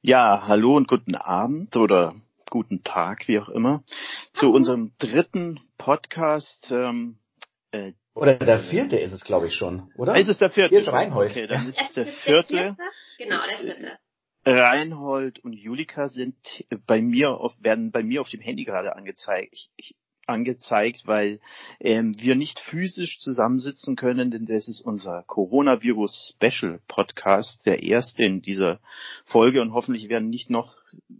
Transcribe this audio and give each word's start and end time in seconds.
Ja, 0.00 0.46
hallo 0.46 0.76
und 0.76 0.86
guten 0.86 1.16
Abend 1.16 1.76
oder 1.76 2.14
guten 2.48 2.84
Tag, 2.84 3.26
wie 3.26 3.40
auch 3.40 3.48
immer, 3.48 3.82
zu 4.32 4.52
unserem 4.52 4.92
dritten 4.98 5.58
Podcast. 5.76 6.70
Ähm, 6.70 7.18
äh, 7.72 7.94
oder 8.14 8.36
der 8.36 8.60
vierte 8.60 8.96
ist 8.96 9.12
es, 9.12 9.24
glaube 9.24 9.48
ich, 9.48 9.54
schon, 9.54 9.90
oder? 9.96 10.16
Ist 10.16 10.28
es 10.28 10.38
der 10.38 10.50
vierte? 10.50 10.70
Hier 10.70 10.82
ist 10.82 10.88
Reinhold. 10.88 11.32
Okay, 11.32 11.48
dann 11.48 11.66
ist 11.68 11.80
es 11.80 11.92
der 11.94 12.06
vierte. 12.06 12.76
Genau, 13.18 13.40
der 13.44 13.58
vierte. 13.58 13.98
Reinhold 14.46 15.40
und 15.40 15.54
Julika 15.54 16.08
sind 16.08 16.36
bei 16.86 17.02
mir 17.02 17.32
auf, 17.32 17.52
werden 17.58 17.90
bei 17.90 18.04
mir 18.04 18.20
auf 18.20 18.28
dem 18.28 18.40
Handy 18.40 18.62
gerade 18.64 18.94
angezeigt. 18.94 19.52
Ich, 19.52 19.68
ich, 19.76 19.96
angezeigt, 20.28 21.06
weil 21.06 21.40
ähm, 21.80 22.14
wir 22.18 22.34
nicht 22.34 22.60
physisch 22.60 23.18
zusammensitzen 23.18 23.96
können, 23.96 24.30
denn 24.30 24.46
das 24.46 24.68
ist 24.68 24.80
unser 24.80 25.24
Coronavirus 25.26 26.34
Special 26.36 26.80
Podcast, 26.88 27.64
der 27.66 27.82
erste 27.82 28.24
in 28.24 28.42
dieser 28.42 28.80
Folge 29.24 29.60
und 29.60 29.72
hoffentlich 29.72 30.08
werden 30.08 30.30
nicht 30.30 30.50
noch 30.50 30.76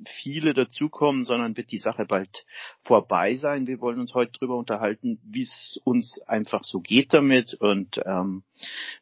viele 0.06 0.54
dazukommen, 0.54 1.24
sondern 1.24 1.56
wird 1.56 1.70
die 1.70 1.78
Sache 1.78 2.04
bald 2.06 2.44
vorbei 2.82 3.36
sein. 3.36 3.66
Wir 3.66 3.80
wollen 3.80 4.00
uns 4.00 4.14
heute 4.14 4.32
darüber 4.38 4.56
unterhalten, 4.56 5.18
wie 5.24 5.42
es 5.42 5.78
uns 5.84 6.20
einfach 6.26 6.64
so 6.64 6.80
geht 6.80 7.12
damit 7.12 7.54
und 7.54 8.00
ähm, 8.04 8.42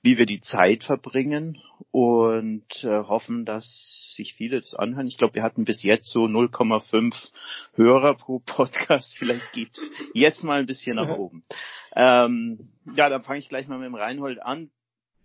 wie 0.02 0.18
wir 0.18 0.26
die 0.26 0.40
Zeit 0.40 0.84
verbringen 0.84 1.58
und 1.90 2.66
äh, 2.84 3.02
hoffen, 3.04 3.44
dass 3.44 4.12
sich 4.14 4.34
viele 4.34 4.60
das 4.60 4.74
anhören. 4.74 5.06
Ich 5.06 5.18
glaube, 5.18 5.34
wir 5.34 5.42
hatten 5.42 5.64
bis 5.64 5.82
jetzt 5.82 6.10
so 6.10 6.24
0,5 6.24 7.30
Hörer 7.74 8.14
pro 8.14 8.38
Podcast. 8.44 9.16
Vielleicht 9.18 9.52
geht's 9.52 9.80
jetzt 10.14 10.44
mal 10.44 10.60
ein 10.60 10.66
bisschen 10.66 10.96
nach 10.96 11.10
oben. 11.10 11.44
Ähm, 11.94 12.70
ja, 12.94 13.08
dann 13.08 13.24
fange 13.24 13.38
ich 13.38 13.48
gleich 13.48 13.68
mal 13.68 13.78
mit 13.78 13.86
dem 13.86 13.94
Reinhold 13.94 14.42
an. 14.42 14.70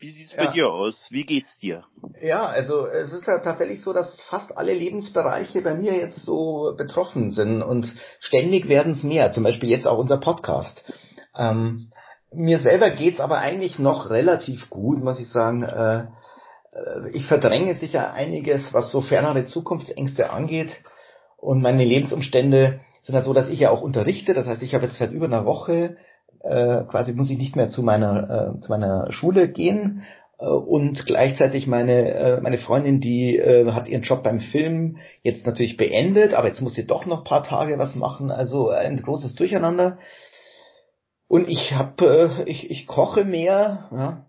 Wie 0.02 0.10
sieht's 0.10 0.34
ja. 0.34 0.46
bei 0.46 0.52
dir 0.52 0.72
aus? 0.72 1.08
Wie 1.12 1.26
geht's 1.26 1.60
dir? 1.60 1.84
Ja, 2.20 2.48
also 2.48 2.88
es 2.88 3.14
ist 3.14 3.28
ja 3.28 3.38
tatsächlich 3.38 3.82
so, 3.82 3.94
dass 3.94 4.20
fast 4.30 4.58
alle 4.58 4.74
Lebensbereiche 4.74 5.62
bei 5.62 5.76
mir 5.76 5.94
jetzt 5.94 6.26
so 6.26 6.74
betroffen 6.76 7.30
sind 7.30 7.62
und 7.62 7.86
ständig 8.20 8.68
werden 8.68 8.94
es 8.94 9.04
mehr. 9.04 9.32
Zum 9.32 9.44
Beispiel 9.44 9.70
jetzt 9.70 9.88
auch 9.88 10.00
unser 10.00 10.18
Podcast. 10.18 10.92
Ähm, 11.38 11.92
mir 12.32 12.58
selber 12.60 12.90
geht's 12.90 13.20
aber 13.20 13.38
eigentlich 13.38 13.78
noch 13.78 14.10
relativ 14.10 14.72
gut, 14.72 15.04
muss 15.04 15.20
ich 15.20 15.30
sagen. 15.30 15.62
Äh, 15.62 16.08
äh, 16.72 17.10
ich 17.14 17.28
verdränge 17.28 17.76
sicher 17.76 18.12
einiges, 18.12 18.74
was 18.74 18.92
so 18.92 19.02
fernere 19.02 19.46
Zukunftsängste 19.46 20.32
angeht. 20.32 20.72
Und 21.38 21.62
meine 21.62 21.86
Lebensumstände 21.86 22.80
sind 23.04 23.14
halt 23.14 23.26
so, 23.26 23.34
dass 23.34 23.50
ich 23.50 23.60
ja 23.60 23.70
auch 23.70 23.82
unterrichte. 23.82 24.34
Das 24.34 24.48
heißt, 24.48 24.64
ich 24.64 24.74
habe 24.74 24.86
jetzt 24.86 24.98
seit 24.98 25.12
über 25.12 25.28
einer 25.28 25.46
Woche 25.46 25.98
äh, 26.44 26.84
quasi 26.86 27.14
muss 27.14 27.30
ich 27.30 27.38
nicht 27.38 27.56
mehr 27.56 27.70
zu 27.70 27.84
meiner, 27.84 28.56
äh, 28.56 28.60
zu 28.62 28.72
meiner 28.72 29.12
Schule 29.12 29.48
gehen. 29.50 30.04
Äh, 30.40 30.46
und 30.46 31.06
gleichzeitig 31.06 31.68
meine, 31.68 32.14
äh, 32.14 32.42
meine 32.42 32.58
Freundin, 32.58 33.00
die 33.00 33.38
äh, 33.38 33.72
hat 33.72 33.88
ihren 33.88 34.04
Job 34.04 34.24
beim 34.24 34.40
Film 34.40 34.98
jetzt 35.24 35.46
natürlich 35.46 35.78
beendet, 35.78 36.34
aber 36.34 36.48
jetzt 36.48 36.62
muss 36.62 36.74
sie 36.74 36.88
doch 36.88 37.06
noch 37.06 37.24
paar 37.24 37.44
Tage 37.44 37.78
was 37.78 37.96
machen. 37.96 38.32
Also 38.32 38.70
ein 38.70 39.02
großes 39.02 39.36
Durcheinander. 39.36 40.00
Und 41.28 41.48
ich 41.48 41.74
habe, 41.74 42.44
äh, 42.46 42.50
ich, 42.50 42.70
ich 42.70 42.88
koche 42.88 43.24
mehr, 43.24 43.90
ja, 43.92 44.26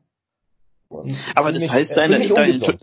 aber 1.35 1.53
das 1.53 1.69
heißt, 1.69 1.97
deine, 1.97 2.29
deine 2.29 2.79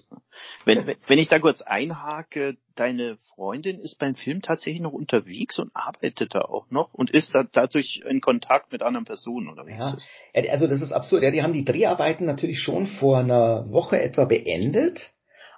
wenn, 0.66 0.95
wenn 1.08 1.20
ich 1.20 1.28
da 1.28 1.40
kurz 1.40 1.62
einhake, 1.62 2.58
deine 2.76 3.18
Freundin 3.36 3.80
ist 3.80 3.98
beim 4.00 4.16
Film 4.16 4.42
tatsächlich 4.42 4.82
noch 4.82 4.94
unterwegs 4.94 5.59
und 5.59 5.72
arbeitet 5.73 6.34
da 6.34 6.42
auch 6.42 6.70
noch 6.70 6.94
und 6.94 7.09
ist 7.12 7.34
da 7.34 7.44
dadurch 7.44 8.04
in 8.08 8.22
Kontakt 8.22 8.72
mit 8.72 8.82
anderen 8.82 9.06
Personen, 9.06 9.50
oder 9.50 9.66
wie 9.67 9.72
ja. 9.72 9.90
ist 9.90 9.95
das? 10.34 10.50
Also 10.52 10.67
das 10.67 10.82
ist 10.82 10.92
absurd. 10.92 11.23
Ja, 11.23 11.32
die 11.32 11.44
haben 11.44 11.54
die 11.54 11.66
Dreharbeiten 11.66 12.26
natürlich 12.26 12.60
schon 12.60 12.88
vor 12.88 13.20
einer 13.20 13.70
Woche 13.72 14.02
etwa 14.02 14.26
beendet, 14.26 15.12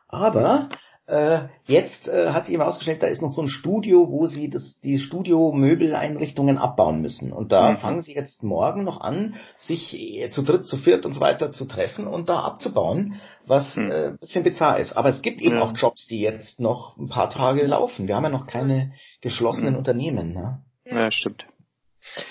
aber 0.07 0.69
äh, 1.11 1.49
jetzt 1.65 2.07
äh, 2.07 2.29
hat 2.29 2.45
sich 2.45 2.53
eben 2.53 2.63
ausgestellt, 2.63 3.03
da 3.03 3.07
ist 3.07 3.21
noch 3.21 3.31
so 3.31 3.41
ein 3.41 3.49
Studio, 3.49 4.09
wo 4.09 4.27
sie 4.27 4.49
das, 4.49 4.79
die 4.79 4.97
Studio-Möbeleinrichtungen 4.97 6.57
abbauen 6.57 7.01
müssen. 7.01 7.33
Und 7.33 7.51
da 7.51 7.71
mhm. 7.71 7.77
fangen 7.77 8.01
sie 8.01 8.15
jetzt 8.15 8.43
morgen 8.43 8.85
noch 8.85 9.01
an, 9.01 9.35
sich 9.57 9.93
äh, 9.93 10.29
zu 10.29 10.41
dritt, 10.41 10.65
zu 10.65 10.77
viert 10.77 11.05
und 11.05 11.11
so 11.11 11.19
weiter 11.19 11.51
zu 11.51 11.65
treffen 11.65 12.07
und 12.07 12.29
da 12.29 12.39
abzubauen, 12.39 13.19
was 13.45 13.75
mhm. 13.75 13.91
äh, 13.91 14.07
ein 14.07 14.17
bisschen 14.19 14.43
bizarr 14.43 14.79
ist. 14.79 14.93
Aber 14.93 15.09
es 15.09 15.21
gibt 15.21 15.41
eben 15.41 15.55
ja. 15.55 15.63
auch 15.63 15.73
Jobs, 15.75 16.07
die 16.07 16.21
jetzt 16.21 16.61
noch 16.61 16.95
ein 16.97 17.09
paar 17.09 17.29
Tage 17.29 17.65
laufen. 17.65 18.07
Wir 18.07 18.15
haben 18.15 18.23
ja 18.23 18.29
noch 18.29 18.47
keine 18.47 18.93
geschlossenen 19.19 19.73
mhm. 19.73 19.79
Unternehmen. 19.79 20.33
Ne? 20.33 20.63
Ja, 20.85 21.11
stimmt. 21.11 21.43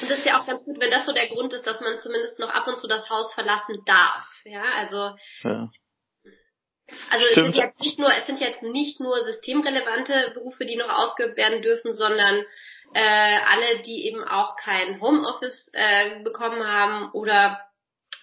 Und 0.01 0.11
das 0.11 0.19
ist 0.19 0.27
ja 0.27 0.41
auch 0.41 0.47
ganz 0.47 0.65
gut, 0.65 0.81
wenn 0.81 0.91
das 0.91 1.05
so 1.05 1.13
der 1.13 1.29
Grund 1.29 1.53
ist, 1.53 1.67
dass 1.67 1.81
man 1.83 1.99
zumindest 1.99 2.39
noch 2.39 2.49
ab 2.49 2.67
und 2.67 2.79
zu 2.79 2.89
das 2.89 3.09
Haus 3.11 3.33
verlassen 3.35 3.77
darf. 3.85 4.27
Ja, 4.45 4.63
also 4.79 5.15
ja. 5.45 5.69
Also 7.11 7.27
es 7.27 7.35
sind 7.35 7.57
jetzt 7.57 7.81
nicht 7.81 7.99
nur, 7.99 8.09
es 8.09 8.27
sind 8.27 8.41
jetzt 8.41 8.63
nicht 8.63 9.01
nur 9.01 9.21
systemrelevante 9.25 10.33
Berufe, 10.35 10.65
die 10.65 10.77
noch 10.77 10.89
ausgeübt 10.89 11.37
werden 11.37 11.63
dürfen, 11.63 11.93
sondern 11.93 12.45
äh, 12.95 13.39
alle, 13.49 13.83
die 13.83 14.07
eben 14.07 14.25
auch 14.25 14.57
kein 14.57 15.01
Homeoffice 15.01 15.71
äh, 15.73 16.23
bekommen 16.23 16.67
haben 16.67 17.11
oder 17.13 17.61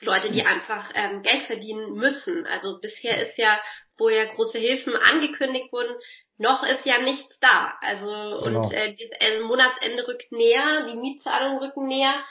Leute, 0.01 0.31
die 0.31 0.45
einfach 0.45 0.91
ähm, 0.93 1.23
Geld 1.23 1.43
verdienen 1.43 1.93
müssen. 1.93 2.45
Also 2.45 2.79
bisher 2.79 3.21
ist 3.27 3.37
ja, 3.37 3.59
wo 3.97 4.09
ja 4.09 4.25
große 4.25 4.59
Hilfen 4.59 4.95
angekündigt 4.95 5.71
wurden, 5.71 5.95
noch 6.37 6.63
ist 6.63 6.85
ja 6.85 6.99
nichts 7.01 7.35
da. 7.39 7.73
Also 7.81 8.05
genau. 8.43 8.61
und 8.61 8.73
äh, 8.73 8.95
das 8.95 9.41
Monatsende 9.41 10.07
rückt 10.07 10.31
näher, 10.31 10.87
die 10.91 10.97
Mietzahlungen 10.97 11.59
rücken 11.59 11.87
näher. 11.87 12.23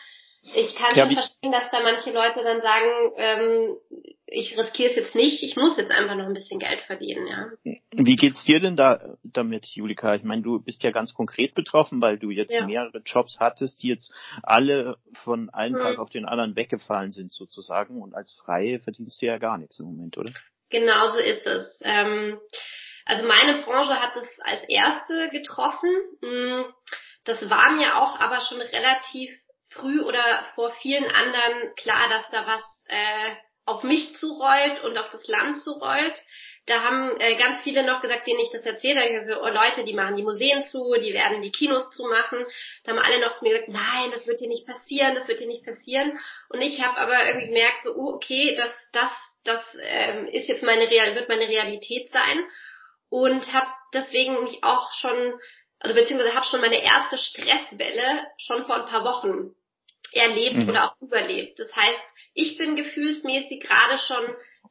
Ich 0.54 0.76
kann 0.76 0.94
ja, 0.94 1.04
schon 1.04 1.14
verstehen, 1.14 1.52
dass 1.52 1.70
da 1.72 1.80
manche 1.80 2.12
Leute 2.12 2.44
dann 2.44 2.62
sagen, 2.62 3.12
ähm, 3.16 3.76
ich 4.28 4.58
riskiere 4.58 4.90
es 4.90 4.96
jetzt 4.96 5.14
nicht, 5.14 5.42
ich 5.42 5.56
muss 5.56 5.76
jetzt 5.76 5.90
einfach 5.90 6.16
noch 6.16 6.26
ein 6.26 6.34
bisschen 6.34 6.58
Geld 6.58 6.80
verdienen, 6.80 7.26
ja. 7.28 7.48
Wie 7.92 8.16
geht's 8.16 8.44
dir 8.44 8.58
denn 8.58 8.76
da 8.76 9.16
damit, 9.22 9.66
Julika? 9.66 10.14
Ich 10.14 10.24
meine, 10.24 10.42
du 10.42 10.60
bist 10.60 10.82
ja 10.82 10.90
ganz 10.90 11.14
konkret 11.14 11.54
betroffen, 11.54 12.00
weil 12.00 12.18
du 12.18 12.30
jetzt 12.30 12.52
ja. 12.52 12.66
mehrere 12.66 13.02
Jobs 13.04 13.36
hattest, 13.38 13.82
die 13.82 13.88
jetzt 13.88 14.12
alle 14.42 14.96
von 15.22 15.48
einem 15.50 15.76
hm. 15.76 15.82
Tag 15.82 15.98
auf 15.98 16.10
den 16.10 16.26
anderen 16.26 16.56
weggefallen 16.56 17.12
sind 17.12 17.32
sozusagen 17.32 18.02
und 18.02 18.14
als 18.14 18.32
Freie 18.32 18.80
verdienst 18.80 19.22
du 19.22 19.26
ja 19.26 19.38
gar 19.38 19.58
nichts 19.58 19.78
im 19.78 19.86
Moment, 19.86 20.18
oder? 20.18 20.32
Genau 20.70 21.08
so 21.08 21.18
ist 21.18 21.46
es. 21.46 21.80
Ähm, 21.84 22.38
also 23.04 23.26
meine 23.28 23.62
Branche 23.62 24.00
hat 24.00 24.16
es 24.16 24.28
als 24.40 24.64
erste 24.68 25.28
getroffen. 25.30 25.90
Hm, 26.20 26.64
das 27.24 27.48
war 27.48 27.70
mir 27.72 27.96
auch 27.96 28.18
aber 28.18 28.40
schon 28.40 28.60
relativ 28.60 29.30
früh 29.70 30.00
oder 30.00 30.44
vor 30.56 30.72
vielen 30.82 31.04
anderen 31.04 31.74
klar, 31.76 32.08
dass 32.08 32.30
da 32.30 32.46
was 32.46 32.62
äh, 32.86 33.36
auf 33.66 33.82
mich 33.82 34.16
zurollt 34.16 34.82
und 34.84 34.96
auf 34.96 35.10
das 35.10 35.26
Land 35.26 35.60
zurollt. 35.60 36.22
Da 36.66 36.82
haben 36.82 37.20
äh, 37.20 37.36
ganz 37.36 37.60
viele 37.62 37.84
noch 37.84 38.00
gesagt, 38.00 38.26
denen 38.26 38.40
ich 38.40 38.50
das 38.50 38.64
erzählt 38.64 38.98
habe, 38.98 39.40
oh, 39.40 39.48
Leute, 39.48 39.84
die 39.84 39.94
machen 39.94 40.16
die 40.16 40.22
Museen 40.22 40.66
zu, 40.68 40.94
die 41.00 41.12
werden 41.12 41.42
die 41.42 41.52
Kinos 41.52 41.90
zumachen. 41.94 42.44
Da 42.84 42.92
haben 42.92 42.98
alle 42.98 43.20
noch 43.20 43.36
zu 43.36 43.44
mir 43.44 43.50
gesagt, 43.50 43.68
nein, 43.68 44.10
das 44.12 44.26
wird 44.26 44.38
hier 44.38 44.48
nicht 44.48 44.66
passieren, 44.66 45.16
das 45.16 45.28
wird 45.28 45.38
hier 45.38 45.48
nicht 45.48 45.64
passieren. 45.64 46.18
Und 46.48 46.60
ich 46.60 46.80
habe 46.80 46.96
aber 46.96 47.26
irgendwie 47.26 47.48
gemerkt, 47.48 47.84
so, 47.84 47.94
oh, 47.94 48.14
okay, 48.14 48.56
das, 48.56 48.70
das, 48.92 49.10
das 49.44 49.62
ähm, 49.80 50.28
ist 50.28 50.48
jetzt 50.48 50.62
meine 50.62 50.88
Real, 50.88 51.14
wird 51.14 51.28
meine 51.28 51.48
Realität 51.48 52.10
sein. 52.12 52.44
Und 53.08 53.52
habe 53.52 53.68
deswegen 53.94 54.42
mich 54.44 54.62
auch 54.62 54.92
schon, 54.92 55.38
also 55.80 55.94
beziehungsweise 55.94 56.34
habe 56.34 56.46
schon 56.46 56.60
meine 56.60 56.82
erste 56.82 57.18
Stresswelle 57.18 58.26
schon 58.38 58.64
vor 58.66 58.76
ein 58.76 58.86
paar 58.86 59.04
Wochen 59.04 59.54
erlebt 60.12 60.56
mhm. 60.56 60.68
oder 60.68 60.84
auch 60.84 61.00
überlebt. 61.00 61.58
Das 61.58 61.74
heißt, 61.74 62.00
ich 62.34 62.58
bin 62.58 62.76
gefühlsmäßig 62.76 63.60
gerade 63.60 63.98
schon 63.98 64.24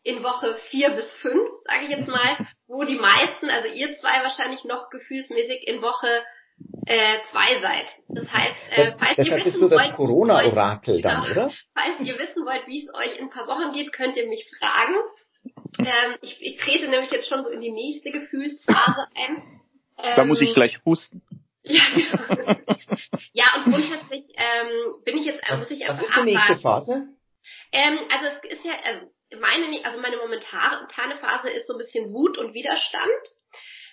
in 0.03 0.23
Woche 0.23 0.55
vier 0.69 0.91
bis 0.91 1.09
fünf, 1.21 1.49
sage 1.65 1.85
ich 1.85 1.89
jetzt 1.89 2.07
mal, 2.07 2.47
wo 2.67 2.83
die 2.83 2.95
meisten, 2.95 3.49
also 3.49 3.67
ihr 3.73 3.95
zwei 3.95 4.23
wahrscheinlich 4.23 4.63
noch 4.63 4.89
gefühlsmäßig 4.89 5.67
in 5.67 5.81
Woche 5.81 6.23
äh, 6.85 7.17
zwei 7.31 7.59
seid. 7.61 7.85
Das 8.07 8.31
heißt, 8.31 8.55
äh, 8.71 8.91
falls 8.97 9.15
das, 9.17 9.27
ihr 9.27 9.45
wissen 9.45 9.59
so 9.59 9.71
wollt, 9.71 9.93
Corona-Orakel 9.93 11.01
dann, 11.01 11.23
genau, 11.23 11.31
oder? 11.31 11.53
Falls 11.73 11.99
ihr 11.99 12.17
wissen 12.19 12.45
wollt, 12.45 12.67
wie 12.67 12.85
es 12.85 12.93
euch 12.93 13.17
in 13.17 13.25
ein 13.25 13.31
paar 13.31 13.47
Wochen 13.47 13.73
geht, 13.73 13.91
könnt 13.91 14.15
ihr 14.15 14.27
mich 14.27 14.47
fragen. 14.59 14.95
Ähm, 15.79 16.15
ich, 16.21 16.37
ich 16.39 16.57
trete 16.57 16.87
nämlich 16.87 17.11
jetzt 17.11 17.27
schon 17.27 17.43
so 17.43 17.49
in 17.49 17.61
die 17.61 17.71
nächste 17.71 18.11
Gefühlsphase 18.11 19.07
ein. 19.15 19.61
Ähm, 19.97 20.13
da 20.15 20.23
muss 20.23 20.41
ich 20.41 20.49
ähm, 20.49 20.55
gleich 20.55 20.79
husten. 20.85 21.21
Ja, 21.65 21.83
ja 23.33 23.45
und 23.55 23.71
grundsätzlich 23.71 24.25
ähm, 24.35 25.03
bin 25.03 25.17
ich 25.17 25.25
jetzt, 25.25 25.43
muss 25.57 25.71
ich 25.71 25.83
einfach 25.83 26.03
Was 26.03 26.09
ist 26.09 26.17
die 26.17 26.33
nächste 26.33 26.57
Phase? 26.57 27.07
Ähm, 27.71 27.99
also 28.11 28.25
es 28.27 28.57
ist 28.57 28.65
ja, 28.65 28.73
also 28.83 29.07
meine, 29.39 29.85
also 29.85 29.99
meine 29.99 30.17
momentane 30.17 31.17
Phase 31.17 31.49
ist 31.49 31.67
so 31.67 31.73
ein 31.73 31.79
bisschen 31.79 32.13
Wut 32.13 32.37
und 32.37 32.53
Widerstand. 32.53 33.11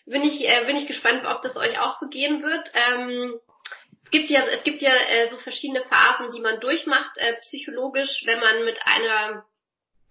Bin 0.05 0.23
ich, 0.23 0.41
äh, 0.47 0.65
bin 0.67 0.77
ich 0.77 0.87
gespannt, 0.87 1.25
ob 1.27 1.43
das 1.43 1.57
euch 1.57 1.79
auch 1.79 2.01
so 2.01 2.09
gehen 2.09 2.43
wird. 2.43 2.71
Ähm, 2.75 3.39
es 4.05 4.11
gibt 4.11 4.31
ja, 4.31 4.45
es 4.47 4.65
gibt 4.65 4.83
ja 4.83 4.93
äh, 4.93 5.31
so 5.31 5.39
verschiedene 5.39 5.83
Phasen, 5.83 6.33
die 6.33 6.41
man 6.41 6.61
durchmacht, 6.61 7.17
äh, 7.17 7.35
psychologisch, 7.41 8.23
wenn 8.27 8.41
man 8.41 8.65
mit 8.65 8.79
einer 8.85 9.47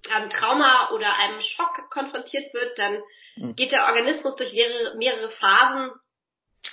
einem 0.10 0.30
Trauma 0.30 0.90
oder 0.92 1.16
einem 1.20 1.42
Schock 1.42 1.90
konfrontiert 1.92 2.52
wird, 2.54 2.80
dann 2.80 3.04
mhm. 3.36 3.56
geht 3.56 3.72
der 3.72 3.86
Organismus 3.86 4.36
durch 4.36 4.52
mehrere, 4.54 4.98
mehrere 4.98 5.30
Phasen 5.30 5.92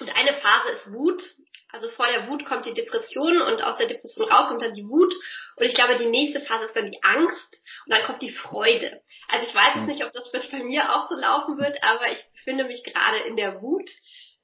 und 0.01 0.15
eine 0.15 0.35
Phase 0.35 0.69
ist 0.73 0.93
Wut. 0.93 1.23
Also 1.71 1.89
vor 1.91 2.07
der 2.07 2.29
Wut 2.29 2.47
kommt 2.47 2.65
die 2.65 2.73
Depression 2.73 3.43
und 3.43 3.63
aus 3.63 3.77
der 3.77 3.89
Depression 3.89 4.27
raus 4.27 4.49
kommt 4.49 4.63
dann 4.63 4.75
die 4.75 4.87
Wut. 4.87 5.15
Und 5.57 5.67
ich 5.67 5.75
glaube, 5.75 5.99
die 5.99 6.07
nächste 6.07 6.41
Phase 6.41 6.65
ist 6.65 6.77
dann 6.77 6.91
die 6.91 7.03
Angst 7.03 7.63
und 7.85 7.93
dann 7.93 8.05
kommt 8.05 8.23
die 8.23 8.31
Freude. 8.31 9.03
Also 9.29 9.47
ich 9.47 9.55
weiß 9.55 9.75
jetzt 9.77 9.87
nicht, 9.87 10.05
ob 10.05 10.13
das 10.13 10.31
bei 10.33 10.63
mir 10.63 10.95
auch 10.95 11.09
so 11.11 11.15
laufen 11.15 11.59
wird, 11.59 11.83
aber 11.83 12.11
ich 12.11 12.25
befinde 12.33 12.65
mich 12.65 12.85
gerade 12.85 13.19
in 13.27 13.37
der 13.37 13.61
Wut. 13.61 13.91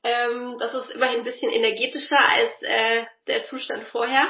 Ähm, 0.02 0.56
das 0.58 0.74
ist 0.74 0.90
immerhin 0.90 1.20
ein 1.20 1.24
bisschen 1.24 1.50
energetischer 1.50 2.18
als 2.18 2.50
äh, 2.60 3.06
der 3.26 3.46
Zustand 3.46 3.84
vorher. 3.88 4.26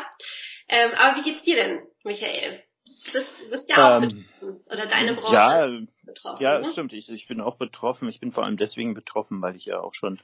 Ähm, 0.69 0.93
aber 0.95 1.19
wie 1.19 1.25
geht's 1.25 1.43
dir 1.43 1.57
denn, 1.57 1.83
Michael? 2.05 2.63
Du 3.07 3.13
bist, 3.13 3.29
du 3.41 3.51
bist 3.51 3.69
ja 3.69 3.77
auch 3.77 4.03
ähm, 4.03 4.09
betroffen. 4.09 4.65
Oder 4.67 4.87
deine 4.87 5.15
Branche 5.15 5.35
ja, 5.35 5.69
betroffen. 6.05 6.43
Ja, 6.43 6.59
ne? 6.61 6.71
stimmt. 6.71 6.93
Ich, 6.93 7.09
ich 7.09 7.27
bin 7.27 7.41
auch 7.41 7.57
betroffen. 7.57 8.09
Ich 8.09 8.21
bin 8.21 8.33
vor 8.33 8.45
allem 8.45 8.57
deswegen 8.57 8.95
betroffen, 8.95 9.43
weil 9.43 9.57
ich 9.57 9.65
ja 9.65 9.81
auch 9.81 9.95
schon 9.95 10.21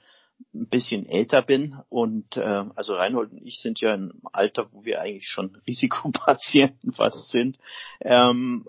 ein 0.53 0.69
bisschen 0.69 1.07
älter 1.07 1.43
bin 1.43 1.77
und 1.89 2.37
äh, 2.37 2.65
also 2.75 2.95
Reinhold 2.95 3.33
und 3.33 3.47
ich 3.47 3.61
sind 3.61 3.81
ja 3.81 3.95
im 3.95 4.13
Alter, 4.33 4.67
wo 4.73 4.85
wir 4.85 5.01
eigentlich 5.01 5.29
schon 5.29 5.57
Risikopatienten 5.67 6.93
fast 6.93 7.31
sind. 7.31 7.59
Ähm, 8.01 8.67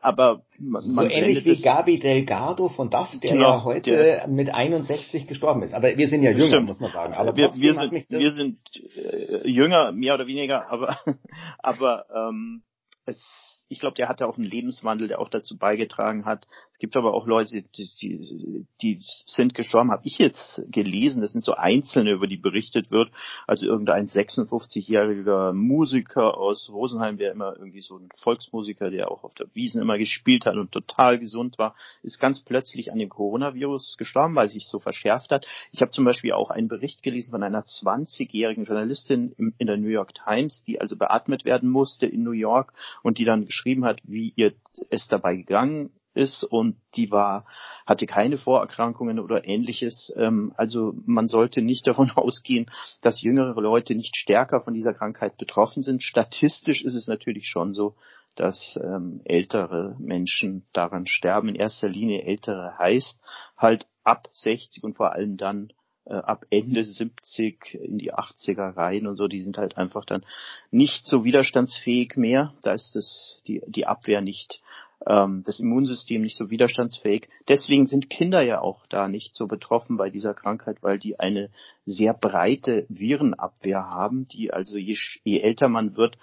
aber 0.00 0.42
man, 0.58 0.82
so 0.82 1.02
ähnlich 1.02 1.44
wie 1.44 1.60
Gabi 1.60 1.98
Delgado 1.98 2.68
von 2.68 2.90
DAF, 2.90 3.18
der 3.20 3.32
genau, 3.32 3.58
ja 3.58 3.64
heute 3.64 3.90
der, 3.90 4.26
mit 4.28 4.52
61 4.52 5.26
gestorben 5.26 5.62
ist. 5.62 5.74
Aber 5.74 5.96
wir 5.96 6.08
sind 6.08 6.22
ja 6.22 6.30
jünger, 6.30 6.48
stimmt. 6.48 6.66
muss 6.66 6.80
man 6.80 6.90
sagen. 6.90 7.14
Aber 7.14 7.36
wir, 7.36 7.54
wir 7.54 7.74
sind, 7.74 7.92
wir 8.08 8.32
sind 8.32 8.58
äh, 8.96 9.48
jünger, 9.48 9.92
mehr 9.92 10.14
oder 10.14 10.26
weniger, 10.26 10.70
aber 10.70 10.98
aber 11.58 12.06
ähm, 12.14 12.62
es 13.06 13.50
ich 13.70 13.78
glaube, 13.78 13.94
der 13.94 14.08
hatte 14.08 14.26
auch 14.26 14.36
einen 14.36 14.46
Lebenswandel, 14.46 15.06
der 15.06 15.20
auch 15.20 15.28
dazu 15.30 15.56
beigetragen 15.56 16.24
hat. 16.24 16.46
Gibt 16.80 16.96
aber 16.96 17.12
auch 17.12 17.26
Leute, 17.26 17.62
die, 17.62 17.90
die, 18.00 18.66
die 18.80 19.00
sind 19.26 19.54
gestorben, 19.54 19.90
habe 19.90 20.06
ich 20.06 20.16
jetzt 20.16 20.62
gelesen. 20.72 21.20
Das 21.20 21.32
sind 21.32 21.44
so 21.44 21.52
Einzelne, 21.52 22.12
über 22.12 22.26
die 22.26 22.38
berichtet 22.38 22.90
wird. 22.90 23.10
Also 23.46 23.66
irgendein 23.66 24.06
56-jähriger 24.06 25.52
Musiker 25.52 26.38
aus 26.38 26.70
Rosenheim, 26.72 27.18
der 27.18 27.32
immer 27.32 27.54
irgendwie 27.54 27.82
so 27.82 27.98
ein 27.98 28.08
Volksmusiker, 28.16 28.90
der 28.90 29.10
auch 29.10 29.24
auf 29.24 29.34
der 29.34 29.48
Wiesen 29.52 29.82
immer 29.82 29.98
gespielt 29.98 30.46
hat 30.46 30.56
und 30.56 30.72
total 30.72 31.18
gesund 31.18 31.58
war, 31.58 31.74
ist 32.02 32.18
ganz 32.18 32.40
plötzlich 32.40 32.90
an 32.90 32.98
dem 32.98 33.10
Coronavirus 33.10 33.96
gestorben, 33.98 34.34
weil 34.34 34.48
sich 34.48 34.66
so 34.66 34.78
verschärft 34.78 35.32
hat. 35.32 35.46
Ich 35.72 35.82
habe 35.82 35.90
zum 35.90 36.06
Beispiel 36.06 36.32
auch 36.32 36.48
einen 36.48 36.68
Bericht 36.68 37.02
gelesen 37.02 37.30
von 37.30 37.42
einer 37.42 37.64
20-jährigen 37.64 38.64
Journalistin 38.64 39.34
in 39.58 39.66
der 39.66 39.76
New 39.76 39.88
York 39.88 40.14
Times, 40.14 40.64
die 40.64 40.80
also 40.80 40.96
beatmet 40.96 41.44
werden 41.44 41.68
musste 41.68 42.06
in 42.06 42.22
New 42.22 42.30
York 42.30 42.72
und 43.02 43.18
die 43.18 43.26
dann 43.26 43.44
geschrieben 43.44 43.84
hat, 43.84 44.00
wie 44.04 44.32
ihr 44.34 44.54
es 44.88 45.06
dabei 45.08 45.36
gegangen 45.36 45.90
ist 46.14 46.44
und 46.44 46.76
die 46.96 47.10
war, 47.10 47.46
hatte 47.86 48.06
keine 48.06 48.38
Vorerkrankungen 48.38 49.18
oder 49.18 49.46
ähnliches. 49.46 50.12
Ähm, 50.16 50.52
also 50.56 50.94
man 51.06 51.28
sollte 51.28 51.62
nicht 51.62 51.86
davon 51.86 52.10
ausgehen, 52.14 52.70
dass 53.00 53.22
jüngere 53.22 53.60
Leute 53.60 53.94
nicht 53.94 54.16
stärker 54.16 54.60
von 54.60 54.74
dieser 54.74 54.94
Krankheit 54.94 55.36
betroffen 55.36 55.82
sind. 55.82 56.02
Statistisch 56.02 56.82
ist 56.82 56.94
es 56.94 57.06
natürlich 57.06 57.48
schon 57.48 57.74
so, 57.74 57.94
dass 58.36 58.78
ähm, 58.82 59.20
ältere 59.24 59.96
Menschen 59.98 60.64
daran 60.72 61.06
sterben. 61.06 61.48
In 61.48 61.56
erster 61.56 61.88
Linie 61.88 62.22
ältere 62.22 62.78
heißt 62.78 63.20
halt 63.56 63.86
ab 64.04 64.28
60 64.32 64.84
und 64.84 64.96
vor 64.96 65.12
allem 65.12 65.36
dann 65.36 65.72
äh, 66.06 66.14
ab 66.14 66.44
Ende 66.50 66.84
70 66.84 67.74
in 67.74 67.98
die 67.98 68.14
80er 68.14 68.76
rein 68.76 69.06
und 69.06 69.16
so, 69.16 69.28
die 69.28 69.42
sind 69.42 69.58
halt 69.58 69.76
einfach 69.76 70.04
dann 70.04 70.24
nicht 70.70 71.06
so 71.06 71.24
widerstandsfähig 71.24 72.16
mehr. 72.16 72.54
Da 72.62 72.72
ist 72.72 72.94
das, 72.94 73.42
die, 73.46 73.62
die 73.66 73.86
Abwehr 73.86 74.20
nicht, 74.20 74.60
ähm, 75.06 75.42
das 75.44 75.60
Immunsystem 75.60 76.22
nicht 76.22 76.36
so 76.36 76.50
widerstandsfähig. 76.50 77.28
Deswegen 77.48 77.86
sind 77.86 78.10
Kinder 78.10 78.42
ja 78.42 78.60
auch 78.60 78.86
da 78.86 79.08
nicht 79.08 79.34
so 79.34 79.46
betroffen 79.46 79.96
bei 79.96 80.10
dieser 80.10 80.34
Krankheit, 80.34 80.82
weil 80.82 80.98
die 80.98 81.18
eine 81.18 81.50
sehr 81.84 82.14
breite 82.14 82.86
Virenabwehr 82.88 83.88
haben, 83.88 84.28
die 84.28 84.52
also 84.52 84.76
je, 84.76 84.96
je 85.24 85.40
älter 85.40 85.68
man 85.68 85.96
wird, 85.96 86.16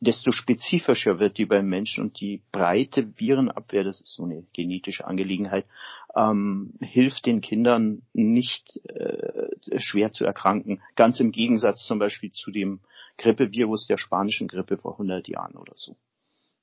desto 0.00 0.32
spezifischer 0.32 1.18
wird 1.18 1.38
die 1.38 1.46
beim 1.46 1.66
Menschen 1.66 2.04
und 2.04 2.20
die 2.20 2.42
breite 2.52 3.18
Virenabwehr, 3.18 3.84
das 3.84 4.00
ist 4.00 4.14
so 4.14 4.24
eine 4.24 4.44
genetische 4.52 5.06
Angelegenheit, 5.06 5.66
ähm, 6.14 6.74
hilft 6.80 7.26
den 7.26 7.40
Kindern 7.40 8.02
nicht 8.12 8.80
äh, 8.88 9.78
schwer 9.78 10.12
zu 10.12 10.24
erkranken. 10.24 10.82
Ganz 10.94 11.20
im 11.20 11.32
Gegensatz 11.32 11.86
zum 11.86 11.98
Beispiel 11.98 12.32
zu 12.32 12.50
dem 12.50 12.80
Grippevirus 13.16 13.86
der 13.86 13.96
spanischen 13.96 14.48
Grippe 14.48 14.76
vor 14.76 14.92
100 14.92 15.28
Jahren 15.28 15.56
oder 15.56 15.72
so. 15.76 15.96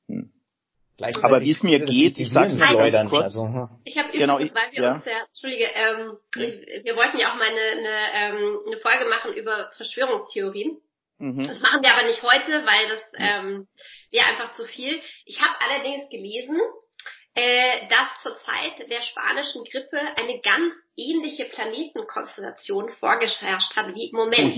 Hm. 0.07 0.31
Aber 1.23 1.41
wie 1.41 1.51
es 1.51 1.63
mir 1.63 1.79
geht, 1.79 2.17
ich 2.19 2.31
sage 2.31 2.53
es 2.53 3.09
kurz. 3.09 3.23
Also, 3.23 3.43
hm. 3.43 3.69
Ich 3.83 3.97
habe 3.97 4.11
genau, 4.11 4.35
übrigens, 4.35 4.55
weil 4.55 4.71
wir 4.71 4.83
ja. 4.83 4.93
uns 4.95 5.05
ja, 5.05 5.25
Entschuldige, 5.27 5.65
ähm, 5.73 6.17
ich, 6.35 6.85
wir 6.85 6.95
wollten 6.95 7.17
ja 7.17 7.31
auch 7.31 7.35
mal 7.35 7.47
eine, 7.47 7.59
eine, 7.59 7.97
ähm, 8.13 8.59
eine 8.67 8.77
Folge 8.77 9.05
machen 9.09 9.33
über 9.33 9.71
Verschwörungstheorien. 9.77 10.77
Mhm. 11.17 11.47
Das 11.47 11.61
machen 11.61 11.83
wir 11.83 11.93
aber 11.93 12.07
nicht 12.07 12.21
heute, 12.23 12.65
weil 12.65 12.87
das 12.89 12.99
ähm, 13.15 13.67
wäre 14.11 14.25
einfach 14.25 14.53
zu 14.53 14.65
viel. 14.65 14.99
Ich 15.25 15.39
habe 15.39 15.55
allerdings 15.61 16.09
gelesen, 16.09 16.59
äh, 17.35 17.87
dass 17.87 18.21
zur 18.23 18.35
Zeit 18.43 18.89
der 18.89 19.01
spanischen 19.01 19.63
Grippe 19.63 19.99
eine 20.17 20.41
ganz 20.41 20.73
ähnliche 20.97 21.45
Planetenkonstellation 21.45 22.91
vorgeherrscht 22.99 23.75
hat 23.75 23.95
wie 23.95 24.09
im 24.09 24.17
Moment. 24.17 24.57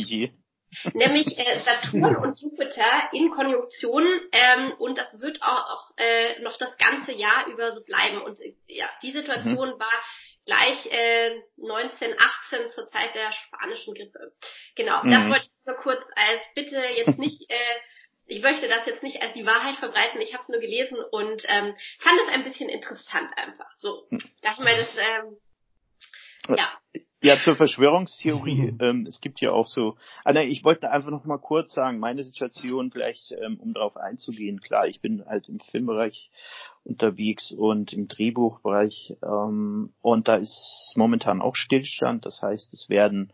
Nämlich 0.93 1.37
äh, 1.37 1.59
Saturn 1.65 2.15
und 2.15 2.39
Jupiter 2.39 3.09
in 3.11 3.29
Konjunktion 3.31 4.03
ähm, 4.31 4.73
und 4.79 4.97
das 4.97 5.19
wird 5.19 5.41
auch, 5.41 5.69
auch 5.69 5.91
äh, 5.97 6.39
noch 6.41 6.57
das 6.57 6.77
ganze 6.77 7.11
Jahr 7.11 7.47
über 7.47 7.71
so 7.71 7.83
bleiben. 7.83 8.21
Und 8.21 8.39
äh, 8.39 8.55
ja, 8.67 8.89
die 9.01 9.11
Situation 9.11 9.69
mhm. 9.69 9.79
war 9.79 10.03
gleich 10.45 10.85
äh, 10.91 11.41
1918 11.61 12.69
zur 12.69 12.87
Zeit 12.87 13.15
der 13.15 13.31
spanischen 13.31 13.93
Grippe. 13.93 14.33
Genau, 14.75 15.03
mhm. 15.03 15.11
das 15.11 15.29
wollte 15.29 15.45
ich 15.45 15.65
nur 15.65 15.75
kurz 15.77 16.01
als 16.15 16.41
bitte 16.55 16.77
jetzt 16.77 17.17
nicht, 17.17 17.49
äh, 17.49 17.75
ich 18.25 18.41
möchte 18.41 18.67
das 18.67 18.85
jetzt 18.85 19.03
nicht 19.03 19.21
als 19.21 19.33
die 19.33 19.45
Wahrheit 19.45 19.75
verbreiten, 19.77 20.21
ich 20.21 20.33
habe 20.33 20.43
es 20.43 20.49
nur 20.49 20.59
gelesen 20.59 20.97
und 21.11 21.43
ähm, 21.47 21.75
fand 21.99 22.19
es 22.21 22.33
ein 22.33 22.43
bisschen 22.43 22.69
interessant 22.69 23.31
einfach. 23.37 23.71
So, 23.79 24.07
hm. 24.09 24.19
da 24.41 24.53
ich 24.53 24.59
mal 24.59 24.77
das, 24.77 24.97
ähm, 24.97 26.55
ja. 26.57 26.71
Ja, 27.23 27.39
zur 27.41 27.55
Verschwörungstheorie. 27.55 28.75
ähm, 28.81 29.05
es 29.07 29.21
gibt 29.21 29.39
ja 29.39 29.51
auch 29.51 29.69
so. 29.69 29.95
Ah, 30.25 30.33
nein, 30.33 30.51
ich 30.51 30.65
wollte 30.65 30.91
einfach 30.91 31.09
noch 31.09 31.23
mal 31.23 31.37
kurz 31.37 31.73
sagen, 31.73 31.97
meine 31.97 32.21
Situation 32.21 32.91
vielleicht, 32.91 33.31
ähm, 33.31 33.57
um 33.61 33.73
darauf 33.73 33.95
einzugehen. 33.95 34.59
Klar, 34.59 34.87
ich 34.87 34.99
bin 34.99 35.25
halt 35.25 35.47
im 35.47 35.61
Filmbereich 35.61 36.29
unterwegs 36.83 37.51
und 37.51 37.93
im 37.93 38.09
Drehbuchbereich 38.09 39.15
ähm, 39.23 39.93
und 40.01 40.27
da 40.27 40.35
ist 40.35 40.93
momentan 40.97 41.41
auch 41.41 41.55
Stillstand. 41.55 42.25
Das 42.25 42.41
heißt, 42.41 42.73
es 42.73 42.89
werden 42.89 43.31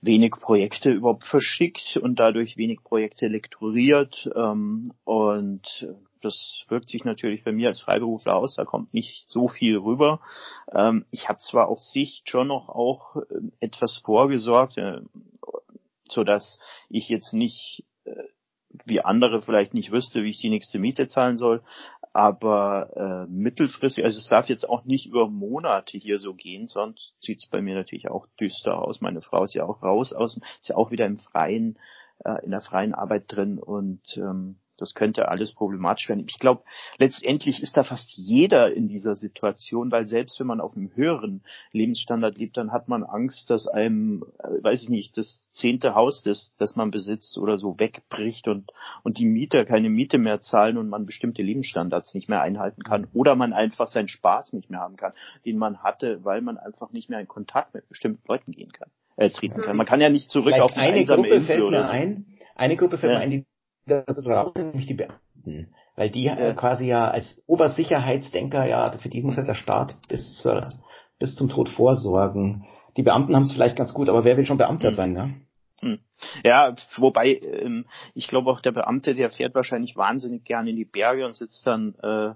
wenig 0.00 0.32
Projekte 0.32 0.90
überhaupt 0.90 1.24
verschickt 1.24 1.96
und 1.96 2.18
dadurch 2.18 2.56
wenig 2.56 2.82
Projekte 2.84 3.26
lektoriert 3.26 4.30
ähm, 4.34 4.92
und 5.04 5.88
das 6.22 6.64
wirkt 6.68 6.88
sich 6.88 7.04
natürlich 7.04 7.44
bei 7.44 7.52
mir 7.52 7.68
als 7.68 7.80
Freiberufler 7.80 8.34
aus, 8.34 8.54
da 8.54 8.64
kommt 8.64 8.92
nicht 8.94 9.24
so 9.28 9.48
viel 9.48 9.76
rüber. 9.76 10.20
Ähm, 10.72 11.04
ich 11.10 11.28
habe 11.28 11.38
zwar 11.40 11.68
auf 11.68 11.80
Sicht 11.80 12.28
schon 12.28 12.48
noch 12.48 12.68
auch 12.68 13.16
äh, 13.16 13.22
etwas 13.60 13.98
vorgesorgt, 14.04 14.76
äh, 14.78 15.00
so 16.08 16.24
dass 16.24 16.58
ich 16.88 17.08
jetzt 17.08 17.32
nicht 17.32 17.84
äh, 18.04 18.14
wie 18.84 19.00
andere 19.00 19.42
vielleicht 19.42 19.74
nicht 19.74 19.92
wüsste, 19.92 20.22
wie 20.22 20.30
ich 20.30 20.40
die 20.40 20.50
nächste 20.50 20.78
Miete 20.78 21.08
zahlen 21.08 21.38
soll, 21.38 21.62
aber 22.18 22.96
äh, 22.96 23.30
mittelfristig, 23.30 24.04
also 24.04 24.18
es 24.18 24.26
darf 24.26 24.48
jetzt 24.48 24.68
auch 24.68 24.84
nicht 24.84 25.06
über 25.06 25.28
Monate 25.28 25.96
hier 25.98 26.18
so 26.18 26.34
gehen, 26.34 26.66
sonst 26.66 27.14
sieht 27.20 27.38
es 27.38 27.48
bei 27.48 27.62
mir 27.62 27.76
natürlich 27.76 28.10
auch 28.10 28.26
düster 28.40 28.82
aus. 28.82 29.00
Meine 29.00 29.22
Frau 29.22 29.44
ist 29.44 29.54
ja 29.54 29.62
auch 29.62 29.84
raus 29.84 30.12
aus, 30.12 30.36
ist 30.36 30.68
ja 30.68 30.74
auch 30.74 30.90
wieder 30.90 31.06
im 31.06 31.20
freien, 31.20 31.78
äh, 32.24 32.44
in 32.44 32.50
der 32.50 32.60
freien 32.60 32.92
Arbeit 32.92 33.26
drin 33.28 33.60
und 33.60 34.02
ähm, 34.16 34.58
das 34.78 34.94
könnte 34.94 35.28
alles 35.28 35.52
problematisch 35.52 36.08
werden. 36.08 36.24
Ich 36.28 36.38
glaube, 36.38 36.62
letztendlich 36.98 37.62
ist 37.62 37.76
da 37.76 37.82
fast 37.82 38.10
jeder 38.12 38.72
in 38.72 38.88
dieser 38.88 39.16
Situation, 39.16 39.90
weil 39.90 40.06
selbst 40.06 40.38
wenn 40.40 40.46
man 40.46 40.60
auf 40.60 40.76
einem 40.76 40.94
höheren 40.94 41.42
Lebensstandard 41.72 42.38
lebt, 42.38 42.56
dann 42.56 42.72
hat 42.72 42.88
man 42.88 43.02
Angst, 43.02 43.50
dass 43.50 43.66
einem, 43.66 44.24
äh, 44.38 44.62
weiß 44.62 44.82
ich 44.82 44.88
nicht, 44.88 45.16
das 45.16 45.50
zehnte 45.52 45.94
Haus, 45.94 46.22
das, 46.22 46.52
das 46.58 46.76
man 46.76 46.90
besitzt 46.90 47.36
oder 47.38 47.58
so 47.58 47.78
wegbricht 47.78 48.48
und, 48.48 48.70
und 49.02 49.18
die 49.18 49.26
Mieter 49.26 49.64
keine 49.64 49.90
Miete 49.90 50.18
mehr 50.18 50.40
zahlen 50.40 50.78
und 50.78 50.88
man 50.88 51.06
bestimmte 51.06 51.42
Lebensstandards 51.42 52.14
nicht 52.14 52.28
mehr 52.28 52.40
einhalten 52.40 52.82
kann 52.82 53.08
oder 53.12 53.34
man 53.34 53.52
einfach 53.52 53.88
seinen 53.88 54.08
Spaß 54.08 54.52
nicht 54.52 54.70
mehr 54.70 54.80
haben 54.80 54.96
kann, 54.96 55.12
den 55.44 55.58
man 55.58 55.82
hatte, 55.82 56.24
weil 56.24 56.40
man 56.40 56.56
einfach 56.56 56.92
nicht 56.92 57.10
mehr 57.10 57.20
in 57.20 57.28
Kontakt 57.28 57.74
mit 57.74 57.88
bestimmten 57.88 58.22
Leuten 58.28 58.52
gehen 58.52 58.72
kann, 58.72 58.88
äh, 59.16 59.30
treten 59.30 59.60
kann. 59.60 59.76
Man 59.76 59.86
kann 59.86 60.00
ja 60.00 60.08
nicht 60.08 60.30
zurück 60.30 60.52
Vielleicht 60.52 60.62
auf 60.62 60.76
eine, 60.76 60.86
eine 60.86 60.96
einsame 60.98 61.22
Gruppe 61.22 61.40
fällt 61.42 61.70
mir 61.70 61.82
so. 61.84 61.90
ein. 61.90 62.26
Eine 62.54 62.76
Gruppe 62.76 62.98
fällt 62.98 63.12
ja. 63.12 63.18
mir 63.18 63.24
ein, 63.24 63.30
die 63.30 63.46
das 63.88 64.26
raus, 64.26 64.52
nämlich 64.54 64.86
die 64.86 64.94
Beamten. 64.94 65.74
Weil 65.96 66.10
die 66.10 66.28
äh, 66.28 66.54
quasi 66.54 66.86
ja 66.86 67.10
als 67.10 67.42
Obersicherheitsdenker, 67.46 68.66
ja, 68.66 68.92
für 68.98 69.08
die 69.08 69.22
muss 69.22 69.36
ja 69.36 69.44
der 69.44 69.54
Staat 69.54 69.96
bis, 70.08 70.44
äh, 70.44 70.68
bis 71.18 71.34
zum 71.34 71.48
Tod 71.48 71.68
vorsorgen. 71.68 72.66
Die 72.96 73.02
Beamten 73.02 73.34
haben 73.34 73.44
es 73.44 73.52
vielleicht 73.52 73.76
ganz 73.76 73.92
gut, 73.92 74.08
aber 74.08 74.24
wer 74.24 74.36
will 74.36 74.46
schon 74.46 74.58
Beamter 74.58 74.90
hm. 74.90 74.96
sein, 74.96 75.12
ne? 75.12 75.34
Hm. 75.80 75.98
Ja, 76.44 76.74
wobei 76.96 77.34
ähm, 77.34 77.86
ich 78.14 78.28
glaube 78.28 78.50
auch 78.50 78.60
der 78.60 78.72
Beamte, 78.72 79.14
der 79.14 79.30
fährt 79.30 79.54
wahrscheinlich 79.54 79.96
wahnsinnig 79.96 80.44
gern 80.44 80.66
in 80.66 80.76
die 80.76 80.84
Berge 80.84 81.24
und 81.24 81.36
sitzt 81.36 81.66
dann 81.66 81.94
äh, 82.02 82.34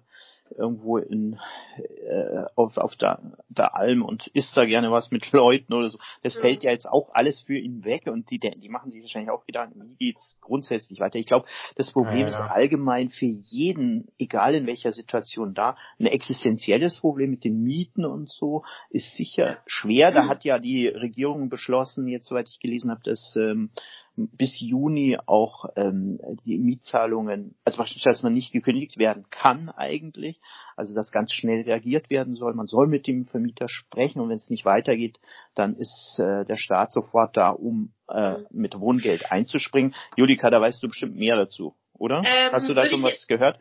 irgendwo 0.57 0.99
in 0.99 1.39
äh, 1.77 2.45
auf, 2.57 2.77
auf 2.77 2.97
der, 2.97 3.21
der 3.49 3.77
Alm 3.77 4.03
und 4.03 4.27
isst 4.29 4.57
da 4.57 4.65
gerne 4.65 4.91
was 4.91 5.11
mit 5.11 5.31
Leuten 5.33 5.73
oder 5.73 5.89
so. 5.89 5.99
Das 6.23 6.37
mhm. 6.37 6.41
fällt 6.41 6.63
ja 6.63 6.71
jetzt 6.71 6.87
auch 6.87 7.11
alles 7.15 7.43
für 7.43 7.57
ihn 7.57 7.85
weg 7.85 8.07
und 8.07 8.31
die, 8.31 8.39
die 8.39 8.69
machen 8.69 8.93
sich 8.93 9.03
wahrscheinlich 9.03 9.31
auch 9.31 9.47
Gedanken, 9.47 9.83
wie 9.99 10.07
geht's 10.07 10.39
grundsätzlich 10.41 11.01
weiter. 11.01 11.19
Ich 11.19 11.27
glaube, 11.27 11.47
das 11.77 11.93
Problem 11.93 12.27
ja, 12.27 12.29
ja. 12.29 12.45
ist 12.45 12.51
allgemein 12.51 13.11
für 13.11 13.27
jeden, 13.27 14.09
egal 14.19 14.55
in 14.55 14.67
welcher 14.67 14.93
Situation 14.93 15.55
da, 15.55 15.77
ein 15.99 16.07
existenzielles 16.07 16.99
Problem 17.01 17.31
mit 17.31 17.45
den 17.45 17.63
Mieten 17.63 18.05
und 18.05 18.29
so 18.29 18.65
ist 18.91 19.17
sicher 19.17 19.59
schwer. 19.67 20.13
Da 20.13 20.25
mhm. 20.25 20.29
hat 20.29 20.45
ja 20.45 20.59
die 20.59 20.89
Regierung 20.89 21.49
beschlossen, 21.49 22.09
jetzt 22.09 22.27
soweit 22.27 22.49
ich 22.49 22.61
gelesen 22.61 22.91
habe, 22.91 23.03
dass 23.05 23.37
ähm, 23.37 23.71
bis 24.17 24.61
Juni 24.61 25.19
auch 25.27 25.67
ähm, 25.77 26.21
die 26.45 26.59
Mietzahlungen, 26.59 27.55
also 27.65 27.83
dass 28.05 28.23
man 28.23 28.35
nicht 28.35 28.53
gekündigt 28.53 28.99
werden 28.99 29.27
kann 29.31 29.69
eigentlich, 29.71 30.41
also 30.77 30.95
dass 30.95 31.13
ganz 31.13 31.33
schnell 31.33 31.63
reagiert 31.63 32.11
werden 32.11 32.35
soll. 32.35 32.55
Man 32.55 32.67
soll 32.67 32.87
mit 32.87 33.07
dem 33.07 33.27
Vermieter 33.27 33.69
sprechen 33.69 34.21
und 34.21 34.29
wenn 34.29 34.37
es 34.37 34.51
nicht 34.51 34.65
weitergeht, 34.65 35.19
dann 35.55 35.77
ist 35.77 36.19
äh, 36.19 36.45
der 36.45 36.57
Staat 36.57 36.93
sofort 36.93 37.37
da, 37.37 37.51
um 37.51 37.93
äh, 38.09 38.39
mit 38.51 38.79
Wohngeld 38.79 39.33
einzuspringen. 39.33 39.95
Julika, 40.17 40.51
da 40.51 40.61
weißt 40.61 40.83
du 40.83 40.89
bestimmt 40.89 41.17
mehr 41.17 41.37
dazu, 41.37 41.75
oder? 41.95 42.19
Ähm, 42.19 42.53
Hast 42.53 42.69
du 42.69 42.75
da 42.75 42.85
schon 42.85 43.03
was 43.03 43.27
gehört? 43.27 43.59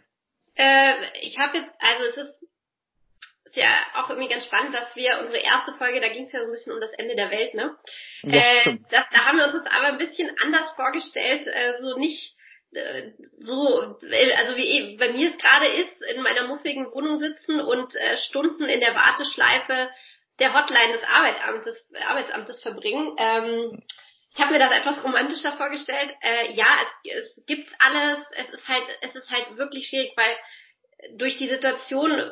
Äh, 0.55 0.93
ich 1.21 1.37
habe 1.39 1.57
jetzt, 1.57 1.71
also 1.79 2.03
es 2.09 2.29
ist 2.29 2.47
ist 3.51 3.57
ja 3.57 3.69
auch 3.95 4.09
irgendwie 4.09 4.29
ganz 4.29 4.45
spannend, 4.45 4.73
dass 4.73 4.95
wir 4.95 5.19
unsere 5.19 5.39
erste 5.39 5.73
Folge, 5.73 5.99
da 5.99 6.07
ging 6.07 6.25
es 6.25 6.31
ja 6.31 6.39
so 6.39 6.45
ein 6.45 6.51
bisschen 6.51 6.73
um 6.73 6.79
das 6.79 6.91
Ende 6.91 7.15
der 7.15 7.31
Welt, 7.31 7.53
ne? 7.53 7.75
Ja, 8.23 8.39
äh, 8.39 8.77
das, 8.89 9.05
da 9.11 9.25
haben 9.25 9.37
wir 9.37 9.45
uns 9.45 9.55
jetzt 9.55 9.71
aber 9.71 9.87
ein 9.87 9.97
bisschen 9.97 10.33
anders 10.41 10.71
vorgestellt, 10.75 11.47
äh, 11.47 11.81
so 11.81 11.97
nicht 11.97 12.35
äh, 12.73 13.11
so, 13.39 13.97
also 14.37 14.55
wie 14.55 14.95
bei 14.97 15.11
mir 15.11 15.31
es 15.31 15.37
gerade 15.37 15.67
ist, 15.67 16.01
in 16.15 16.21
meiner 16.21 16.47
muffigen 16.47 16.91
Wohnung 16.93 17.17
sitzen 17.17 17.59
und 17.59 17.93
äh, 17.95 18.17
Stunden 18.17 18.63
in 18.69 18.79
der 18.79 18.95
Warteschleife 18.95 19.89
der 20.39 20.53
Hotline 20.53 20.93
des 20.93 21.03
Arbeitsamtes, 21.03 21.87
Arbeitsamtes 22.07 22.61
verbringen. 22.61 23.15
Ähm, 23.17 23.83
ich 24.33 24.41
habe 24.41 24.53
mir 24.53 24.59
das 24.59 24.71
etwas 24.71 25.03
romantischer 25.03 25.51
vorgestellt. 25.57 26.15
Äh, 26.21 26.53
ja, 26.53 26.77
es, 27.03 27.25
es 27.35 27.45
gibt 27.45 27.69
alles. 27.79 28.25
Es 28.31 28.49
ist 28.49 28.67
halt, 28.69 28.85
es 29.01 29.13
ist 29.13 29.29
halt 29.29 29.57
wirklich 29.57 29.87
schwierig, 29.87 30.13
weil 30.15 30.37
durch 31.17 31.37
die 31.37 31.49
Situation 31.49 32.31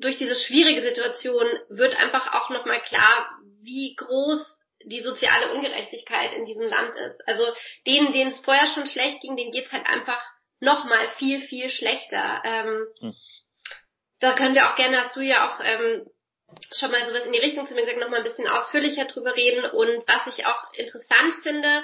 durch 0.00 0.16
diese 0.16 0.34
schwierige 0.34 0.80
Situation 0.82 1.46
wird 1.68 1.94
einfach 1.96 2.34
auch 2.34 2.50
nochmal 2.50 2.80
klar, 2.80 3.30
wie 3.62 3.94
groß 3.96 4.44
die 4.84 5.02
soziale 5.02 5.52
Ungerechtigkeit 5.52 6.34
in 6.34 6.46
diesem 6.46 6.62
Land 6.62 6.94
ist. 6.96 7.28
Also 7.28 7.44
denen, 7.86 8.12
denen 8.12 8.32
es 8.32 8.40
vorher 8.40 8.66
schon 8.68 8.86
schlecht 8.86 9.20
ging, 9.20 9.36
denen 9.36 9.52
geht's 9.52 9.72
halt 9.72 9.86
einfach 9.86 10.22
nochmal 10.58 11.06
viel, 11.18 11.40
viel 11.42 11.68
schlechter. 11.68 12.42
Ähm, 12.44 12.86
hm. 13.00 13.14
Da 14.20 14.34
können 14.34 14.54
wir 14.54 14.70
auch 14.70 14.76
gerne, 14.76 15.04
hast 15.04 15.16
du 15.16 15.20
ja 15.20 15.50
auch 15.50 15.60
ähm, 15.62 16.06
schon 16.76 16.90
mal 16.90 17.06
sowas 17.06 17.26
in 17.26 17.32
die 17.32 17.38
Richtung 17.38 17.66
zu 17.66 17.74
mir 17.74 17.82
gesagt, 17.82 18.00
nochmal 18.00 18.20
ein 18.20 18.24
bisschen 18.24 18.48
ausführlicher 18.48 19.04
drüber 19.04 19.36
reden. 19.36 19.64
Und 19.70 20.02
was 20.06 20.26
ich 20.34 20.46
auch 20.46 20.72
interessant 20.74 21.34
finde, 21.42 21.82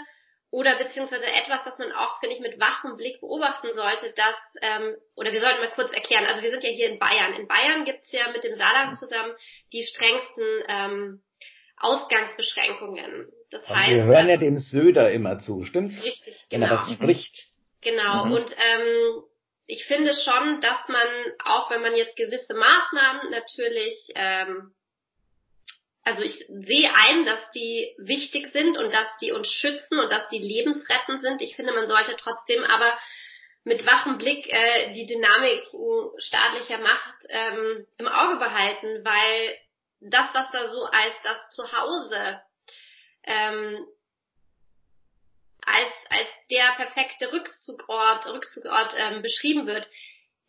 oder 0.57 0.75
beziehungsweise 0.77 1.27
etwas, 1.27 1.65
das 1.67 1.79
man 1.79 1.93
auch, 1.93 2.19
finde 2.19 2.35
ich, 2.35 2.41
mit 2.41 2.59
wachem 2.59 2.97
Blick 2.97 3.21
beobachten 3.21 3.69
sollte, 3.75 4.15
dass, 4.17 4.37
ähm, 4.63 4.97
oder 5.15 5.31
wir 5.31 5.41
sollten 5.43 5.61
mal 5.61 5.71
kurz 5.75 5.93
erklären, 5.93 6.25
also 6.25 6.43
wir 6.43 6.51
sind 6.51 6.65
ja 6.65 6.71
hier 6.71 6.89
in 6.89 6.99
Bayern. 6.99 7.35
In 7.35 7.47
Bayern 7.47 7.85
gibt's 7.85 8.11
ja 8.11 8.33
mit 8.33 8.43
dem 8.43 8.57
Saarland 8.57 8.97
zusammen 8.97 9.35
die 9.75 9.85
strengsten 9.85 10.45
ähm, 10.69 11.23
Ausgangsbeschränkungen. 11.77 13.31
Das 13.51 13.69
heißt, 13.69 13.91
wir 13.97 14.05
hören 14.05 14.31
ja 14.31 14.39
dem 14.39 14.57
Söder 14.57 15.13
immer 15.13 15.39
zu, 15.41 15.63
stimmt's? 15.67 16.03
Richtig, 16.03 16.47
genau. 16.49 16.65
Wenn 16.65 16.73
er 16.73 16.79
was 16.79 16.87
genau. 16.87 17.03
spricht. 17.03 17.49
Genau, 17.83 18.25
mhm. 18.25 18.33
und 18.33 18.51
ähm, 18.51 19.23
ich 19.67 19.85
finde 19.85 20.15
schon, 20.15 20.63
dass 20.63 20.89
man, 20.89 21.07
auch 21.45 21.71
wenn 21.71 21.83
man 21.83 21.95
jetzt 21.97 22.17
gewisse 22.17 22.55
Maßnahmen 22.55 23.31
natürlich 23.31 24.09
ähm, 24.15 24.73
also 26.07 26.23
ich 26.23 26.47
sehe 26.49 26.95
ein, 26.95 27.25
dass 27.25 27.51
die 27.51 27.93
wichtig 27.99 28.53
sind 28.53 28.79
und 28.79 28.95
dass 28.95 29.09
die 29.21 29.33
uns 29.33 29.51
schützen 29.51 29.99
und 29.99 30.09
dass 30.09 30.29
die 30.29 30.39
lebensrettend 30.39 31.21
sind. 31.21 31.43
Ich 31.43 31.57
finde, 31.57 31.73
man 31.73 31.89
sollte 31.89 32.17
trotzdem 32.17 32.63
aber 32.63 32.97
mit 33.65 33.85
wachem 33.85 34.17
Blick 34.17 34.47
äh, 34.49 34.95
die 34.95 35.07
Dynamiken 35.07 36.13
staatlicher 36.19 36.79
Macht 36.79 37.15
ähm, 37.29 37.89
im 37.99 38.07
Auge 38.07 38.37
behalten, 38.39 39.05
weil 39.05 39.59
das, 39.99 40.33
was 40.33 40.49
da 40.53 40.71
so 40.71 40.85
als 40.85 41.15
das 41.25 41.49
Zuhause 41.51 42.41
ähm, 43.25 43.85
als, 45.63 45.93
als 46.09 46.29
der 46.53 46.73
perfekte 46.77 47.33
Rückzugort, 47.33 48.27
Rückzugort 48.27 48.95
ähm, 48.97 49.23
beschrieben 49.23 49.67
wird, 49.67 49.89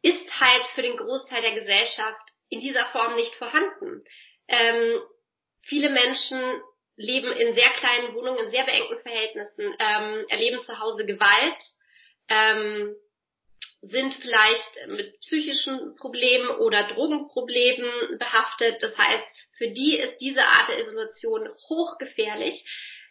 ist 0.03 0.39
halt 0.39 0.63
für 0.75 0.83
den 0.83 0.97
Großteil 0.97 1.41
der 1.41 1.59
Gesellschaft 1.59 2.29
in 2.49 2.61
dieser 2.61 2.85
Form 2.91 3.15
nicht 3.15 3.33
vorhanden. 3.33 4.03
Ähm, 4.47 5.01
Viele 5.67 5.89
Menschen 5.89 6.39
leben 6.95 7.31
in 7.31 7.53
sehr 7.53 7.69
kleinen 7.71 8.15
Wohnungen, 8.15 8.45
in 8.45 8.51
sehr 8.51 8.63
beengten 8.63 8.99
Verhältnissen, 9.01 9.75
ähm, 9.79 10.25
erleben 10.29 10.59
zu 10.61 10.79
Hause 10.79 11.05
Gewalt, 11.05 11.63
ähm, 12.29 12.95
sind 13.81 14.15
vielleicht 14.15 14.87
mit 14.87 15.19
psychischen 15.19 15.95
Problemen 15.95 16.49
oder 16.57 16.87
Drogenproblemen 16.87 18.17
behaftet. 18.17 18.81
Das 18.81 18.97
heißt, 18.97 19.27
für 19.57 19.69
die 19.69 19.97
ist 19.97 20.17
diese 20.17 20.43
Art 20.43 20.69
der 20.69 20.79
Isolation 20.79 21.47
hochgefährlich 21.69 22.65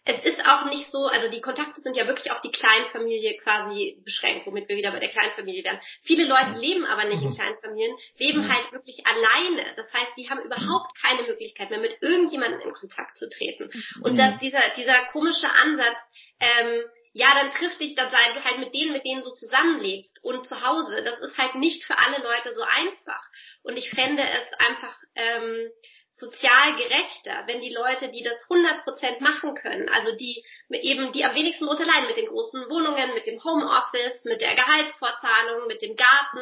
es 0.09 0.25
ist 0.25 0.41
auch 0.47 0.67
nicht 0.67 0.91
so, 0.93 1.07
also 1.07 1.29
die 1.31 1.41
Kontakte 1.41 1.83
sind 1.83 1.97
ja 1.97 2.07
wirklich 2.07 2.31
auf 2.31 2.41
die 2.41 2.53
Kleinfamilie 2.53 3.37
quasi 3.39 4.01
beschränkt, 4.05 4.47
womit 4.47 4.69
wir 4.69 4.77
wieder 4.77 4.93
bei 4.93 5.01
der 5.01 5.09
Kleinfamilie 5.09 5.65
wären. 5.65 5.81
Viele 6.03 6.27
Leute 6.27 6.61
leben 6.61 6.85
aber 6.87 7.05
nicht 7.05 7.23
in 7.23 7.31
mhm. 7.31 7.35
Kleinfamilien, 7.35 7.97
leben 8.17 8.45
mhm. 8.45 8.53
halt 8.53 8.71
wirklich 8.71 9.05
alleine. 9.05 9.65
Das 9.75 9.93
heißt, 9.93 10.13
die 10.17 10.31
haben 10.31 10.43
überhaupt 10.43 10.97
keine 11.03 11.23
Möglichkeit 11.23 11.71
mehr, 11.71 11.81
mit 11.81 11.97
irgendjemandem 12.01 12.61
in 12.61 12.73
Kontakt 12.73 13.19
zu 13.19 13.29
treten. 13.29 13.69
Und 14.03 14.13
mhm. 14.13 14.17
dass 14.17 14.39
dieser, 14.39 14.63
dieser 14.77 15.07
komische 15.07 15.51
Ansatz, 15.51 15.99
ähm, 16.39 16.85
ja, 17.13 17.35
dann 17.35 17.51
trifft 17.51 17.81
dich, 17.81 17.97
dann 17.97 18.13
halt 18.13 18.59
mit 18.59 18.75
denen, 18.75 18.93
mit 18.93 19.05
denen 19.05 19.25
du 19.25 19.33
zusammenlebst 19.33 20.23
und 20.23 20.47
zu 20.47 20.61
Hause. 20.61 21.03
Das 21.03 21.19
ist 21.19 21.37
halt 21.37 21.57
nicht 21.57 21.83
für 21.85 21.99
alle 21.99 22.23
Leute 22.23 22.55
so 22.55 22.63
einfach. 22.63 23.23
Und 23.63 23.77
ich 23.77 23.91
fände 23.91 24.23
es 24.23 24.53
einfach 24.59 24.97
ähm, 25.17 25.71
sozial 26.17 26.77
gerechter, 26.77 27.45
wenn 27.47 27.61
die 27.61 27.75
Leute, 27.75 28.11
die 28.11 28.23
das 28.23 28.41
100% 28.49 29.21
machen 29.23 29.55
können, 29.55 29.89
also 29.91 30.17
die 30.17 30.43
eben, 30.71 31.13
die 31.13 31.25
am 31.25 31.35
wenigsten 31.35 31.69
unterleiden 31.69 32.07
mit 32.09 32.17
den 32.17 32.29
großen 32.29 32.71
Wohnungen, 32.71 33.15
mit 33.15 33.27
dem 33.27 33.43
Homeoffice, 33.45 34.25
mit 34.25 34.41
der 34.41 34.55
Gehaltsvorzahlung, 34.55 35.67
mit 35.69 35.83
dem 35.83 35.95
Garten, 35.95 36.41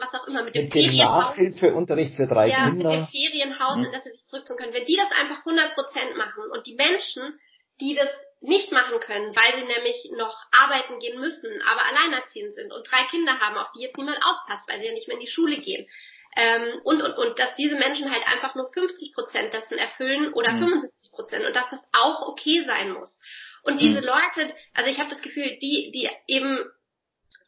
was 0.00 0.12
auch 0.14 0.26
immer, 0.26 0.42
mit, 0.42 0.56
mit 0.56 0.74
dem, 0.74 0.82
dem 0.82 0.96
Nachhilfeunterricht 0.96 2.16
für 2.16 2.26
drei 2.26 2.48
ja, 2.48 2.68
Kinder. 2.68 2.90
mit 2.90 2.98
dem 2.98 3.06
Ferienhaus, 3.06 3.76
hm. 3.76 3.84
in 3.84 3.92
das 3.92 4.02
sie 4.02 4.10
sich 4.10 4.26
zurückziehen 4.26 4.58
können. 4.58 4.74
Wenn 4.74 4.86
die 4.86 4.96
das 4.96 5.10
einfach 5.12 5.46
100% 5.46 6.16
machen 6.16 6.50
und 6.50 6.66
die 6.66 6.74
Menschen, 6.74 7.38
die 7.80 7.94
das 7.94 8.08
nicht 8.40 8.72
machen 8.72 8.98
können, 8.98 9.34
weil 9.36 9.54
sie 9.54 9.66
nämlich 9.66 10.10
noch 10.16 10.34
arbeiten 10.50 10.98
gehen 10.98 11.20
müssen, 11.20 11.62
aber 11.62 11.86
alleinerziehend 11.86 12.56
sind 12.56 12.72
und 12.72 12.90
drei 12.90 13.04
Kinder 13.08 13.38
haben, 13.38 13.56
auf 13.56 13.70
die 13.76 13.82
jetzt 13.82 13.96
niemand 13.96 14.18
aufpasst, 14.18 14.66
weil 14.66 14.80
sie 14.80 14.86
ja 14.86 14.92
nicht 14.92 15.06
mehr 15.06 15.16
in 15.16 15.22
die 15.22 15.30
Schule 15.30 15.58
gehen, 15.58 15.86
ähm, 16.36 16.80
und, 16.84 17.02
und, 17.02 17.12
und 17.12 17.38
dass 17.38 17.54
diese 17.56 17.76
Menschen 17.76 18.10
halt 18.10 18.26
einfach 18.26 18.54
nur 18.54 18.72
50 18.72 19.14
Prozent 19.14 19.52
dessen 19.52 19.76
erfüllen 19.76 20.32
oder 20.32 20.52
mhm. 20.52 20.60
75 20.60 21.12
Prozent 21.12 21.44
und 21.44 21.54
dass 21.54 21.70
das 21.70 21.84
auch 21.92 22.28
okay 22.28 22.64
sein 22.66 22.92
muss. 22.92 23.18
Und 23.62 23.80
diese 23.80 24.00
mhm. 24.00 24.06
Leute, 24.06 24.54
also 24.74 24.90
ich 24.90 24.98
habe 24.98 25.10
das 25.10 25.22
Gefühl, 25.22 25.58
die, 25.60 25.90
die 25.92 26.08
eben, 26.26 26.58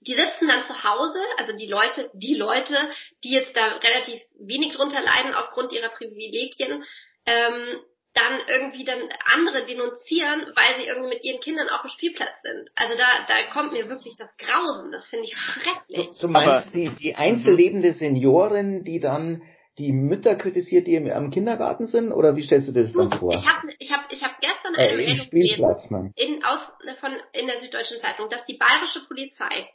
die 0.01 0.15
sitzen 0.15 0.49
dann 0.49 0.67
zu 0.67 0.85
Hause, 0.85 1.19
also 1.39 1.57
die 1.57 1.67
Leute, 1.67 2.11
die 2.15 2.35
Leute, 2.35 2.77
die 3.25 3.33
jetzt 3.33 3.57
da 3.57 3.77
relativ 3.77 4.21
wenig 4.39 4.75
drunter 4.75 5.01
leiden 5.01 5.35
aufgrund 5.35 5.73
ihrer 5.73 5.89
Privilegien, 5.89 6.85
ähm, 7.27 7.81
dann 8.15 8.41
irgendwie 8.49 8.85
dann 8.85 9.01
andere 9.25 9.67
denunzieren, 9.67 10.47
weil 10.55 10.79
sie 10.79 10.87
irgendwie 10.87 11.15
mit 11.15 11.25
ihren 11.25 11.41
Kindern 11.41 11.69
auf 11.69 11.83
dem 11.83 11.91
Spielplatz 11.91 12.31
sind. 12.43 12.71
Also 12.77 12.97
da, 12.97 13.07
da 13.27 13.53
kommt 13.53 13.73
mir 13.73 13.89
wirklich 13.89 14.17
das 14.17 14.31
Grausen. 14.39 14.93
Das 14.93 15.07
finde 15.07 15.25
ich 15.27 15.37
schrecklich. 15.37 16.19
Du, 16.21 16.27
du 16.27 16.29
meinst 16.29 16.73
die, 16.73 16.91
die 16.91 17.17
einzellebende 17.17 17.93
Seniorin, 17.95 18.85
die 18.85 19.01
dann 19.01 19.43
die 19.79 19.93
Mütter 19.93 20.37
kritisiert, 20.37 20.87
die 20.87 20.97
am 21.11 21.31
Kindergarten 21.31 21.89
sind? 21.89 22.13
Oder 22.13 22.37
wie 22.37 22.43
stellst 22.43 22.69
du 22.69 22.73
das 22.73 22.93
dann 22.93 23.11
vor? 23.19 23.35
Ich 23.35 23.45
habe 23.45 23.73
ich 23.79 23.93
hab, 23.93 24.13
ich 24.13 24.23
hab 24.23 24.41
gestern 24.41 24.75
eine 24.77 24.91
äh, 24.91 24.97
Meldung 24.97 25.31
gelesen 25.31 26.13
in, 26.15 26.45
aus, 26.45 26.61
von, 27.01 27.13
in 27.33 27.47
der 27.47 27.61
Süddeutschen 27.61 27.99
Zeitung, 28.01 28.29
dass 28.31 28.47
die 28.47 28.57
bayerische 28.57 29.01
Polizei 29.09 29.69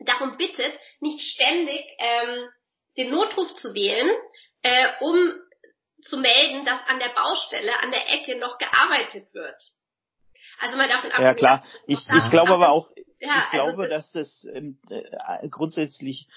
darum 0.00 0.36
bittet, 0.36 0.72
nicht 1.00 1.20
ständig 1.20 1.80
ähm, 1.98 2.48
den 2.96 3.10
Notruf 3.10 3.54
zu 3.54 3.72
wählen, 3.72 4.10
äh, 4.62 4.88
um 5.00 5.16
zu 6.02 6.16
melden, 6.18 6.64
dass 6.64 6.80
an 6.88 6.98
der 6.98 7.10
Baustelle, 7.14 7.72
an 7.82 7.90
der 7.90 8.14
Ecke 8.14 8.38
noch 8.38 8.58
gearbeitet 8.58 9.32
wird. 9.32 9.56
Also 10.58 10.76
mal 10.76 10.88
davon 10.88 11.10
ab. 11.12 11.20
Ja 11.20 11.34
klar, 11.34 11.64
ich, 11.86 11.98
ich 11.98 12.30
glaube 12.30 12.52
aber 12.52 12.70
auch, 12.70 12.88
ja, 13.20 13.44
ich 13.44 13.50
glaube, 13.50 13.82
also, 13.82 13.90
dass 13.90 14.12
das 14.12 14.46
ähm, 14.52 14.78
äh, 14.88 15.48
grundsätzlich 15.48 16.28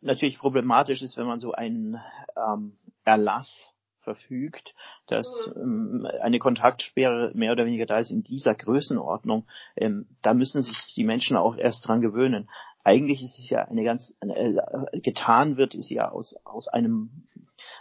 natürlich 0.00 0.38
problematisch 0.38 1.02
ist, 1.02 1.16
wenn 1.16 1.26
man 1.26 1.40
so 1.40 1.52
einen 1.52 2.00
ähm, 2.36 2.78
Erlass 3.04 3.72
verfügt, 4.02 4.74
dass 5.08 5.26
mhm. 5.54 6.02
ähm, 6.04 6.08
eine 6.22 6.38
Kontaktsperre 6.38 7.32
mehr 7.34 7.52
oder 7.52 7.66
weniger 7.66 7.86
da 7.86 7.98
ist 7.98 8.10
in 8.10 8.22
dieser 8.22 8.54
Größenordnung, 8.54 9.46
ähm, 9.76 10.06
da 10.22 10.34
müssen 10.34 10.62
sich 10.62 10.76
die 10.94 11.04
Menschen 11.04 11.36
auch 11.36 11.56
erst 11.56 11.86
dran 11.86 12.00
gewöhnen. 12.00 12.48
Eigentlich 12.84 13.22
ist 13.22 13.38
es 13.38 13.50
ja 13.50 13.64
eine 13.64 13.84
ganz 13.84 14.14
äh, 14.20 15.00
getan 15.00 15.56
wird, 15.56 15.74
ist 15.74 15.90
ja 15.90 16.10
aus 16.10 16.36
aus 16.44 16.68
einem 16.68 17.26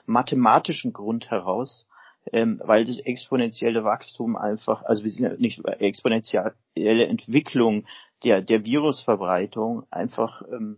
mathematischen 0.05 0.93
Grund 0.93 1.29
heraus, 1.29 1.87
ähm, 2.31 2.61
weil 2.63 2.85
das 2.85 2.99
exponentielle 2.99 3.83
Wachstum 3.83 4.35
einfach, 4.35 4.83
also 4.83 5.03
wir 5.03 5.11
sind 5.11 5.23
ja 5.23 5.33
nicht 5.37 5.63
exponentielle 5.65 6.53
Entwicklung 6.75 7.85
der 8.23 8.41
der 8.41 8.65
Virusverbreitung 8.65 9.83
einfach 9.89 10.41
ähm, 10.51 10.77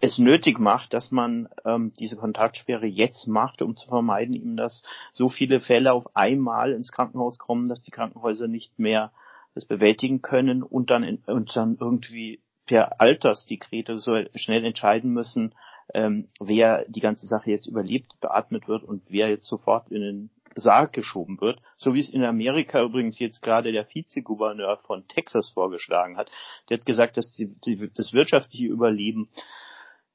es 0.00 0.18
nötig 0.18 0.58
macht, 0.58 0.92
dass 0.92 1.10
man 1.10 1.48
ähm, 1.64 1.92
diese 1.98 2.16
Kontaktsperre 2.16 2.86
jetzt 2.86 3.26
macht, 3.26 3.62
um 3.62 3.76
zu 3.76 3.88
vermeiden, 3.88 4.34
eben, 4.34 4.56
dass 4.56 4.84
so 5.12 5.28
viele 5.28 5.60
Fälle 5.60 5.92
auf 5.92 6.14
einmal 6.14 6.72
ins 6.72 6.92
Krankenhaus 6.92 7.38
kommen, 7.38 7.68
dass 7.68 7.82
die 7.82 7.90
Krankenhäuser 7.90 8.48
nicht 8.48 8.78
mehr 8.78 9.12
das 9.54 9.64
bewältigen 9.64 10.22
können 10.22 10.62
und 10.62 10.90
dann 10.90 11.02
in, 11.02 11.18
und 11.26 11.54
dann 11.54 11.76
irgendwie 11.80 12.40
per 12.66 13.00
Altersdekrete 13.00 13.98
so 13.98 14.16
schnell 14.34 14.64
entscheiden 14.64 15.12
müssen, 15.12 15.54
ähm, 15.92 16.28
wer 16.40 16.84
die 16.88 17.00
ganze 17.00 17.26
Sache 17.26 17.50
jetzt 17.50 17.66
überlebt, 17.66 18.18
beatmet 18.20 18.68
wird 18.68 18.84
und 18.84 19.02
wer 19.08 19.28
jetzt 19.28 19.46
sofort 19.46 19.90
in 19.90 20.00
den 20.00 20.30
Sarg 20.56 20.92
geschoben 20.92 21.40
wird, 21.40 21.60
so 21.76 21.94
wie 21.94 22.00
es 22.00 22.10
in 22.10 22.24
Amerika 22.24 22.82
übrigens 22.82 23.18
jetzt 23.18 23.42
gerade 23.42 23.72
der 23.72 23.86
Vizegouverneur 23.92 24.78
von 24.78 25.06
Texas 25.08 25.50
vorgeschlagen 25.50 26.16
hat. 26.16 26.30
Der 26.68 26.78
hat 26.78 26.86
gesagt, 26.86 27.16
dass 27.16 27.34
die, 27.34 27.54
die, 27.64 27.90
das 27.92 28.12
wirtschaftliche 28.12 28.66
Überleben 28.66 29.28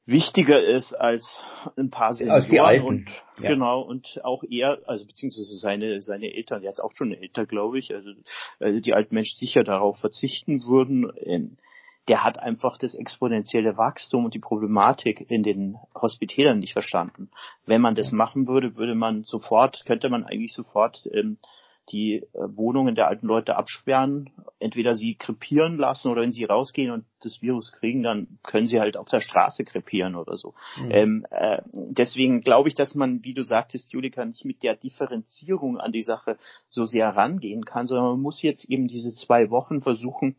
wichtiger 0.09 0.61
ist 0.61 0.93
als 0.93 1.41
ein 1.77 1.89
paar 1.89 2.13
Senioren 2.13 2.81
und 2.83 3.09
ja. 3.41 3.49
genau 3.49 3.81
und 3.81 4.19
auch 4.23 4.43
er, 4.43 4.79
also 4.87 5.05
beziehungsweise 5.05 5.55
seine 5.55 6.01
seine 6.01 6.33
Eltern, 6.33 6.61
der 6.61 6.71
ist 6.71 6.79
auch 6.79 6.93
schon 6.95 7.13
älter, 7.13 7.45
glaube 7.45 7.79
ich, 7.79 7.93
also 7.93 8.11
äh, 8.59 8.81
die 8.81 8.93
alten 8.93 9.15
Menschen 9.15 9.37
sicher 9.37 9.63
darauf 9.63 9.97
verzichten 9.99 10.63
würden. 10.65 11.11
Ähm, 11.23 11.57
der 12.07 12.23
hat 12.23 12.39
einfach 12.39 12.79
das 12.79 12.95
exponentielle 12.95 13.77
Wachstum 13.77 14.25
und 14.25 14.33
die 14.33 14.39
Problematik 14.39 15.29
in 15.29 15.43
den 15.43 15.77
Hospitälern 15.93 16.57
nicht 16.57 16.73
verstanden. 16.73 17.29
Wenn 17.67 17.81
man 17.81 17.93
das 17.93 18.11
machen 18.11 18.47
würde, 18.47 18.75
würde 18.77 18.95
man 18.95 19.25
sofort, 19.25 19.83
könnte 19.85 20.09
man 20.09 20.23
eigentlich 20.25 20.53
sofort 20.53 21.07
ähm, 21.13 21.37
die 21.91 22.15
äh, 22.15 22.23
Wohnungen 22.33 22.95
der 22.95 23.07
alten 23.07 23.27
Leute 23.27 23.55
absperren, 23.55 24.29
entweder 24.59 24.95
sie 24.95 25.15
krepieren 25.15 25.77
lassen 25.77 26.09
oder 26.09 26.21
wenn 26.21 26.31
sie 26.31 26.45
rausgehen 26.45 26.91
und 26.91 27.05
das 27.21 27.41
Virus 27.41 27.71
kriegen, 27.71 28.03
dann 28.03 28.39
können 28.43 28.67
sie 28.67 28.79
halt 28.79 28.97
auf 28.97 29.09
der 29.09 29.19
Straße 29.19 29.63
krepieren 29.65 30.15
oder 30.15 30.37
so. 30.37 30.53
Mhm. 30.77 30.91
Ähm, 30.91 31.25
äh, 31.31 31.61
deswegen 31.73 32.41
glaube 32.41 32.69
ich, 32.69 32.75
dass 32.75 32.95
man, 32.95 33.23
wie 33.23 33.33
du 33.33 33.43
sagtest, 33.43 33.91
Julika, 33.91 34.23
nicht 34.25 34.45
mit 34.45 34.63
der 34.63 34.75
Differenzierung 34.75 35.79
an 35.79 35.91
die 35.91 36.03
Sache 36.03 36.37
so 36.69 36.85
sehr 36.85 37.09
rangehen 37.09 37.65
kann, 37.65 37.87
sondern 37.87 38.07
man 38.11 38.21
muss 38.21 38.41
jetzt 38.41 38.65
eben 38.69 38.87
diese 38.87 39.13
zwei 39.13 39.49
Wochen 39.49 39.81
versuchen, 39.81 40.35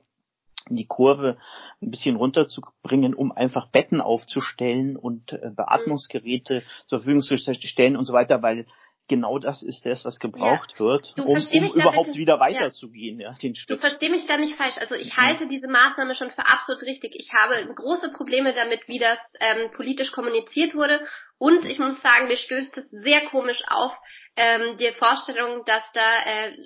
die 0.68 0.86
Kurve 0.86 1.38
ein 1.82 1.90
bisschen 1.90 2.16
runterzubringen, 2.16 3.14
um 3.14 3.32
einfach 3.32 3.66
Betten 3.68 4.00
aufzustellen 4.00 4.96
und 4.96 5.32
äh, 5.32 5.50
Beatmungsgeräte 5.54 6.62
zur 6.86 7.00
Verfügung 7.00 7.22
zu 7.22 7.36
stellen 7.36 7.96
und 7.96 8.04
so 8.04 8.12
weiter, 8.12 8.42
weil 8.42 8.66
genau 9.10 9.40
das 9.40 9.62
ist 9.62 9.84
das, 9.84 10.04
was 10.04 10.20
gebraucht 10.20 10.72
ja. 10.74 10.78
wird, 10.78 11.14
um, 11.18 11.36
um 11.36 11.72
überhaupt 11.74 12.14
wieder 12.14 12.38
weiterzugehen, 12.38 13.18
ja. 13.18 13.32
ja, 13.32 13.36
den 13.36 13.56
Schritt. 13.56 13.70
Du 13.70 13.76
versteh 13.76 14.08
mich 14.08 14.26
da 14.26 14.38
nicht 14.38 14.54
falsch. 14.54 14.78
Also 14.78 14.94
ich 14.94 15.16
mhm. 15.16 15.20
halte 15.20 15.48
diese 15.48 15.66
Maßnahme 15.66 16.14
schon 16.14 16.30
für 16.30 16.46
absolut 16.46 16.82
richtig. 16.84 17.14
Ich 17.16 17.32
habe 17.32 17.74
große 17.74 18.12
Probleme 18.12 18.54
damit, 18.54 18.86
wie 18.86 19.00
das 19.00 19.18
ähm, 19.40 19.72
politisch 19.72 20.12
kommuniziert 20.12 20.74
wurde. 20.74 21.00
Und 21.38 21.64
ich 21.64 21.80
muss 21.80 22.00
sagen, 22.00 22.28
mir 22.28 22.36
stößt 22.36 22.78
es 22.78 22.84
sehr 22.90 23.26
komisch 23.26 23.62
auf, 23.66 23.92
ähm, 24.36 24.78
die 24.78 24.92
Vorstellung, 24.92 25.64
dass 25.66 25.82
da 25.92 26.22
äh, 26.24 26.56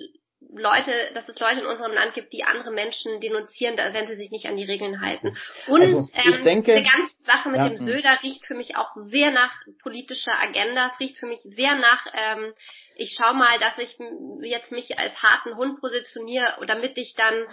Leute, 0.53 0.91
dass 1.13 1.27
es 1.27 1.39
Leute 1.39 1.61
in 1.61 1.65
unserem 1.65 1.93
Land 1.93 2.13
gibt, 2.13 2.33
die 2.33 2.43
andere 2.43 2.71
Menschen 2.71 3.19
denunzieren, 3.19 3.77
wenn 3.77 4.07
sie 4.07 4.15
sich 4.15 4.31
nicht 4.31 4.45
an 4.45 4.57
die 4.57 4.65
Regeln 4.65 5.01
halten. 5.01 5.35
Und 5.67 5.81
also, 5.81 6.07
ähm, 6.13 6.43
denke, 6.43 6.75
die 6.75 6.83
ganze 6.83 7.13
Sache 7.25 7.49
mit 7.49 7.57
ja, 7.57 7.69
dem 7.69 7.77
Söder 7.77 8.19
riecht 8.23 8.45
für 8.45 8.55
mich 8.55 8.77
auch 8.77 8.91
sehr 9.07 9.31
nach 9.31 9.51
politischer 9.81 10.39
Agenda. 10.39 10.91
Es 10.93 10.99
riecht 10.99 11.17
für 11.17 11.27
mich 11.27 11.39
sehr 11.43 11.75
nach, 11.75 12.05
ähm, 12.13 12.53
ich 12.95 13.17
schau 13.19 13.33
mal, 13.33 13.59
dass 13.59 13.77
ich 13.77 13.97
jetzt 14.41 14.71
mich 14.71 14.97
als 14.97 15.15
harten 15.21 15.55
Hund 15.55 15.79
positioniere, 15.79 16.57
damit 16.67 16.97
ich 16.97 17.15
dann 17.15 17.45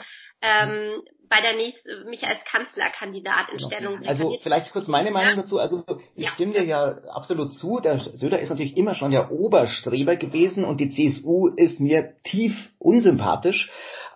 ähm, 0.43 1.03
bei 1.29 1.41
der 1.41 1.57
nächsten, 1.57 2.11
mich 2.11 2.27
als 2.27 2.45
Kanzlerkandidat 2.45 3.49
in 3.51 3.57
genau. 3.57 3.69
Stellung 3.69 3.95
bringen. 3.97 4.09
Also 4.09 4.39
vielleicht 4.43 4.73
kurz 4.73 4.87
meine 4.89 5.11
Meinung 5.11 5.37
dazu. 5.37 5.59
Also 5.59 5.85
ich 6.15 6.25
ja. 6.25 6.31
stimme 6.33 6.53
dir 6.53 6.65
ja 6.65 6.99
absolut 7.09 7.55
zu. 7.55 7.81
Der 7.81 8.01
Söder 8.01 8.41
ist 8.41 8.51
natürlich 8.51 8.77
immer 8.77 8.95
schon 8.95 9.13
der 9.13 9.31
Oberstreber 9.31 10.17
gewesen 10.17 10.65
und 10.65 10.81
die 10.81 10.91
CSU 10.91 11.49
ist 11.49 11.81
mir 11.81 12.17
tief 12.25 12.53
unsympathisch. 12.79 13.71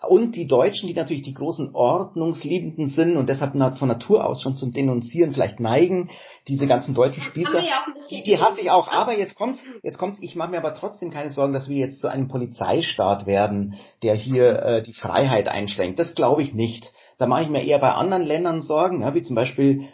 Und 0.09 0.37
die 0.37 0.47
Deutschen, 0.47 0.89
die 0.89 0.95
natürlich 0.95 1.23
die 1.23 1.35
großen 1.35 1.75
Ordnungsliebenden 1.75 2.89
sind 2.89 3.17
und 3.17 3.29
deshalb 3.29 3.53
von 3.79 3.89
Natur 3.89 4.27
aus 4.27 4.43
schon 4.43 4.57
zum 4.57 4.73
Denunzieren 4.73 5.33
vielleicht 5.33 5.61
neigen, 5.61 6.11
diese 6.49 6.67
ganzen 6.67 6.95
deutschen 6.95 7.23
Spießer, 7.23 7.63
die, 8.11 8.23
die 8.23 8.39
hasse 8.39 8.61
ich 8.61 8.71
auch. 8.71 8.89
Aber 8.89 9.17
jetzt 9.17 9.35
kommt's, 9.35 9.61
jetzt 9.83 9.99
kommt's, 9.99 10.19
ich 10.21 10.37
mache 10.37 10.51
mir 10.51 10.59
aber 10.59 10.75
trotzdem 10.75 11.11
keine 11.11 11.31
Sorgen, 11.31 11.53
dass 11.53 11.69
wir 11.69 11.77
jetzt 11.77 12.01
zu 12.01 12.09
einem 12.09 12.29
Polizeistaat 12.29 13.27
werden, 13.27 13.75
der 14.03 14.15
hier 14.15 14.63
äh, 14.63 14.83
die 14.83 14.95
Freiheit 14.95 15.49
einschränkt. 15.49 15.99
Das 15.99 16.15
glaube 16.15 16.43
ich 16.43 16.55
nicht. 16.55 16.93
Da 17.19 17.27
mache 17.27 17.45
ich 17.45 17.49
mir 17.49 17.65
eher 17.65 17.79
bei 17.79 17.93
anderen 17.93 18.23
Ländern 18.23 18.63
Sorgen, 18.63 19.01
ja, 19.01 19.15
wie 19.15 19.23
zum 19.23 19.37
Beispiel 19.37 19.89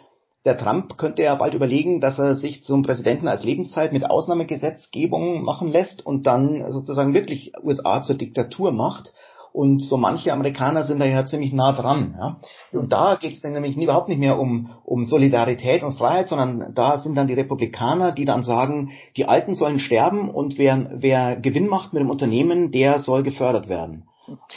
der 0.45 0.57
Trump 0.57 0.97
könnte 0.97 1.23
ja 1.23 1.35
bald 1.35 1.53
überlegen, 1.53 2.01
dass 2.01 2.19
er 2.19 2.35
sich 2.35 2.63
zum 2.63 2.83
Präsidenten 2.83 3.27
als 3.27 3.43
Lebenszeit 3.43 3.93
mit 3.93 4.09
Ausnahmegesetzgebung 4.09 5.41
machen 5.41 5.69
lässt 5.69 6.05
und 6.05 6.27
dann 6.27 6.69
sozusagen 6.71 7.13
wirklich 7.13 7.53
USA 7.63 8.03
zur 8.03 8.15
Diktatur 8.15 8.71
macht. 8.71 9.13
Und 9.53 9.83
so 9.83 9.97
manche 9.97 10.33
Amerikaner 10.33 10.83
sind 10.83 10.99
da 10.99 11.05
ja 11.05 11.27
ziemlich 11.27 11.53
nah 11.53 11.73
dran. 11.73 12.15
Ja? 12.17 12.39
Und 12.77 12.91
da 12.91 13.15
geht 13.15 13.33
es 13.33 13.41
dann 13.41 13.53
nämlich 13.53 13.77
überhaupt 13.77 14.09
nicht 14.09 14.17
mehr 14.17 14.39
um, 14.39 14.71
um 14.83 15.05
Solidarität 15.05 15.83
und 15.83 15.95
Freiheit, 15.97 16.27
sondern 16.27 16.73
da 16.73 16.97
sind 16.97 17.13
dann 17.13 17.27
die 17.27 17.35
Republikaner, 17.35 18.11
die 18.11 18.25
dann 18.25 18.43
sagen, 18.43 18.91
die 19.15 19.25
Alten 19.25 19.53
sollen 19.53 19.77
sterben 19.77 20.31
und 20.31 20.57
wer, 20.57 20.89
wer 20.95 21.35
Gewinn 21.35 21.67
macht 21.67 21.93
mit 21.93 22.01
dem 22.01 22.09
Unternehmen, 22.09 22.71
der 22.71 22.99
soll 22.99 23.21
gefördert 23.21 23.69
werden. 23.69 24.07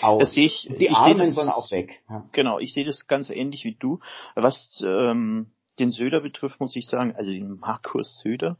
Auch. 0.00 0.18
Das 0.18 0.32
sehe 0.32 0.46
ich, 0.46 0.70
die 0.78 0.86
ich 0.86 0.90
Armen 0.92 1.32
sollen 1.32 1.50
auch 1.50 1.70
weg. 1.70 2.00
Ja. 2.08 2.24
Genau, 2.32 2.58
ich 2.58 2.72
sehe 2.72 2.84
das 2.84 3.06
ganz 3.06 3.28
ähnlich 3.28 3.64
wie 3.64 3.76
du. 3.78 3.98
Was 4.34 4.82
ähm, 4.82 5.48
den 5.78 5.90
Söder 5.90 6.20
betrifft, 6.20 6.60
muss 6.60 6.76
ich 6.76 6.88
sagen, 6.88 7.14
also 7.16 7.30
den 7.30 7.58
Markus 7.58 8.18
Söder, 8.18 8.56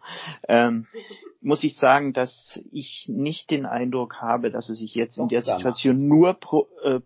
ähm, 0.49 0.87
muss 1.41 1.65
ich 1.65 1.77
sagen, 1.77 2.13
dass 2.13 2.61
ich 2.73 3.07
nicht 3.09 3.51
den 3.51 3.67
Eindruck 3.67 4.21
habe, 4.21 4.51
dass 4.51 4.69
er 4.69 4.75
sich 4.75 4.95
jetzt 4.95 5.19
in 5.19 5.29
der 5.29 5.43
Situation 5.43 6.09
nur 6.09 6.35
pro, 6.35 6.69
äh, 6.83 7.01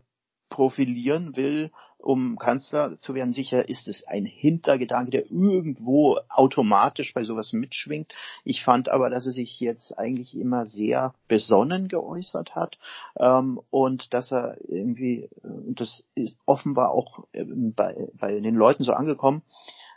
profilieren 0.49 1.37
will, 1.37 1.71
um 2.03 2.39
Kanzler 2.39 2.99
zu 2.99 3.15
werden. 3.15 3.33
Sicher 3.33 3.69
ist 3.69 3.89
es 3.89 4.05
ein 4.07 4.25
Hintergedanke, 4.25 5.11
der 5.11 5.31
irgendwo 5.31 6.19
automatisch 6.29 7.15
bei 7.15 7.25
sowas 7.25 7.53
mitschwingt. 7.53 8.13
Ich 8.45 8.65
fand 8.65 8.89
aber, 8.89 9.11
dass 9.11 9.27
er 9.27 9.33
sich 9.33 9.61
jetzt 9.61 9.99
eigentlich 9.99 10.37
immer 10.37 10.67
sehr 10.67 11.15
besonnen 11.29 11.89
geäußert 11.89 12.55
hat 12.55 12.79
ähm, 13.19 13.61
und 13.71 14.13
dass 14.15 14.33
er 14.33 14.57
irgendwie, 14.69 15.29
äh, 15.45 15.75
das 15.75 16.07
ist 16.15 16.39
offenbar 16.47 16.91
auch 16.91 17.25
äh, 17.33 17.45
bei, 17.47 18.09
bei 18.15 18.41
den 18.41 18.55
Leuten 18.55 18.83
so 18.83 18.93
angekommen, 18.93 19.43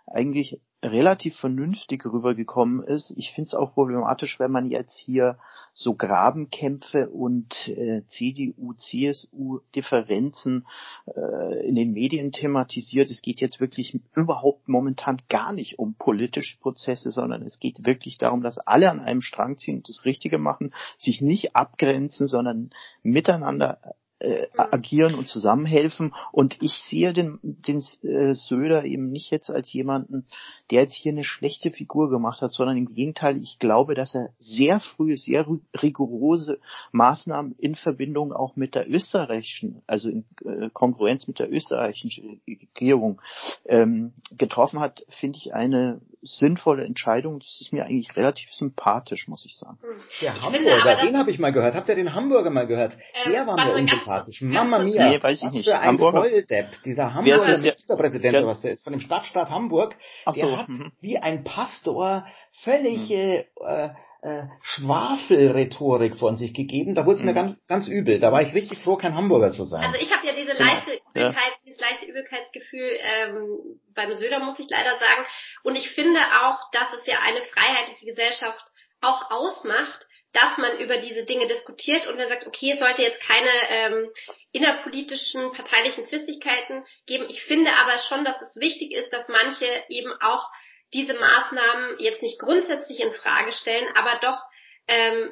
eigentlich 0.06 0.60
relativ 0.84 1.38
vernünftig 1.38 2.06
rübergekommen 2.06 2.84
ist. 2.84 3.14
Ich 3.16 3.32
finde 3.32 3.48
es 3.48 3.54
auch 3.54 3.74
problematisch, 3.74 4.38
wenn 4.40 4.52
man 4.52 4.70
jetzt 4.70 4.98
hier 4.98 5.38
so 5.74 5.96
Grabenkämpfe 5.96 7.10
und 7.10 7.70
äh, 7.70 8.04
CDU, 8.10 8.74
CSU 8.74 9.60
Differenzen 9.76 10.68
äh, 11.08 11.68
in 11.68 11.76
den 11.76 11.94
Medien 11.94 12.32
thematisiert. 12.32 13.10
Es 13.10 13.22
geht 13.22 13.40
jetzt 13.40 13.62
wirklich 13.62 13.98
überhaupt 14.14 14.68
momentan 14.68 15.22
gar 15.30 15.54
nicht 15.54 15.80
um 15.80 15.96
politische 15.96 16.60
Prozesse, 16.60 17.12
sondern 17.12 17.44
es 17.44 17.60
geht 17.60 17.86
wirklich 17.86 18.18
darum, 18.18 18.44
dass 18.44 18.60
alle 18.60 18.92
an 18.92 19.00
einem 19.00 19.22
Strang 19.22 19.58
ziehen 19.58 19.78
und 19.78 19.90
das 19.90 20.04
Richtige 20.04 20.38
machen, 20.38 20.74
sich 20.98 21.22
nicht 21.22 21.56
abgrenzen, 21.56 22.28
sondern 22.28 22.72
miteinander 23.04 23.80
äh, 24.24 24.48
agieren 24.56 25.16
und 25.16 25.28
zusammenhelfen. 25.28 26.14
Und 26.32 26.62
ich 26.62 26.74
sehe 26.90 27.14
den, 27.14 27.40
den 27.42 27.84
äh, 28.04 28.34
Söder 28.34 28.86
eben 28.86 29.12
nicht 29.12 29.32
jetzt 29.32 29.50
als 29.50 29.72
jemanden, 29.74 30.26
der 30.72 30.84
jetzt 30.84 30.96
hier 30.96 31.12
eine 31.12 31.26
schlechte 31.26 31.72
Figur 31.72 32.10
gemacht 32.10 32.42
hat, 32.42 32.54
sondern 32.54 32.78
im 32.78 32.94
Gegenteil, 32.94 33.38
ich 33.38 33.60
glaube, 33.60 33.96
dass 33.96 34.16
er 34.16 34.30
sehr 34.40 34.80
früh, 34.80 35.18
sehr 35.18 35.46
rigorose 35.82 36.60
Maßnahmen 36.94 37.56
in 37.58 37.76
Verbindung 37.76 38.32
auch 38.32 38.56
mit 38.56 38.76
der 38.76 38.90
österreichischen, 38.90 39.82
also 39.88 40.10
in 40.10 40.26
äh, 40.46 40.70
Konkurrenz 40.72 41.28
mit 41.28 41.40
der 41.40 41.52
österreichischen 41.52 42.42
Regierung 42.48 43.22
ähm, 43.66 44.14
getroffen 44.38 44.80
hat, 44.80 45.06
finde 45.10 45.38
ich 45.38 45.54
eine 45.54 46.00
sinnvolle 46.22 46.86
Entscheidung. 46.86 47.40
Das 47.40 47.60
ist 47.60 47.74
mir 47.74 47.86
eigentlich 47.86 48.16
relativ 48.16 48.52
sympathisch, 48.52 49.28
muss 49.28 49.46
ich 49.46 49.58
sagen. 49.58 49.78
Der 50.22 50.42
Hamburger, 50.42 51.02
den 51.04 51.18
habe 51.18 51.32
ich 51.32 51.40
mal 51.40 51.52
gehört. 51.52 51.76
Habt 51.76 51.90
ihr 51.90 51.96
den 51.96 52.14
Hamburger 52.14 52.50
mal 52.50 52.68
gehört? 52.68 52.98
Ähm, 53.26 53.34
der 53.34 53.46
war 53.46 53.56
mir 53.56 53.74
unsympathisch. 53.74 54.13
Mama 54.42 54.80
mia. 54.80 55.10
Nee, 55.10 55.24
weiß 55.24 55.40
ich 55.40 55.46
was 55.46 55.54
nicht. 55.54 55.66
Für 55.66 55.80
ein 55.80 55.88
Hamburger? 55.88 56.22
Volldepp. 56.22 56.84
Dieser 56.84 57.14
Hamburger 57.14 57.58
Ministerpräsident, 57.58 58.34
der, 58.34 58.48
was 58.48 58.62
der 58.62 58.72
ist, 58.72 58.84
von 58.84 58.94
dem 58.94 59.02
Stadtstaat 59.02 59.50
Hamburg. 59.50 59.96
Ach 60.26 60.34
der 60.34 60.48
so, 60.48 60.58
hat 60.58 60.70
mhm. 60.70 60.92
wie 61.02 61.18
ein 61.18 61.44
Pastor 61.44 62.26
völlig 62.64 63.10
mhm. 63.10 63.44
äh, 63.66 63.90
äh, 64.24 64.48
Schwafelrhetorik 64.62 66.16
von 66.16 66.38
sich 66.38 66.54
gegeben. 66.54 66.96
Da 66.96 67.06
wurde 67.06 67.16
es 67.16 67.22
mhm. 67.22 67.28
mir 67.28 67.34
ganz, 67.34 67.58
ganz 67.68 67.88
übel. 67.88 68.20
Da 68.20 68.32
war 68.32 68.42
ich 68.42 68.54
richtig 68.54 68.80
froh, 68.80 68.96
kein 68.96 69.16
Hamburger 69.16 69.52
zu 69.52 69.66
sein. 69.66 69.84
Also 69.84 70.00
ich 70.00 70.12
habe 70.12 70.26
ja 70.26 70.34
diese 70.34 70.62
leichte 70.62 70.92
Übelkeit, 70.92 71.36
ja. 71.36 71.58
dieses 71.66 71.82
leichte 71.82 72.06
Übelkeitsgefühl 72.06 72.90
ähm, 73.02 73.80
beim 73.94 74.16
Söder, 74.16 74.40
muss 74.40 74.60
ich 74.60 74.70
leider 74.70 74.92
sagen. 74.92 75.26
Und 75.64 75.78
ich 75.78 75.90
finde 75.90 76.20
auch, 76.20 76.72
dass 76.72 76.88
es 77.00 77.06
ja 77.06 77.18
eine 77.22 77.42
freiheitliche 77.42 78.06
Gesellschaft 78.06 78.64
auch 79.02 79.30
ausmacht, 79.30 80.08
dass 80.34 80.58
man 80.58 80.80
über 80.80 80.98
diese 80.98 81.26
Dinge 81.26 81.48
diskutiert 81.48 82.08
und 82.08 82.18
man 82.18 82.28
sagt, 82.28 82.48
okay, 82.48 82.72
es 82.74 82.80
sollte 82.80 83.04
jetzt 83.04 83.22
keine 83.22 83.50
ähm, 83.70 84.10
innerpolitischen, 84.52 85.54
parteilichen 85.54 86.06
Zwistigkeiten 86.06 86.84
geben. 87.06 87.26
Ich 87.30 87.44
finde 87.44 87.72
aber 87.72 87.98
schon, 88.10 88.26
dass 88.26 88.42
es 88.42 88.56
wichtig 88.56 88.94
ist, 88.94 89.14
dass 89.14 89.28
manche 89.28 89.66
eben 89.90 90.12
auch 90.22 90.50
diese 90.94 91.14
Maßnahmen 91.14 91.98
jetzt 92.00 92.22
nicht 92.22 92.40
grundsätzlich 92.40 93.00
in 93.00 93.14
Frage 93.14 93.54
stellen, 93.54 93.88
aber 93.96 94.20
doch 94.22 94.40
ähm, 94.88 95.32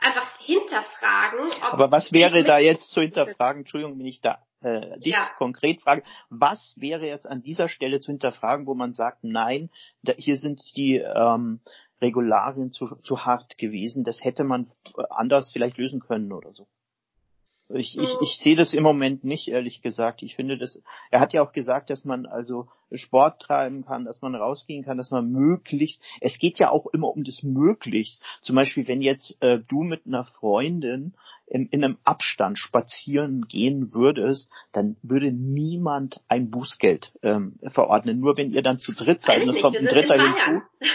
einfach 0.00 0.38
hinterfragen. 0.40 1.50
aber 1.60 1.90
was 1.90 2.12
wäre 2.12 2.44
da 2.44 2.58
jetzt 2.58 2.90
zu 2.90 3.00
hinterfragen? 3.00 3.62
Entschuldigung, 3.62 3.98
wenn 3.98 4.06
ich 4.06 4.20
da 4.20 4.38
äh, 4.60 4.98
dich 4.98 5.12
ja. 5.12 5.30
konkret 5.38 5.82
frage, 5.82 6.02
was 6.28 6.74
wäre 6.76 7.06
jetzt 7.06 7.26
an 7.26 7.42
dieser 7.42 7.68
Stelle 7.68 8.00
zu 8.00 8.10
hinterfragen, 8.10 8.66
wo 8.66 8.74
man 8.74 8.92
sagt, 8.92 9.22
nein, 9.22 9.70
da, 10.02 10.12
hier 10.16 10.36
sind 10.36 10.60
die 10.76 10.96
ähm, 10.96 11.60
Regularien 12.00 12.72
zu, 12.72 12.96
zu 12.96 13.24
hart 13.24 13.58
gewesen, 13.58 14.04
das 14.04 14.22
hätte 14.24 14.44
man 14.44 14.70
anders 15.10 15.52
vielleicht 15.52 15.78
lösen 15.78 16.00
können 16.00 16.32
oder 16.32 16.52
so. 16.52 16.66
Ich, 17.68 17.98
ich, 17.98 18.10
ich 18.20 18.38
sehe 18.38 18.54
das 18.54 18.72
im 18.74 18.84
Moment 18.84 19.24
nicht, 19.24 19.48
ehrlich 19.48 19.82
gesagt. 19.82 20.22
Ich 20.22 20.36
finde 20.36 20.56
das, 20.56 20.80
er 21.10 21.18
hat 21.18 21.32
ja 21.32 21.42
auch 21.42 21.50
gesagt, 21.50 21.90
dass 21.90 22.04
man 22.04 22.24
also 22.24 22.68
Sport 22.92 23.42
treiben 23.42 23.84
kann, 23.84 24.04
dass 24.04 24.22
man 24.22 24.36
rausgehen 24.36 24.84
kann, 24.84 24.98
dass 24.98 25.10
man 25.10 25.32
möglichst, 25.32 26.00
es 26.20 26.38
geht 26.38 26.60
ja 26.60 26.70
auch 26.70 26.86
immer 26.86 27.08
um 27.08 27.24
das 27.24 27.42
möglichst. 27.42 28.22
Zum 28.42 28.54
Beispiel, 28.54 28.86
wenn 28.86 29.02
jetzt 29.02 29.36
äh, 29.42 29.58
du 29.68 29.82
mit 29.82 30.06
einer 30.06 30.24
Freundin 30.24 31.14
in, 31.48 31.66
in 31.66 31.82
einem 31.82 31.98
Abstand 32.04 32.58
spazieren 32.58 33.46
gehen 33.48 33.92
würdest, 33.92 34.48
dann 34.72 34.96
würde 35.02 35.32
niemand 35.32 36.20
ein 36.28 36.50
Bußgeld 36.50 37.12
ähm, 37.22 37.58
verordnen. 37.66 38.20
Nur 38.20 38.36
wenn 38.36 38.52
ihr 38.52 38.62
dann 38.62 38.78
zu 38.78 38.92
dritt 38.92 39.22
seid, 39.22 39.42
und 39.42 39.56
es 39.56 39.60
kommt 39.60 39.76
ein 39.76 39.86
Dritter 39.86 40.14
hinzu. 40.14 40.62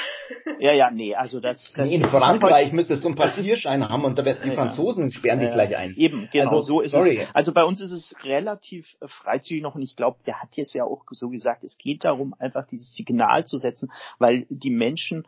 Ja, 0.59 0.73
ja, 0.73 0.91
nee, 0.91 1.15
also 1.15 1.39
das. 1.39 1.71
das 1.75 1.87
nee, 1.87 1.95
in 1.95 2.03
Frankreich 2.03 2.71
müsstest 2.71 3.03
du 3.03 3.07
einen 3.07 3.15
Passierschein 3.15 3.87
haben 3.87 4.05
und 4.05 4.17
da 4.17 4.25
werden 4.25 4.49
die 4.49 4.55
Franzosen 4.55 5.11
sperren 5.11 5.39
dich 5.39 5.51
gleich 5.51 5.75
ein. 5.75 5.95
Eben, 5.95 6.29
genau, 6.31 6.51
also, 6.51 6.61
so 6.61 6.81
ist 6.81 6.91
sorry. 6.91 7.21
es. 7.21 7.29
Also 7.33 7.53
bei 7.53 7.63
uns 7.63 7.81
ist 7.81 7.91
es 7.91 8.13
relativ 8.23 8.87
äh, 9.01 9.07
freizügig 9.07 9.63
noch 9.63 9.75
und 9.75 9.81
ich 9.81 9.95
glaube, 9.95 10.17
der 10.25 10.41
hat 10.41 10.49
jetzt 10.53 10.73
ja 10.73 10.83
auch 10.83 11.03
so 11.11 11.29
gesagt, 11.29 11.63
es 11.63 11.77
geht 11.77 12.03
darum, 12.03 12.35
einfach 12.39 12.67
dieses 12.67 12.93
Signal 12.93 13.45
zu 13.45 13.57
setzen, 13.57 13.91
weil 14.19 14.45
die 14.49 14.69
Menschen 14.69 15.25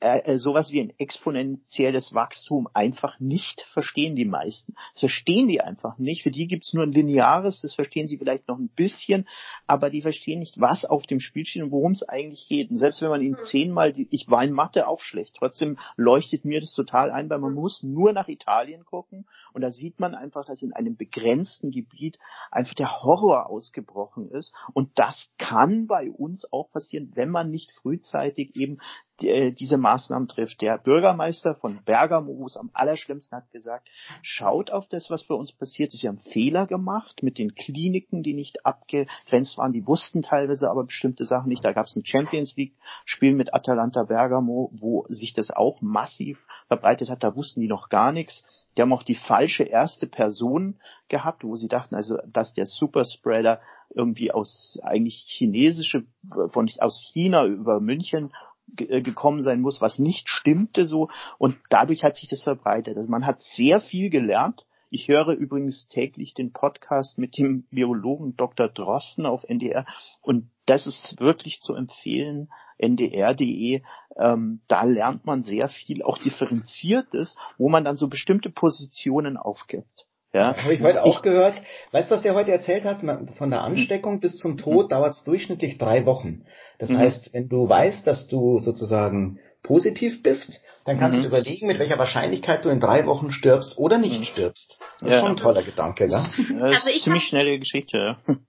äh, 0.00 0.18
äh, 0.20 0.38
sowas 0.38 0.72
wie 0.72 0.80
ein 0.80 0.92
exponentielles 0.98 2.14
Wachstum 2.14 2.68
einfach 2.72 3.18
nicht 3.20 3.62
verstehen 3.72 4.16
die 4.16 4.24
meisten. 4.24 4.74
Das 4.94 5.00
verstehen 5.00 5.48
die 5.48 5.60
einfach 5.60 5.98
nicht. 5.98 6.22
Für 6.22 6.30
die 6.30 6.46
gibt's 6.46 6.72
nur 6.72 6.84
ein 6.84 6.92
lineares, 6.92 7.60
das 7.60 7.74
verstehen 7.74 8.08
sie 8.08 8.18
vielleicht 8.18 8.48
noch 8.48 8.58
ein 8.58 8.68
bisschen, 8.68 9.28
aber 9.66 9.90
die 9.90 10.02
verstehen 10.02 10.40
nicht, 10.40 10.60
was 10.60 10.84
auf 10.84 11.04
dem 11.04 11.20
Spiel 11.20 11.46
steht 11.46 11.62
und 11.62 11.70
worum 11.70 11.92
es 11.92 12.02
eigentlich 12.02 12.46
geht. 12.48 12.70
Und 12.70 12.78
selbst 12.78 13.02
wenn 13.02 13.10
man 13.10 13.22
ihnen 13.22 13.36
hm. 13.36 13.44
zehnmal, 13.44 13.94
ich 14.10 14.28
war 14.28 14.44
in 14.44 14.52
Mathe 14.52 14.88
auch 14.88 15.00
schlecht, 15.00 15.36
trotzdem 15.38 15.78
leuchtet 15.96 16.44
mir 16.44 16.60
das 16.60 16.72
total 16.74 17.10
ein, 17.10 17.30
weil 17.30 17.38
man 17.38 17.54
muss 17.54 17.82
nur 17.82 18.12
nach 18.12 18.28
Italien 18.28 18.84
gucken 18.84 19.26
und 19.52 19.62
da 19.62 19.70
sieht 19.70 20.00
man 20.00 20.14
einfach, 20.14 20.46
dass 20.46 20.62
in 20.62 20.72
einem 20.72 20.96
begrenzten 20.96 21.70
Gebiet 21.70 22.18
einfach 22.50 22.74
der 22.74 23.02
Horror 23.02 23.48
ausgebrochen 23.48 24.30
ist 24.30 24.54
und 24.74 24.98
das 24.98 25.32
kann 25.38 25.86
bei 25.86 26.10
uns 26.10 26.50
auch 26.52 26.70
passieren, 26.70 27.12
wenn 27.14 27.30
man 27.30 27.50
nicht 27.50 27.72
frühzeitig 27.72 28.56
eben 28.56 28.78
die, 29.20 29.28
äh, 29.28 29.52
diese 29.52 29.78
Maßnahmen 29.78 30.28
trifft. 30.28 30.60
Der 30.60 30.78
Bürgermeister 30.78 31.54
von 31.54 31.80
Bergamo, 31.84 32.38
wo 32.38 32.46
es 32.46 32.56
am 32.56 32.70
allerschlimmsten 32.72 33.36
hat 33.36 33.50
gesagt, 33.50 33.88
schaut 34.22 34.70
auf 34.70 34.88
das, 34.88 35.10
was 35.10 35.24
bei 35.24 35.34
uns 35.34 35.52
passiert 35.52 35.92
ist. 35.92 36.00
Sie 36.00 36.08
haben 36.08 36.18
Fehler 36.18 36.66
gemacht 36.66 37.22
mit 37.22 37.38
den 37.38 37.54
Kliniken, 37.54 38.22
die 38.22 38.34
nicht 38.34 38.64
abgegrenzt 38.64 39.58
waren. 39.58 39.72
Die 39.72 39.86
wussten 39.86 40.22
teilweise 40.22 40.70
aber 40.70 40.84
bestimmte 40.84 41.24
Sachen 41.24 41.48
nicht. 41.48 41.64
Da 41.64 41.72
gab 41.72 41.86
es 41.86 41.96
ein 41.96 42.04
Champions 42.04 42.56
League-Spiel 42.56 43.34
mit 43.34 43.54
Atalanta 43.54 44.04
Bergamo, 44.04 44.70
wo 44.72 45.06
sich 45.08 45.32
das 45.34 45.50
auch 45.50 45.80
massiv 45.80 46.46
verbreitet 46.68 47.10
hat. 47.10 47.22
Da 47.22 47.34
wussten 47.34 47.60
die 47.60 47.68
noch 47.68 47.88
gar 47.88 48.12
nichts. 48.12 48.44
Die 48.76 48.82
haben 48.82 48.92
auch 48.92 49.02
die 49.02 49.16
falsche 49.16 49.64
erste 49.64 50.06
Person 50.06 50.78
gehabt, 51.08 51.42
wo 51.42 51.56
sie 51.56 51.68
dachten, 51.68 51.96
also, 51.96 52.16
dass 52.26 52.54
der 52.54 52.66
Superspreader 52.66 53.60
irgendwie 53.94 54.30
aus 54.30 54.78
eigentlich 54.82 55.24
chinesische, 55.26 56.04
von 56.50 56.70
aus 56.78 57.10
China 57.12 57.46
über 57.46 57.80
München 57.80 58.32
gekommen 58.76 59.42
sein 59.42 59.60
muss, 59.60 59.80
was 59.80 59.98
nicht 59.98 60.28
stimmte 60.28 60.84
so 60.84 61.08
und 61.38 61.56
dadurch 61.70 62.04
hat 62.04 62.16
sich 62.16 62.28
das 62.28 62.42
verbreitet. 62.42 62.96
Also 62.96 63.08
man 63.08 63.26
hat 63.26 63.40
sehr 63.40 63.80
viel 63.80 64.10
gelernt. 64.10 64.64
Ich 64.90 65.08
höre 65.08 65.32
übrigens 65.32 65.86
täglich 65.88 66.32
den 66.32 66.52
Podcast 66.52 67.18
mit 67.18 67.36
dem 67.36 67.64
Biologen 67.70 68.36
Dr. 68.36 68.68
Drosten 68.68 69.26
auf 69.26 69.44
NDR 69.44 69.84
und 70.22 70.50
das 70.66 70.86
ist 70.86 71.20
wirklich 71.20 71.60
zu 71.60 71.74
empfehlen, 71.74 72.48
ndr.de. 72.78 73.82
Ähm, 74.16 74.60
da 74.68 74.84
lernt 74.84 75.26
man 75.26 75.44
sehr 75.44 75.68
viel, 75.68 76.02
auch 76.02 76.18
differenziertes, 76.18 77.36
wo 77.58 77.68
man 77.68 77.84
dann 77.84 77.96
so 77.96 78.08
bestimmte 78.08 78.50
Positionen 78.50 79.36
aufgibt. 79.36 80.06
Ja. 80.32 80.56
Habe 80.56 80.74
ich 80.74 80.82
heute 80.82 81.04
auch 81.04 81.22
gehört. 81.22 81.54
Weißt 81.92 82.10
du, 82.10 82.14
was 82.14 82.22
der 82.22 82.34
heute 82.34 82.52
erzählt 82.52 82.84
hat? 82.84 83.00
Von 83.36 83.50
der 83.50 83.62
Ansteckung 83.62 84.20
bis 84.20 84.36
zum 84.36 84.58
Tod 84.58 84.86
mhm. 84.86 84.88
dauert 84.90 85.14
es 85.14 85.24
durchschnittlich 85.24 85.78
drei 85.78 86.04
Wochen. 86.04 86.44
Das 86.78 86.90
mhm. 86.90 86.98
heißt, 86.98 87.32
wenn 87.32 87.48
du 87.48 87.68
weißt, 87.68 88.06
dass 88.06 88.28
du 88.28 88.58
sozusagen 88.58 89.40
positiv 89.62 90.22
bist, 90.22 90.60
dann 90.84 90.98
kannst 90.98 91.18
mhm. 91.18 91.22
du 91.22 91.28
überlegen, 91.28 91.66
mit 91.66 91.78
welcher 91.78 91.98
Wahrscheinlichkeit 91.98 92.64
du 92.64 92.70
in 92.70 92.80
drei 92.80 93.04
Wochen 93.06 93.30
stirbst 93.30 93.76
oder 93.78 93.98
nicht 93.98 94.18
mhm. 94.18 94.24
stirbst. 94.24 94.78
Das 95.00 95.10
ja. 95.10 95.16
ist 95.16 95.20
schon 95.20 95.32
ein 95.32 95.36
toller 95.36 95.62
Gedanke, 95.62 96.06
ja? 96.06 96.22
Das 96.22 96.38
ist 96.38 96.50
also 96.50 96.88
ich 96.88 97.02
ziemlich 97.02 97.24
schnelle 97.24 97.58
Geschichte, 97.58 97.96
ja. 98.26 98.36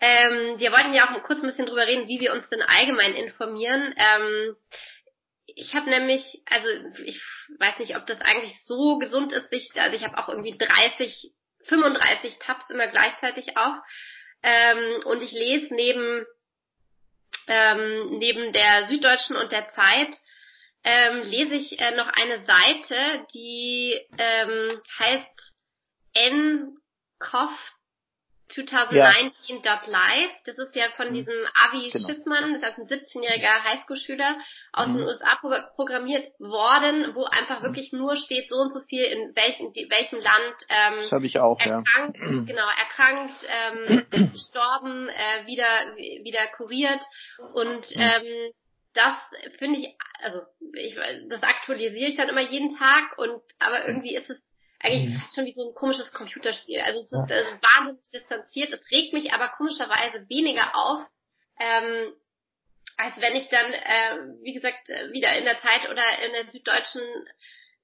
Ähm, 0.00 0.60
wir 0.60 0.70
wollten 0.70 0.94
ja 0.94 1.08
auch 1.08 1.22
kurz 1.24 1.40
ein 1.40 1.48
bisschen 1.48 1.66
drüber 1.66 1.84
reden, 1.84 2.06
wie 2.06 2.20
wir 2.20 2.32
uns 2.32 2.48
denn 2.50 2.62
allgemein 2.62 3.14
informieren. 3.14 3.92
Ähm, 3.96 4.54
ich 5.46 5.74
habe 5.74 5.90
nämlich, 5.90 6.40
also 6.46 6.68
ich 7.04 7.20
weiß 7.58 7.80
nicht, 7.80 7.96
ob 7.96 8.06
das 8.06 8.20
eigentlich 8.20 8.54
so 8.64 8.98
gesund 8.98 9.32
ist, 9.32 9.50
sich, 9.50 9.72
also 9.74 9.96
ich 9.96 10.04
habe 10.04 10.16
auch 10.18 10.28
irgendwie 10.28 10.56
30, 10.56 11.32
35 11.64 12.38
Tabs 12.38 12.70
immer 12.70 12.86
gleichzeitig 12.86 13.56
auf. 13.56 13.74
Ähm, 14.44 15.02
und 15.04 15.20
ich 15.20 15.32
lese 15.32 15.74
neben 15.74 16.24
ähm, 17.48 18.18
neben 18.18 18.52
der 18.52 18.88
Süddeutschen 18.88 19.36
und 19.36 19.50
der 19.52 19.68
Zeit 19.70 20.16
ähm, 20.84 21.22
lese 21.22 21.54
ich 21.54 21.80
äh, 21.80 21.96
noch 21.96 22.08
eine 22.08 22.44
Seite, 22.46 23.26
die 23.34 23.98
ähm, 24.16 24.80
heißt 24.98 25.52
ncof 28.48 28.90
2019.live. 28.90 30.30
Das 30.44 30.58
ist 30.58 30.74
ja 30.74 30.86
von 30.96 31.10
mhm. 31.10 31.14
diesem 31.14 31.34
Avi 31.54 31.90
genau. 31.90 32.08
Schiffmann, 32.08 32.52
das 32.54 32.62
ist 32.62 32.78
ein 32.78 32.88
17-jähriger 32.88 33.64
Highschool-Schüler 33.64 34.38
aus 34.72 34.88
mhm. 34.88 34.94
den 34.94 35.02
USA 35.04 35.36
programmiert 35.74 36.32
worden, 36.38 37.14
wo 37.14 37.24
einfach 37.24 37.62
wirklich 37.62 37.92
nur 37.92 38.16
steht, 38.16 38.48
so 38.48 38.56
und 38.56 38.72
so 38.72 38.80
viel 38.88 39.04
in 39.04 39.34
welchem, 39.34 39.72
welchem 39.90 40.20
Land 40.20 40.54
ähm, 40.68 41.08
das 41.10 41.22
ich 41.22 41.38
auch, 41.38 41.60
erkrankt, 41.60 42.16
ja. 42.18 42.42
genau, 42.46 42.68
erkrankt, 42.68 43.44
ähm, 43.46 44.06
gestorben, 44.32 45.08
äh, 45.08 45.46
wieder, 45.46 45.96
wieder 45.96 46.46
kuriert 46.56 47.00
und 47.52 47.94
mhm. 47.94 48.00
ähm, 48.00 48.52
das 48.94 49.14
finde 49.58 49.80
ich, 49.80 49.94
also 50.22 50.40
ich, 50.74 50.98
das 51.28 51.42
aktualisiere 51.42 52.10
ich 52.10 52.16
dann 52.16 52.28
immer 52.28 52.40
jeden 52.40 52.76
Tag 52.76 53.16
und 53.18 53.40
aber 53.60 53.86
irgendwie 53.86 54.16
ist 54.16 54.28
es 54.28 54.38
eigentlich 54.80 55.14
mhm. 55.14 55.20
fast 55.20 55.34
schon 55.34 55.44
wie 55.46 55.54
so 55.54 55.68
ein 55.68 55.74
komisches 55.74 56.12
Computerspiel. 56.12 56.80
Also 56.80 57.00
es 57.00 57.06
ist 57.06 57.12
ja. 57.12 57.36
also 57.36 57.50
wahnsinnig 57.62 58.10
distanziert. 58.12 58.72
Es 58.72 58.90
regt 58.90 59.12
mich 59.12 59.32
aber 59.32 59.48
komischerweise 59.48 60.28
weniger 60.28 60.74
auf, 60.74 61.06
ähm, 61.58 62.12
als 62.96 63.16
wenn 63.20 63.36
ich 63.36 63.48
dann, 63.48 63.72
äh, 63.72 64.42
wie 64.42 64.52
gesagt, 64.52 64.88
äh, 64.88 65.12
wieder 65.12 65.36
in 65.36 65.44
der 65.44 65.58
Zeit 65.58 65.90
oder 65.90 66.04
in 66.24 66.32
der 66.32 66.50
Süddeutschen 66.50 67.02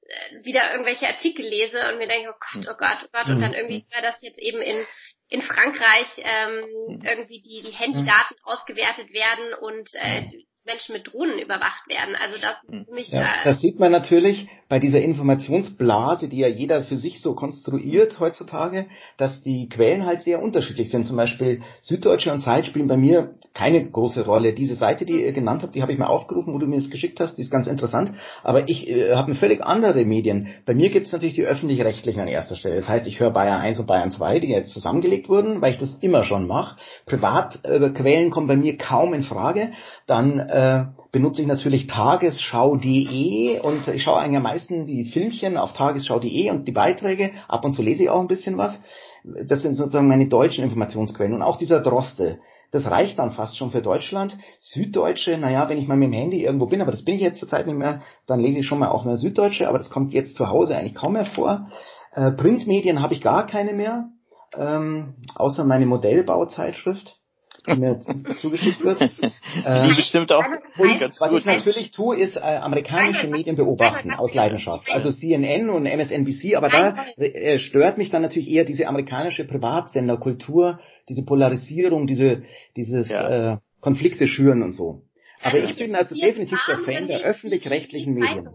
äh, 0.03 0.45
wieder 0.45 0.73
irgendwelche 0.73 1.09
Artikel 1.09 1.45
lese 1.45 1.89
und 1.89 1.99
mir 1.99 2.09
denke, 2.09 2.31
oh 2.31 2.39
Gott, 2.39 2.67
oh 2.69 2.77
Gott, 2.79 2.99
oh 3.05 3.09
Gott, 3.13 3.27
und 3.27 3.41
dann 3.41 3.51
mhm. 3.51 3.57
irgendwie 3.57 3.87
wäre 3.91 4.03
das 4.03 4.23
jetzt 4.23 4.39
eben 4.39 4.61
in 4.61 4.87
in 5.29 5.43
Frankreich 5.43 6.07
ähm, 6.19 6.61
mhm. 6.89 7.03
irgendwie 7.03 7.41
die, 7.41 7.63
die 7.63 7.73
Handydaten 7.73 8.37
ausgewertet 8.45 9.13
werden 9.13 9.55
und 9.55 9.89
äh, 9.95 10.31
Menschen 10.64 10.94
mit 10.94 11.07
Drohnen 11.07 11.38
überwacht 11.38 11.88
werden. 11.88 12.16
Also 12.16 12.40
das 12.40 12.88
mich. 12.90 13.09
Ja, 13.09 13.20
äh, 13.20 13.44
das 13.44 13.61
sieht 13.61 13.79
man 13.79 13.92
natürlich 13.92 14.48
bei 14.68 14.79
dieser 14.79 15.00
Informationsblase, 15.00 16.29
die 16.29 16.38
ja 16.38 16.48
jeder 16.48 16.83
für 16.85 16.96
sich 16.96 17.20
so 17.20 17.35
konstruiert 17.35 18.18
heutzutage, 18.18 18.87
dass 19.18 19.42
die 19.42 19.68
Quellen 19.68 20.07
halt 20.07 20.22
sehr 20.22 20.42
unterschiedlich 20.42 20.88
sind. 20.88 21.07
Zum 21.07 21.16
Beispiel 21.16 21.62
Süddeutsche 21.81 22.33
und 22.33 22.40
Zeit 22.40 22.66
spielen 22.66 22.88
bei 22.88 22.96
mir 22.96 23.35
keine 23.53 23.88
große 23.88 24.24
Rolle. 24.24 24.53
Diese 24.53 24.74
Seite, 24.74 25.05
die 25.05 25.22
ihr 25.22 25.33
genannt 25.33 25.62
habt, 25.62 25.74
die 25.74 25.83
habe 25.83 25.92
ich 25.92 25.98
mir 25.98 26.09
aufgerufen, 26.09 26.53
wo 26.55 26.59
du 26.59 26.66
mir 26.66 26.77
das 26.77 26.90
geschickt 26.90 27.20
hast, 27.20 27.37
die 27.37 27.42
ist 27.42 27.50
ganz 27.50 27.66
interessant. 27.66 28.14
Aber 28.42 28.68
ich 28.68 28.88
äh, 28.88 29.14
habe 29.14 29.35
völlig 29.35 29.62
andere 29.62 30.05
Medien. 30.05 30.48
Bei 30.66 30.74
mir 30.74 30.90
gibt 30.90 31.07
es 31.07 31.12
natürlich 31.12 31.37
die 31.37 31.44
öffentlich-rechtlichen 31.44 32.20
an 32.20 32.29
erster 32.29 32.57
Stelle. 32.57 32.77
Das 32.77 32.88
heißt, 32.88 33.07
ich 33.07 33.20
höre 33.20 33.31
Bayern 33.31 33.61
1 33.61 33.79
und 33.79 33.87
Bayern 33.87 34.11
2, 34.11 34.40
die 34.40 34.48
jetzt 34.48 34.72
zusammengelegt 34.72 35.29
wurden, 35.29 35.61
weil 35.61 35.72
ich 35.72 35.79
das 35.79 35.94
immer 36.00 36.24
schon 36.24 36.46
mache. 36.48 36.77
Privatquellen 37.07 38.29
äh, 38.29 38.31
kommen 38.31 38.48
bei 38.48 38.57
mir 38.57 38.77
kaum 38.77 39.14
in 39.14 39.22
Frage. 39.22 39.72
Dann 40.07 40.40
äh, 40.55 40.85
benutze 41.11 41.43
ich 41.43 41.49
natürlich 41.49 41.88
tagesschau.de 41.88 43.59
und 43.61 43.88
ich 43.88 44.03
schaue 44.05 44.19
eigentlich 44.19 44.37
am 44.37 44.45
meisten 44.45 44.87
die 44.87 45.05
Filmchen 45.05 45.57
auf 45.57 45.73
tagesschau.de 45.73 46.51
und 46.51 46.69
die 46.69 46.73
Beiträge. 46.73 47.33
Ab 47.49 47.64
und 47.64 47.75
zu 47.75 47.83
lese 47.83 48.05
ich 48.05 48.11
auch 48.11 48.21
ein 48.21 48.29
bisschen 48.29 48.57
was. 48.57 48.81
Das 49.25 49.62
sind 49.62 49.75
sozusagen 49.75 50.07
meine 50.07 50.29
deutschen 50.29 50.62
Informationsquellen. 50.62 51.35
Und 51.35 51.43
auch 51.43 51.59
dieser 51.59 51.81
Droste, 51.81 52.38
das 52.71 52.87
reicht 52.87 53.19
dann 53.19 53.33
fast 53.33 53.59
schon 53.59 53.73
für 53.73 53.83
Deutschland. 53.83 54.38
Süddeutsche, 54.61 55.38
naja, 55.38 55.69
wenn 55.69 55.79
ich 55.79 55.88
mal 55.88 55.97
mit 55.97 56.11
dem 56.11 56.12
Handy 56.12 56.45
irgendwo 56.45 56.67
bin, 56.67 56.83
aber 56.83 56.93
das 56.93 57.05
bin 57.05 57.17
ich 57.17 57.21
jetzt 57.21 57.40
zurzeit 57.40 57.67
nicht 57.67 57.79
mehr, 57.79 58.03
dann 58.29 58.38
lese 58.38 58.61
ich 58.61 58.67
schon 58.67 58.79
mal 58.79 58.90
auch 58.90 59.05
mehr 59.05 59.17
Süddeutsche, 59.17 59.69
aber 59.69 59.79
das 59.79 59.90
kommt 59.90 60.12
jetzt 60.12 60.37
zu 60.37 60.51
Hause 60.51 60.77
eigentlich 60.77 60.95
kaum 60.95 61.14
mehr 61.14 61.27
vor. 61.27 61.69
Äh, 62.12 62.31
Printmedien 62.31 63.03
habe 63.03 63.14
ich 63.14 63.21
gar 63.21 63.47
keine 63.47 63.73
mehr, 63.73 64.09
ähm, 64.57 65.14
außer 65.35 65.64
meine 65.64 65.87
Modellbauzeitschrift 65.87 67.19
die 67.66 67.74
mir 67.77 68.00
zugeschickt 68.40 68.83
wird. 68.85 69.00
Die 69.00 69.64
äh, 69.64 69.88
bestimmt 69.88 70.33
auch 70.33 70.44
und 70.79 71.00
ganz 71.00 71.20
was 71.20 71.31
gut. 71.31 71.40
ich 71.40 71.46
natürlich 71.46 71.90
tue, 71.90 72.16
ist 72.16 72.37
äh, 72.37 72.40
amerikanische 72.40 73.29
Medien 73.29 73.57
beobachten 73.57 74.12
aus 74.12 74.35
Leidenschaft. 74.35 74.87
Also 74.90 75.12
CNN 75.12 75.70
und 75.70 75.87
MSNBC, 75.87 76.57
aber 76.57 76.68
da 76.68 77.07
äh, 77.16 77.59
stört 77.59 77.98
mich 77.98 78.11
dann 78.11 78.22
natürlich 78.22 78.50
eher 78.50 78.64
diese 78.64 78.87
amerikanische 78.87 79.44
Privatsenderkultur, 79.44 80.81
diese 81.09 81.22
Polarisierung, 81.22 82.07
diese 82.07 82.42
dieses 82.77 83.09
ja. 83.09 83.55
äh, 83.55 83.59
Konflikte 83.81 84.27
schüren 84.27 84.62
und 84.62 84.72
so. 84.72 85.03
Aber 85.42 85.59
ich 85.59 85.77
bin 85.77 85.94
also 85.94 86.14
definitiv 86.14 86.59
der 86.66 86.79
Fan 86.79 87.07
der 87.07 87.20
öffentlich-rechtlichen 87.20 88.14
Medien 88.14 88.48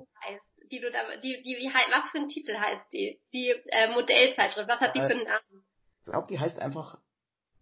die 0.71 0.79
du 0.79 0.91
da, 0.91 0.99
die, 1.23 1.41
die, 1.43 1.57
wie, 1.57 1.71
was 1.73 2.09
für 2.11 2.19
ein 2.19 2.29
Titel 2.29 2.55
heißt 2.55 2.93
die? 2.93 3.19
Die 3.33 3.53
äh, 3.67 3.91
Modellzeitschrift, 3.91 4.69
was 4.69 4.79
hat 4.79 4.95
die 4.95 4.99
für 4.99 5.11
einen 5.11 5.23
Namen? 5.23 5.65
Ich 5.99 6.11
glaube, 6.11 6.27
die 6.29 6.39
heißt 6.39 6.59
einfach 6.59 6.97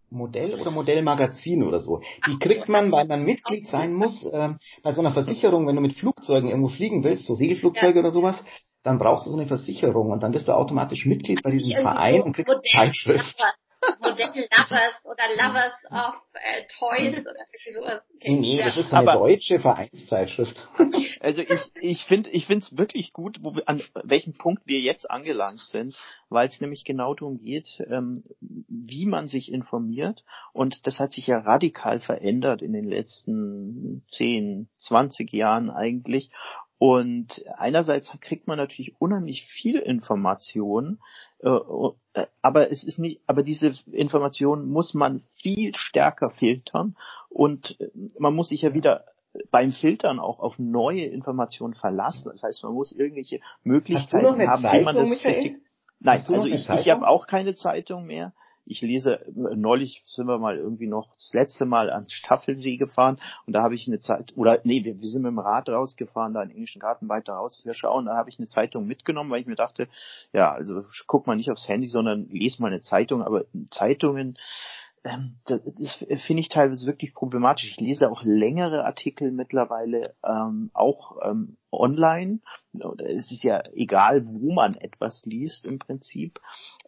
Modell 0.09 0.59
oder 0.59 0.71
Modellmagazin 0.71 1.63
oder 1.63 1.79
so. 1.79 2.01
Die 2.27 2.39
kriegt 2.39 2.69
man, 2.69 2.91
weil 2.91 3.07
man 3.07 3.23
Mitglied 3.23 3.67
sein 3.67 3.93
muss, 3.93 4.25
äh, 4.25 4.49
bei 4.83 4.93
so 4.93 5.01
einer 5.01 5.11
Versicherung, 5.11 5.67
wenn 5.67 5.75
du 5.75 5.81
mit 5.81 5.95
Flugzeugen 5.95 6.49
irgendwo 6.49 6.69
fliegen 6.69 7.03
willst, 7.03 7.25
so 7.25 7.35
Segelflugzeuge 7.35 7.95
ja. 7.95 7.99
oder 7.99 8.11
sowas, 8.11 8.43
dann 8.83 8.99
brauchst 8.99 9.27
du 9.27 9.31
so 9.31 9.37
eine 9.37 9.47
Versicherung 9.47 10.11
und 10.11 10.23
dann 10.23 10.31
bist 10.31 10.47
du 10.47 10.53
automatisch 10.53 11.05
Mitglied 11.05 11.43
bei 11.43 11.51
diesem 11.51 11.81
Verein 11.81 12.21
und 12.21 12.33
kriegst 12.33 12.53
Zeitschrift. 12.71 13.35
Modell-Lovers 13.99 15.05
oder 15.05 15.23
Lovers 15.37 15.73
of 15.91 16.15
äh, 16.33 16.63
Toys 16.77 17.19
oder 17.19 17.45
sowas. 17.73 18.01
Okay. 18.15 18.31
Nee, 18.31 18.57
das 18.63 18.77
ist 18.77 18.91
eine 18.93 19.09
Aber, 19.09 19.19
deutsche 19.19 19.59
Vereinszeitschrift. 19.59 20.63
Also 21.19 21.41
ich, 21.41 21.71
ich 21.81 22.03
finde 22.03 22.29
ich 22.29 22.45
finde 22.45 22.63
es 22.63 22.77
wirklich 22.77 23.11
gut, 23.11 23.39
wo 23.41 23.55
wir, 23.55 23.67
an 23.67 23.81
welchem 24.03 24.33
Punkt 24.37 24.61
wir 24.65 24.79
jetzt 24.79 25.09
angelangt 25.09 25.61
sind, 25.61 25.97
weil 26.29 26.47
es 26.47 26.61
nämlich 26.61 26.83
genau 26.83 27.15
darum 27.15 27.39
geht, 27.39 27.83
ähm, 27.89 28.23
wie 28.39 29.07
man 29.07 29.27
sich 29.27 29.51
informiert. 29.51 30.23
Und 30.53 30.85
das 30.85 30.99
hat 30.99 31.13
sich 31.13 31.25
ja 31.25 31.39
radikal 31.39 31.99
verändert 31.99 32.61
in 32.61 32.71
den 32.71 32.87
letzten 32.87 34.05
10, 34.11 34.69
20 34.77 35.33
Jahren 35.33 35.71
eigentlich. 35.71 36.29
Und 36.79 37.43
einerseits 37.57 38.11
kriegt 38.21 38.47
man 38.47 38.57
natürlich 38.57 38.99
unheimlich 38.99 39.45
viel 39.45 39.77
Information, 39.77 40.99
äh, 41.39 41.49
äh, 42.13 42.27
aber 42.43 42.71
es 42.71 42.83
ist 42.83 42.99
nicht, 42.99 43.21
aber 43.25 43.41
diese 43.41 43.73
Information 43.91 44.69
muss 44.69 44.93
man 44.93 45.23
viel 45.35 45.73
stärker 45.75 46.29
filtern 46.29 46.95
und 47.29 47.79
äh, 47.79 47.89
man 48.19 48.35
muss 48.35 48.49
sich 48.49 48.61
ja 48.61 48.75
wieder 48.75 49.05
beim 49.49 49.71
Filtern 49.71 50.19
auch 50.19 50.39
auf 50.39 50.59
neue 50.59 51.05
Informationen 51.05 51.73
verlassen. 51.73 52.31
Das 52.31 52.43
heißt, 52.43 52.63
man 52.63 52.73
muss 52.73 52.91
irgendwelche 52.91 53.39
Möglichkeiten 53.63 54.47
haben, 54.47 54.61
Zeitung, 54.61 54.79
wie 54.79 54.85
man 54.85 54.95
das 54.95 55.09
richtig. 55.09 55.57
Nein, 55.99 56.23
also 56.27 56.45
ich, 56.45 56.69
ich 56.69 56.89
habe 56.89 57.07
auch 57.07 57.25
keine 57.25 57.55
Zeitung 57.55 58.05
mehr 58.05 58.33
ich 58.67 58.81
lese, 58.81 59.19
neulich 59.33 60.03
sind 60.05 60.27
wir 60.27 60.37
mal 60.37 60.57
irgendwie 60.57 60.87
noch 60.87 61.13
das 61.15 61.31
letzte 61.33 61.65
Mal 61.65 61.89
an 61.89 62.09
Staffelsee 62.09 62.77
gefahren 62.77 63.19
und 63.45 63.53
da 63.53 63.63
habe 63.63 63.75
ich 63.75 63.87
eine 63.87 63.99
Zeit, 63.99 64.33
oder 64.35 64.59
nee, 64.63 64.83
wir, 64.83 64.99
wir 64.99 65.07
sind 65.07 65.23
mit 65.23 65.31
dem 65.31 65.39
Rad 65.39 65.69
rausgefahren, 65.69 66.33
da 66.33 66.41
in 66.43 66.49
den 66.49 66.57
englischen 66.57 66.79
Garten 66.79 67.09
weiter 67.09 67.33
raus, 67.33 67.61
wir 67.63 67.73
schauen, 67.73 68.05
da 68.05 68.15
habe 68.15 68.29
ich 68.29 68.39
eine 68.39 68.47
Zeitung 68.47 68.85
mitgenommen, 68.85 69.31
weil 69.31 69.41
ich 69.41 69.47
mir 69.47 69.55
dachte, 69.55 69.87
ja, 70.33 70.51
also 70.51 70.83
guck 71.07 71.27
mal 71.27 71.35
nicht 71.35 71.51
aufs 71.51 71.67
Handy, 71.67 71.87
sondern 71.87 72.27
lese 72.29 72.61
mal 72.61 72.67
eine 72.67 72.81
Zeitung, 72.81 73.21
aber 73.21 73.45
Zeitungen, 73.69 74.37
ähm, 75.07 75.37
das, 75.45 75.61
das 75.63 76.23
finde 76.23 76.41
ich 76.41 76.49
teilweise 76.49 76.85
wirklich 76.85 77.13
problematisch. 77.13 77.69
Ich 77.71 77.79
lese 77.79 78.09
auch 78.09 78.23
längere 78.23 78.85
Artikel 78.85 79.31
mittlerweile 79.31 80.15
ähm, 80.23 80.69
auch 80.73 81.17
ähm, 81.23 81.57
online. 81.71 82.39
Es 82.99 83.31
ist 83.31 83.43
ja 83.43 83.63
egal, 83.73 84.25
wo 84.25 84.51
man 84.53 84.75
etwas 84.75 85.23
liest 85.25 85.65
im 85.65 85.79
Prinzip. 85.79 86.39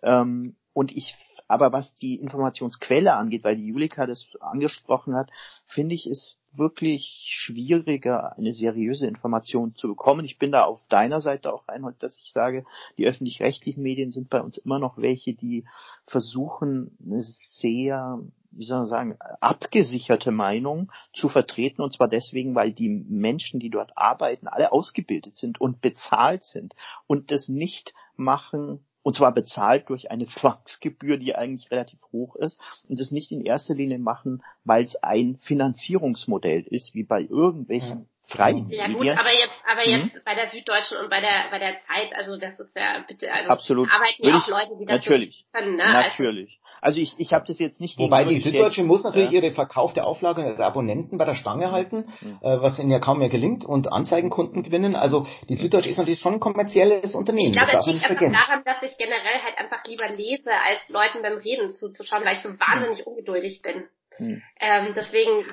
Ähm, 0.04 0.56
und 0.74 0.92
ich 0.96 1.16
aber 1.50 1.74
was 1.74 1.98
die 1.98 2.16
Informationsquelle 2.16 3.16
angeht, 3.16 3.44
weil 3.44 3.58
die 3.58 3.66
Julika 3.66 4.06
das 4.06 4.30
angesprochen 4.40 5.16
hat, 5.16 5.32
finde 5.66 5.96
ich 5.96 6.06
es 6.06 6.38
wirklich 6.54 7.26
schwieriger, 7.28 8.38
eine 8.38 8.54
seriöse 8.54 9.08
Information 9.08 9.74
zu 9.76 9.88
bekommen. 9.88 10.26
Ich 10.26 10.38
bin 10.38 10.52
da 10.52 10.64
auf 10.64 10.86
deiner 10.88 11.22
Seite 11.22 11.52
auch, 11.52 11.68
Reinhold, 11.68 12.02
dass 12.04 12.20
ich 12.24 12.32
sage, 12.32 12.66
die 12.98 13.08
öffentlich-rechtlichen 13.08 13.82
Medien 13.82 14.12
sind 14.12 14.30
bei 14.30 14.42
uns 14.42 14.58
immer 14.58 14.78
noch 14.78 14.98
welche, 14.98 15.34
die 15.34 15.66
versuchen, 16.06 16.96
eine 17.04 17.22
sehr, 17.22 18.20
wie 18.52 18.64
soll 18.64 18.80
man 18.80 18.88
sagen, 18.88 19.18
abgesicherte 19.40 20.32
Meinung 20.32 20.92
zu 21.14 21.30
vertreten. 21.30 21.82
Und 21.82 21.94
zwar 21.94 22.08
deswegen, 22.08 22.54
weil 22.54 22.74
die 22.74 22.90
Menschen, 22.90 23.60
die 23.60 23.72
dort 23.72 23.98
arbeiten, 23.98 24.48
alle 24.48 24.72
ausgebildet 24.72 25.38
sind 25.38 25.60
und 25.60 25.82
bezahlt 25.82 26.44
sind 26.44 26.76
und 27.08 27.32
das 27.32 27.48
nicht 27.48 27.94
machen, 28.16 28.86
und 29.10 29.16
zwar 29.16 29.32
bezahlt 29.32 29.90
durch 29.90 30.12
eine 30.12 30.26
Zwangsgebühr, 30.40 31.18
die 31.18 31.36
eigentlich 31.36 31.72
relativ 31.72 32.00
hoch 32.12 32.36
ist 32.36 32.62
und 32.88 33.00
das 33.00 33.10
nicht 33.10 33.32
in 33.32 33.44
erster 33.44 33.74
Linie 33.74 33.98
machen, 33.98 34.44
weil 34.66 34.84
es 34.84 34.96
ein 35.02 35.40
Finanzierungsmodell 35.42 36.62
ist, 36.70 36.94
wie 36.94 37.02
bei 37.04 37.22
irgendwelchen 37.22 38.08
freien 38.26 38.70
Ja 38.70 38.88
gut, 38.88 39.10
aber 39.10 39.34
jetzt, 39.34 39.58
aber 39.68 39.82
mhm. 39.82 40.04
jetzt 40.04 40.24
bei 40.24 40.36
der 40.36 40.50
Süddeutschen 40.50 41.00
und 41.00 41.10
bei 41.10 41.22
der 41.22 41.50
bei 41.50 41.58
der 41.58 41.80
Zeit, 41.88 42.16
also 42.16 42.38
das 42.38 42.60
ist 42.60 42.76
ja 42.76 43.04
bitte, 43.08 43.34
also 43.34 43.50
Absolut. 43.50 43.90
arbeiten 43.90 44.28
ja 44.28 44.38
auch 44.38 44.48
Leute, 44.48 44.78
die 44.80 44.86
das 44.86 45.00
natürlich, 45.00 45.44
können, 45.54 45.78
ne? 45.78 45.86
Also 45.86 46.10
natürlich. 46.10 46.60
Also 46.82 47.00
ich, 47.00 47.16
ich 47.18 47.34
habe 47.34 47.46
das 47.48 47.60
jetzt 47.60 47.82
nicht. 47.82 47.98
Wobei 47.98 48.24
die 48.24 48.40
Süddeutsche 48.40 48.84
muss 48.84 49.04
natürlich 49.04 49.32
ja. 49.32 49.42
ihre 49.42 49.54
verkaufte 49.54 50.04
Auflage 50.04 50.56
der 50.56 50.66
Abonnenten 50.66 51.18
bei 51.18 51.26
der 51.26 51.36
Stange 51.36 51.72
halten, 51.72 52.06
mhm. 52.22 52.40
äh, 52.42 52.62
was 52.62 52.80
ihnen 52.80 52.92
ja 52.92 53.00
kaum 53.00 53.20
mehr 53.20 53.30
gelingt 53.30 53.66
und 53.66 53.92
Anzeigenkunden 53.92 54.64
gewinnen. 54.64 54.96
Also 54.96 55.28
die 55.48 55.56
Süddeutsche 55.56 55.90
ist 55.90 55.98
natürlich 55.98 56.20
schon 56.20 56.36
ein 56.36 56.40
kommerzielles 56.40 57.16
Unternehmen. 57.16 57.50
Ich 57.52 57.58
glaube, 57.58 57.78
es 57.78 57.86
liegt 57.86 58.04
einfach 58.04 58.32
daran, 58.32 58.64
dass 58.66 58.84
ich 58.84 58.98
generell 58.98 59.42
halt 59.44 59.58
einfach 59.58 59.84
lieber 59.86 60.10
lese, 60.10 60.50
als 60.50 60.88
Leuten 60.90 61.22
beim 61.22 61.38
Reden 61.38 61.72
zuzuschauen, 61.72 62.24
weil 62.26 62.38
ich 62.38 62.42
so 62.42 62.50
wahnsinnig 62.50 63.00
mhm. 63.00 63.12
ungeduldig 63.12 63.62
bin. 63.62 63.84
Mhm. 64.18 64.42
Ähm, 64.60 64.94
deswegen. 64.96 65.46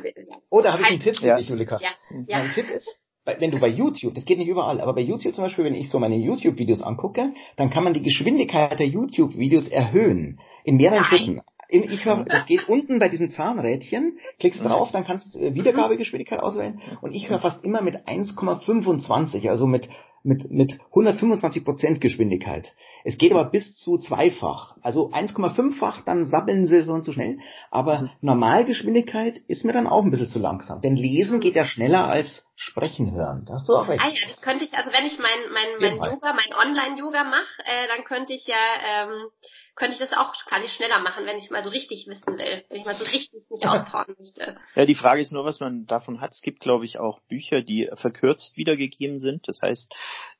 Oh, 0.50 0.60
da 0.60 0.72
habe 0.72 0.82
ich 0.82 0.88
einen 0.88 1.00
Tipp 1.00 1.16
für 1.16 1.34
dich, 1.34 1.48
Julika. 1.48 1.78
Ja. 1.80 1.90
ja. 2.26 2.38
Mein 2.38 2.52
Tipp 2.52 2.68
ist, 2.68 3.00
wenn 3.38 3.50
du 3.50 3.58
bei 3.58 3.68
YouTube, 3.68 4.14
das 4.14 4.24
geht 4.24 4.38
nicht 4.38 4.48
überall, 4.48 4.80
aber 4.80 4.94
bei 4.94 5.00
YouTube 5.00 5.34
zum 5.34 5.44
Beispiel, 5.44 5.64
wenn 5.64 5.74
ich 5.74 5.90
so 5.90 5.98
meine 5.98 6.16
YouTube-Videos 6.16 6.80
angucke, 6.80 7.34
dann 7.56 7.70
kann 7.70 7.82
man 7.82 7.92
die 7.92 8.02
Geschwindigkeit 8.02 8.78
der 8.78 8.86
YouTube-Videos 8.86 9.68
erhöhen. 9.68 10.38
In 10.66 10.76
mehreren 10.76 10.98
Nein. 10.98 11.04
Schritten. 11.04 11.40
Ich 11.68 12.04
höre, 12.04 12.24
das 12.24 12.46
geht 12.46 12.68
unten 12.68 12.98
bei 12.98 13.08
diesen 13.08 13.30
Zahnrädchen, 13.30 14.18
klickst 14.38 14.64
drauf, 14.64 14.92
dann 14.92 15.04
kannst 15.04 15.34
du 15.34 15.54
Wiedergabegeschwindigkeit 15.54 16.40
auswählen 16.40 16.80
und 17.00 17.12
ich 17.12 17.28
höre 17.28 17.40
fast 17.40 17.64
immer 17.64 17.82
mit 17.82 18.06
1,25, 18.06 19.48
also 19.48 19.66
mit 19.66 19.88
mit, 20.26 20.50
mit 20.50 20.80
125 20.90 21.64
Prozent 21.64 22.00
Geschwindigkeit. 22.00 22.74
Es 23.06 23.18
geht 23.18 23.30
aber 23.30 23.44
bis 23.44 23.76
zu 23.76 23.98
zweifach. 23.98 24.74
Also 24.82 25.10
1,5-fach, 25.12 26.02
dann 26.04 26.26
sabbeln 26.26 26.66
sie 26.66 26.82
so 26.82 26.92
und 26.92 27.04
so 27.04 27.12
schnell. 27.12 27.38
Aber 27.70 28.02
mhm. 28.02 28.10
Normalgeschwindigkeit 28.20 29.38
ist 29.46 29.64
mir 29.64 29.72
dann 29.72 29.86
auch 29.86 30.02
ein 30.02 30.10
bisschen 30.10 30.28
zu 30.28 30.40
langsam. 30.40 30.80
Denn 30.80 30.96
Lesen 30.96 31.38
geht 31.38 31.54
ja 31.54 31.64
schneller 31.64 32.08
als 32.08 32.44
Sprechen 32.56 33.12
hören. 33.12 33.44
Da 33.46 33.54
hast 33.54 33.68
du 33.68 33.74
auch 33.74 33.86
recht. 33.86 34.02
Ah 34.02 34.08
ja, 34.08 34.28
das 34.28 34.40
könnte 34.40 34.64
ich, 34.64 34.74
also 34.74 34.90
wenn 34.90 35.06
ich 35.06 35.18
mein, 35.20 35.52
mein, 35.52 35.98
mein 35.98 36.10
Yoga, 36.10 36.32
mein 36.32 36.52
Online-Yoga 36.52 37.22
mache, 37.24 37.62
äh, 37.64 37.86
dann 37.94 38.04
könnte 38.04 38.32
ich 38.32 38.44
ja, 38.46 39.04
ähm, 39.04 39.28
könnte 39.76 39.92
ich 39.92 40.00
das 40.00 40.12
auch 40.12 40.32
quasi 40.46 40.68
schneller 40.68 40.98
machen, 41.00 41.26
wenn 41.26 41.38
ich 41.38 41.50
mal 41.50 41.62
so 41.62 41.68
richtig 41.68 42.06
wissen 42.08 42.38
will, 42.38 42.64
wenn 42.68 42.80
ich 42.80 42.86
mal 42.86 42.96
so 42.96 43.04
richtig 43.04 43.44
mich 43.50 43.66
auspowern 43.66 44.16
möchte. 44.18 44.56
Ja, 44.74 44.84
die 44.84 44.94
Frage 44.96 45.20
ist 45.20 45.32
nur, 45.32 45.44
was 45.44 45.60
man 45.60 45.86
davon 45.86 46.20
hat. 46.20 46.32
Es 46.32 46.40
gibt, 46.40 46.60
glaube 46.60 46.86
ich, 46.86 46.98
auch 46.98 47.20
Bücher, 47.28 47.62
die 47.62 47.88
verkürzt 47.94 48.56
wiedergegeben 48.56 49.20
sind. 49.20 49.46
Das 49.46 49.60
heißt, 49.62 49.94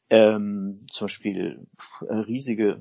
ähm, 0.09 0.87
zum 0.93 1.07
Beispiel 1.07 1.67
äh, 2.09 2.15
riesige 2.15 2.81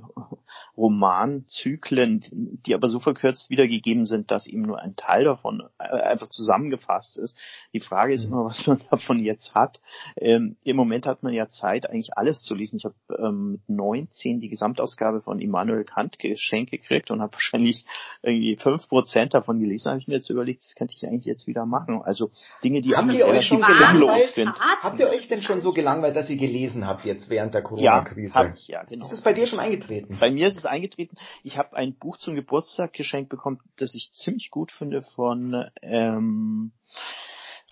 Romanzyklen, 0.77 2.23
die 2.65 2.75
aber 2.75 2.87
so 2.87 2.99
verkürzt 2.99 3.49
wiedergegeben 3.49 4.05
sind, 4.05 4.29
dass 4.29 4.45
eben 4.45 4.61
nur 4.61 4.79
ein 4.79 4.95
Teil 4.95 5.23
davon 5.23 5.63
äh, 5.79 5.85
einfach 5.85 6.29
zusammengefasst 6.29 7.17
ist. 7.17 7.35
Die 7.73 7.79
Frage 7.79 8.13
ist 8.13 8.27
mhm. 8.27 8.33
immer, 8.33 8.45
was 8.45 8.67
man 8.67 8.79
davon 8.91 9.19
jetzt 9.19 9.55
hat. 9.55 9.81
Ähm, 10.17 10.57
Im 10.63 10.75
Moment 10.75 11.07
hat 11.07 11.23
man 11.23 11.33
ja 11.33 11.47
Zeit, 11.49 11.89
eigentlich 11.89 12.15
alles 12.15 12.43
zu 12.43 12.53
lesen. 12.53 12.77
Ich 12.77 12.85
habe 12.85 12.95
ähm, 13.17 13.53
mit 13.53 13.69
19 13.69 14.39
die 14.39 14.49
Gesamtausgabe 14.49 15.21
von 15.21 15.39
Immanuel 15.39 15.83
Kant 15.83 16.19
geschenkt 16.19 16.71
gekriegt 16.71 17.09
und 17.09 17.21
habe 17.21 17.33
wahrscheinlich 17.33 17.85
irgendwie 18.21 18.55
fünf 18.57 18.87
Prozent 18.87 19.33
davon 19.33 19.59
gelesen. 19.59 19.89
Habe 19.89 19.99
ich 19.99 20.07
mir 20.07 20.15
jetzt 20.15 20.29
überlegt, 20.29 20.63
das 20.63 20.75
könnte 20.75 20.93
ich 20.95 21.07
eigentlich 21.07 21.25
jetzt 21.25 21.47
wieder 21.47 21.65
machen. 21.65 22.01
Also 22.03 22.29
Dinge, 22.63 22.81
die 22.81 22.95
habt 22.95 23.11
ihr 23.11 23.25
euch 23.25 23.47
schon 23.47 23.61
gelangweilt 23.61 24.29
sind. 24.29 24.49
Habt 24.81 24.99
ihr 24.99 25.07
euch 25.07 25.27
denn 25.27 25.41
schon 25.41 25.61
so 25.61 25.73
gelangweilt, 25.73 26.15
dass 26.15 26.29
ihr 26.29 26.37
gelesen 26.37 26.85
habt 26.85 27.05
jetzt 27.05 27.14
während 27.29 27.53
der 27.53 27.61
Corona-Krise? 27.61 28.33
Ja, 28.33 28.35
hab 28.35 28.55
ich, 28.55 28.67
ja, 28.67 28.83
genau. 28.83 29.05
Ist 29.05 29.13
es 29.13 29.21
bei 29.21 29.33
dir 29.33 29.47
schon 29.47 29.59
eingetreten? 29.59 30.17
Bei 30.19 30.31
mir 30.31 30.47
ist 30.47 30.57
es 30.57 30.65
eingetreten. 30.65 31.17
Ich 31.43 31.57
habe 31.57 31.75
ein 31.75 31.95
Buch 31.95 32.17
zum 32.17 32.35
Geburtstag 32.35 32.93
geschenkt 32.93 33.29
bekommen, 33.29 33.59
das 33.77 33.95
ich 33.95 34.11
ziemlich 34.13 34.49
gut 34.51 34.71
finde 34.71 35.01
von 35.01 35.65
ähm, 35.81 36.71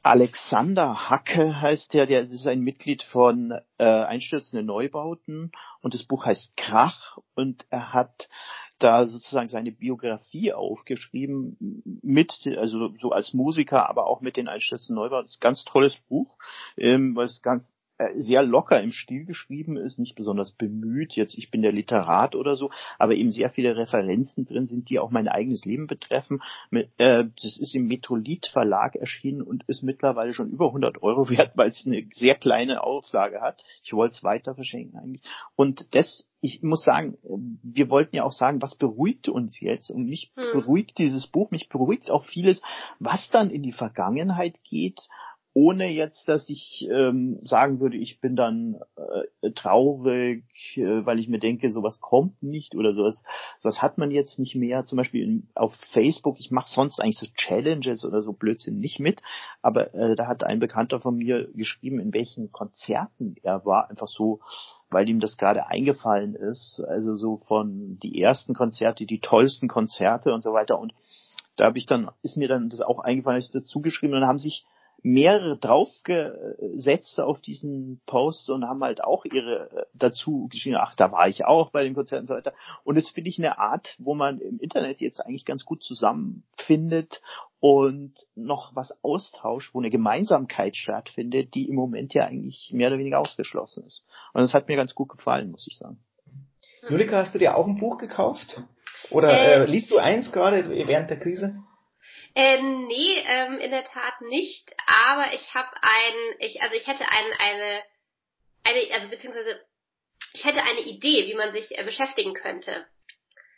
Alexander 0.06 1.10
Hacke 1.10 1.62
heißt 1.62 1.94
der, 1.94 2.06
der 2.06 2.24
ist 2.24 2.46
ein 2.46 2.60
Mitglied 2.60 3.04
von 3.04 3.54
äh, 3.78 3.86
Einstürzende 3.86 4.62
Neubauten 4.62 5.54
und 5.82 5.94
das 5.94 6.04
Buch 6.04 6.26
heißt 6.26 6.58
Krach 6.58 7.18
und 7.36 7.66
er 7.70 7.94
hat 7.94 8.28
da 8.80 9.08
sozusagen 9.08 9.48
seine 9.48 9.72
Biografie 9.72 10.52
aufgeschrieben 10.52 11.82
mit, 12.02 12.34
also 12.58 12.94
so 13.00 13.12
als 13.12 13.34
Musiker, 13.34 13.90
aber 13.90 14.08
auch 14.08 14.20
mit 14.20 14.36
den 14.36 14.50
Einstürzenden 14.50 15.02
Neubauten. 15.02 15.28
Das 15.28 15.36
ist 15.36 15.38
ein 15.38 15.48
ganz 15.48 15.64
tolles 15.64 15.96
Buch, 16.10 16.38
ähm, 16.76 17.16
was 17.16 17.42
ganz 17.42 17.64
sehr 18.16 18.44
locker 18.44 18.82
im 18.82 18.92
Stil 18.92 19.26
geschrieben 19.26 19.78
ist, 19.78 20.00
nicht 20.00 20.16
besonders 20.16 20.52
bemüht, 20.52 21.14
jetzt 21.14 21.38
ich 21.38 21.52
bin 21.52 21.62
der 21.62 21.72
Literat 21.72 22.36
oder 22.36 22.56
so, 22.56 22.72
aber 23.00 23.16
eben 23.16 23.32
sehr 23.32 23.50
viele 23.50 23.76
Referenzen 23.76 24.46
drin 24.46 24.68
sind, 24.68 24.90
die 24.90 25.00
auch 25.00 25.12
mein 25.12 25.28
eigenes 25.28 25.66
Leben 25.66 25.88
betreffen. 25.88 26.42
Äh, 26.72 27.26
das 27.42 27.60
ist 27.60 27.76
im 27.76 27.88
Metrolit 27.88 28.48
Verlag 28.48 28.96
erschienen 28.96 29.42
und 29.42 29.64
ist 29.68 29.84
mittlerweile 29.84 30.34
schon 30.34 30.50
über 30.50 30.68
100 30.68 31.02
Euro 31.04 31.30
wert, 31.30 31.52
weil 31.56 31.70
es 31.70 31.86
eine 31.86 32.08
sehr 32.12 32.36
kleine 32.36 32.84
Auflage 32.84 33.42
hat. 33.42 33.64
Ich 33.84 33.94
wollte 33.94 34.16
es 34.16 34.24
weiter 34.24 34.56
verschenken 34.56 34.98
eigentlich. 34.98 35.24
Und 35.56 35.94
das, 35.96 36.28
ich 36.42 36.62
muss 36.62 36.84
sagen, 36.84 37.18
wir 37.64 37.90
wollten 37.90 38.16
ja 38.16 38.24
auch 38.24 38.32
sagen, 38.32 38.62
was 38.62 38.76
beruhigt 38.76 39.30
uns 39.30 39.60
jetzt? 39.60 39.90
Und 39.90 40.08
mich 40.08 40.32
hm. 40.36 40.60
beruhigt 40.60 40.98
dieses 40.98 41.28
Buch, 41.28 41.52
mich 41.52 41.70
beruhigt 41.70 42.12
auch 42.12 42.24
vieles, 42.24 42.62
was 43.00 43.30
dann 43.30 43.50
in 43.50 43.64
die 43.64 43.72
Vergangenheit 43.72 44.56
geht 44.64 45.00
ohne 45.56 45.88
jetzt, 45.90 46.28
dass 46.28 46.50
ich 46.50 46.88
ähm, 46.90 47.40
sagen 47.44 47.80
würde, 47.80 47.98
ich 47.98 48.20
bin 48.20 48.36
dann 48.36 48.80
äh, 49.42 49.52
traurig, 49.52 50.44
äh, 50.76 51.06
weil 51.06 51.20
ich 51.20 51.28
mir 51.28 51.40
denke, 51.40 51.70
sowas 51.70 52.00
kommt 52.02 52.42
nicht 52.42 52.76
oder 52.76 52.94
sowas, 52.94 53.24
sowas 53.60 53.82
hat 53.82 54.00
man 54.00 54.10
jetzt 54.10 54.40
nicht 54.40 54.56
mehr. 54.56 54.86
Zum 54.86 54.98
Beispiel 54.98 55.24
in, 55.24 55.48
auf 55.54 55.76
Facebook, 55.92 56.40
ich 56.40 56.50
mache 56.50 56.70
sonst 56.70 57.00
eigentlich 57.00 57.20
so 57.20 57.28
Challenges 57.36 58.04
oder 58.04 58.24
so 58.24 58.34
Blödsinn 58.34 58.80
nicht 58.80 59.00
mit, 59.00 59.22
aber 59.62 59.94
äh, 59.94 60.16
da 60.16 60.26
hat 60.26 60.44
ein 60.44 60.60
Bekannter 60.60 61.00
von 61.00 61.16
mir 61.16 61.48
geschrieben, 61.54 62.00
in 62.00 62.14
welchen 62.14 62.52
Konzerten 62.52 63.36
er 63.44 63.64
war, 63.64 63.92
einfach 63.92 64.08
so, 64.08 64.40
weil 64.90 65.08
ihm 65.08 65.20
das 65.20 65.38
gerade 65.38 65.68
eingefallen 65.68 66.34
ist. 66.34 66.82
Also 66.88 67.16
so 67.16 67.38
von 67.48 68.00
die 68.02 68.20
ersten 68.20 68.56
Konzerte, 68.56 69.06
die 69.06 69.20
tollsten 69.20 69.68
Konzerte 69.68 70.34
und 70.34 70.44
so 70.44 70.52
weiter. 70.54 70.80
Und 70.80 70.96
da 71.58 71.66
habe 71.66 71.78
ich 71.78 71.86
dann, 71.86 72.10
ist 72.24 72.38
mir 72.38 72.48
dann 72.48 72.70
das 72.70 72.82
auch 72.82 73.00
eingefallen, 73.00 73.40
ich 73.40 73.52
dazu 73.52 73.82
geschrieben 73.82 74.16
und 74.16 74.22
dann 74.22 74.30
haben 74.30 74.40
sich 74.40 74.66
mehrere 75.04 75.58
draufgesetzt 75.58 77.20
auf 77.20 77.42
diesen 77.42 78.02
Post 78.06 78.50
und 78.50 78.66
haben 78.66 78.82
halt 78.82 79.04
auch 79.04 79.26
ihre 79.26 79.70
äh, 79.70 79.86
dazu 79.94 80.48
geschrieben, 80.48 80.78
ach, 80.80 80.96
da 80.96 81.12
war 81.12 81.28
ich 81.28 81.44
auch 81.44 81.72
bei 81.72 81.84
den 81.84 81.94
Konzerten 81.94 82.24
und 82.24 82.28
so 82.28 82.34
weiter. 82.36 82.54
Und 82.86 82.96
das 82.96 83.10
finde 83.10 83.30
ich 83.30 83.38
eine 83.38 83.60
Art, 83.60 83.96
wo 84.00 84.16
man 84.16 84.40
im 84.40 84.60
Internet 84.60 85.02
jetzt 85.02 85.20
eigentlich 85.20 85.44
ganz 85.44 85.66
gut 85.66 85.84
zusammenfindet 85.84 87.22
und 87.60 88.14
noch 88.36 88.76
was 88.76 88.98
austauscht, 89.04 89.74
wo 89.74 89.80
eine 89.80 89.90
Gemeinsamkeit 89.90 90.78
stattfindet, 90.78 91.54
die 91.54 91.68
im 91.68 91.76
Moment 91.76 92.14
ja 92.14 92.26
eigentlich 92.26 92.72
mehr 92.72 92.88
oder 92.88 92.98
weniger 92.98 93.20
ausgeschlossen 93.20 93.84
ist. 93.86 94.06
Und 94.34 94.42
das 94.42 94.54
hat 94.54 94.70
mir 94.70 94.78
ganz 94.78 94.96
gut 94.96 95.10
gefallen, 95.10 95.52
muss 95.52 95.68
ich 95.68 95.78
sagen. 95.78 96.00
Julika, 96.90 97.18
hast 97.18 97.36
du 97.36 97.40
dir 97.40 97.58
auch 97.58 97.68
ein 97.68 97.78
Buch 97.78 97.98
gekauft? 97.98 98.62
Oder 99.12 99.32
äh, 99.32 99.64
äh 99.64 99.66
liest 99.66 99.92
du 99.92 99.98
eins 99.98 100.32
gerade 100.32 100.70
während 100.70 101.10
der 101.10 101.20
Krise? 101.20 101.56
Äh, 102.36 102.62
nee, 102.62 103.24
ähm, 103.28 103.60
in 103.60 103.72
der 103.72 103.84
Tat 103.84 104.22
nicht. 104.22 104.74
Aber 104.88 105.34
ich 105.34 105.54
habe 105.54 105.70
ein, 105.82 106.14
ich, 106.40 106.62
also 106.62 106.76
ich 106.76 106.88
hätte 106.88 107.08
ein, 107.08 107.26
eine, 107.38 107.84
eine, 108.64 108.94
also 108.94 109.10
beziehungsweise 109.10 109.64
ich 110.34 110.44
hätte 110.44 110.64
eine 110.64 110.82
Idee, 110.82 111.28
wie 111.28 111.36
man 111.36 111.54
sich 111.54 111.78
äh, 111.78 111.84
beschäftigen 111.84 112.34
könnte. 112.34 112.88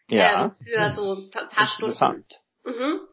Ja. 0.09 0.45
Ähm, 0.45 0.55
für 0.65 0.93
so 0.93 1.13
ein 1.15 1.31
paar, 1.31 1.47
paar 1.49 1.67
Stunden. 1.67 2.25
Mhm. 2.63 3.07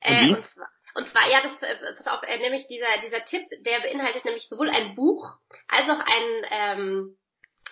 Äh, 0.00 0.30
und, 0.30 0.44
zwar, 0.46 0.68
und 0.94 1.08
zwar, 1.08 1.28
ja, 1.30 1.42
das, 1.42 1.62
äh, 1.62 1.94
pass 1.96 2.06
auf, 2.06 2.22
äh, 2.22 2.38
nämlich 2.38 2.66
dieser, 2.68 3.00
dieser 3.04 3.24
Tipp, 3.24 3.46
der 3.60 3.80
beinhaltet 3.80 4.24
nämlich 4.24 4.48
sowohl 4.48 4.70
ein 4.70 4.94
Buch, 4.94 5.36
als 5.68 5.88
auch 5.88 6.00
ein, 6.00 6.46
ähm, 6.50 7.18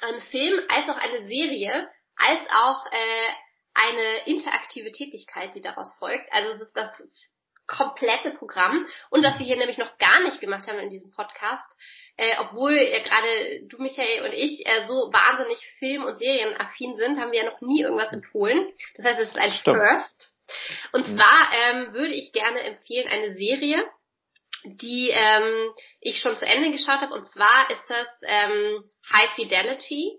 ein 0.02 0.22
Film, 0.30 0.60
als 0.68 0.88
auch 0.88 0.96
eine 0.96 1.26
Serie, 1.26 1.88
als 2.16 2.40
auch 2.50 2.86
äh, 2.92 3.32
eine 3.74 4.26
interaktive 4.26 4.92
Tätigkeit, 4.92 5.54
die 5.54 5.62
daraus 5.62 5.94
folgt. 5.98 6.30
Also 6.32 6.50
es 6.52 6.60
ist 6.60 6.76
das 6.76 6.92
komplette 7.70 8.32
Programm. 8.32 8.86
Und 9.10 9.24
was 9.24 9.38
wir 9.38 9.46
hier 9.46 9.56
nämlich 9.56 9.78
noch 9.78 9.96
gar 9.98 10.22
nicht 10.24 10.40
gemacht 10.40 10.68
haben 10.68 10.80
in 10.80 10.90
diesem 10.90 11.10
Podcast, 11.12 11.64
äh, 12.16 12.34
obwohl 12.40 12.72
äh, 12.72 13.02
gerade 13.02 13.66
du, 13.68 13.78
Michael 13.78 14.24
und 14.24 14.34
ich 14.34 14.66
äh, 14.66 14.86
so 14.86 15.10
wahnsinnig 15.12 15.58
Film- 15.78 16.04
und 16.04 16.18
Serienaffin 16.18 16.96
sind, 16.96 17.18
haben 17.18 17.32
wir 17.32 17.44
ja 17.44 17.50
noch 17.50 17.60
nie 17.60 17.82
irgendwas 17.82 18.12
empfohlen. 18.12 18.72
Das 18.96 19.06
heißt, 19.06 19.20
es 19.20 19.28
ist 19.28 19.38
ein 19.38 19.52
Stimmt. 19.52 19.78
First. 19.78 20.34
Und 20.92 21.08
mhm. 21.08 21.16
zwar 21.16 21.48
ähm, 21.54 21.94
würde 21.94 22.12
ich 22.12 22.32
gerne 22.32 22.60
empfehlen 22.60 23.08
eine 23.08 23.36
Serie, 23.36 23.84
die 24.64 25.10
ähm, 25.10 25.70
ich 26.00 26.18
schon 26.20 26.36
zu 26.36 26.44
Ende 26.44 26.72
geschaut 26.72 27.00
habe. 27.00 27.14
Und 27.14 27.26
zwar 27.30 27.70
ist 27.70 27.84
das 27.88 28.08
ähm, 28.22 28.84
High 29.12 29.30
Fidelity. 29.36 30.18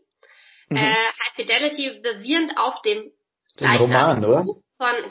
Mhm. 0.70 0.78
Äh, 0.78 0.80
High 0.80 1.36
Fidelity 1.36 2.00
basierend 2.02 2.58
auf 2.58 2.82
dem 2.82 3.12
Roman, 3.60 4.24
oder? 4.24 4.46
Von 4.82 5.10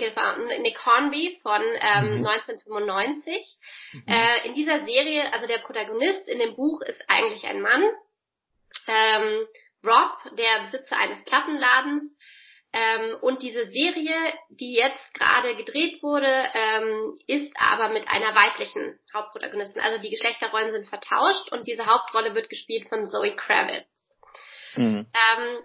Nick 0.62 0.84
Hornby 0.84 1.38
von 1.42 1.62
ähm, 1.62 2.18
mhm. 2.18 2.26
1995. 2.26 3.58
Mhm. 3.92 4.04
Äh, 4.08 4.48
in 4.48 4.54
dieser 4.54 4.84
Serie, 4.84 5.32
also 5.32 5.46
der 5.46 5.58
Protagonist 5.58 6.28
in 6.28 6.40
dem 6.40 6.56
Buch 6.56 6.82
ist 6.82 7.00
eigentlich 7.06 7.44
ein 7.46 7.60
Mann. 7.60 7.84
Ähm, 8.88 9.46
Rob, 9.84 10.36
der 10.36 10.64
Besitzer 10.64 10.96
eines 10.96 11.24
Plattenladens. 11.24 12.10
Ähm, 12.72 13.16
und 13.20 13.42
diese 13.42 13.70
Serie, 13.70 14.16
die 14.48 14.74
jetzt 14.74 15.14
gerade 15.14 15.54
gedreht 15.56 16.02
wurde, 16.02 16.26
ähm, 16.26 17.16
ist 17.28 17.52
aber 17.56 17.90
mit 17.90 18.08
einer 18.08 18.34
weiblichen 18.34 18.98
Hauptprotagonistin. 19.14 19.82
Also 19.82 20.02
die 20.02 20.10
Geschlechterrollen 20.10 20.72
sind 20.72 20.88
vertauscht 20.88 21.50
und 21.52 21.66
diese 21.68 21.86
Hauptrolle 21.86 22.34
wird 22.34 22.48
gespielt 22.48 22.88
von 22.88 23.06
Zoe 23.06 23.36
Kravitz. 23.36 23.86
Mhm. 24.74 25.06
Ähm, 25.14 25.58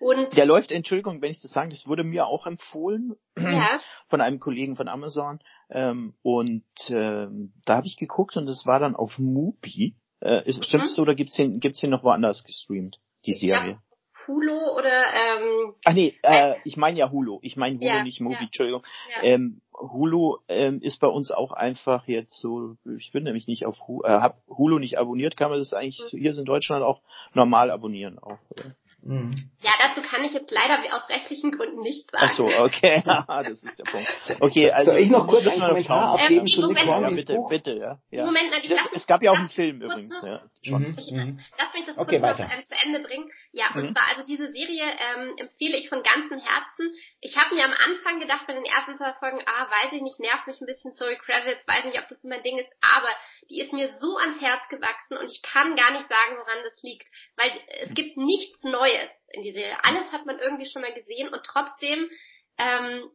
und 0.00 0.36
der 0.36 0.46
läuft, 0.46 0.72
Entschuldigung, 0.72 1.22
wenn 1.22 1.30
ich 1.30 1.40
das 1.40 1.52
sage, 1.52 1.70
das 1.70 1.86
wurde 1.86 2.04
mir 2.04 2.26
auch 2.26 2.46
empfohlen 2.46 3.14
ja. 3.38 3.80
von 4.08 4.20
einem 4.20 4.40
Kollegen 4.40 4.76
von 4.76 4.88
Amazon. 4.88 5.40
Ähm, 5.70 6.14
und 6.22 6.64
ähm, 6.88 7.52
da 7.64 7.76
habe 7.76 7.86
ich 7.86 7.96
geguckt 7.96 8.36
und 8.36 8.48
es 8.48 8.66
war 8.66 8.78
dann 8.78 8.96
auf 8.96 9.18
Mubi. 9.18 9.96
Äh, 10.20 10.48
ist, 10.48 10.58
mhm. 10.58 10.62
Stimmt's 10.62 10.94
so 10.94 11.02
oder 11.02 11.14
gibt's 11.14 11.34
den, 11.34 11.60
gibt's 11.60 11.80
den 11.80 11.90
noch 11.90 12.02
woanders 12.02 12.44
gestreamt, 12.44 12.98
die 13.26 13.34
Serie? 13.34 13.72
Ja. 13.72 13.82
Hulu 14.26 14.56
oder 14.78 15.04
ähm, 15.12 15.74
Ach 15.84 15.92
nee, 15.92 16.14
äh, 16.22 16.54
ich 16.64 16.76
meine 16.76 16.98
ja 16.98 17.10
Hulu. 17.10 17.40
Ich 17.42 17.56
meine 17.56 17.76
Hulu, 17.76 17.86
ja, 17.86 18.02
nicht 18.02 18.20
Mubi, 18.20 18.36
ja. 18.36 18.40
Entschuldigung. 18.40 18.82
Ähm, 19.22 19.60
Hulu 19.74 20.38
ähm, 20.48 20.80
ist 20.80 21.00
bei 21.00 21.08
uns 21.08 21.30
auch 21.30 21.52
einfach 21.52 22.06
jetzt 22.08 22.38
so, 22.40 22.76
ich 22.98 23.12
bin 23.12 23.24
nämlich 23.24 23.46
nicht 23.46 23.66
auf 23.66 23.76
Hulu, 23.86 24.04
äh, 24.04 24.20
hab 24.20 24.38
Hulu 24.48 24.78
nicht 24.78 24.98
abonniert, 24.98 25.36
kann 25.36 25.50
man 25.50 25.58
das 25.58 25.74
eigentlich 25.74 26.00
mhm. 26.12 26.18
hier 26.18 26.38
in 26.38 26.44
Deutschland 26.44 26.82
auch 26.82 27.02
normal 27.34 27.70
abonnieren 27.70 28.18
auch. 28.18 28.38
Oder? 28.50 28.74
Mhm. 29.06 29.34
Ja, 29.60 29.72
dazu 29.78 30.00
kann 30.00 30.24
ich 30.24 30.32
jetzt 30.32 30.50
leider 30.50 30.78
aus 30.94 31.08
rechtlichen 31.10 31.52
Gründen 31.52 31.80
nichts 31.80 32.10
sagen. 32.10 32.24
Ach 32.26 32.36
so, 32.36 32.44
okay, 32.44 33.02
das 33.42 33.48
ist 33.48 33.78
der 33.78 33.84
Punkt. 33.84 34.08
Okay, 34.40 34.70
also 34.70 34.92
Soll 34.92 35.00
ich 35.00 35.10
noch 35.10 35.26
kurz 35.26 35.46
einen 35.46 35.60
Kommentar 35.60 36.14
abgeben 36.14 36.40
ähm, 36.40 36.46
zu 36.46 36.66
Nick 36.68 36.86
Ja, 36.86 37.10
bitte, 37.10 37.38
bitte, 37.48 37.72
ja. 37.72 37.98
ja. 38.10 38.24
Moment, 38.24 38.50
nein, 38.50 38.60
ich 38.62 38.70
das, 38.70 38.80
es 38.94 39.06
gab 39.06 39.22
ja 39.22 39.32
auch 39.32 39.38
einen 39.38 39.50
Film 39.50 39.82
übrigens, 39.82 40.14
ja. 40.22 40.40
Schon. 40.62 40.82
Mhm. 40.82 40.96
Ich, 40.98 41.10
mhm. 41.12 41.40
lass 41.58 41.74
mich 41.74 41.84
das 41.84 41.98
okay, 41.98 42.18
kurz 42.18 42.38
noch 42.38 42.64
zu 42.64 42.74
Ende 42.82 43.00
bringen. 43.00 43.30
Ja, 43.56 43.70
und 43.72 43.84
mhm. 43.84 43.92
zwar, 43.94 44.08
also 44.08 44.26
diese 44.26 44.50
Serie 44.50 44.82
ähm, 44.82 45.36
empfehle 45.36 45.76
ich 45.76 45.88
von 45.88 46.02
ganzem 46.02 46.40
Herzen. 46.40 46.92
Ich 47.20 47.36
habe 47.36 47.54
mir 47.54 47.64
am 47.64 47.72
Anfang 47.72 48.18
gedacht 48.18 48.48
bei 48.48 48.52
den 48.52 48.64
ersten 48.64 48.98
zwei 48.98 49.12
Folgen, 49.12 49.40
ah, 49.46 49.70
weiß 49.70 49.92
ich 49.92 50.02
nicht, 50.02 50.18
nervt 50.18 50.48
mich 50.48 50.60
ein 50.60 50.66
bisschen 50.66 50.96
Zoe 50.96 51.16
Kravitz, 51.16 51.64
weiß 51.64 51.84
nicht, 51.84 52.00
ob 52.00 52.08
das 52.08 52.20
so 52.20 52.26
mein 52.26 52.42
Ding 52.42 52.58
ist, 52.58 52.70
aber 52.80 53.08
die 53.48 53.60
ist 53.60 53.72
mir 53.72 53.96
so 54.00 54.16
ans 54.18 54.40
Herz 54.40 54.68
gewachsen 54.70 55.16
und 55.18 55.30
ich 55.30 55.40
kann 55.42 55.76
gar 55.76 55.92
nicht 55.92 56.08
sagen, 56.08 56.36
woran 56.36 56.64
das 56.64 56.82
liegt, 56.82 57.08
weil 57.36 57.52
es 57.82 57.94
gibt 57.94 58.16
nichts 58.16 58.60
Neues 58.64 59.10
in 59.28 59.44
die 59.44 59.52
Serie. 59.52 59.78
Alles 59.84 60.10
hat 60.10 60.26
man 60.26 60.40
irgendwie 60.40 60.66
schon 60.66 60.82
mal 60.82 60.92
gesehen 60.92 61.28
und 61.28 61.44
trotzdem 61.44 62.10
ähm, 62.58 63.08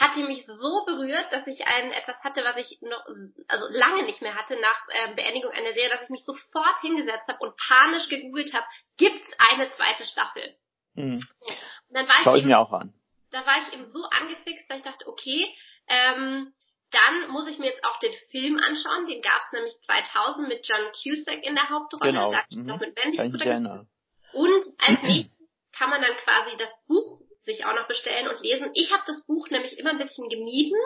hat 0.00 0.16
die 0.16 0.22
mich 0.22 0.46
so 0.46 0.84
berührt, 0.86 1.30
dass 1.30 1.46
ich 1.46 1.66
ein 1.66 1.92
etwas 1.92 2.16
hatte, 2.24 2.42
was 2.42 2.56
ich 2.56 2.80
noch 2.80 3.04
also 3.48 3.66
lange 3.68 4.04
nicht 4.04 4.22
mehr 4.22 4.34
hatte 4.34 4.58
nach 4.58 4.88
äh, 4.88 5.14
Beendigung 5.14 5.52
einer 5.52 5.74
Serie, 5.74 5.90
dass 5.90 6.04
ich 6.04 6.08
mich 6.08 6.24
sofort 6.24 6.80
hingesetzt 6.80 7.28
habe 7.28 7.38
und 7.40 7.54
panisch 7.68 8.08
gegoogelt 8.08 8.54
habe, 8.54 8.66
gibt's 8.96 9.30
eine 9.38 9.70
zweite 9.74 10.06
Staffel? 10.06 10.56
Mhm. 10.94 11.20
Und 11.42 11.94
dann 11.94 12.08
war 12.08 12.14
Schau 12.24 12.34
ich, 12.34 12.40
eben, 12.40 12.48
mir 12.48 12.58
auch 12.58 12.72
an. 12.72 12.94
Da 13.30 13.44
war 13.44 13.56
ich 13.62 13.74
eben 13.74 13.92
so 13.92 14.02
angefixt, 14.04 14.70
dass 14.70 14.78
ich 14.78 14.84
dachte, 14.84 15.06
okay, 15.06 15.54
ähm, 15.86 16.54
dann 16.92 17.30
muss 17.30 17.46
ich 17.48 17.58
mir 17.58 17.66
jetzt 17.66 17.84
auch 17.84 17.98
den 17.98 18.14
Film 18.30 18.56
anschauen. 18.56 19.06
Den 19.06 19.20
gab 19.20 19.42
es 19.46 19.52
nämlich 19.52 19.74
2000 19.84 20.48
mit 20.48 20.66
John 20.66 20.90
Cusack 20.92 21.44
in 21.44 21.54
der 21.54 21.68
Hauptrolle. 21.68 22.10
Genau. 22.10 22.32
Da 22.32 22.42
mhm. 22.50 22.64
noch 22.64 22.80
mit 22.80 22.96
Wendy 22.96 23.18
ich. 23.18 24.32
Und 24.32 24.64
als 24.78 25.02
nächstes 25.02 25.48
kann 25.76 25.90
man 25.90 26.00
dann 26.00 26.16
quasi 26.24 26.56
das 26.56 26.70
Buch 26.86 27.20
sich 27.50 27.64
auch 27.64 27.74
noch 27.74 27.88
bestellen 27.88 28.28
und 28.28 28.40
lesen. 28.40 28.70
Ich 28.74 28.92
habe 28.92 29.02
das 29.06 29.24
Buch 29.26 29.48
nämlich 29.50 29.78
immer 29.78 29.90
ein 29.90 29.98
bisschen 29.98 30.28
gemieden, 30.28 30.78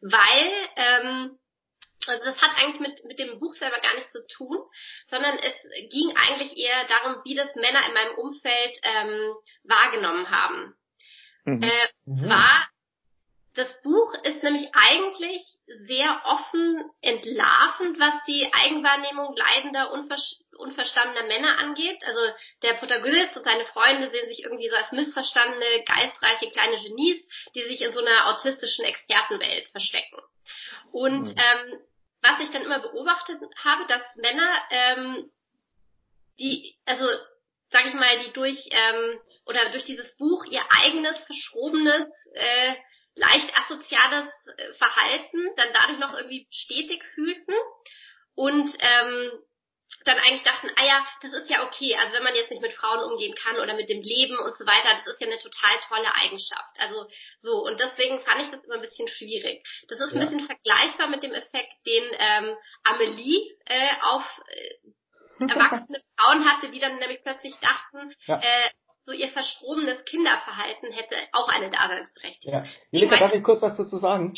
weil 0.00 0.52
ähm, 0.76 1.38
also 2.06 2.24
das 2.24 2.40
hat 2.40 2.50
eigentlich 2.56 2.80
mit, 2.80 3.04
mit 3.04 3.18
dem 3.18 3.38
Buch 3.40 3.54
selber 3.54 3.78
gar 3.80 3.94
nichts 3.94 4.12
zu 4.12 4.26
tun, 4.28 4.58
sondern 5.08 5.36
es 5.38 5.54
ging 5.90 6.14
eigentlich 6.16 6.56
eher 6.56 6.86
darum, 6.86 7.22
wie 7.24 7.34
das 7.34 7.54
Männer 7.56 7.80
in 7.88 7.94
meinem 7.94 8.14
Umfeld 8.18 8.78
ähm, 8.82 9.34
wahrgenommen 9.64 10.30
haben. 10.30 10.74
Mhm. 11.44 11.62
Äh, 11.62 11.88
mhm. 12.06 12.28
War 12.28 12.68
das 13.58 13.82
Buch 13.82 14.14
ist 14.22 14.42
nämlich 14.44 14.70
eigentlich 14.72 15.42
sehr 15.86 16.22
offen 16.24 16.90
entlarvend, 17.00 17.98
was 17.98 18.14
die 18.28 18.48
Eigenwahrnehmung 18.52 19.34
leidender, 19.34 19.90
unverstandener 20.58 21.26
Männer 21.26 21.58
angeht. 21.58 21.98
Also 22.04 22.20
der 22.62 22.74
Protagonist 22.74 23.36
und 23.36 23.44
seine 23.44 23.64
Freunde 23.66 24.10
sehen 24.10 24.28
sich 24.28 24.42
irgendwie 24.42 24.68
so 24.68 24.76
als 24.76 24.92
missverstandene, 24.92 25.84
geistreiche 25.84 26.50
kleine 26.50 26.82
Genies, 26.82 27.26
die 27.54 27.62
sich 27.62 27.80
in 27.80 27.92
so 27.92 28.00
einer 28.00 28.28
autistischen 28.28 28.84
Expertenwelt 28.84 29.68
verstecken. 29.70 30.18
Und 30.92 31.28
mhm. 31.28 31.36
ähm, 31.36 31.80
was 32.22 32.40
ich 32.40 32.50
dann 32.50 32.62
immer 32.62 32.80
beobachtet 32.80 33.40
habe, 33.62 33.86
dass 33.86 34.02
Männer, 34.16 34.50
ähm, 34.70 35.30
die, 36.38 36.76
also 36.84 37.06
sag 37.70 37.86
ich 37.86 37.94
mal, 37.94 38.18
die 38.24 38.32
durch 38.32 38.68
ähm, 38.70 39.20
oder 39.46 39.70
durch 39.70 39.84
dieses 39.84 40.16
Buch 40.16 40.44
ihr 40.46 40.62
eigenes 40.82 41.16
verschrobenes 41.26 42.08
äh, 42.34 42.74
leicht 43.14 43.50
asoziales 43.56 44.28
äh, 44.56 44.74
Verhalten 44.74 45.48
dann 45.56 45.68
dadurch 45.72 45.98
noch 45.98 46.14
irgendwie 46.14 46.46
stetig 46.50 47.02
fühlten 47.14 47.54
und 48.34 48.72
ähm, 48.78 49.32
dann 50.04 50.18
eigentlich 50.18 50.42
dachten, 50.42 50.70
ah 50.76 50.84
ja, 50.84 51.06
das 51.22 51.32
ist 51.32 51.50
ja 51.50 51.66
okay. 51.66 51.96
Also 51.96 52.14
wenn 52.14 52.22
man 52.22 52.34
jetzt 52.34 52.50
nicht 52.50 52.62
mit 52.62 52.74
Frauen 52.74 53.10
umgehen 53.10 53.34
kann 53.34 53.56
oder 53.56 53.74
mit 53.74 53.88
dem 53.88 54.02
Leben 54.02 54.38
und 54.38 54.56
so 54.58 54.66
weiter, 54.66 54.88
das 55.04 55.14
ist 55.14 55.20
ja 55.20 55.26
eine 55.26 55.38
total 55.38 55.78
tolle 55.88 56.14
Eigenschaft. 56.14 56.78
Also 56.78 57.06
so, 57.40 57.64
und 57.64 57.80
deswegen 57.80 58.20
fand 58.20 58.42
ich 58.42 58.50
das 58.50 58.64
immer 58.64 58.76
ein 58.76 58.82
bisschen 58.82 59.08
schwierig. 59.08 59.66
Das 59.88 60.00
ist 60.00 60.12
ja. 60.12 60.20
ein 60.20 60.26
bisschen 60.26 60.46
vergleichbar 60.46 61.08
mit 61.08 61.22
dem 61.22 61.32
Effekt, 61.32 61.72
den 61.86 62.04
ähm, 62.18 62.56
Amelie 62.84 63.56
äh, 63.64 63.94
auf 64.02 64.24
äh, 64.48 65.40
erwachsene 65.48 66.02
Frauen 66.16 66.44
hatte, 66.44 66.70
die 66.70 66.80
dann 66.80 66.98
nämlich 66.98 67.22
plötzlich 67.22 67.54
dachten, 67.60 68.12
ja. 68.26 68.40
äh, 68.40 68.70
so 69.06 69.12
ihr 69.12 69.28
verschrobenes 69.28 70.04
Kinderverhalten 70.04 70.92
hätte 70.92 71.16
auch 71.32 71.48
eine 71.48 71.70
Daseinsberechtigung. 71.70 72.64
Ja. 72.64 72.70
Julika, 72.90 73.16
darf 73.16 73.32
ich 73.32 73.42
kurz 73.42 73.62
was 73.62 73.76
dazu 73.76 73.98
sagen? 73.98 74.34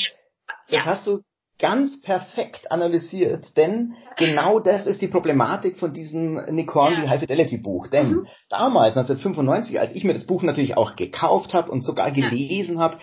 Das 0.47 0.57
ja. 0.69 0.85
hast 0.85 1.07
du 1.09 1.25
ganz 1.61 2.03
perfekt 2.03 2.73
analysiert, 2.73 3.57
denn 3.57 3.95
genau 4.17 4.59
das 4.61 4.87
ist 4.87 5.01
die 5.01 5.09
Problematik 5.09 5.79
von 5.79 5.93
diesem 5.93 6.35
Nick 6.55 6.75
Hornby. 6.75 7.07
High 7.07 7.21
Fidelity 7.21 7.59
Buch. 7.59 7.87
Denn 7.89 8.11
mhm. 8.11 8.27
damals, 8.49 8.97
1995, 8.97 9.79
als 9.79 9.95
ich 9.95 10.03
mir 10.05 10.15
das 10.15 10.27
Buch 10.27 10.43
natürlich 10.43 10.77
auch 10.77 10.97
gekauft 10.97 11.55
habe 11.55 11.71
und 11.71 11.85
sogar 11.85 12.11
gelesen 12.11 12.81
habe, 12.81 12.99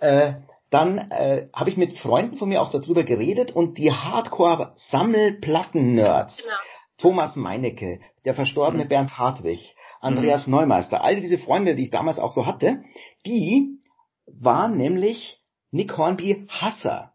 äh, 0.00 0.34
dann 0.70 0.98
äh, 1.10 1.48
habe 1.52 1.70
ich 1.70 1.76
mit 1.76 1.98
Freunden 1.98 2.36
von 2.36 2.48
mir 2.48 2.62
auch 2.62 2.70
darüber 2.70 3.02
geredet 3.04 3.52
und 3.52 3.78
die 3.78 3.92
Hardcore-Sammelplatten-Nerds, 3.92 6.38
genau. 6.38 6.56
Thomas 6.98 7.36
Meinecke, 7.36 8.00
der 8.24 8.34
verstorbene 8.34 8.84
mhm. 8.84 8.88
Bernd 8.88 9.18
Hartwig, 9.18 9.74
Andreas 10.00 10.46
mhm. 10.46 10.54
Neumeister, 10.54 11.04
all 11.04 11.20
diese 11.20 11.36
Freunde, 11.38 11.74
die 11.74 11.82
ich 11.84 11.90
damals 11.90 12.18
auch 12.18 12.32
so 12.32 12.46
hatte, 12.46 12.82
die 13.26 13.78
waren 14.26 14.78
nämlich 14.78 15.42
Nick 15.70 15.96
Hornby 15.96 16.46
Hasser. 16.48 17.11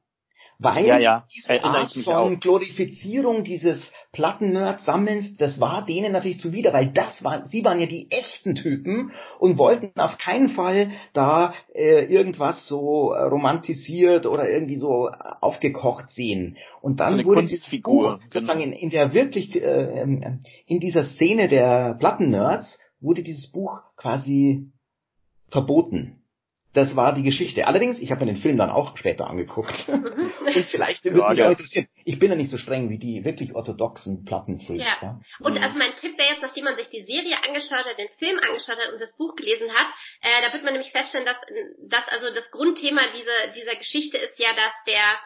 Weil 0.59 0.87
ja, 0.87 0.97
ja. 0.97 1.27
diese 1.31 1.63
Art 1.63 1.93
von 1.93 2.39
Glorifizierung 2.39 3.43
dieses 3.43 3.79
Platten-Nerd-Sammelns, 4.11 5.37
das 5.37 5.59
war 5.59 5.85
denen 5.85 6.11
natürlich 6.11 6.39
zuwider, 6.39 6.73
weil 6.73 6.91
das 6.91 7.23
waren, 7.23 7.47
sie 7.47 7.63
waren 7.63 7.79
ja 7.79 7.85
die 7.85 8.09
echten 8.09 8.55
Typen 8.55 9.11
und 9.37 9.59
wollten 9.59 9.99
auf 9.99 10.17
keinen 10.17 10.49
Fall 10.49 10.91
da 11.13 11.53
äh, 11.75 12.05
irgendwas 12.05 12.67
so 12.67 13.13
romantisiert 13.13 14.25
oder 14.25 14.49
irgendwie 14.49 14.79
so 14.79 15.09
aufgekocht 15.41 16.09
sehen. 16.09 16.57
Und 16.81 16.99
dann 16.99 17.19
so 17.19 17.25
wurde 17.25 17.43
dieses 17.43 17.81
Buch, 17.81 18.17
sozusagen 18.33 18.61
in, 18.61 18.73
in 18.73 18.89
der 18.89 19.13
wirklich, 19.13 19.55
äh, 19.55 20.05
in 20.65 20.79
dieser 20.79 21.05
Szene 21.05 21.49
der 21.49 21.95
Platten-Nerds, 21.99 22.79
wurde 22.99 23.21
dieses 23.21 23.51
Buch 23.51 23.81
quasi 23.95 24.71
verboten. 25.49 26.16
Das 26.77 26.95
war 26.95 27.15
die 27.15 27.23
Geschichte. 27.23 27.65
Allerdings, 27.65 27.99
ich 27.99 28.11
habe 28.11 28.23
mir 28.23 28.31
den 28.31 28.39
Film 28.39 28.55
dann 28.55 28.69
auch 28.69 28.95
später 28.97 29.25
angeguckt. 29.27 29.89
Und 29.89 30.65
vielleicht 30.69 31.03
würde 31.03 31.21
ja, 31.21 31.29
mich 31.31 31.41
auch 31.41 31.49
interessieren. 31.49 31.87
Ich 32.05 32.19
bin 32.19 32.29
ja 32.29 32.35
nicht 32.35 32.51
so 32.51 32.57
streng 32.57 32.91
wie 32.91 32.99
die 32.99 33.25
wirklich 33.25 33.55
orthodoxen 33.55 34.25
Plattenfreaks. 34.25 34.83
Ja. 34.83 34.97
ja. 35.01 35.19
Und 35.39 35.55
mhm. 35.55 35.63
also 35.63 35.75
mein 35.75 35.95
Tipp 35.95 36.15
wäre 36.19 36.29
jetzt, 36.29 36.43
nachdem 36.43 36.65
man 36.65 36.77
sich 36.77 36.87
die 36.89 37.01
Serie 37.01 37.35
angeschaut 37.47 37.83
hat, 37.83 37.97
den 37.97 38.13
Film 38.19 38.37
angeschaut 38.37 38.77
hat 38.77 38.93
und 38.93 39.01
das 39.01 39.17
Buch 39.17 39.33
gelesen 39.33 39.73
hat, 39.73 39.87
äh, 40.21 40.45
da 40.45 40.53
wird 40.53 40.63
man 40.63 40.73
nämlich 40.73 40.91
feststellen, 40.91 41.25
dass, 41.25 41.37
dass 41.89 42.07
also 42.09 42.29
das 42.35 42.51
Grundthema 42.51 43.01
dieser, 43.09 43.53
dieser 43.57 43.75
Geschichte 43.75 44.17
ist 44.17 44.37
ja, 44.37 44.53
dass 44.53 44.73
der 44.85 45.17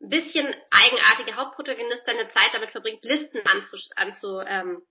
bisschen 0.00 0.52
eigenartige 0.72 1.36
Hauptprotagonist 1.36 2.04
seine 2.04 2.28
Zeit 2.30 2.50
damit 2.52 2.70
verbringt, 2.70 3.04
Listen 3.04 3.38
anzu, 3.46 3.76
anzu 3.94 4.40
ähm, 4.44 4.82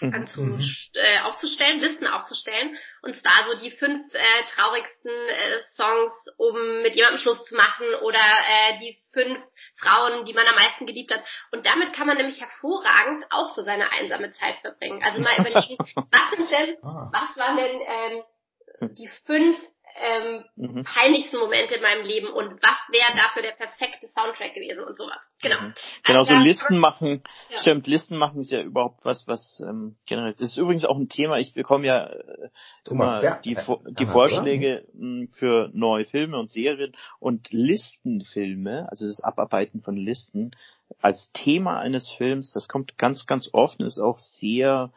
Mhm. 0.00 0.28
Mhm. 0.36 0.60
äh, 0.94 1.20
aufzustellen, 1.20 1.80
Listen 1.80 2.06
aufzustellen. 2.06 2.76
Und 3.02 3.16
zwar 3.20 3.46
so 3.50 3.58
die 3.58 3.70
fünf 3.72 4.14
äh, 4.14 4.42
traurigsten 4.54 5.10
äh, 5.10 5.62
Songs, 5.74 6.12
um 6.36 6.82
mit 6.82 6.94
jemandem 6.94 7.20
Schluss 7.20 7.44
zu 7.44 7.56
machen 7.56 7.86
oder 8.02 8.18
äh, 8.18 8.78
die 8.80 8.98
fünf 9.12 9.38
Frauen, 9.76 10.24
die 10.24 10.34
man 10.34 10.46
am 10.46 10.54
meisten 10.54 10.86
geliebt 10.86 11.12
hat. 11.12 11.24
Und 11.52 11.66
damit 11.66 11.92
kann 11.94 12.06
man 12.06 12.16
nämlich 12.16 12.40
hervorragend 12.40 13.24
auch 13.30 13.54
so 13.54 13.62
seine 13.62 13.90
einsame 13.92 14.32
Zeit 14.34 14.56
verbringen. 14.60 15.02
Also 15.02 15.20
mal 15.20 15.38
überlegen, 15.38 15.76
was 15.94 16.36
sind 16.36 16.50
denn, 16.50 16.76
ah. 16.82 17.10
was 17.12 17.36
waren 17.36 17.56
denn 17.56 17.80
ähm, 17.86 18.94
die 18.96 19.10
fünf 19.26 19.58
ähm, 20.00 20.44
mhm. 20.56 20.84
peinlichsten 20.84 21.38
Momente 21.38 21.74
in 21.74 21.82
meinem 21.82 22.04
Leben 22.04 22.28
und 22.28 22.62
was 22.62 22.78
wäre 22.90 23.16
dafür 23.16 23.42
der 23.42 23.52
perfekte 23.52 24.08
Soundtrack 24.14 24.54
gewesen 24.54 24.82
und 24.84 24.96
sowas. 24.96 25.20
Genau. 25.42 25.60
Mhm. 25.60 25.74
Genau, 26.04 26.24
so 26.24 26.32
also, 26.32 26.44
Listen 26.44 26.78
machen, 26.78 27.22
ja. 27.50 27.58
stimmt, 27.60 27.86
Listen 27.86 28.16
machen 28.16 28.40
ist 28.40 28.50
ja 28.50 28.60
überhaupt 28.60 29.04
was, 29.04 29.26
was 29.26 29.62
ähm, 29.66 29.96
generell. 30.06 30.34
Das 30.34 30.50
ist 30.50 30.58
übrigens 30.58 30.84
auch 30.84 30.96
ein 30.96 31.08
Thema, 31.08 31.38
ich 31.38 31.54
bekomme 31.54 31.86
ja 31.86 32.06
äh, 32.06 32.48
immer 32.84 33.20
Berg, 33.20 33.42
die, 33.42 33.56
die 33.98 34.06
Vorschläge 34.06 34.86
mh, 34.94 35.00
hm, 35.00 35.28
für 35.38 35.70
neue 35.72 36.06
Filme 36.06 36.38
und 36.38 36.50
Serien 36.50 36.94
und 37.18 37.48
Listenfilme, 37.50 38.88
also 38.90 39.06
das 39.06 39.22
Abarbeiten 39.22 39.82
von 39.82 39.96
Listen 39.96 40.52
als 41.00 41.30
Thema 41.32 41.78
eines 41.78 42.10
Films, 42.12 42.52
das 42.52 42.68
kommt 42.68 42.96
ganz, 42.98 43.26
ganz 43.26 43.50
oft, 43.52 43.80
ist 43.80 43.98
auch 43.98 44.18
sehr, 44.18 44.90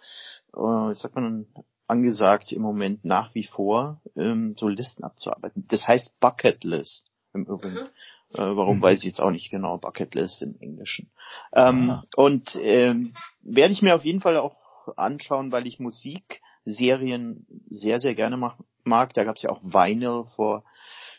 äh, 0.54 0.58
wie 0.58 0.96
sagt 0.96 1.16
man, 1.16 1.48
angesagt 1.92 2.52
im 2.52 2.62
Moment 2.62 3.06
nach 3.06 3.36
wie 3.36 3.44
vor, 3.44 4.02
ähm, 4.16 4.56
so 4.58 4.68
Listen 4.68 5.04
abzuarbeiten. 5.04 5.66
Das 5.68 5.88
heißt 5.88 6.20
Bucket 6.20 6.64
List 6.64 7.12
im 7.34 7.44
Übrigen. 7.44 7.76
Mhm. 7.76 8.34
Äh, 8.34 8.56
warum 8.56 8.78
mhm. 8.78 8.82
weiß 8.82 9.00
ich 9.00 9.06
jetzt 9.06 9.22
auch 9.22 9.32
nicht 9.32 9.52
genau, 9.52 9.78
Bucket 9.78 10.16
List 10.16 10.42
im 10.42 10.56
Englischen. 10.60 11.12
Ähm, 11.54 12.02
und 12.16 12.58
ähm, 12.62 13.14
werde 13.42 13.74
ich 13.74 13.82
mir 13.82 13.94
auf 13.94 14.06
jeden 14.06 14.22
Fall 14.22 14.38
auch 14.38 14.56
anschauen, 14.96 15.52
weil 15.52 15.68
ich 15.68 15.80
Musikserien 15.80 17.46
sehr, 17.70 18.00
sehr 18.00 18.16
gerne 18.16 18.38
mach, 18.38 18.58
mag. 18.84 19.14
Da 19.14 19.26
gab 19.26 19.36
es 19.36 19.44
ja 19.44 19.50
auch 19.50 19.62
Vinyl 19.62 20.26
vor, 20.36 20.64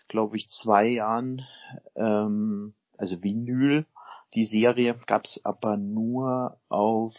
glaube 0.09 0.37
ich, 0.37 0.49
zwei 0.49 0.89
Jahren. 0.89 1.43
Ähm, 1.95 2.75
also 2.97 3.23
Vinyl 3.23 3.87
die 4.35 4.45
Serie 4.45 4.99
gab's 5.07 5.41
aber 5.45 5.77
nur 5.77 6.59
auf 6.69 7.15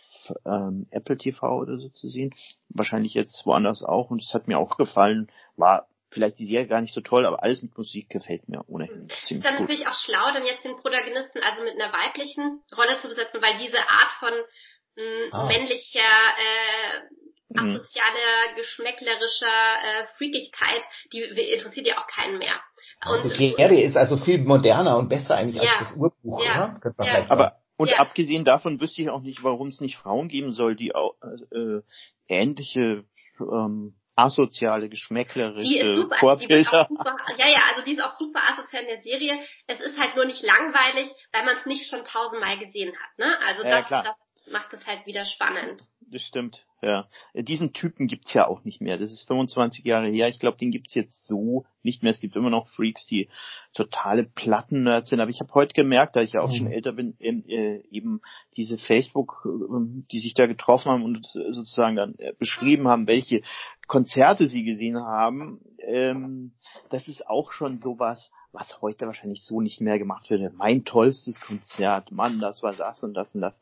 ähm, 0.45 0.87
Apple 0.89 1.17
TV 1.17 1.59
oder 1.59 1.77
so 1.77 1.89
zu 1.89 2.07
sehen. 2.07 2.33
Wahrscheinlich 2.69 3.13
jetzt 3.13 3.45
woanders 3.45 3.83
auch 3.83 4.09
und 4.09 4.21
es 4.21 4.33
hat 4.33 4.47
mir 4.47 4.57
auch 4.57 4.77
gefallen. 4.77 5.31
War 5.55 5.87
vielleicht 6.09 6.39
die 6.39 6.45
Serie 6.45 6.67
gar 6.67 6.81
nicht 6.81 6.93
so 6.93 7.01
toll, 7.01 7.25
aber 7.25 7.43
alles 7.43 7.61
mit 7.61 7.77
Musik 7.77 8.09
gefällt 8.09 8.47
mir 8.49 8.63
ohnehin 8.67 9.09
ziemlich 9.25 9.31
Ist 9.31 9.45
dann 9.45 9.61
natürlich 9.61 9.87
auch 9.87 9.95
schlau, 9.95 10.31
dann 10.33 10.45
jetzt 10.45 10.63
den 10.63 10.77
Protagonisten 10.77 11.39
also 11.41 11.63
mit 11.63 11.73
einer 11.73 11.91
weiblichen 11.93 12.61
Rolle 12.75 12.99
zu 13.01 13.07
besetzen, 13.07 13.41
weil 13.41 13.57
diese 13.59 13.79
Art 13.79 14.11
von 14.19 14.33
mh, 14.33 15.03
hm, 15.03 15.33
ah. 15.33 15.45
männlicher 15.47 15.99
äh, 15.99 17.01
mhm. 17.49 17.69
asozialer, 17.69 18.55
geschmäcklerischer 18.55 19.45
äh, 19.45 20.07
Freakigkeit, 20.17 20.81
die 21.11 21.21
interessiert 21.21 21.87
ja 21.87 21.97
auch 21.97 22.07
keinen 22.07 22.37
mehr. 22.37 22.59
Und 23.05 23.37
die 23.37 23.53
Serie 23.55 23.83
ist 23.83 23.97
also 23.97 24.17
viel 24.17 24.43
moderner 24.43 24.97
und 24.97 25.09
besser 25.09 25.35
eigentlich 25.35 25.63
ja. 25.63 25.69
als 25.77 25.89
das 25.89 25.97
Urbuch, 25.97 26.43
ja. 26.43 26.79
oder? 26.83 27.05
Ja. 27.05 27.29
Aber 27.29 27.57
und 27.75 27.89
ja. 27.89 27.97
abgesehen 27.97 28.45
davon 28.45 28.79
wüsste 28.79 29.01
ich 29.01 29.09
auch 29.09 29.21
nicht, 29.21 29.43
warum 29.43 29.67
es 29.67 29.81
nicht 29.81 29.97
Frauen 29.97 30.27
geben 30.27 30.53
soll, 30.53 30.75
die 30.75 30.93
auch 30.93 31.15
äh, 31.51 31.81
ähnliche 32.27 33.03
ähm, 33.39 33.95
asoziale, 34.15 34.89
geschmäcklerische 34.89 35.67
die 35.67 35.79
ist 35.79 35.95
super, 35.95 36.15
Vorbilder. 36.17 36.87
Die 36.89 36.95
super, 36.95 37.17
ja, 37.37 37.47
ja, 37.47 37.61
also 37.71 37.83
die 37.83 37.93
ist 37.93 38.01
auch 38.03 38.17
super 38.17 38.41
asozial 38.47 38.83
in 38.83 38.89
der 38.89 39.01
Serie. 39.01 39.39
Es 39.67 39.79
ist 39.79 39.97
halt 39.97 40.15
nur 40.15 40.25
nicht 40.25 40.43
langweilig, 40.43 41.11
weil 41.31 41.45
man 41.45 41.55
es 41.57 41.65
nicht 41.65 41.89
schon 41.89 42.03
tausendmal 42.03 42.59
gesehen 42.59 42.93
hat. 42.93 43.17
Ne? 43.17 43.35
Also 43.47 43.63
das, 43.63 43.89
das 43.89 44.15
macht 44.51 44.73
es 44.73 44.85
halt 44.85 45.05
wieder 45.07 45.25
spannend. 45.25 45.81
Das 46.11 46.21
stimmt. 46.21 46.65
Ja, 46.81 47.07
diesen 47.33 47.71
Typen 47.71 48.07
gibt's 48.07 48.33
ja 48.33 48.45
auch 48.45 48.65
nicht 48.65 48.81
mehr. 48.81 48.97
Das 48.97 49.11
ist 49.11 49.25
25 49.27 49.85
Jahre 49.85 50.09
her. 50.09 50.27
Ich 50.27 50.39
glaube, 50.39 50.57
den 50.57 50.71
gibt's 50.71 50.93
jetzt 50.93 51.25
so 51.27 51.65
nicht 51.81 52.03
mehr. 52.03 52.11
Es 52.11 52.19
gibt 52.19 52.35
immer 52.35 52.49
noch 52.49 52.67
Freaks, 52.67 53.07
die 53.07 53.29
totale 53.73 54.25
Plattennerds 54.25 55.09
sind. 55.09 55.21
Aber 55.21 55.31
ich 55.31 55.39
habe 55.39 55.53
heute 55.53 55.73
gemerkt, 55.73 56.15
da 56.15 56.21
ich 56.21 56.33
ja 56.33 56.41
auch 56.41 56.51
mhm. 56.51 56.55
schon 56.57 56.71
älter 56.71 56.91
bin, 56.91 57.15
äh, 57.19 57.81
eben 57.89 58.21
diese 58.57 58.77
Facebook, 58.77 59.45
äh, 59.45 60.03
die 60.11 60.19
sich 60.19 60.33
da 60.33 60.45
getroffen 60.45 60.91
haben 60.91 61.03
und 61.03 61.25
sozusagen 61.25 61.95
dann 61.95 62.15
äh, 62.17 62.33
beschrieben 62.37 62.89
haben, 62.89 63.07
welche 63.07 63.43
Konzerte 63.87 64.47
sie 64.47 64.63
gesehen 64.63 64.97
haben. 64.97 65.61
Ähm, 65.79 66.51
das 66.89 67.07
ist 67.07 67.25
auch 67.27 67.53
schon 67.53 67.79
sowas, 67.79 68.31
was 68.53 68.81
heute 68.81 69.07
wahrscheinlich 69.07 69.43
so 69.43 69.59
nicht 69.59 69.81
mehr 69.81 69.99
gemacht 69.99 70.29
wird. 70.29 70.53
Mein 70.53 70.85
tollstes 70.85 71.39
Konzert, 71.41 72.11
Mann, 72.11 72.39
das 72.39 72.63
war 72.63 72.73
das 72.73 73.03
und 73.03 73.13
das 73.15 73.33
und 73.35 73.41
das 73.41 73.55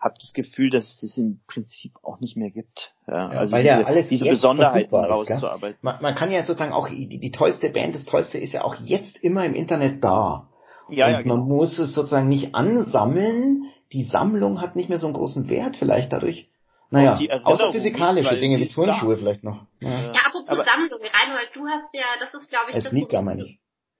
habe 0.00 0.14
das 0.20 0.32
Gefühl, 0.32 0.70
dass 0.70 0.84
es 0.84 1.00
das 1.00 1.18
im 1.18 1.40
Prinzip 1.48 1.92
auch 2.02 2.20
nicht 2.20 2.36
mehr 2.36 2.50
gibt. 2.50 2.92
Ja, 3.06 3.28
also 3.28 3.52
weil 3.52 3.62
diese, 3.62 3.80
ja 3.80 3.84
alles 3.84 4.08
diese 4.08 4.28
Besonderheiten 4.28 4.94
rauszuarbeiten. 4.94 5.78
Man, 5.82 6.00
man, 6.00 6.14
kann 6.14 6.30
ja 6.30 6.42
sozusagen 6.44 6.72
auch, 6.72 6.88
die, 6.88 7.18
die 7.18 7.32
tollste 7.32 7.70
Band, 7.70 7.94
das 7.94 8.04
tollste 8.04 8.38
ist 8.38 8.52
ja 8.52 8.62
auch 8.62 8.76
jetzt 8.76 9.22
immer 9.22 9.44
im 9.44 9.54
Internet 9.54 10.02
da. 10.02 10.48
Ja, 10.88 11.06
und 11.06 11.12
ja, 11.12 11.22
genau. 11.22 11.36
man 11.36 11.48
muss 11.48 11.78
es 11.78 11.92
sozusagen 11.92 12.28
nicht 12.28 12.54
ansammeln. 12.54 13.64
Die 13.92 14.04
Sammlung 14.04 14.60
hat 14.60 14.76
nicht 14.76 14.88
mehr 14.88 14.98
so 14.98 15.06
einen 15.06 15.16
großen 15.16 15.48
Wert 15.48 15.76
vielleicht 15.76 16.12
dadurch. 16.12 16.48
Naja, 16.90 17.18
außer 17.44 17.72
physikalische 17.72 18.30
nicht, 18.30 18.42
Dinge 18.42 18.58
wie 18.60 18.68
Turnschuhe 18.68 19.18
vielleicht 19.18 19.44
noch. 19.44 19.66
Ja, 19.80 19.90
ja 19.90 20.12
apropos 20.26 20.48
Aber 20.48 20.64
Sammlung, 20.64 21.00
Reinhold, 21.00 21.50
du 21.54 21.66
hast 21.66 21.92
ja, 21.92 22.04
das 22.18 22.32
ist 22.32 22.48
glaube 22.48 22.70
ich 22.70 22.76
das 22.76 22.84
Sneaker, 22.84 23.20
meine 23.20 23.44
ich. 23.44 23.58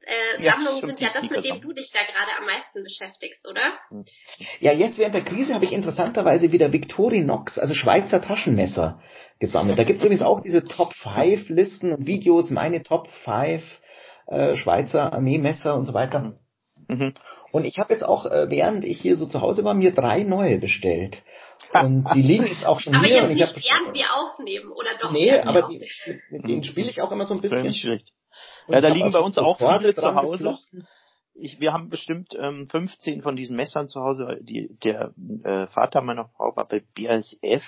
Äh, 0.09 0.43
Sammlungen 0.43 0.87
sind 0.87 1.01
ja 1.01 1.09
das, 1.13 1.23
mit 1.23 1.45
dem 1.45 1.61
du 1.61 1.75
dich 1.75 1.93
da 1.93 2.01
gerade 2.01 2.39
am 2.39 2.47
meisten 2.47 2.83
beschäftigst, 2.83 3.47
oder? 3.47 3.75
Ja, 4.59 4.73
jetzt 4.73 4.97
während 4.97 5.15
der 5.15 5.23
Krise 5.23 5.53
habe 5.53 5.67
ich 5.67 5.73
interessanterweise 5.73 6.51
wieder 6.51 6.73
Victorinox, 6.73 7.59
also 7.59 7.75
Schweizer 7.75 8.23
Taschenmesser 8.23 9.03
gesammelt. 9.39 9.79
Da 9.79 9.85
gibt 9.85 9.99
es 9.99 10.05
übrigens 10.05 10.25
auch 10.25 10.41
diese 10.41 10.65
Top 10.65 10.95
5 10.95 11.51
Listen 11.51 11.93
und 11.93 12.07
Videos, 12.07 12.49
meine 12.49 12.83
Top 12.83 13.09
5 13.25 13.63
äh, 14.29 14.57
Schweizer 14.57 15.13
Armeemesser 15.13 15.75
und 15.75 15.85
so 15.85 15.93
weiter. 15.93 16.39
Mhm. 16.89 17.13
Und 17.53 17.67
ich 17.67 17.79
habe 17.79 17.93
jetzt 17.93 18.05
auch, 18.05 18.25
äh, 18.25 18.49
während 18.49 18.87
ich 18.87 19.01
hier 19.03 19.17
so 19.17 19.27
zu 19.27 19.43
Hause 19.43 19.63
war, 19.63 19.75
mir 19.75 19.93
drei 19.93 20.23
neue 20.23 20.59
bestellt. 20.59 21.23
Und 21.75 22.07
die 22.15 22.23
liegen 22.23 22.47
jetzt 22.47 22.65
auch 22.65 22.81
schon 22.81 22.95
aber 22.95 23.07
hier. 23.07 23.25
Aber 23.25 23.33
jetzt 23.33 23.57
nicht, 23.57 23.71
während 23.71 23.95
wir 23.95 24.07
aufnehmen, 24.15 24.73
oder 24.73 24.91
doch? 25.03 25.13
Nee, 25.13 25.33
aber 25.33 25.69
die, 25.69 25.87
mit 26.31 26.49
denen 26.49 26.65
spiele 26.65 26.89
ich 26.89 27.03
auch 27.03 27.13
immer 27.13 27.27
so 27.27 27.35
ein 27.35 27.43
bisschen. 27.43 27.63
Nicht 27.63 27.83
schlecht. 27.83 28.13
Ja, 28.69 28.81
da 28.81 28.89
liegen 28.89 29.13
bei 29.13 29.21
uns 29.21 29.39
auch 29.39 29.59
viele 29.59 29.95
zu 29.95 30.15
Hause. 30.15 30.59
Ich, 31.35 31.61
wir 31.61 31.73
haben 31.73 31.89
bestimmt 31.89 32.37
ähm, 32.39 32.69
15 32.69 33.23
von 33.23 33.37
diesen 33.37 33.57
Messern 33.57 33.89
zu 33.89 34.01
Hause. 34.01 34.39
Die, 34.41 34.77
der 34.83 35.15
äh, 35.45 35.69
Vater 35.69 36.03
meiner 36.03 36.27
Frau 36.31 36.57
war 36.57 36.67
bei 36.67 36.83
BASF 36.97 37.63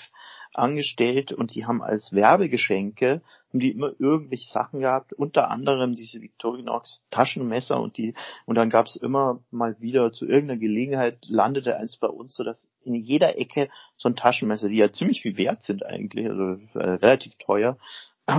angestellt 0.53 1.33
und 1.33 1.55
die 1.55 1.67
haben 1.67 1.83
als 1.83 2.13
Werbegeschenke 2.13 3.23
haben 3.51 3.61
die 3.61 3.71
immer 3.71 3.93
irgendwelche 3.99 4.49
Sachen 4.49 4.81
gehabt, 4.81 5.13
unter 5.13 5.51
anderem 5.51 5.95
diese 5.95 6.21
Victorinox 6.21 7.05
Taschenmesser 7.11 7.81
und 7.81 7.97
die 7.97 8.15
und 8.47 8.57
dann 8.57 8.71
gab 8.71 8.87
es 8.87 8.97
immer 8.97 9.41
mal 9.51 9.77
wieder 9.81 10.13
zu 10.13 10.27
irgendeiner 10.27 10.61
Gelegenheit 10.61 11.19
landete 11.27 11.77
eins 11.77 11.97
bei 11.97 12.09
uns, 12.09 12.35
so 12.35 12.45
dass 12.45 12.69
in 12.85 12.95
jeder 12.95 13.39
Ecke 13.39 13.69
so 13.97 14.09
ein 14.09 14.17
Taschenmesser, 14.17 14.69
die 14.69 14.77
ja 14.77 14.93
ziemlich 14.93 15.23
viel 15.23 15.37
wert 15.37 15.63
sind 15.63 15.85
eigentlich, 15.85 16.29
also 16.29 16.59
äh, 16.75 16.95
relativ 16.95 17.37
teuer, 17.37 17.77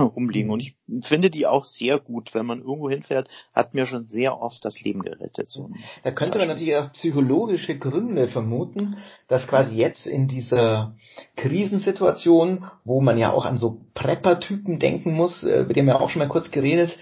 rumliegen. 0.00 0.50
Und 0.50 0.60
ich 0.60 0.74
finde 1.02 1.30
die 1.30 1.46
auch 1.46 1.64
sehr 1.64 1.98
gut. 1.98 2.34
Wenn 2.34 2.46
man 2.46 2.60
irgendwo 2.60 2.90
hinfährt, 2.90 3.28
hat 3.54 3.74
mir 3.74 3.86
schon 3.86 4.06
sehr 4.06 4.40
oft 4.40 4.64
das 4.64 4.80
Leben 4.80 5.02
gerettet. 5.02 5.50
So 5.50 5.70
da 6.02 6.10
könnte 6.10 6.38
man 6.38 6.48
natürlich 6.48 6.76
auch 6.76 6.92
psychologische 6.92 7.78
Gründe 7.78 8.28
vermuten, 8.28 8.96
dass 9.32 9.48
quasi 9.48 9.74
jetzt 9.74 10.06
in 10.06 10.28
dieser 10.28 10.92
Krisensituation, 11.36 12.66
wo 12.84 13.00
man 13.00 13.16
ja 13.16 13.32
auch 13.32 13.46
an 13.46 13.56
so 13.56 13.80
Prepper-Typen 13.94 14.78
denken 14.78 15.14
muss, 15.14 15.42
äh, 15.42 15.64
mit 15.64 15.76
dem 15.76 15.86
wir 15.86 16.00
auch 16.00 16.10
schon 16.10 16.20
mal 16.20 16.28
kurz 16.28 16.50
geredet, 16.50 16.98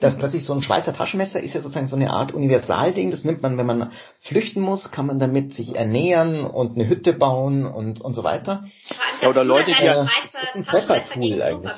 dass 0.00 0.16
plötzlich 0.16 0.44
so 0.44 0.54
ein 0.54 0.62
Schweizer 0.62 0.94
Taschenmesser 0.94 1.40
ist 1.40 1.54
ja 1.54 1.60
sozusagen 1.60 1.86
so 1.86 1.96
eine 1.96 2.10
Art 2.10 2.32
Universalding. 2.32 3.10
Das 3.10 3.24
nimmt 3.24 3.42
man, 3.42 3.58
wenn 3.58 3.66
man 3.66 3.92
flüchten 4.20 4.62
muss, 4.62 4.90
kann 4.90 5.06
man 5.06 5.18
damit 5.18 5.52
sich 5.52 5.76
ernähren 5.76 6.44
und 6.46 6.76
eine 6.76 6.88
Hütte 6.88 7.12
bauen 7.12 7.66
und, 7.66 8.00
und 8.00 8.14
so 8.14 8.24
weiter. 8.24 8.64
Ja, 9.20 9.28
oder 9.28 9.44
Leute, 9.44 9.72
die 9.78 9.84
ja, 9.84 10.06
ein 10.54 10.64
Prepper-Tool 10.64 11.42
eigentlich 11.42 11.72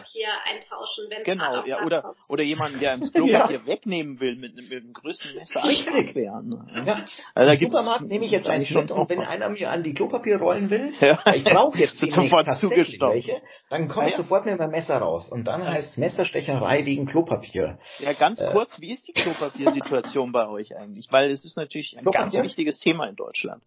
eintauschen, 0.48 1.04
wenn 1.11 1.24
Genau, 1.24 1.64
ja, 1.66 1.84
oder, 1.84 2.14
oder 2.28 2.42
jemanden, 2.44 2.78
der 2.78 2.94
ins 2.94 3.12
Klopapier 3.12 3.57
ja. 3.61 3.66
wegnehmen 3.66 4.20
will 4.20 4.36
mit, 4.36 4.54
mit 4.54 4.70
dem 4.70 4.92
größten 4.92 5.34
Messer. 5.34 5.64
Ne? 5.64 6.84
Ja. 6.86 7.04
Also 7.34 7.52
Im 7.52 7.70
Supermarkt 7.70 8.07
nehme 8.07 8.24
ich 8.24 8.30
jetzt 8.30 8.48
einen 8.48 8.66
mit 8.68 8.90
und 8.90 9.09
wenn 9.09 9.20
einer 9.20 9.48
mir 9.48 9.70
an 9.70 9.82
die 9.82 9.94
Klopapierrollen 9.97 10.70
will, 10.70 10.92
ja. 11.01 11.18
ich 11.34 11.44
brauche 11.44 11.78
jetzt 11.78 11.99
sofort 12.11 12.49
zugestoppt. 12.59 13.14
welche, 13.14 13.42
dann 13.70 13.88
komme 13.88 14.07
ich 14.07 14.12
ja. 14.12 14.18
sofort 14.18 14.47
mit 14.47 14.59
meinem 14.59 14.70
Messer 14.70 14.97
raus 14.99 15.28
und 15.30 15.44
dann 15.47 15.64
heißt 15.64 15.90
es 15.90 15.97
Messerstecherei 15.97 16.84
wegen 16.86 17.07
Klopapier. 17.07 17.78
Ja, 17.99 18.12
ganz 18.12 18.40
äh, 18.40 18.51
kurz, 18.53 18.80
wie 18.80 18.92
ist 18.92 19.09
die 19.09 19.12
Klopapiersituation 19.12 20.32
bei 20.32 20.49
euch 20.49 20.76
eigentlich? 20.76 21.09
Weil 21.11 21.30
es 21.30 21.44
ist 21.44 21.57
natürlich 21.57 21.97
ein 21.97 22.05
Klopapier? 22.05 22.30
ganz 22.30 22.47
wichtiges 22.47 22.78
Thema 22.78 23.07
in 23.09 23.16
Deutschland. 23.16 23.62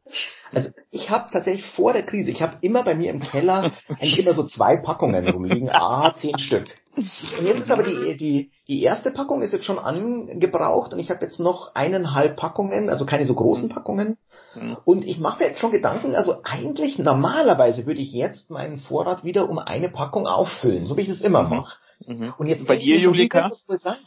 Also 0.54 0.70
ich 0.92 1.10
habe 1.10 1.30
tatsächlich 1.32 1.66
vor 1.66 1.94
der 1.94 2.04
Krise, 2.04 2.32
ich 2.32 2.42
habe 2.42 2.58
immer 2.62 2.84
bei 2.84 2.96
mir 2.96 3.10
im 3.10 3.20
Keller 3.20 3.74
eigentlich 3.90 4.20
immer 4.20 4.34
so 4.34 4.48
zwei 4.48 4.78
Packungen 4.78 5.28
rumliegen, 5.28 5.70
a 5.70 6.14
zehn 6.16 6.38
Stück. 6.40 6.68
Und 6.96 7.46
jetzt 7.46 7.62
ist 7.62 7.72
aber 7.72 7.84
die, 7.84 8.18
die, 8.18 8.52
die 8.68 8.82
erste 8.82 9.12
Packung 9.12 9.42
ist 9.42 9.54
jetzt 9.54 9.66
schon 9.66 9.80
angebraucht 9.80 10.94
und 10.94 11.00
ich 11.00 11.10
habe 11.10 11.22
jetzt 11.22 11.40
noch 11.40 11.74
eineinhalb 11.76 12.36
Packungen, 12.36 12.90
also 12.90 13.06
keine 13.06 13.26
so 13.26 13.36
großen 13.36 13.70
Packungen. 13.70 14.18
Mhm. 14.56 14.78
Und 14.86 15.06
ich 15.06 15.20
mache 15.20 15.40
mir 15.40 15.50
jetzt 15.50 15.60
schon 15.60 15.72
Gedanken, 15.72 16.16
also 16.16 16.42
eigentlich 16.44 16.98
normalerweise 16.98 17.86
würde 17.86 18.02
ich 18.02 18.12
jetzt 18.12 18.50
meinen 18.50 18.80
Vorrat 18.80 19.24
wieder 19.24 19.50
um 19.50 19.60
eine 19.60 19.90
Packung 19.90 20.28
auffüllen, 20.28 20.88
so 20.88 20.98
wie 20.98 21.02
ich 21.02 21.10
das 21.10 21.22
immer 21.22 21.44
mhm. 21.44 21.50
mache. 21.50 21.74
Mhm. 22.06 22.34
Und 22.38 22.48
jetzt 22.48 22.66
bei 22.66 22.78
dir, 22.78 22.98
Julika? 22.98 23.52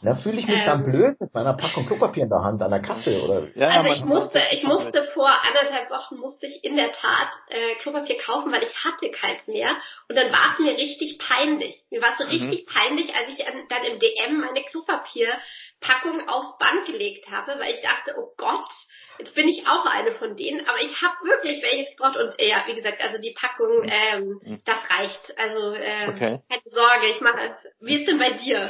Da 0.01 0.15
fühle 0.15 0.39
ich 0.39 0.47
mich 0.47 0.57
ähm, 0.57 0.65
dann 0.65 0.83
blöd 0.83 1.21
mit 1.21 1.33
meiner 1.33 1.53
Packung 1.53 1.85
Klopapier 1.85 2.23
in 2.23 2.29
der 2.29 2.41
Hand 2.41 2.61
an 2.63 2.71
der 2.71 2.81
Kasse 2.81 3.23
oder. 3.23 3.47
Ja, 3.55 3.67
also 3.67 3.93
ich 3.93 4.03
musste, 4.03 4.39
ich 4.51 4.63
musste 4.63 5.03
vor 5.13 5.29
anderthalb 5.29 5.91
Wochen 5.91 6.15
musste 6.17 6.47
ich 6.47 6.63
in 6.63 6.75
der 6.75 6.91
Tat 6.91 7.29
äh, 7.49 7.75
Klopapier 7.83 8.17
kaufen, 8.17 8.51
weil 8.51 8.63
ich 8.63 8.83
hatte 8.83 9.11
keins 9.11 9.45
mehr. 9.47 9.69
Und 10.09 10.17
dann 10.17 10.31
war 10.31 10.53
es 10.53 10.59
mir 10.59 10.71
richtig 10.71 11.19
peinlich. 11.19 11.83
Mir 11.91 12.01
war 12.01 12.09
es 12.13 12.17
so 12.17 12.23
mhm. 12.23 12.31
richtig 12.31 12.65
peinlich, 12.65 13.13
als 13.15 13.29
ich 13.29 13.45
dann 13.69 13.83
im 13.83 13.99
DM 13.99 14.41
meine 14.41 14.65
Klopapierpackung 14.71 16.27
aufs 16.27 16.57
Band 16.57 16.85
gelegt 16.87 17.29
habe, 17.29 17.59
weil 17.59 17.75
ich 17.75 17.81
dachte, 17.81 18.15
oh 18.17 18.33
Gott, 18.37 18.73
Jetzt 19.19 19.35
bin 19.35 19.47
ich 19.47 19.67
auch 19.67 19.85
eine 19.85 20.13
von 20.13 20.35
denen, 20.35 20.67
aber 20.67 20.81
ich 20.81 21.01
habe 21.01 21.15
wirklich 21.23 21.61
welches 21.61 21.95
gebraucht 21.95 22.17
und 22.17 22.33
ja, 22.39 22.63
wie 22.67 22.75
gesagt, 22.75 23.01
also 23.01 23.21
die 23.21 23.35
Packung, 23.39 23.83
ähm, 23.85 24.39
mhm. 24.43 24.61
das 24.65 24.77
reicht. 24.89 25.37
Also 25.37 25.73
äh, 25.75 26.09
okay. 26.09 26.39
keine 26.49 26.71
Sorge, 26.71 27.07
ich 27.13 27.21
mache. 27.21 27.57
Wie 27.79 27.95
ist 27.95 28.07
denn 28.07 28.17
bei 28.17 28.31
dir? 28.31 28.69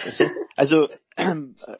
Also 0.55 0.87
ähm, 0.87 0.97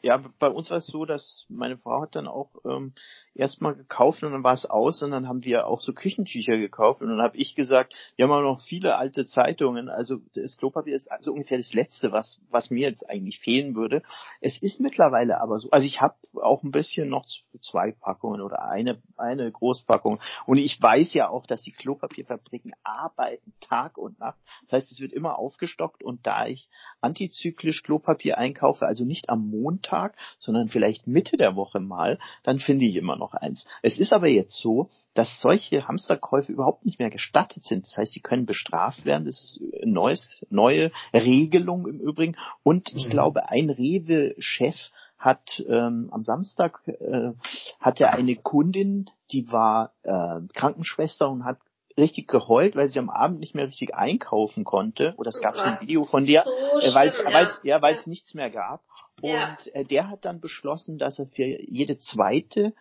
ja, 0.02 0.22
bei 0.38 0.48
uns 0.48 0.70
war 0.70 0.78
es 0.78 0.86
so, 0.86 1.04
dass 1.04 1.44
meine 1.48 1.76
Frau 1.76 2.02
hat 2.02 2.14
dann 2.14 2.28
auch 2.28 2.50
ähm, 2.64 2.92
erstmal 3.34 3.74
gekauft 3.74 4.22
und 4.22 4.32
dann 4.32 4.44
war 4.44 4.54
es 4.54 4.64
aus 4.64 5.02
und 5.02 5.10
dann 5.10 5.26
haben 5.28 5.44
wir 5.44 5.66
auch 5.66 5.80
so 5.80 5.92
Küchentücher 5.92 6.56
gekauft 6.56 7.02
und 7.02 7.08
dann 7.08 7.20
habe 7.20 7.36
ich 7.36 7.56
gesagt, 7.56 7.94
wir 8.16 8.24
haben 8.24 8.32
auch 8.32 8.42
noch 8.42 8.60
viele 8.62 8.96
alte 8.96 9.24
Zeitungen, 9.24 9.88
also 9.88 10.18
das 10.34 10.56
Klopapier 10.56 10.94
ist 10.94 11.10
also 11.10 11.32
ungefähr 11.32 11.58
das 11.58 11.74
Letzte, 11.74 12.12
was 12.12 12.40
was 12.50 12.70
mir 12.70 12.88
jetzt 12.88 13.08
eigentlich 13.08 13.40
fehlen 13.40 13.74
würde. 13.74 14.02
Es 14.40 14.62
ist 14.62 14.80
mittlerweile 14.80 15.40
aber 15.40 15.58
so, 15.58 15.68
also 15.70 15.86
ich 15.86 16.00
habe 16.00 16.14
auch 16.40 16.62
ein 16.62 16.70
bisschen 16.70 17.08
noch 17.08 17.26
zwei 17.60 17.92
Packungen 17.92 18.40
oder 18.40 18.64
eine 18.64 19.02
eine 19.16 19.50
Großpackung 19.50 20.20
und 20.46 20.58
ich 20.58 20.80
weiß 20.80 21.12
ja 21.14 21.28
auch, 21.28 21.46
dass 21.46 21.62
die 21.62 21.72
Klopapierfabriken 21.72 22.72
arbeiten 22.84 23.52
Tag 23.60 23.98
und 23.98 24.18
Nacht. 24.20 24.38
Das 24.62 24.72
heißt, 24.72 24.92
es 24.92 25.00
wird 25.00 25.12
immer 25.12 25.38
aufgestockt 25.38 26.04
und 26.04 26.24
da 26.24 26.46
ich 26.46 26.68
antizyklisch 27.00 27.82
Klopapier 27.82 28.38
einkaufe, 28.38 28.86
also 28.86 29.04
nicht 29.04 29.23
am 29.28 29.48
Montag, 29.50 30.16
sondern 30.38 30.68
vielleicht 30.68 31.06
Mitte 31.06 31.36
der 31.36 31.56
Woche 31.56 31.80
mal, 31.80 32.18
dann 32.42 32.58
finde 32.58 32.86
ich 32.86 32.96
immer 32.96 33.16
noch 33.16 33.34
eins. 33.34 33.66
Es 33.82 33.98
ist 33.98 34.12
aber 34.12 34.28
jetzt 34.28 34.58
so, 34.60 34.90
dass 35.14 35.40
solche 35.40 35.86
Hamsterkäufe 35.86 36.52
überhaupt 36.52 36.84
nicht 36.84 36.98
mehr 36.98 37.10
gestattet 37.10 37.64
sind. 37.64 37.86
Das 37.86 37.96
heißt, 37.96 38.12
sie 38.12 38.20
können 38.20 38.46
bestraft 38.46 39.04
werden. 39.04 39.26
Das 39.26 39.36
ist 39.42 39.62
eine 39.82 39.92
neues, 39.92 40.44
neue 40.50 40.90
Regelung 41.12 41.86
im 41.86 42.00
Übrigen. 42.00 42.36
Und 42.62 42.92
ich 42.94 43.06
mhm. 43.06 43.10
glaube, 43.10 43.48
ein 43.48 43.70
Rewe-Chef 43.70 44.76
hat 45.18 45.64
ähm, 45.68 46.08
am 46.10 46.24
Samstag 46.24 46.80
äh, 46.86 47.32
hatte 47.80 48.10
eine 48.10 48.36
Kundin, 48.36 49.08
die 49.32 49.50
war 49.50 49.92
äh, 50.02 50.40
Krankenschwester 50.52 51.30
und 51.30 51.44
hat 51.44 51.58
richtig 51.96 52.28
geheult, 52.28 52.76
weil 52.76 52.88
sie 52.88 52.98
am 52.98 53.10
Abend 53.10 53.40
nicht 53.40 53.54
mehr 53.54 53.66
richtig 53.66 53.94
einkaufen 53.94 54.64
konnte. 54.64 55.14
Oder 55.16 55.28
es 55.28 55.40
gab 55.40 55.54
so 55.54 55.62
ein 55.62 55.80
Video 55.80 56.04
von 56.04 56.26
der, 56.26 56.44
so 56.44 56.50
äh, 56.80 56.94
weil 56.94 57.08
es 57.08 57.18
ja. 57.62 57.78
ja, 57.78 57.88
ja. 57.88 57.98
nichts 58.06 58.34
mehr 58.34 58.50
gab. 58.50 58.82
Und 59.20 59.30
ja. 59.30 59.56
äh, 59.72 59.84
der 59.84 60.10
hat 60.10 60.24
dann 60.24 60.40
beschlossen, 60.40 60.98
dass 60.98 61.18
er 61.18 61.26
für 61.26 61.44
jede 61.44 61.98
zweite 61.98 62.74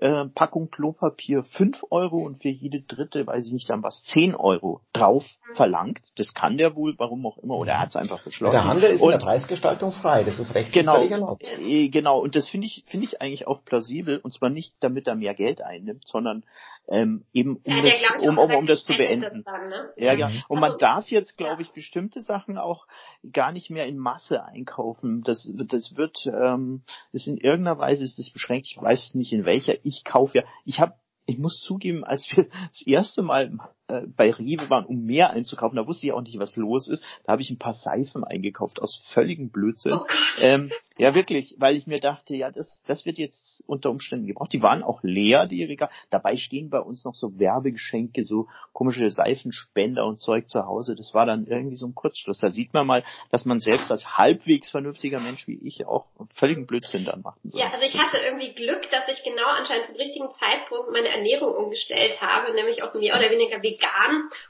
äh, 0.00 0.24
Packung 0.34 0.70
Klopapier 0.70 1.44
5 1.44 1.76
Euro 1.90 2.18
und 2.24 2.40
für 2.40 2.48
jede 2.48 2.80
dritte, 2.80 3.26
weiß 3.26 3.46
ich 3.46 3.52
nicht 3.52 3.68
dann 3.68 3.82
was, 3.82 4.02
10 4.04 4.34
Euro 4.34 4.80
drauf 4.94 5.24
verlangt. 5.54 6.00
Das 6.16 6.32
kann 6.32 6.56
der 6.56 6.74
wohl, 6.74 6.94
warum 6.98 7.26
auch 7.26 7.36
immer, 7.38 7.56
oder 7.56 7.72
er 7.72 7.80
hat 7.80 7.90
es 7.90 7.96
einfach 7.96 8.24
beschlossen. 8.24 8.52
Der 8.52 8.64
Handel 8.64 8.90
ist 8.92 9.02
und, 9.02 9.12
in 9.12 9.18
der 9.18 9.24
Preisgestaltung 9.24 9.92
frei, 9.92 10.24
das 10.24 10.38
ist 10.38 10.54
recht 10.54 10.72
genau, 10.72 11.02
erlaubt. 11.04 11.46
Äh, 11.58 11.90
genau, 11.90 12.20
und 12.20 12.34
das 12.34 12.48
finde 12.48 12.66
ich, 12.66 12.84
finde 12.88 13.06
ich 13.06 13.20
eigentlich 13.20 13.46
auch 13.46 13.62
plausibel, 13.64 14.18
und 14.18 14.32
zwar 14.32 14.48
nicht, 14.48 14.74
damit 14.80 15.06
er 15.06 15.16
mehr 15.16 15.34
Geld 15.34 15.60
einnimmt, 15.60 16.06
sondern 16.06 16.44
ähm, 16.90 17.24
eben 17.32 17.56
um, 17.56 17.72
ja, 17.72 17.82
das, 18.14 18.26
um, 18.26 18.38
um, 18.38 18.54
um 18.54 18.66
das 18.66 18.84
zu 18.84 18.92
beenden. 18.96 19.44
Das 19.44 19.54
dann, 19.54 19.68
ne? 19.68 19.90
Ja, 19.96 20.12
ja. 20.12 20.28
Mhm. 20.28 20.42
Und 20.48 20.60
man 20.60 20.72
also, 20.72 20.78
darf 20.78 21.10
jetzt, 21.10 21.36
glaube 21.36 21.62
ich, 21.62 21.70
bestimmte 21.70 22.20
Sachen 22.20 22.58
auch 22.58 22.86
gar 23.32 23.52
nicht 23.52 23.70
mehr 23.70 23.86
in 23.86 23.96
Masse 23.96 24.42
einkaufen. 24.42 25.22
Das, 25.22 25.48
das 25.68 25.96
wird, 25.96 26.26
ähm, 26.26 26.82
das 27.12 27.26
in 27.26 27.36
irgendeiner 27.36 27.78
Weise 27.78 28.02
ist 28.02 28.18
das 28.18 28.30
beschränkt. 28.30 28.66
Ich 28.66 28.80
weiß 28.80 29.14
nicht 29.14 29.32
in 29.32 29.44
welcher. 29.44 29.84
Ich 29.90 30.04
kaufe 30.04 30.38
ja, 30.38 30.44
ich 30.64 30.80
habe 30.80 30.94
ich 31.26 31.38
muss 31.38 31.60
zugeben, 31.60 32.04
als 32.04 32.28
wir 32.30 32.48
das 32.68 32.86
erste 32.86 33.22
Mal 33.22 33.52
äh, 33.90 34.06
bei 34.16 34.30
Rewe 34.30 34.70
waren, 34.70 34.84
um 34.84 35.04
mehr 35.04 35.30
einzukaufen. 35.30 35.76
Da 35.76 35.86
wusste 35.86 36.06
ich 36.06 36.12
auch 36.12 36.22
nicht, 36.22 36.38
was 36.38 36.56
los 36.56 36.88
ist. 36.88 37.04
Da 37.24 37.32
habe 37.32 37.42
ich 37.42 37.50
ein 37.50 37.58
paar 37.58 37.74
Seifen 37.74 38.24
eingekauft 38.24 38.80
aus 38.80 39.02
völligem 39.12 39.50
Blödsinn. 39.50 39.92
Oh 39.92 40.06
ähm, 40.40 40.70
ja, 41.00 41.14
wirklich, 41.14 41.54
weil 41.58 41.76
ich 41.76 41.86
mir 41.86 41.98
dachte, 41.98 42.36
ja, 42.36 42.50
das, 42.50 42.82
das 42.86 43.06
wird 43.06 43.16
jetzt 43.16 43.64
unter 43.66 43.88
Umständen 43.88 44.26
gebraucht. 44.26 44.52
Die 44.52 44.60
waren 44.60 44.82
auch 44.82 45.02
leer, 45.02 45.46
die 45.46 45.64
Regal. 45.64 45.88
Dabei 46.10 46.36
stehen 46.36 46.68
bei 46.68 46.78
uns 46.78 47.04
noch 47.04 47.14
so 47.14 47.38
Werbegeschenke, 47.38 48.22
so 48.22 48.48
komische 48.74 49.08
Seifenspender 49.08 50.04
und 50.04 50.20
Zeug 50.20 50.50
zu 50.50 50.66
Hause. 50.66 50.94
Das 50.94 51.14
war 51.14 51.24
dann 51.24 51.46
irgendwie 51.46 51.76
so 51.76 51.86
ein 51.86 51.94
Kurzschluss. 51.94 52.38
Da 52.38 52.50
sieht 52.50 52.74
man 52.74 52.86
mal, 52.86 53.02
dass 53.30 53.46
man 53.46 53.60
selbst 53.60 53.90
als 53.90 54.18
halbwegs 54.18 54.70
vernünftiger 54.70 55.20
Mensch 55.20 55.46
wie 55.46 55.58
ich 55.66 55.86
auch 55.86 56.04
völligen 56.34 56.66
Blödsinn 56.66 57.06
dann 57.06 57.22
soll. 57.22 57.58
Ja, 57.58 57.70
also 57.72 57.86
ich 57.86 57.96
hatte 57.96 58.18
irgendwie 58.18 58.54
Glück, 58.54 58.82
dass 58.90 59.08
ich 59.08 59.24
genau 59.24 59.48
anscheinend 59.56 59.86
zum 59.86 59.96
richtigen 59.96 60.28
Zeitpunkt 60.34 60.92
meine 60.92 61.08
Ernährung 61.08 61.54
umgestellt 61.54 62.20
habe, 62.20 62.54
nämlich 62.54 62.82
auf 62.82 62.92
mehr 62.92 63.16
oder 63.16 63.30
weniger 63.30 63.62
vegan. 63.62 63.79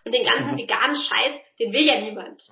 Und 0.04 0.14
den 0.14 0.24
ganzen 0.24 0.52
mhm. 0.52 0.58
veganen 0.58 0.96
Scheiß, 0.96 1.40
den 1.58 1.72
will 1.72 1.86
ja 1.86 2.00
niemand. 2.00 2.42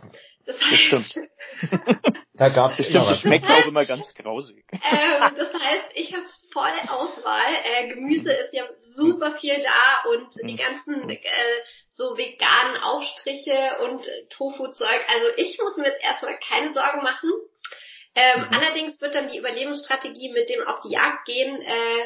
Das, 0.47 0.57
heißt, 0.61 0.93
das 0.93 1.07
stimmt. 1.07 1.29
da 2.35 2.49
gab's 2.49 2.79
es 2.79 2.91
Das 2.91 3.21
schmeckt 3.21 3.45
auch 3.45 3.67
immer 3.67 3.85
ganz 3.85 4.15
grausig. 4.15 4.65
Ähm, 4.91 5.35
das 5.37 5.53
heißt, 5.53 5.91
ich 5.95 6.15
habe 6.15 6.25
voll 6.53 6.73
Auswahl. 6.89 7.53
Äh, 7.65 7.89
Gemüse 7.89 8.33
ist 8.33 8.55
ja 8.55 8.65
super 8.95 9.33
viel 9.33 9.61
da 9.61 10.11
und 10.11 10.33
die 10.43 10.55
mhm. 10.55 10.57
ganzen 10.57 11.11
äh, 11.11 11.19
so 11.91 12.17
veganen 12.17 12.81
Aufstriche 12.83 13.79
und 13.83 14.09
Tofu-Zeug. 14.31 15.01
Also 15.09 15.27
ich 15.37 15.59
muss 15.59 15.77
mir 15.77 15.89
jetzt 15.89 16.03
erstmal 16.03 16.39
keine 16.39 16.73
Sorgen 16.73 17.03
machen. 17.03 17.31
Ähm, 18.15 18.41
mhm. 18.41 18.49
Allerdings 18.53 19.01
wird 19.01 19.15
dann 19.15 19.29
die 19.29 19.39
Überlebensstrategie 19.39 20.33
mit 20.33 20.49
dem 20.49 20.67
auf 20.67 20.81
die 20.83 20.93
Jagd 20.93 21.27
gehen, 21.27 21.61
äh, 21.61 22.05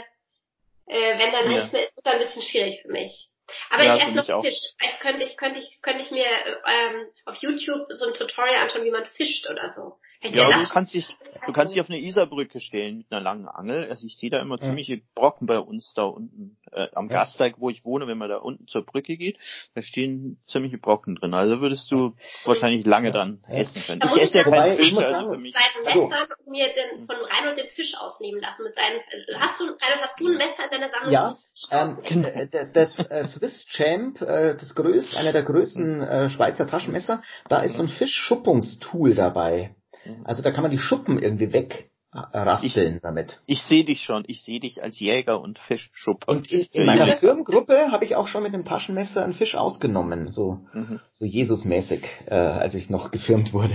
äh, 0.86 1.18
wenn 1.18 1.32
dann 1.32 1.50
ja. 1.50 1.58
nichts 1.58 1.72
mehr 1.72 1.84
ist, 1.84 1.96
wird 1.96 2.06
dann 2.06 2.14
ein 2.14 2.24
bisschen 2.26 2.42
schwierig 2.42 2.82
für 2.82 2.90
mich. 2.90 3.31
Aber 3.70 3.84
ja, 3.84 3.96
ich 3.96 4.02
esse 4.02 4.12
noch 4.12 4.44
Fisch. 4.44 4.74
Vielleicht 4.78 5.00
könnte 5.00 5.24
ich, 5.24 5.36
könnte 5.36 5.60
ich, 5.60 5.82
könnte 5.82 6.02
ich 6.02 6.10
mir 6.10 6.24
ähm, 6.24 7.06
auf 7.24 7.36
YouTube 7.36 7.86
so 7.90 8.06
ein 8.06 8.14
Tutorial 8.14 8.62
anschauen, 8.62 8.84
wie 8.84 8.90
man 8.90 9.06
fischt 9.06 9.48
oder 9.48 9.72
so. 9.74 9.98
Ja, 10.22 10.62
du 10.62 10.68
kannst 10.68 10.94
dich, 10.94 11.16
du 11.46 11.52
kannst 11.52 11.74
dich 11.74 11.80
auf 11.80 11.90
eine 11.90 11.98
Isarbrücke 11.98 12.60
stellen 12.60 12.98
mit 12.98 13.06
einer 13.10 13.20
langen 13.20 13.48
Angel. 13.48 13.88
Also 13.90 14.06
ich 14.06 14.16
sehe 14.16 14.30
da 14.30 14.40
immer 14.40 14.56
ja. 14.58 14.66
ziemliche 14.66 15.00
Brocken 15.14 15.46
bei 15.46 15.58
uns 15.58 15.92
da 15.94 16.04
unten 16.04 16.56
äh, 16.70 16.86
am 16.94 17.08
ja. 17.08 17.18
Gasteig, 17.18 17.56
wo 17.58 17.70
ich 17.70 17.84
wohne, 17.84 18.06
wenn 18.06 18.18
man 18.18 18.28
da 18.28 18.36
unten 18.36 18.66
zur 18.68 18.84
Brücke 18.84 19.16
geht, 19.16 19.38
da 19.74 19.82
stehen 19.82 20.40
ziemliche 20.46 20.78
Brocken 20.78 21.16
drin. 21.16 21.34
Also 21.34 21.60
würdest 21.60 21.90
du 21.90 22.14
wahrscheinlich 22.44 22.86
lange 22.86 23.08
ja. 23.08 23.14
dran 23.14 23.42
essen 23.48 23.82
können. 23.82 24.00
Da 24.00 24.14
ich 24.14 24.22
esse 24.22 24.38
ja 24.38 24.44
keinen 24.44 24.76
Fisch, 24.76 24.96
also 24.96 25.32
für 25.32 25.38
mich. 25.38 25.54
Seinen 25.54 25.84
Messer 25.84 26.20
also. 26.20 26.50
mir 26.50 26.66
den, 26.68 27.06
von 27.06 27.16
Reinhold 27.16 27.58
den 27.58 27.68
Fisch 27.74 27.94
ausnehmen 27.98 28.40
lassen 28.40 28.62
mit 28.62 28.74
seinen. 28.74 28.98
Äh, 28.98 29.38
hast 29.38 29.60
du, 29.60 29.64
Reinhold, 29.64 30.02
hast 30.02 30.20
du 30.20 30.28
ein 30.28 30.36
Messer 30.36 30.64
in 30.64 30.70
deiner 30.70 30.90
Sammlung? 30.90 31.12
Ja. 31.12 31.36
Ähm, 31.70 32.72
das 32.72 32.98
äh, 32.98 33.24
Swiss 33.24 33.66
Champ, 33.66 34.20
äh, 34.22 34.56
das 34.56 34.74
größte, 34.74 35.18
einer 35.18 35.32
der 35.32 35.42
größten 35.42 36.02
äh, 36.02 36.30
Schweizer 36.30 36.66
Taschenmesser, 36.66 37.22
da 37.48 37.62
ist 37.62 37.76
so 37.76 37.82
ein 37.82 37.88
Fischschuppungstool 37.88 39.14
dabei. 39.14 39.74
Mhm. 40.04 40.24
Also 40.24 40.42
da 40.42 40.50
kann 40.50 40.62
man 40.62 40.70
die 40.70 40.78
Schuppen 40.78 41.18
irgendwie 41.18 41.52
weg 41.52 41.90
raspeln 42.14 42.96
ich, 42.96 43.02
damit. 43.02 43.40
Ich 43.46 43.62
sehe 43.62 43.84
dich 43.84 44.02
schon, 44.02 44.24
ich 44.26 44.42
sehe 44.42 44.60
dich 44.60 44.82
als 44.82 45.00
Jäger 45.00 45.40
und 45.40 45.58
Fischschupper. 45.58 46.30
Und 46.30 46.52
in, 46.52 46.66
in 46.72 46.86
meiner 46.86 47.16
Firmengruppe 47.16 47.90
habe 47.90 48.04
ich 48.04 48.16
auch 48.16 48.26
schon 48.28 48.42
mit 48.42 48.52
einem 48.52 48.66
Taschenmesser 48.66 49.24
einen 49.24 49.32
Fisch 49.32 49.54
ausgenommen, 49.54 50.30
so, 50.30 50.60
mhm. 50.74 51.00
so 51.12 51.24
Jesusmäßig, 51.24 52.02
äh, 52.26 52.34
als 52.34 52.74
ich 52.74 52.90
noch 52.90 53.10
gefirmt 53.10 53.54
wurde. 53.54 53.74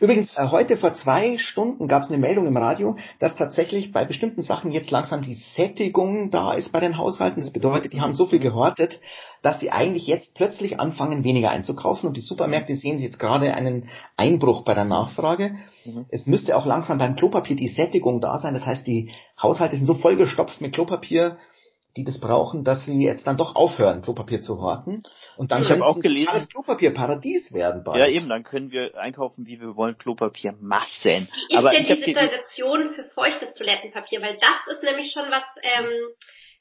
Übrigens, 0.00 0.34
äh, 0.36 0.48
heute 0.48 0.78
vor 0.78 0.94
zwei 0.94 1.36
Stunden 1.36 1.86
gab 1.86 2.04
es 2.04 2.08
eine 2.08 2.18
Meldung 2.18 2.46
im 2.46 2.56
Radio, 2.56 2.96
dass 3.18 3.36
tatsächlich 3.36 3.92
bei 3.92 4.06
bestimmten 4.06 4.40
Sachen 4.40 4.72
jetzt 4.72 4.90
langsam 4.90 5.20
die 5.20 5.34
Sättigung 5.34 6.30
da 6.30 6.54
ist 6.54 6.72
bei 6.72 6.80
den 6.80 6.96
Haushalten. 6.96 7.42
Das 7.42 7.52
bedeutet, 7.52 7.92
die 7.92 8.00
haben 8.00 8.14
so 8.14 8.24
viel 8.24 8.38
gehortet, 8.38 8.98
dass 9.44 9.60
sie 9.60 9.70
eigentlich 9.70 10.06
jetzt 10.06 10.34
plötzlich 10.34 10.80
anfangen, 10.80 11.22
weniger 11.22 11.50
einzukaufen 11.50 12.08
und 12.08 12.16
die 12.16 12.22
Supermärkte 12.22 12.76
sehen 12.76 12.98
jetzt 12.98 13.18
gerade 13.18 13.52
einen 13.54 13.90
Einbruch 14.16 14.64
bei 14.64 14.72
der 14.72 14.86
Nachfrage. 14.86 15.56
Mhm. 15.84 16.06
Es 16.08 16.26
müsste 16.26 16.56
auch 16.56 16.64
langsam 16.64 16.96
beim 16.96 17.14
Klopapier 17.14 17.54
die 17.54 17.68
Sättigung 17.68 18.22
da 18.22 18.38
sein. 18.38 18.54
Das 18.54 18.64
heißt, 18.64 18.86
die 18.86 19.12
Haushalte 19.40 19.76
sind 19.76 19.84
so 19.84 19.96
vollgestopft 19.96 20.62
mit 20.62 20.74
Klopapier, 20.74 21.36
die 21.94 22.04
das 22.04 22.18
brauchen, 22.18 22.64
dass 22.64 22.86
sie 22.86 23.04
jetzt 23.04 23.26
dann 23.26 23.36
doch 23.36 23.54
aufhören, 23.54 24.00
Klopapier 24.00 24.40
zu 24.40 24.58
horten. 24.62 25.02
Und 25.36 25.52
dann 25.52 25.62
ich 25.62 25.70
habe 25.70 25.84
auch 25.84 26.00
gelesen, 26.00 26.28
alles 26.28 26.48
Klopapierparadies 26.48 27.52
werden 27.52 27.84
bald. 27.84 27.98
Ja, 27.98 28.06
eben, 28.06 28.30
dann 28.30 28.44
können 28.44 28.70
wir 28.70 28.96
einkaufen, 28.96 29.46
wie 29.46 29.60
wir 29.60 29.76
wollen, 29.76 29.98
Klopapiermassen. 29.98 31.28
Wie 31.48 31.54
ist 31.54 31.58
Aber 31.58 31.68
denn 31.68 31.84
die 31.84 32.02
Situation 32.02 32.94
für 32.94 33.04
feuchtes 33.14 33.52
Toilettenpapier? 33.52 34.22
Weil 34.22 34.36
das 34.36 34.74
ist 34.74 34.82
nämlich 34.82 35.12
schon 35.12 35.24
was, 35.30 35.44
ähm, 35.62 35.90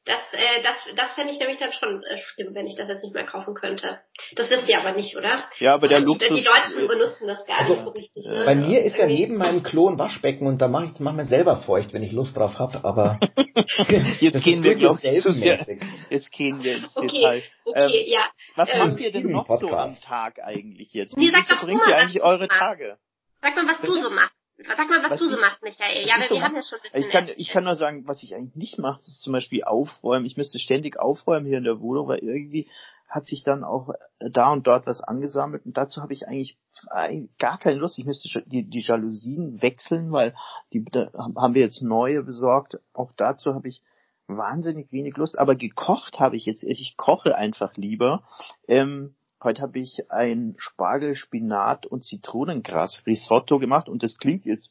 das, 0.05 0.19
äh, 0.33 0.61
das, 0.61 0.75
das 0.95 1.13
fände 1.15 1.31
ich 1.31 1.39
nämlich 1.39 1.59
dann 1.59 1.71
schon 1.71 2.03
äh, 2.03 2.17
schlimm, 2.17 2.53
wenn 2.53 2.67
ich 2.67 2.75
das 2.75 2.89
jetzt 2.89 3.03
nicht 3.03 3.13
mehr 3.13 3.25
kaufen 3.25 3.53
könnte. 3.53 4.01
Das 4.35 4.49
wisst 4.49 4.67
ihr 4.67 4.77
aber 4.77 4.91
nicht, 4.91 5.15
oder? 5.15 5.45
Ja, 5.59 5.75
aber 5.75 5.87
der 5.87 6.01
Luxus... 6.01 6.27
Die 6.27 6.43
Deutschen 6.43 6.87
benutzen 6.87 7.25
das 7.25 7.45
gar 7.45 7.59
also, 7.59 7.73
nicht 7.73 7.83
so 7.85 7.89
richtig. 7.91 8.25
Ne? 8.25 8.43
Bei 8.45 8.55
mir 8.55 8.83
ist 8.83 8.97
ja 8.97 9.05
neben 9.05 9.37
meinem 9.37 9.63
Klo 9.63 9.89
ein 9.89 9.97
Waschbecken 9.97 10.45
und 10.45 10.61
da 10.61 10.67
mache 10.67 10.91
ich 10.93 10.99
mach 10.99 11.13
mir 11.13 11.25
selber 11.25 11.57
feucht, 11.57 11.93
wenn 11.93 12.03
ich 12.03 12.11
Lust 12.11 12.35
drauf 12.35 12.59
habe, 12.59 12.83
aber... 12.83 13.17
jetzt 14.19 14.43
gehen 14.43 14.61
wir, 14.63 14.75
glaube 14.75 14.99
ich, 15.01 15.23
sehr, 15.23 15.65
jetzt 16.09 16.31
gehen 16.33 16.61
wir 16.63 16.77
ins 16.77 16.97
okay, 16.97 17.07
Detail. 17.07 17.43
Okay, 17.63 18.05
ähm, 18.05 18.11
ja. 18.11 18.29
Was 18.55 18.69
ähm, 18.73 18.79
macht 18.79 18.99
ihr 18.99 19.11
denn 19.11 19.31
noch 19.31 19.47
Podcast. 19.47 19.71
so 19.71 19.77
am 19.77 20.01
Tag 20.01 20.39
eigentlich 20.43 20.91
jetzt? 20.91 21.15
Wie 21.15 21.31
nee, 21.31 21.43
verbringt 21.47 21.81
ihr 21.87 21.95
eigentlich 21.95 22.21
eure 22.21 22.49
Tage? 22.49 22.97
Sag 23.41 23.55
mal, 23.55 23.67
was 23.67 23.79
Bitte? 23.79 23.93
du 23.93 24.01
so 24.01 24.09
machst. 24.09 24.42
Sag 24.57 24.89
mal, 24.89 25.01
was, 25.03 25.11
was 25.11 25.19
du 25.19 25.29
so 25.29 25.39
machst, 25.39 25.63
Michael. 25.63 26.07
Ja, 26.07 26.17
wir, 26.19 26.27
so 26.27 26.35
wir 26.35 26.43
haben 26.43 26.55
ja 26.55 26.61
schon 26.61 26.79
ein 26.79 26.83
bisschen 26.83 27.01
ich 27.01 27.09
kann, 27.09 27.29
ich 27.35 27.49
kann 27.49 27.63
nur 27.63 27.75
sagen, 27.75 28.07
was 28.07 28.23
ich 28.23 28.35
eigentlich 28.35 28.55
nicht 28.55 28.77
mache, 28.77 28.99
ist 28.99 29.21
zum 29.21 29.33
Beispiel 29.33 29.63
aufräumen. 29.63 30.25
Ich 30.25 30.37
müsste 30.37 30.59
ständig 30.59 30.99
aufräumen 30.99 31.45
hier 31.45 31.57
in 31.57 31.63
der 31.63 31.79
Wohnung, 31.79 32.07
weil 32.07 32.19
irgendwie 32.19 32.69
hat 33.09 33.25
sich 33.25 33.43
dann 33.43 33.63
auch 33.63 33.93
da 34.19 34.51
und 34.51 34.65
dort 34.65 34.87
was 34.87 35.01
angesammelt 35.01 35.65
und 35.65 35.77
dazu 35.77 36.01
habe 36.01 36.13
ich 36.13 36.27
eigentlich 36.27 36.57
gar 37.37 37.59
keine 37.59 37.79
Lust. 37.79 37.99
Ich 37.99 38.05
müsste 38.05 38.41
die, 38.47 38.63
die 38.63 38.81
Jalousien 38.81 39.61
wechseln, 39.61 40.11
weil 40.11 40.35
die 40.71 40.83
haben 40.93 41.53
wir 41.53 41.61
jetzt 41.61 41.83
neue 41.83 42.23
besorgt. 42.23 42.79
Auch 42.93 43.11
dazu 43.15 43.53
habe 43.53 43.67
ich 43.67 43.83
wahnsinnig 44.27 44.91
wenig 44.91 45.15
Lust. 45.17 45.37
Aber 45.37 45.55
gekocht 45.55 46.19
habe 46.19 46.37
ich 46.37 46.45
jetzt. 46.45 46.63
Ich 46.63 46.97
koche 46.97 47.35
einfach 47.35 47.75
lieber. 47.75 48.23
Ähm, 48.67 49.15
Heute 49.43 49.61
habe 49.61 49.79
ich 49.79 50.09
ein 50.09 50.55
Spargel, 50.57 51.15
Spinat 51.15 51.85
und 51.85 52.05
Zitronengras 52.05 53.03
Risotto 53.05 53.59
gemacht 53.59 53.89
und 53.89 54.01
das 54.03 54.17
klingt 54.17 54.45
jetzt 54.45 54.69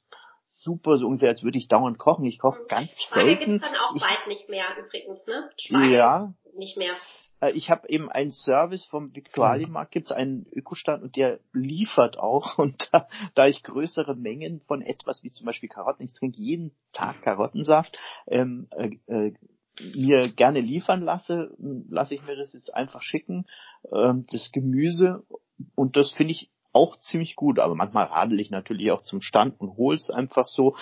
super, 0.57 0.99
so 0.99 1.07
ungefähr, 1.07 1.31
als 1.31 1.43
würde 1.43 1.59
ich 1.59 1.69
dauernd 1.69 1.99
kochen. 1.99 2.25
Ich 2.25 2.39
koche 2.39 2.65
ganz 2.69 2.91
Spargel 3.07 3.37
selten. 3.37 3.53
gibt's 3.53 3.67
dann 3.67 3.77
auch 3.77 3.95
ich, 3.97 4.03
bald 4.03 4.27
nicht 4.29 4.49
mehr 4.49 4.67
übrigens, 4.79 5.27
ne? 5.27 5.51
Spargel 5.59 5.93
ja. 5.93 6.35
Nicht 6.57 6.77
mehr. 6.77 6.95
Äh, 7.41 7.51
ich 7.53 7.69
habe 7.69 7.89
eben 7.89 8.11
einen 8.11 8.31
Service 8.31 8.87
vom 8.87 9.15
Viktualienmarkt, 9.15 9.91
gibt's 9.91 10.13
einen 10.13 10.47
Ökostand 10.53 11.03
und 11.03 11.17
der 11.17 11.41
liefert 11.53 12.19
auch. 12.19 12.57
Und 12.63 12.89
da, 12.93 13.09
da 13.35 13.47
ich 13.47 13.63
größere 13.63 14.15
Mengen 14.15 14.61
von 14.67 14.81
etwas 14.81 15.23
wie 15.23 15.31
zum 15.31 15.47
Beispiel 15.47 15.69
Karotten, 15.69 16.05
ich 16.05 16.13
trinke 16.13 16.39
jeden 16.39 16.75
Tag 16.93 17.23
Karottensaft, 17.23 17.99
ähm, 18.27 18.69
äh, 18.71 18.97
äh, 19.07 19.35
mir 19.95 20.29
gerne 20.29 20.61
liefern 20.61 21.01
lasse, 21.01 21.55
lasse 21.59 22.15
ich 22.15 22.23
mir 22.23 22.37
das 22.37 22.53
jetzt 22.53 22.75
einfach 22.75 23.03
schicken, 23.03 23.47
ähm, 23.93 24.27
das 24.31 24.51
Gemüse 24.53 25.25
und 25.75 25.97
das 25.97 26.13
finde 26.13 26.33
ich 26.33 26.51
auch 26.73 26.99
ziemlich 26.99 27.37
gut, 27.37 27.59
aber 27.59 27.75
manchmal 27.75 28.07
radel 28.07 28.41
ich 28.41 28.51
natürlich 28.51 28.91
auch 28.91 29.03
zum 29.03 29.21
Stand 29.21 29.61
und 29.61 29.77
hol's 29.77 30.11
einfach 30.11 30.49
so. 30.49 30.77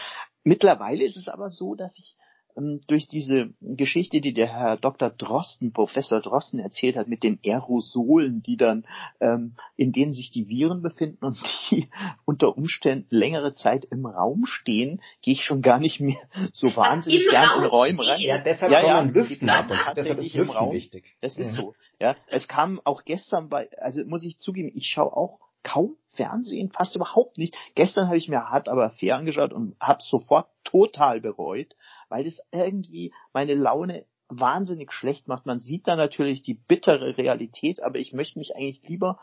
Mittlerweile 0.44 1.05
ist 1.05 1.16
es 1.16 1.28
aber 1.28 1.51
so, 1.51 1.74
dass 1.74 1.98
ich 1.98 2.16
durch 2.86 3.06
diese 3.06 3.50
Geschichte, 3.61 4.20
die 4.20 4.32
der 4.32 4.48
Herr 4.48 4.76
Dr. 4.76 5.11
Drosten, 5.11 5.72
Professor 5.72 6.20
Drosten 6.20 6.58
erzählt 6.58 6.96
hat, 6.96 7.08
mit 7.08 7.22
den 7.22 7.38
Aerosolen, 7.44 8.42
die 8.42 8.56
dann, 8.56 8.84
ähm, 9.20 9.54
in 9.76 9.92
denen 9.92 10.14
sich 10.14 10.30
die 10.30 10.48
Viren 10.48 10.82
befinden 10.82 11.24
und 11.24 11.38
die 11.70 11.88
unter 12.24 12.56
Umständen 12.56 13.06
längere 13.11 13.54
Zeit 13.54 13.84
im 13.84 14.06
Raum 14.06 14.46
stehen, 14.46 15.00
gehe 15.22 15.34
ich 15.34 15.42
schon 15.42 15.62
gar 15.62 15.78
nicht 15.78 16.00
mehr 16.00 16.20
so 16.52 16.74
wahnsinnig 16.76 17.28
gern 17.28 17.62
in 17.62 17.68
Räume 17.68 18.06
rein. 18.06 18.20
Ja, 18.20 18.38
deshalb 18.38 18.72
ja, 18.72 18.86
ja, 18.86 18.94
man 18.94 19.12
lüften 19.12 19.48
ab 19.48 19.70
und 19.70 19.78
deshalb 19.96 20.18
ist 20.18 20.34
Lüften 20.34 20.56
Raum. 20.56 20.72
wichtig. 20.72 21.04
Das 21.20 21.36
ist 21.38 21.56
ja. 21.56 21.62
so. 21.62 21.74
Ja, 21.98 22.16
es 22.28 22.48
kam 22.48 22.80
auch 22.84 23.04
gestern 23.04 23.48
bei, 23.48 23.68
also 23.78 24.02
muss 24.04 24.24
ich 24.24 24.38
zugeben, 24.38 24.70
ich 24.74 24.86
schaue 24.86 25.16
auch 25.16 25.38
kaum 25.62 25.96
Fernsehen, 26.11 26.70
fast 26.70 26.96
überhaupt 26.96 27.38
nicht. 27.38 27.54
Gestern 27.74 28.06
habe 28.06 28.16
ich 28.16 28.28
mir 28.28 28.50
hart 28.50 28.68
aber 28.68 28.90
fair 28.90 29.16
angeschaut 29.16 29.52
und 29.52 29.76
habe 29.80 30.02
sofort 30.02 30.48
total 30.64 31.20
bereut, 31.20 31.74
weil 32.11 32.24
das 32.24 32.42
irgendwie 32.52 33.14
meine 33.32 33.54
Laune 33.54 34.04
wahnsinnig 34.28 34.92
schlecht 34.92 35.26
macht. 35.28 35.46
Man 35.46 35.61
sieht 35.61 35.88
da 35.88 35.96
natürlich 35.96 36.42
die 36.42 36.54
bittere 36.54 37.16
Realität, 37.16 37.82
aber 37.82 37.98
ich 37.98 38.12
möchte 38.12 38.38
mich 38.38 38.54
eigentlich 38.54 38.82
lieber 38.86 39.18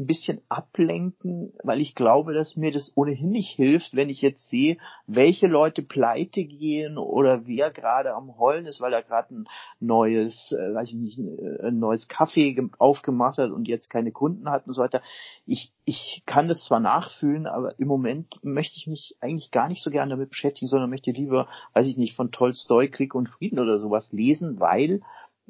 ein 0.00 0.06
bisschen 0.06 0.40
ablenken, 0.48 1.52
weil 1.62 1.80
ich 1.80 1.94
glaube, 1.94 2.32
dass 2.32 2.56
mir 2.56 2.72
das 2.72 2.92
ohnehin 2.96 3.30
nicht 3.30 3.54
hilft, 3.54 3.94
wenn 3.94 4.08
ich 4.08 4.22
jetzt 4.22 4.48
sehe, 4.48 4.78
welche 5.06 5.46
Leute 5.46 5.82
pleite 5.82 6.44
gehen 6.44 6.96
oder 6.96 7.46
wer 7.46 7.70
gerade 7.70 8.14
am 8.14 8.38
Heulen 8.38 8.64
ist, 8.64 8.80
weil 8.80 8.94
er 8.94 9.02
gerade 9.02 9.34
ein 9.34 9.44
neues, 9.78 10.52
äh, 10.52 10.74
weiß 10.74 10.88
ich 10.88 10.98
nicht, 10.98 11.18
äh, 11.18 11.66
ein 11.66 11.78
neues 11.78 12.08
Kaffee 12.08 12.56
aufgemacht 12.78 13.36
hat 13.36 13.50
und 13.50 13.68
jetzt 13.68 13.90
keine 13.90 14.10
Kunden 14.10 14.50
hat 14.50 14.66
und 14.66 14.72
so 14.72 14.80
weiter. 14.80 15.02
Ich, 15.44 15.70
ich 15.84 16.22
kann 16.24 16.48
das 16.48 16.64
zwar 16.64 16.80
nachfühlen, 16.80 17.46
aber 17.46 17.78
im 17.78 17.86
Moment 17.86 18.42
möchte 18.42 18.78
ich 18.78 18.86
mich 18.86 19.16
eigentlich 19.20 19.50
gar 19.50 19.68
nicht 19.68 19.82
so 19.82 19.90
gerne 19.90 20.10
damit 20.10 20.30
beschäftigen, 20.30 20.68
sondern 20.68 20.88
möchte 20.88 21.10
lieber, 21.10 21.46
weiß 21.74 21.86
ich 21.86 21.98
nicht, 21.98 22.16
von 22.16 22.32
Tolstoi 22.32 22.88
Krieg 22.88 23.14
und 23.14 23.28
Frieden 23.28 23.58
oder 23.58 23.78
sowas 23.78 24.12
lesen, 24.12 24.60
weil 24.60 25.02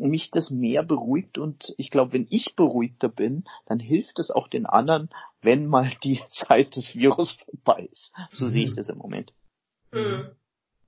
mich 0.08 0.30
das 0.30 0.50
mehr 0.50 0.82
beruhigt 0.82 1.38
und 1.38 1.74
ich 1.76 1.90
glaube, 1.90 2.12
wenn 2.14 2.26
ich 2.30 2.54
beruhigter 2.56 3.08
bin, 3.08 3.44
dann 3.66 3.78
hilft 3.78 4.18
es 4.18 4.30
auch 4.30 4.48
den 4.48 4.66
anderen, 4.66 5.10
wenn 5.42 5.66
mal 5.66 5.90
die 6.02 6.20
Zeit 6.30 6.76
des 6.76 6.94
Virus 6.94 7.32
vorbei 7.32 7.88
ist. 7.90 8.12
So 8.32 8.46
mhm. 8.46 8.50
sehe 8.50 8.64
ich 8.64 8.70
mhm. 8.70 8.76
das 8.76 8.88
im 8.88 8.98
Moment. 8.98 9.32
Mhm. 9.92 10.30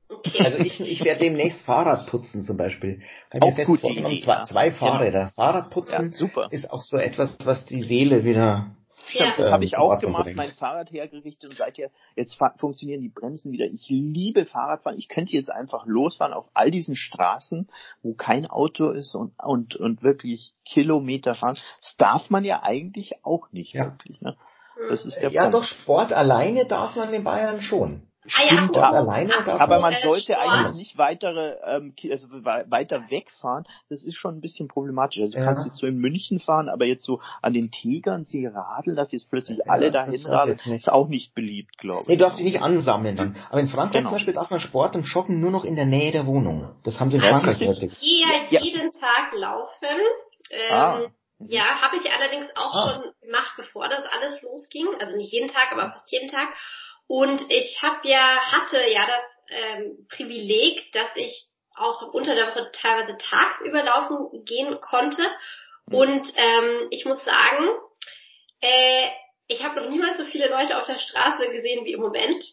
Okay. 0.09 0.45
Also 0.45 0.59
ich, 0.59 0.81
ich 0.81 1.05
werde 1.05 1.21
demnächst 1.21 1.63
Fahrrad 1.63 2.07
putzen 2.09 2.43
zum 2.43 2.57
Beispiel. 2.57 3.03
Habe 3.33 3.47
mir 3.47 3.55
fest 3.55 3.81
vorgenommen, 3.81 4.21
zwei, 4.21 4.45
zwei 4.45 4.69
genau. 4.69 4.79
Fahrräder. 4.79 5.21
Genau. 5.21 5.31
Fahrradputzen 5.35 6.11
ja, 6.11 6.17
super. 6.17 6.49
ist 6.51 6.71
auch 6.71 6.83
so 6.83 6.99
etwas, 6.99 7.39
was 7.45 7.65
die 7.65 7.83
Seele 7.83 8.25
wieder 8.25 8.77
Stimmt, 9.07 9.31
ja. 9.31 9.35
das 9.37 9.51
habe 9.51 9.65
ich 9.65 9.77
auch 9.77 9.99
gemacht, 9.99 10.31
mein 10.35 10.51
Fahrrad 10.51 10.91
hergerichtet 10.91 11.51
und 11.51 11.57
seither, 11.57 11.91
jetzt 12.17 12.39
funktionieren 12.59 13.01
die 13.01 13.09
Bremsen 13.09 13.53
wieder. 13.53 13.67
Ich 13.67 13.89
liebe 13.89 14.47
Fahrradfahren. 14.47 14.99
Ich 14.99 15.09
könnte 15.09 15.33
jetzt 15.33 15.51
einfach 15.51 15.87
losfahren 15.87 16.33
auf 16.33 16.47
all 16.55 16.71
diesen 16.71 16.95
Straßen, 16.95 17.69
wo 18.03 18.15
kein 18.15 18.47
Auto 18.47 18.91
ist 18.91 19.15
und, 19.15 19.33
und, 19.43 19.77
und 19.77 20.03
wirklich 20.03 20.55
Kilometer 20.65 21.35
fahren. 21.35 21.59
Das 21.81 21.97
darf 21.97 22.31
man 22.31 22.45
ja 22.45 22.63
eigentlich 22.63 23.13
auch 23.25 23.51
nicht 23.53 23.75
ja. 23.75 23.85
wirklich. 23.87 24.21
Ne? 24.21 24.37
Das 24.89 25.05
ist 25.05 25.17
der 25.17 25.31
ja, 25.31 25.43
Punkt. 25.43 25.55
doch, 25.55 25.65
Sport 25.65 26.13
alleine 26.13 26.67
darf 26.67 26.97
man 26.97 27.13
in 27.13 27.25
Bayern 27.25 27.61
schon. 27.61 28.09
Stimmt, 28.25 28.77
ah, 28.77 28.81
ja, 28.81 28.91
alleine 28.91 29.35
aber 29.61 29.81
man 29.81 29.95
sollte 30.01 30.39
eigentlich 30.39 30.77
nicht 30.77 30.99
weitere, 30.99 31.57
ähm, 31.67 31.93
also 32.09 32.29
weiter 32.31 33.11
wegfahren. 33.11 33.65
Das 33.89 34.05
ist 34.05 34.17
schon 34.17 34.37
ein 34.37 34.41
bisschen 34.41 34.69
problematisch. 34.69 35.21
Also 35.21 35.39
du 35.39 35.41
ja. 35.41 35.47
kannst 35.47 35.67
jetzt 35.67 35.79
so 35.79 35.87
in 35.89 35.99
München 35.99 36.39
fahren, 36.39 36.69
aber 36.69 36.85
jetzt 36.85 37.05
so 37.05 37.21
an 37.41 37.53
den 37.53 37.73
Tegern 37.73 38.25
sie 38.25 38.47
radeln, 38.47 38.95
dass 38.95 39.11
jetzt 39.11 39.29
plötzlich 39.29 39.59
ja, 39.59 39.65
alle 39.67 39.91
dahin 39.91 40.25
radeln, 40.25 40.59
ist 40.73 40.89
auch 40.89 41.09
nicht 41.09 41.35
beliebt, 41.35 41.77
glaube 41.79 42.03
ich. 42.03 42.09
Nee, 42.09 42.17
du 42.17 42.23
darfst 42.23 42.39
sie 42.39 42.45
nicht 42.45 42.63
ansammeln 42.63 43.17
dann. 43.17 43.37
Aber 43.51 43.61
in 43.61 43.67
Frankreich 43.67 43.99
genau. 43.99 44.11
zum 44.11 44.17
Beispiel 44.19 44.35
darf 44.35 44.51
man 44.51 44.61
Sport 44.61 44.95
und 44.95 45.03
Joggen 45.03 45.41
nur 45.41 45.51
noch 45.51 45.65
in 45.65 45.75
der 45.75 45.87
Nähe 45.87 46.13
der 46.13 46.27
Wohnung. 46.27 46.71
Das 46.85 47.01
haben 47.01 47.11
sie 47.11 47.17
in 47.17 47.23
Frankreich 47.23 47.59
heute. 47.59 47.87
Ich 47.87 47.99
gehe 47.99 48.27
halt 48.27 48.51
jeden 48.51 48.93
Tag 48.93 49.33
laufen. 49.35 49.99
Ähm, 50.51 50.73
ah. 50.73 51.01
Ja, 51.49 51.81
habe 51.81 51.97
ich 51.97 52.09
allerdings 52.09 52.51
auch 52.55 52.75
ah. 52.75 52.93
schon 52.93 53.13
gemacht, 53.21 53.53
bevor 53.57 53.89
das 53.89 54.05
alles 54.05 54.43
losging. 54.43 54.87
Also 55.01 55.17
nicht 55.17 55.33
jeden 55.33 55.49
Tag, 55.49 55.73
aber 55.73 55.91
fast 55.91 56.11
jeden 56.13 56.31
Tag. 56.31 56.49
Und 57.07 57.43
ich 57.51 57.81
habe 57.83 58.09
ja, 58.09 58.53
hatte 58.53 58.79
ja 58.89 59.07
das 59.07 59.23
ähm, 59.49 60.07
Privileg, 60.09 60.91
dass 60.93 61.11
ich 61.17 61.47
auch 61.75 62.13
unter 62.13 62.35
der 62.35 62.49
Woche 62.49 62.71
teilweise 62.73 63.17
tagsüber 63.19 63.83
laufen 63.83 64.45
gehen 64.45 64.79
konnte. 64.81 65.23
Mhm. 65.87 65.95
Und 65.95 66.33
ähm, 66.37 66.87
ich 66.91 67.05
muss 67.05 67.23
sagen, 67.25 67.71
äh, 68.61 69.09
ich 69.49 69.63
habe 69.63 69.81
noch 69.81 69.91
niemals 69.91 70.19
so 70.19 70.25
viele 70.25 70.49
Leute 70.49 70.79
auf 70.79 70.87
der 70.87 70.99
Straße 70.99 71.51
gesehen 71.51 71.85
wie 71.85 71.93
im 71.93 72.01
Moment. 72.01 72.45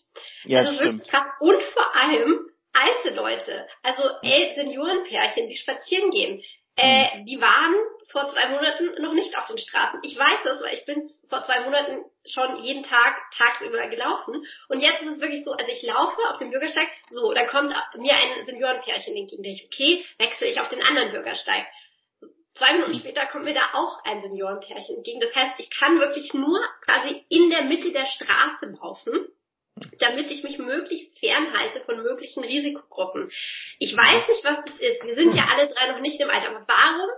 Ja, 0.43 0.59
also 0.59 0.79
wirklich 0.79 1.07
krass. 1.07 1.27
Und 1.39 1.61
vor 1.61 1.95
allem 1.95 2.49
alte 2.73 3.15
Leute, 3.15 3.67
also 3.83 4.03
mhm. 4.21 4.55
Seniorenpärchen, 4.55 5.47
die 5.47 5.55
spazieren 5.55 6.11
gehen. 6.11 6.43
Äh, 6.75 7.17
mhm. 7.17 7.25
die 7.25 7.41
waren 7.41 7.75
vor 8.09 8.27
zwei 8.29 8.47
Monaten 8.49 9.01
noch 9.01 9.13
nicht 9.13 9.37
auf 9.37 9.47
den 9.47 9.57
Straßen. 9.57 9.99
Ich 10.03 10.17
weiß 10.17 10.39
das, 10.43 10.61
weil 10.61 10.75
ich 10.75 10.85
bin 10.85 11.09
vor 11.29 11.43
zwei 11.43 11.61
Monaten 11.61 12.05
schon 12.25 12.57
jeden 12.57 12.83
Tag 12.83 13.15
tagsüber 13.37 13.87
gelaufen. 13.87 14.45
Und 14.67 14.79
jetzt 14.79 15.01
ist 15.01 15.13
es 15.13 15.21
wirklich 15.21 15.43
so, 15.45 15.51
also 15.51 15.71
ich 15.71 15.83
laufe 15.83 16.19
auf 16.29 16.37
dem 16.37 16.49
Bürgersteig, 16.49 16.89
so, 17.11 17.33
dann 17.33 17.47
kommt 17.47 17.73
mir 17.97 18.13
ein 18.13 18.45
Seniorenpärchen 18.45 19.15
entgegen, 19.15 19.43
denke 19.43 19.59
ich, 19.59 19.65
okay, 19.65 20.05
wechsle 20.17 20.47
ich 20.47 20.59
auf 20.59 20.69
den 20.69 20.81
anderen 20.81 21.11
Bürgersteig. 21.11 21.67
Zwei 22.55 22.73
Minuten 22.73 22.95
später 22.95 23.25
kommt 23.27 23.45
mir 23.45 23.53
da 23.53 23.69
auch 23.73 24.03
ein 24.03 24.21
Seniorenpärchen 24.21 24.97
entgegen. 24.97 25.19
Das 25.19 25.33
heißt, 25.35 25.59
ich 25.59 25.69
kann 25.69 25.99
wirklich 25.99 26.33
nur 26.33 26.59
quasi 26.81 27.23
in 27.29 27.49
der 27.51 27.63
Mitte 27.63 27.91
der 27.91 28.05
Straße 28.05 28.75
laufen 28.81 29.29
damit 29.99 30.29
ich 30.29 30.43
mich 30.43 30.57
möglichst 30.57 31.17
fernhalte 31.19 31.81
von 31.85 32.03
möglichen 32.03 32.43
Risikogruppen. 32.43 33.31
Ich 33.79 33.95
weiß 33.95 34.27
nicht, 34.27 34.43
was 34.43 34.65
das 34.65 34.75
ist. 34.75 35.03
Wir 35.03 35.15
sind 35.15 35.33
ja 35.33 35.47
alle 35.49 35.67
drei 35.67 35.91
noch 35.91 36.01
nicht 36.01 36.19
im 36.19 36.29
Alter, 36.29 36.49
aber 36.49 36.65
warum 36.67 37.09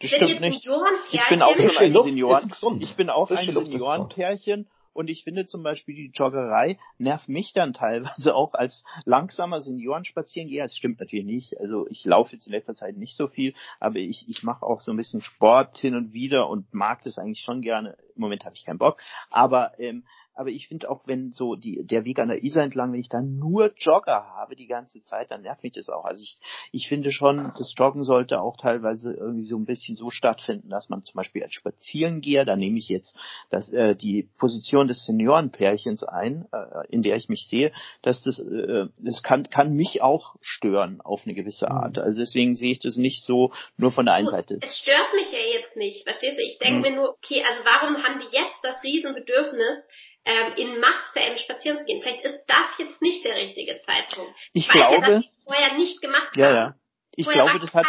das 0.00 0.10
stimmt 0.10 0.40
nicht. 0.40 0.66
Ich 1.10 1.28
bin 1.28 1.42
auch 1.42 1.56
ein 1.56 1.68
Senioren. 1.70 2.52
Ich 2.80 2.96
bin 2.96 3.10
auch 3.10 3.30
ein 3.30 3.52
Seniorenpärchen 3.52 4.68
und 4.96 5.08
ich 5.08 5.24
finde 5.24 5.46
zum 5.46 5.62
Beispiel 5.62 5.94
die 5.94 6.10
Joggerei 6.12 6.78
nervt 6.96 7.28
mich 7.28 7.52
dann 7.52 7.74
teilweise 7.74 8.34
auch 8.34 8.54
als 8.54 8.84
langsamer 9.04 9.60
Seniorenspazierengeher. 9.60 10.64
Das 10.64 10.76
stimmt 10.76 11.00
natürlich 11.00 11.26
nicht. 11.26 11.60
Also 11.60 11.86
ich 11.88 12.04
laufe 12.04 12.34
jetzt 12.34 12.46
in 12.46 12.52
letzter 12.52 12.74
Zeit 12.74 12.96
nicht 12.96 13.14
so 13.14 13.28
viel, 13.28 13.54
aber 13.78 13.96
ich, 13.96 14.26
ich 14.28 14.42
mache 14.42 14.64
auch 14.64 14.80
so 14.80 14.92
ein 14.92 14.96
bisschen 14.96 15.20
Sport 15.20 15.76
hin 15.78 15.94
und 15.94 16.14
wieder 16.14 16.48
und 16.48 16.72
mag 16.72 17.02
das 17.02 17.18
eigentlich 17.18 17.42
schon 17.42 17.60
gerne. 17.60 17.96
Im 18.14 18.22
Moment 18.22 18.44
habe 18.46 18.54
ich 18.54 18.64
keinen 18.64 18.78
Bock. 18.78 18.98
Aber 19.30 19.78
ähm, 19.78 20.04
aber 20.36 20.50
ich 20.50 20.68
finde 20.68 20.90
auch, 20.90 21.00
wenn 21.06 21.32
so 21.32 21.54
die, 21.54 21.84
der 21.84 22.04
Weg 22.04 22.18
an 22.18 22.28
der 22.28 22.44
Isar 22.44 22.62
entlang, 22.62 22.92
wenn 22.92 23.00
ich 23.00 23.08
da 23.08 23.20
nur 23.20 23.72
Jogger 23.76 24.26
habe 24.36 24.54
die 24.54 24.66
ganze 24.66 25.02
Zeit, 25.04 25.30
dann 25.30 25.42
nervt 25.42 25.62
mich 25.62 25.72
das 25.72 25.88
auch. 25.88 26.04
Also 26.04 26.22
ich, 26.22 26.38
ich 26.72 26.88
finde 26.88 27.10
schon, 27.10 27.52
das 27.58 27.74
Joggen 27.76 28.04
sollte 28.04 28.40
auch 28.40 28.58
teilweise 28.58 29.14
irgendwie 29.14 29.46
so 29.46 29.56
ein 29.56 29.64
bisschen 29.64 29.96
so 29.96 30.10
stattfinden, 30.10 30.68
dass 30.68 30.90
man 30.90 31.02
zum 31.04 31.14
Beispiel 31.14 31.42
als 31.42 31.54
Spazierengeher, 31.54 32.44
da 32.44 32.54
nehme 32.54 32.78
ich 32.78 32.88
jetzt 32.88 33.18
das, 33.50 33.72
äh, 33.72 33.94
die 33.94 34.28
Position 34.38 34.88
des 34.88 35.06
Seniorenpärchens 35.06 36.04
ein, 36.04 36.46
äh, 36.52 36.86
in 36.90 37.02
der 37.02 37.16
ich 37.16 37.28
mich 37.30 37.46
sehe, 37.48 37.72
dass 38.02 38.22
das, 38.22 38.38
äh, 38.38 38.86
das 38.98 39.22
kann, 39.22 39.48
kann 39.48 39.72
mich 39.72 40.02
auch 40.02 40.34
stören 40.42 41.00
auf 41.00 41.22
eine 41.24 41.34
gewisse 41.34 41.70
Art. 41.70 41.96
Mhm. 41.96 42.02
Also 42.02 42.18
deswegen 42.18 42.56
sehe 42.56 42.72
ich 42.72 42.80
das 42.80 42.96
nicht 42.96 43.24
so 43.24 43.52
nur 43.78 43.90
von 43.90 44.04
der 44.04 44.14
einen 44.14 44.28
Seite. 44.28 44.58
Es 44.60 44.78
stört 44.78 45.14
mich 45.14 45.32
ja 45.32 45.38
jetzt 45.58 45.76
nicht, 45.76 46.04
verstehst 46.04 46.38
du? 46.38 46.42
Ich 46.42 46.58
denke 46.58 46.76
mhm. 46.76 46.82
mir 46.82 46.96
nur, 46.96 47.10
okay, 47.10 47.42
also 47.42 47.64
warum 47.64 48.02
haben 48.02 48.20
die 48.20 48.36
jetzt 48.36 48.58
das 48.62 48.82
Riesenbedürfnis, 48.82 49.82
ähm, 50.26 50.52
in 50.56 50.80
Masse 50.80 51.38
spazieren 51.38 51.78
zu 51.78 51.84
gehen. 51.84 52.02
Vielleicht 52.02 52.24
ist 52.24 52.44
das 52.46 52.78
jetzt 52.78 53.00
nicht 53.00 53.24
der 53.24 53.36
richtige 53.36 53.80
Zeitpunkt. 53.82 54.34
Ich, 54.52 54.66
ich 54.66 54.68
glaube, 54.68 54.94
ja, 54.94 55.00
dass 55.00 55.24
ich 55.24 55.30
vorher 55.44 55.76
nicht 55.76 56.02
gemacht 56.02 56.36
ja, 56.36 56.52
Ja. 56.52 56.74
Ich 57.12 57.24
vorher 57.24 57.44
glaube, 57.44 57.60
das 57.60 57.74
hat 57.74 57.86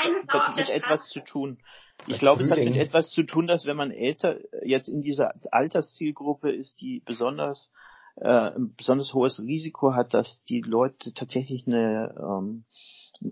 mit 0.56 0.70
etwas 0.70 1.10
zu 1.10 1.20
tun. 1.20 1.60
Ich 2.06 2.20
glaube, 2.20 2.44
es 2.44 2.52
hat 2.52 2.60
mit 2.60 2.78
etwas 2.78 3.10
zu 3.10 3.24
tun, 3.24 3.48
dass 3.48 3.66
wenn 3.66 3.76
man 3.76 3.92
älter 3.92 4.38
jetzt 4.64 4.88
in 4.88 5.02
dieser 5.02 5.34
Alterszielgruppe 5.52 6.52
ist, 6.52 6.80
die 6.80 7.02
besonders 7.04 7.74
äh, 8.22 8.28
ein 8.28 8.74
besonders 8.76 9.14
hohes 9.14 9.40
Risiko 9.40 9.94
hat, 9.94 10.14
dass 10.14 10.44
die 10.44 10.62
Leute 10.62 11.14
tatsächlich 11.14 11.68
eine 11.68 12.16
ähm, 12.18 12.66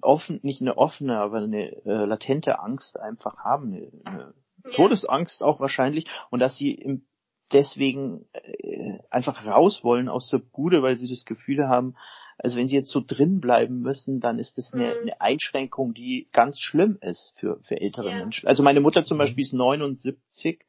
offen, 0.01 0.39
nicht 0.43 0.61
eine 0.61 0.77
offene, 0.77 1.19
aber 1.19 1.37
eine 1.37 1.71
äh, 1.85 2.05
latente 2.05 2.59
Angst 2.59 2.99
einfach 2.99 3.37
haben, 3.37 3.73
eine, 3.73 3.91
eine 4.03 4.33
Todesangst 4.73 5.43
auch 5.43 5.59
wahrscheinlich, 5.59 6.07
und 6.31 6.39
dass 6.39 6.57
sie 6.57 6.71
im 6.71 7.05
deswegen 7.51 8.25
äh, 8.33 8.99
einfach 9.09 9.45
raus 9.45 9.83
wollen 9.83 10.09
aus 10.09 10.29
der 10.29 10.39
Bude, 10.39 10.81
weil 10.81 10.97
sie 10.97 11.07
das 11.07 11.25
Gefühl 11.25 11.67
haben, 11.67 11.95
also 12.37 12.57
wenn 12.57 12.67
sie 12.67 12.75
jetzt 12.75 12.91
so 12.91 13.01
drin 13.05 13.39
bleiben 13.39 13.79
müssen, 13.79 14.19
dann 14.19 14.39
ist 14.39 14.57
das 14.57 14.73
eine, 14.73 14.87
mhm. 14.87 15.01
eine 15.01 15.21
Einschränkung, 15.21 15.93
die 15.93 16.27
ganz 16.31 16.59
schlimm 16.59 16.97
ist 17.01 17.33
für, 17.37 17.61
für 17.63 17.79
ältere 17.79 18.09
ja. 18.09 18.17
Menschen. 18.17 18.47
Also 18.47 18.63
meine 18.63 18.81
Mutter 18.81 19.05
zum 19.05 19.17
Beispiel 19.17 19.43
ist 19.43 19.53
79 19.53 20.65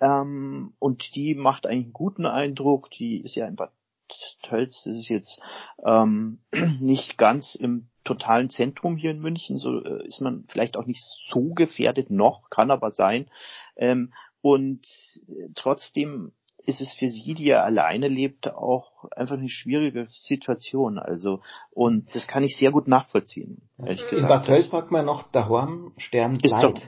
ähm, 0.00 0.74
und 0.78 1.14
die 1.14 1.34
macht 1.34 1.66
eigentlich 1.66 1.86
einen 1.86 1.92
guten 1.92 2.26
Eindruck. 2.26 2.90
Die 2.90 3.20
ist 3.20 3.34
ja 3.34 3.46
in 3.46 3.56
Bad 3.56 3.72
Tölz, 4.42 4.82
das 4.84 4.96
ist 4.96 5.08
jetzt 5.08 5.40
ähm, 5.84 6.40
nicht 6.80 7.18
ganz 7.18 7.54
im 7.54 7.88
totalen 8.04 8.50
Zentrum 8.50 8.96
hier 8.96 9.10
in 9.10 9.20
München, 9.20 9.58
so 9.58 9.84
äh, 9.84 10.06
ist 10.06 10.20
man 10.20 10.44
vielleicht 10.48 10.76
auch 10.76 10.86
nicht 10.86 11.02
so 11.28 11.54
gefährdet 11.54 12.10
noch, 12.10 12.50
kann 12.50 12.70
aber 12.70 12.92
sein. 12.92 13.30
Ähm, 13.76 14.12
und 14.42 14.86
äh, 15.28 15.48
trotzdem 15.54 16.32
ist 16.66 16.80
es 16.80 16.92
für 16.94 17.08
sie, 17.08 17.34
die 17.34 17.46
ja 17.46 17.62
alleine 17.62 18.08
lebt, 18.08 18.48
auch 18.48 19.04
einfach 19.12 19.36
eine 19.36 19.48
schwierige 19.48 20.06
Situation. 20.08 20.98
Also, 20.98 21.40
und 21.70 22.14
das 22.14 22.26
kann 22.26 22.42
ich 22.42 22.56
sehr 22.56 22.70
gut 22.70 22.86
nachvollziehen, 22.86 23.62
ehrlich 23.78 24.02
gesagt. 24.08 24.22
In 24.22 24.28
Bad 24.28 24.46
Tölz 24.46 24.70
sagt 24.70 24.90
man 24.90 25.06
noch, 25.06 25.30
daheim 25.32 25.92
sterben 25.96 26.38
Leid. 26.42 26.62
Doch, 26.62 26.80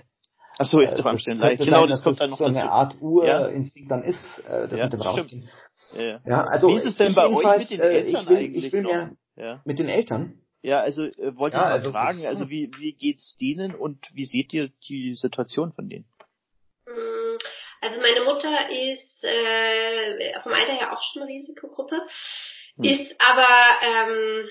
Ach 0.59 0.66
so, 0.66 0.80
jetzt 0.80 1.00
am 1.00 1.18
Stern 1.18 1.38
Leid. 1.38 1.59
Genau, 1.59 1.86
das 1.86 2.03
kommt 2.03 2.20
dann 2.20 2.30
noch 2.30 2.38
so 2.38 2.44
eine 2.44 2.70
Art 2.70 3.00
Urinstinkt 3.00 3.90
ja. 3.90 3.96
dann 3.96 4.05
ist, 4.05 4.38
äh, 4.46 4.68
das 4.68 4.78
ja, 4.78 4.84
mit 4.84 4.92
dem 4.92 5.00
Rausgehen. 5.00 5.48
Ja. 5.94 6.20
ja, 6.24 6.44
also 6.44 6.68
Wie 6.68 6.76
ist 6.76 6.86
es 6.86 6.96
denn 6.96 7.14
bei 7.14 7.26
euch 7.28 7.59
mit 7.59 7.70
den 7.70 7.80
äh, 7.80 7.84
Eltern 7.84 8.22
ich 8.22 8.28
will, 8.28 8.36
eigentlich? 8.36 8.64
Ich 8.64 8.72
will 8.72 8.82
noch? 8.82 9.09
ja. 9.36 9.61
Mit 9.64 9.78
den 9.78 9.88
Eltern? 9.88 10.38
Ja, 10.62 10.80
also 10.80 11.03
äh, 11.03 11.36
wollte 11.36 11.57
ja, 11.57 11.62
ich 11.62 11.66
mal 11.66 11.72
also, 11.72 11.90
fragen, 11.90 12.26
also 12.26 12.48
wie, 12.48 12.70
wie 12.78 12.92
geht's 12.92 13.36
denen 13.36 13.74
und 13.74 13.98
wie 14.14 14.24
seht 14.24 14.53
ihr 14.53 14.70
die 14.88 15.14
Situation 15.16 15.72
von 15.72 15.88
denen? 15.88 16.05
Also 17.83 18.01
meine 18.01 18.20
Mutter 18.22 18.70
ist 18.70 19.24
äh, 19.24 20.41
vom 20.41 20.53
Alter 20.53 20.72
her 20.72 20.93
auch 20.93 21.03
schon 21.03 21.22
eine 21.22 21.33
Risikogruppe, 21.33 22.01
hm. 22.76 22.85
ist 22.85 23.14
aber, 23.18 23.49
ähm, 23.83 24.49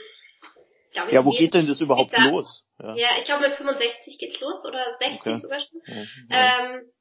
glaube 0.91 1.09
ich. 1.09 1.15
Ja, 1.15 1.25
wo 1.25 1.31
geht 1.31 1.53
denn 1.53 1.65
das 1.65 1.79
überhaupt 1.79 2.11
da, 2.11 2.29
los? 2.29 2.63
Ja, 2.77 2.95
ja 2.95 3.09
ich 3.19 3.25
glaube 3.25 3.47
mit 3.47 3.57
65 3.57 4.17
geht's 4.19 4.39
los 4.41 4.65
oder 4.65 4.97
60 4.99 5.19
okay. 5.21 5.39
sogar 5.39 5.59
schon. 5.61 5.81
Ja, 6.29 6.73
ähm, 6.73 6.91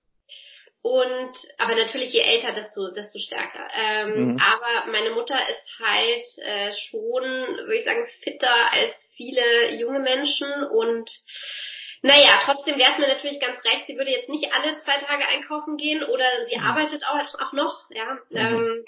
und 0.83 1.33
aber 1.59 1.75
natürlich 1.75 2.13
je 2.13 2.21
älter, 2.21 2.53
desto 2.53 2.93
desto 2.93 3.19
stärker. 3.19 3.69
Ähm, 3.75 4.33
mhm. 4.33 4.39
Aber 4.41 4.91
meine 4.91 5.11
Mutter 5.11 5.37
ist 5.37 5.79
halt 5.81 6.27
äh, 6.39 6.73
schon, 6.75 7.23
würde 7.23 7.77
ich 7.77 7.85
sagen, 7.85 8.09
fitter 8.23 8.73
als 8.73 8.95
viele 9.17 9.79
junge 9.79 9.99
Menschen 9.99 10.49
und 10.73 11.11
naja, 12.03 12.41
trotzdem 12.45 12.79
wäre 12.79 12.93
es 12.93 12.99
mir 12.99 13.09
natürlich 13.09 13.41
ganz 13.41 13.63
recht, 13.65 13.87
sie 13.87 13.97
würde 13.97 14.11
jetzt 14.11 14.29
nicht 14.29 14.53
alle 14.53 14.79
zwei 14.79 14.97
Tage 14.99 15.27
einkaufen 15.27 15.77
gehen 15.77 16.03
oder 16.03 16.25
sie 16.47 16.57
mhm. 16.57 16.65
arbeitet 16.65 17.05
auch, 17.07 17.41
auch 17.41 17.53
noch, 17.53 17.91
ja. 17.91 18.19
Mhm. 18.31 18.37
Ähm, 18.37 18.85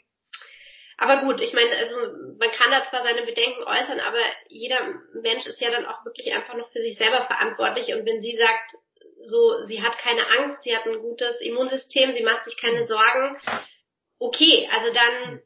aber 1.02 1.22
gut, 1.22 1.40
ich 1.40 1.52
meine, 1.52 1.76
also 1.76 1.96
man 2.38 2.50
kann 2.52 2.70
da 2.70 2.84
zwar 2.88 3.02
seine 3.02 3.22
Bedenken 3.22 3.64
äußern, 3.64 3.98
aber 3.98 4.20
jeder 4.48 4.78
Mensch 5.14 5.46
ist 5.46 5.60
ja 5.60 5.70
dann 5.70 5.86
auch 5.86 6.04
wirklich 6.04 6.32
einfach 6.32 6.54
noch 6.54 6.70
für 6.70 6.80
sich 6.80 6.96
selber 6.96 7.22
verantwortlich. 7.24 7.92
Und 7.92 8.06
wenn 8.06 8.20
sie 8.20 8.36
sagt, 8.36 8.76
so, 9.24 9.66
sie 9.66 9.82
hat 9.82 9.98
keine 9.98 10.24
Angst, 10.38 10.62
sie 10.62 10.76
hat 10.76 10.86
ein 10.86 11.00
gutes 11.00 11.40
Immunsystem, 11.40 12.12
sie 12.12 12.22
macht 12.22 12.44
sich 12.44 12.56
keine 12.56 12.86
Sorgen. 12.86 13.36
Okay, 14.18 14.68
also 14.72 14.92
dann, 14.92 15.42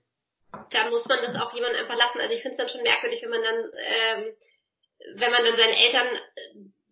dann 0.72 0.90
muss 0.90 1.06
man 1.06 1.22
das 1.22 1.36
auch 1.36 1.54
jemandem 1.54 1.80
einfach 1.80 1.96
lassen. 1.96 2.20
Also 2.20 2.34
ich 2.34 2.42
finde 2.42 2.56
es 2.56 2.60
dann 2.60 2.68
schon 2.68 2.82
merkwürdig, 2.82 3.22
wenn 3.22 3.30
man 3.30 3.42
dann, 3.42 3.70
ähm, 3.78 4.36
wenn 5.14 5.30
man 5.30 5.44
dann 5.44 5.56
seinen 5.56 5.74
Eltern 5.74 6.08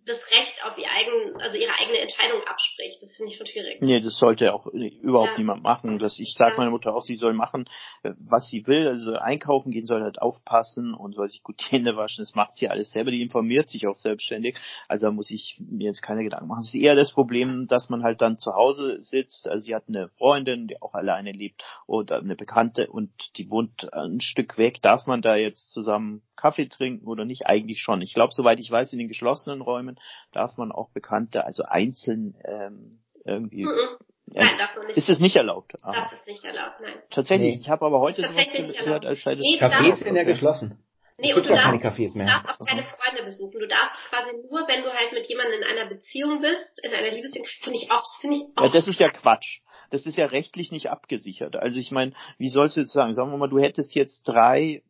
das 0.06 0.18
Recht 0.36 0.54
auf 0.64 0.76
ihr 0.76 0.86
eigen, 0.90 1.40
also 1.40 1.56
ihre 1.56 1.72
eigene 1.80 1.98
Entscheidung 1.98 2.42
abspricht. 2.46 3.02
Das 3.02 3.14
finde 3.16 3.32
ich 3.32 3.38
schon 3.38 3.46
schwierig. 3.46 3.80
Nee, 3.80 4.00
das 4.00 4.16
sollte 4.18 4.52
auch 4.52 4.66
überhaupt 4.66 5.32
ja. 5.32 5.38
niemand 5.38 5.62
machen. 5.62 5.98
Das, 5.98 6.18
ich 6.18 6.34
sage 6.34 6.52
ja. 6.52 6.58
meiner 6.58 6.70
Mutter 6.70 6.94
auch, 6.94 7.02
sie 7.02 7.16
soll 7.16 7.32
machen, 7.32 7.64
äh, 8.02 8.10
was 8.18 8.48
sie 8.48 8.66
will. 8.66 8.86
Also 8.86 9.14
einkaufen 9.14 9.72
gehen 9.72 9.86
soll 9.86 10.02
halt 10.02 10.20
aufpassen 10.20 10.92
und 10.92 11.14
soll 11.14 11.30
sich 11.30 11.42
gut 11.42 11.60
die 11.60 11.64
Hände 11.70 11.96
waschen. 11.96 12.22
Das 12.22 12.34
macht 12.34 12.56
sie 12.56 12.68
alles 12.68 12.90
selber. 12.90 13.10
Die 13.10 13.22
informiert 13.22 13.68
sich 13.68 13.86
auch 13.86 13.96
selbstständig. 13.96 14.58
Also 14.88 15.06
da 15.06 15.12
muss 15.12 15.30
ich 15.30 15.56
mir 15.58 15.86
jetzt 15.86 16.02
keine 16.02 16.22
Gedanken 16.22 16.48
machen. 16.48 16.60
Es 16.60 16.74
ist 16.74 16.80
eher 16.80 16.96
das 16.96 17.12
Problem, 17.12 17.66
dass 17.66 17.88
man 17.88 18.02
halt 18.02 18.20
dann 18.20 18.38
zu 18.38 18.54
Hause 18.54 19.02
sitzt. 19.02 19.48
Also 19.48 19.64
sie 19.64 19.74
hat 19.74 19.84
eine 19.88 20.08
Freundin, 20.18 20.68
die 20.68 20.82
auch 20.82 20.92
alleine 20.92 21.32
lebt 21.32 21.62
oder 21.86 22.18
eine 22.18 22.36
Bekannte 22.36 22.88
und 22.88 23.10
die 23.38 23.48
wohnt 23.48 23.90
ein 23.94 24.20
Stück 24.20 24.58
weg. 24.58 24.82
Darf 24.82 25.06
man 25.06 25.22
da 25.22 25.36
jetzt 25.36 25.70
zusammen 25.70 26.20
Kaffee 26.36 26.68
trinken 26.68 27.06
oder 27.06 27.24
nicht? 27.24 27.46
Eigentlich 27.46 27.80
schon. 27.80 28.02
Ich 28.02 28.12
glaube, 28.12 28.34
soweit 28.34 28.58
ich 28.58 28.70
weiß, 28.70 28.92
in 28.92 28.98
den 28.98 29.08
geschlossenen 29.08 29.62
Räumen 29.62 29.93
darf 30.32 30.56
man 30.56 30.72
auch 30.72 30.90
Bekannte, 30.90 31.44
also 31.44 31.64
einzeln 31.64 32.34
ähm, 32.44 33.00
irgendwie. 33.24 33.64
Mhm. 33.64 33.96
Nein, 34.26 34.58
darf 34.58 34.76
man 34.76 34.86
nicht. 34.86 34.96
Ist 34.96 35.08
es 35.08 35.20
nicht 35.20 35.36
erlaubt? 35.36 35.72
Ah. 35.82 35.92
Das 35.92 36.12
ist 36.12 36.26
nicht 36.26 36.44
erlaubt, 36.44 36.80
nein. 36.80 36.94
Tatsächlich, 37.10 37.56
nee. 37.56 37.60
ich 37.60 37.68
habe 37.68 37.84
aber 37.84 38.00
heute 38.00 38.22
sowas 38.22 38.52
gehört, 38.52 39.04
als 39.04 39.22
sei 39.22 39.34
das 39.34 39.42
nee, 39.42 39.58
Cafés 39.58 39.96
sind 39.96 40.16
ja 40.16 40.24
geschlossen. 40.24 40.84
Nee, 41.16 41.32
und 41.32 41.44
du 41.44 41.48
darfst, 41.48 41.64
keine 41.64 41.78
Cafés 41.78 42.16
mehr. 42.16 42.26
darfst 42.26 42.60
auch 42.60 42.66
keine 42.66 42.82
Freunde 42.82 43.22
besuchen. 43.22 43.60
Du 43.60 43.68
darfst 43.68 44.04
quasi 44.08 44.36
nur, 44.50 44.66
wenn 44.66 44.82
du 44.82 44.92
halt 44.92 45.12
mit 45.12 45.26
jemandem 45.28 45.60
in 45.60 45.66
einer 45.66 45.86
Beziehung 45.88 46.40
bist, 46.40 46.84
in 46.84 46.92
einer 46.92 47.10
Liebesbeziehung, 47.10 47.46
finde 47.62 47.78
ich 47.78 47.90
auch, 47.90 48.20
finde 48.20 48.36
ich 48.36 48.42
auch. 48.56 48.64
Ja, 48.64 48.68
das 48.70 48.88
ist 48.88 48.98
ja 48.98 49.10
Quatsch. 49.10 49.60
Das 49.90 50.06
ist 50.06 50.18
ja 50.18 50.26
rechtlich 50.26 50.72
nicht 50.72 50.90
abgesichert. 50.90 51.54
Also 51.54 51.78
ich 51.78 51.92
meine, 51.92 52.14
wie 52.38 52.48
sollst 52.48 52.76
du 52.76 52.80
jetzt 52.80 52.92
sagen? 52.92 53.14
Sagen 53.14 53.30
wir 53.30 53.38
mal, 53.38 53.48
du 53.48 53.60
hättest 53.60 53.94
jetzt 53.94 54.24
drei 54.24 54.82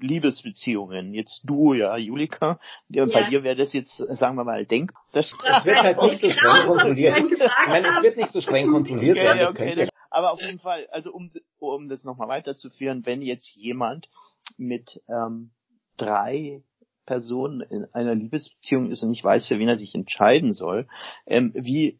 Liebesbeziehungen. 0.00 1.14
Jetzt 1.14 1.42
du, 1.44 1.72
ja, 1.72 1.96
Julika. 1.96 2.58
Ja. 2.88 3.06
Bei 3.06 3.28
dir 3.28 3.42
wäre 3.42 3.56
das 3.56 3.72
jetzt, 3.72 3.96
sagen 3.96 4.36
wir 4.36 4.44
mal, 4.44 4.66
denk. 4.66 4.92
Das, 5.12 5.32
das 5.44 5.64
wird 5.64 5.76
halt 5.76 6.02
nicht 6.02 6.20
so 6.20 6.30
streng 6.30 6.66
kontrolliert. 6.66 7.16
Nein, 7.66 7.84
es 7.84 8.02
wird 8.02 8.16
nicht 8.16 8.32
so 8.32 8.40
streng 8.40 8.70
kontrolliert. 8.70 9.16
Okay, 9.18 9.38
ja, 9.38 9.50
okay, 9.50 9.88
aber 10.10 10.32
auf 10.32 10.40
jeden 10.40 10.58
Fall, 10.58 10.88
also 10.90 11.12
um, 11.12 11.30
um 11.58 11.88
das 11.88 12.04
nochmal 12.04 12.28
weiterzuführen, 12.28 13.06
wenn 13.06 13.22
jetzt 13.22 13.54
jemand 13.54 14.08
mit 14.58 15.00
ähm, 15.08 15.52
drei 15.96 16.62
Personen 17.06 17.60
in 17.60 17.86
einer 17.92 18.14
Liebesbeziehung 18.14 18.90
ist 18.90 19.02
und 19.02 19.10
nicht 19.10 19.24
weiß, 19.24 19.46
für 19.46 19.58
wen 19.58 19.68
er 19.68 19.76
sich 19.76 19.94
entscheiden 19.94 20.52
soll, 20.52 20.88
ähm, 21.26 21.52
wie 21.54 21.99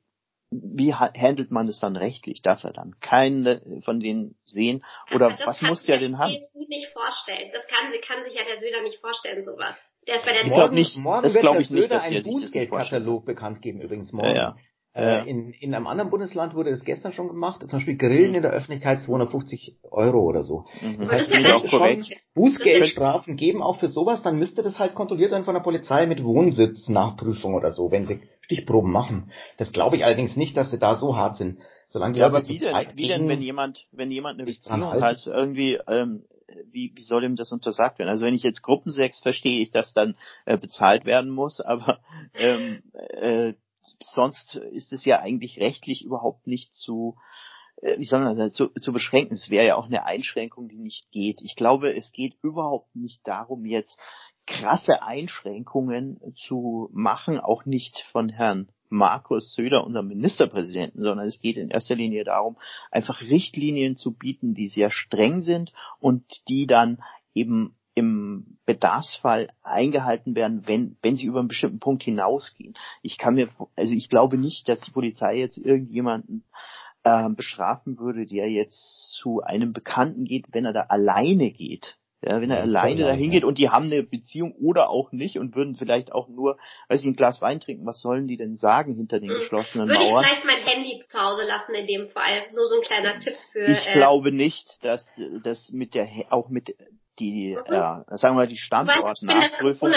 wie 0.51 0.95
handelt 0.95 1.51
man 1.51 1.69
es 1.69 1.79
dann 1.79 1.97
rechtlich? 1.97 2.43
Darf 2.43 2.65
er 2.65 2.73
dann 2.73 2.99
keinen 3.01 3.83
von 3.83 4.01
denen 4.01 4.37
sehen? 4.45 4.85
Oder 5.15 5.39
was 5.45 5.63
muss 5.63 5.85
der 5.85 6.01
denn 6.01 6.19
haben? 6.19 6.33
Das 6.33 6.53
kann 6.53 6.63
ich 6.63 6.69
nicht 6.69 6.89
vorstellen. 6.93 7.51
Das 7.53 7.67
kann, 7.69 7.93
kann 8.03 8.25
sich 8.25 8.35
ja 8.35 8.43
der 8.45 8.61
Söder 8.61 8.83
nicht 8.83 9.01
vorstellen, 9.01 9.43
sowas. 9.43 9.77
Der 10.09 10.17
ist 10.17 10.25
bei 10.25 10.33
der 10.33 10.45
ich 10.45 10.51
morgen, 10.51 10.75
nicht, 10.75 10.97
morgen 10.97 11.23
das 11.23 11.35
wird 11.35 11.45
der 11.45 11.63
Söder 11.63 12.03
einen 12.03 12.23
Bußgeldkatalog 12.23 13.25
bekannt 13.27 13.63
geben, 13.63 13.81
übrigens 13.81 14.13
morgen. 14.13 14.35
Ja, 14.35 14.57
ja. 14.95 15.21
Äh, 15.23 15.31
in, 15.31 15.53
in 15.53 15.73
einem 15.73 15.87
anderen 15.87 16.11
Bundesland 16.11 16.55
wurde 16.55 16.71
das 16.71 16.85
gestern 16.85 17.13
schon 17.13 17.29
gemacht, 17.29 17.61
zum 17.61 17.79
Beispiel 17.79 17.97
Grillen 17.97 18.31
mhm. 18.31 18.37
in 18.37 18.43
der 18.43 18.51
Öffentlichkeit 18.51 19.03
250 19.03 19.77
Euro 19.89 20.21
oder 20.21 20.43
so. 20.43 20.65
Mhm. 20.81 20.99
Das 20.99 21.13
heißt, 21.13 21.31
wenn 21.31 21.45
es 21.45 21.71
schon 21.71 22.17
Bußgeldstrafen 22.35 23.37
geben, 23.37 23.63
auch 23.63 23.79
für 23.79 23.89
sowas, 23.89 24.23
dann 24.23 24.37
müsste 24.37 24.63
das 24.63 24.81
halt 24.81 24.97
kontrolliert 24.97 25.31
werden 25.31 25.45
von 25.45 25.55
der 25.55 25.63
Polizei 25.63 26.07
mit 26.07 26.25
Wohnsitznachprüfung 26.25 27.55
oder 27.55 27.71
so, 27.71 27.93
wenn 27.93 28.05
sie 28.05 28.21
Stichproben 28.51 28.91
machen. 28.91 29.31
Das 29.59 29.73
glaube 29.73 29.97
ich 29.97 30.05
allerdings 30.05 30.37
nicht, 30.37 30.57
dass 30.57 30.71
sie 30.71 30.79
da 30.79 30.97
so 30.97 31.17
hart 31.17 31.37
sind. 31.37 31.61
Solange 31.91 32.19
ja, 32.19 32.27
aber 32.27 32.47
wie 32.49 32.59
denn, 32.59 32.75
wie 32.95 33.09
denn, 33.09 33.29
wenn 33.29 33.43
jemand, 33.43 33.87
wenn 33.93 34.11
jemand 34.11 34.39
eine 34.39 34.47
Beziehung 34.47 35.01
hat, 35.01 35.27
irgendwie, 35.27 35.79
ähm, 35.87 36.25
wie, 36.71 36.93
wie 36.95 37.03
soll 37.03 37.25
ihm 37.25 37.37
das 37.37 37.53
untersagt 37.53 37.99
werden? 37.99 38.09
Also 38.09 38.27
wenn 38.27 38.35
ich 38.35 38.43
jetzt 38.43 38.63
Gruppensex 38.63 39.21
verstehe 39.21 39.63
ich, 39.63 39.71
dass 39.71 39.93
dann 39.93 40.17
äh, 40.47 40.57
bezahlt 40.57 41.05
werden 41.05 41.31
muss, 41.31 41.61
aber 41.65 42.01
ähm, 42.35 42.83
äh, 42.95 43.55
sonst 44.01 44.57
ist 44.73 44.93
es 44.93 45.05
ja 45.05 45.21
eigentlich 45.21 45.59
rechtlich 45.59 46.05
überhaupt 46.05 46.47
nicht 46.47 46.75
zu, 46.75 47.17
äh, 47.83 47.99
wie 47.99 48.05
soll 48.05 48.21
man 48.21 48.37
das, 48.37 48.53
zu, 48.53 48.69
zu 48.81 48.93
beschränken. 48.93 49.35
Es 49.35 49.51
wäre 49.51 49.67
ja 49.67 49.77
auch 49.77 49.87
eine 49.87 50.07
Einschränkung, 50.07 50.69
die 50.69 50.79
nicht 50.79 51.11
geht. 51.13 51.41
Ich 51.43 51.55
glaube, 51.55 51.97
es 51.97 52.13
geht 52.13 52.35
überhaupt 52.43 52.95
nicht 52.97 53.27
darum, 53.27 53.65
jetzt 53.65 53.99
krasse 54.51 55.03
Einschränkungen 55.03 56.21
zu 56.37 56.91
machen, 56.93 57.39
auch 57.39 57.65
nicht 57.65 58.05
von 58.11 58.29
Herrn 58.29 58.69
Markus 58.89 59.55
Söder, 59.55 59.85
unserem 59.85 60.09
Ministerpräsidenten, 60.09 61.03
sondern 61.03 61.27
es 61.27 61.41
geht 61.41 61.57
in 61.57 61.71
erster 61.71 61.95
Linie 61.95 62.25
darum, 62.25 62.59
einfach 62.91 63.21
Richtlinien 63.21 63.97
zu 63.97 64.13
bieten, 64.13 64.53
die 64.53 64.67
sehr 64.67 64.91
streng 64.91 65.41
sind 65.41 65.73
und 66.01 66.25
die 66.49 66.67
dann 66.67 66.99
eben 67.33 67.77
im 67.95 68.59
Bedarfsfall 68.67 69.49
eingehalten 69.63 70.35
werden, 70.35 70.67
wenn, 70.67 70.97
wenn 71.03 71.17
sie 71.17 71.27
über 71.27 71.39
einen 71.39 71.49
bestimmten 71.49 71.81
Punkt 71.81 72.03
hinausgehen. 72.03 72.75
Ich 73.03 73.19
kann 73.19 73.35
mir, 73.35 73.49
also 73.77 73.95
ich 73.95 74.09
glaube 74.09 74.39
nicht, 74.39 74.69
dass 74.69 74.81
die 74.81 74.91
Polizei 74.91 75.39
jetzt 75.39 75.59
irgendjemanden 75.59 76.45
äh, 77.05 77.29
bestrafen 77.31 77.99
würde, 77.99 78.27
der 78.27 78.51
jetzt 78.51 79.13
zu 79.15 79.43
einem 79.43 79.73
Bekannten 79.73 80.25
geht, 80.25 80.47
wenn 80.53 80.65
er 80.65 80.73
da 80.73 80.83
alleine 80.89 81.51
geht. 81.51 82.00
Ja, 82.23 82.41
wenn 82.41 82.51
er 82.51 82.59
ja, 82.59 82.63
alleine 82.65 83.05
dahin 83.05 83.31
geht 83.31 83.45
und 83.45 83.57
die 83.57 83.71
haben 83.71 83.87
eine 83.87 84.03
Beziehung 84.03 84.53
oder 84.53 84.91
auch 84.91 85.11
nicht 85.11 85.39
und 85.39 85.55
würden 85.55 85.77
vielleicht 85.77 86.13
auch 86.13 86.29
nur, 86.29 86.59
weiß 86.89 87.01
ich, 87.01 87.07
ein 87.07 87.17
Glas 87.17 87.41
Wein 87.41 87.61
trinken, 87.61 87.87
was 87.87 88.01
sollen 88.01 88.29
die 88.29 88.37
denn 88.37 88.59
sagen 88.59 88.95
hinter 88.95 89.21
den 89.21 89.31
geschlossenen 89.31 89.89
Würde 89.89 90.01
Mauern? 90.01 90.25
Würde 90.25 90.29
ich 90.35 90.41
vielleicht 90.41 90.45
mein 90.45 90.75
Handy 90.75 91.03
zu 91.09 91.19
Hause 91.19 91.47
lassen 91.47 91.75
in 91.75 91.87
dem 91.87 92.09
Fall. 92.11 92.43
Nur 92.55 92.67
so 92.67 92.77
ein 92.77 92.83
kleiner 92.83 93.19
Tipp 93.21 93.37
für. 93.53 93.65
Ich 93.65 93.87
äh, 93.89 93.93
glaube 93.95 94.33
nicht, 94.33 94.85
dass 94.85 95.09
das 95.43 95.71
mit 95.73 95.95
der 95.95 96.09
auch 96.29 96.51
mit 96.51 96.77
die, 97.21 97.57
mhm. 97.57 97.73
ja, 97.73 98.05
sagen 98.09 98.35
wir 98.35 98.41
mal, 98.41 98.49
die 98.49 98.57
Standortnachprüfung, 98.57 99.93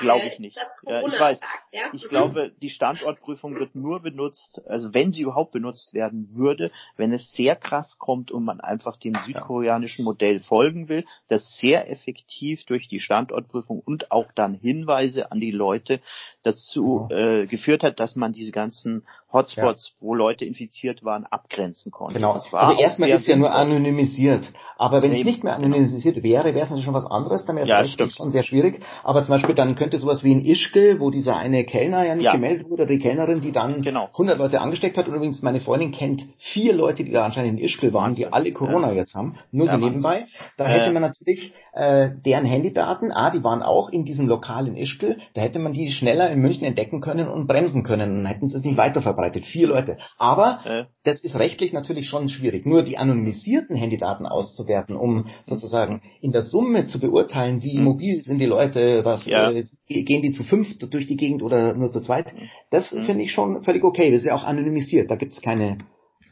glaube 0.00 0.26
ich 0.26 0.38
nicht. 0.38 0.56
Ja, 0.86 1.06
ich 1.06 1.20
weiß. 1.20 1.40
ja? 1.70 1.82
Ich 1.92 2.04
mhm. 2.04 2.08
glaube, 2.08 2.52
die 2.62 2.70
Standortprüfung 2.70 3.54
wird 3.56 3.74
nur 3.74 4.00
benutzt, 4.00 4.60
also 4.66 4.94
wenn 4.94 5.12
sie 5.12 5.20
überhaupt 5.20 5.52
benutzt 5.52 5.92
werden 5.92 6.34
würde, 6.34 6.72
wenn 6.96 7.12
es 7.12 7.30
sehr 7.32 7.54
krass 7.56 7.98
kommt 7.98 8.30
und 8.30 8.44
man 8.44 8.60
einfach 8.60 8.96
dem 8.96 9.14
südkoreanischen 9.26 10.04
Modell 10.04 10.40
folgen 10.40 10.88
will, 10.88 11.04
das 11.28 11.58
sehr 11.58 11.90
effektiv 11.90 12.64
durch 12.64 12.88
die 12.88 13.00
Standortprüfung 13.00 13.80
und 13.80 14.10
auch 14.10 14.32
dann 14.34 14.54
Hinweise 14.54 15.30
an 15.30 15.40
die 15.40 15.50
Leute 15.50 16.00
dazu 16.42 17.08
oh. 17.10 17.14
äh, 17.14 17.46
geführt 17.46 17.82
hat, 17.82 18.00
dass 18.00 18.16
man 18.16 18.32
diese 18.32 18.52
ganzen 18.52 19.04
Hotspots, 19.32 19.94
ja. 19.94 20.06
wo 20.06 20.14
Leute 20.14 20.44
infiziert 20.44 21.04
waren, 21.04 21.24
abgrenzen 21.24 21.90
konnte. 21.90 22.14
Genau. 22.14 22.32
also 22.32 22.78
erstmal 22.78 23.08
ist 23.10 23.26
ja 23.26 23.36
nur 23.36 23.52
anonymisiert. 23.52 24.52
Aber 24.76 25.02
wenn 25.02 25.12
es 25.12 25.24
nicht 25.24 25.44
mehr 25.44 25.54
anonymisiert 25.54 26.22
wäre, 26.22 26.54
wäre 26.54 26.64
es 26.64 26.70
natürlich 26.70 26.84
schon 26.84 26.94
was 26.94 27.06
anderes. 27.06 27.44
Dann 27.44 27.56
wäre 27.56 27.82
es 27.82 27.96
ja, 27.96 28.08
schon 28.10 28.30
sehr 28.30 28.42
schwierig. 28.42 28.82
Aber 29.04 29.22
zum 29.22 29.34
Beispiel 29.34 29.54
dann 29.54 29.76
könnte 29.76 29.98
sowas 29.98 30.24
wie 30.24 30.32
in 30.32 30.44
Ischgl, 30.44 30.98
wo 30.98 31.10
dieser 31.10 31.36
eine 31.36 31.64
Kellner 31.64 32.04
ja 32.04 32.14
nicht 32.14 32.24
ja. 32.24 32.32
gemeldet 32.32 32.68
wurde, 32.68 32.86
die 32.86 32.98
Kellnerin, 32.98 33.40
die 33.40 33.52
dann 33.52 33.82
genau. 33.82 34.08
100 34.12 34.38
Leute 34.38 34.60
angesteckt 34.60 34.98
hat. 34.98 35.08
Und 35.08 35.14
übrigens 35.14 35.40
meine 35.40 35.60
Freundin 35.60 35.92
kennt 35.92 36.22
vier 36.38 36.74
Leute, 36.74 37.04
die 37.04 37.12
da 37.12 37.24
anscheinend 37.24 37.58
in 37.58 37.64
Ischgl 37.64 37.94
waren, 37.94 38.14
die 38.14 38.26
alle 38.26 38.52
Corona 38.52 38.92
jetzt 38.92 39.14
haben. 39.14 39.38
Nur 39.52 39.68
so 39.68 39.76
nebenbei. 39.76 40.26
Da 40.56 40.66
hätte 40.66 40.92
man 40.92 41.02
natürlich 41.02 41.54
äh, 41.74 42.10
deren 42.26 42.44
Handydaten, 42.44 43.12
ah, 43.12 43.30
die 43.30 43.44
waren 43.44 43.62
auch 43.62 43.88
in 43.88 44.04
diesem 44.04 44.26
Lokal 44.26 44.66
in 44.66 44.76
Ischgl. 44.76 45.18
Da 45.34 45.42
hätte 45.42 45.58
man 45.58 45.72
die 45.72 45.92
schneller 45.92 46.31
in 46.32 46.40
München 46.40 46.64
entdecken 46.64 47.00
können 47.00 47.28
und 47.28 47.46
bremsen 47.46 47.84
können. 47.84 48.18
Und 48.18 48.26
hätten 48.26 48.48
sie 48.48 48.58
es 48.58 48.64
nicht 48.64 48.76
weiter 48.76 49.02
verbreitet. 49.02 49.46
Vier 49.46 49.68
Leute. 49.68 49.98
Aber 50.18 50.60
äh. 50.64 50.84
das 51.04 51.20
ist 51.20 51.36
rechtlich 51.36 51.72
natürlich 51.72 52.08
schon 52.08 52.28
schwierig. 52.28 52.66
Nur 52.66 52.82
die 52.82 52.98
anonymisierten 52.98 53.76
Handydaten 53.76 54.26
auszuwerten, 54.26 54.96
um 54.96 55.28
sozusagen 55.46 56.02
in 56.20 56.32
der 56.32 56.42
Summe 56.42 56.86
zu 56.86 57.00
beurteilen, 57.00 57.62
wie 57.62 57.78
mhm. 57.78 57.84
mobil 57.84 58.22
sind 58.22 58.38
die 58.38 58.46
Leute, 58.46 59.04
was 59.04 59.26
ja. 59.26 59.50
äh, 59.50 59.62
gehen 59.88 60.22
die 60.22 60.32
zu 60.32 60.42
fünft 60.42 60.92
durch 60.92 61.06
die 61.06 61.16
Gegend 61.16 61.42
oder 61.42 61.74
nur 61.74 61.90
zu 61.90 62.00
zweit, 62.00 62.34
das 62.70 62.92
mhm. 62.92 63.02
finde 63.02 63.22
ich 63.24 63.32
schon 63.32 63.62
völlig 63.62 63.84
okay. 63.84 64.10
Das 64.10 64.20
ist 64.20 64.26
ja 64.26 64.34
auch 64.34 64.44
anonymisiert. 64.44 65.10
Da 65.10 65.16
gibt 65.16 65.32
es 65.32 65.40
keine 65.40 65.78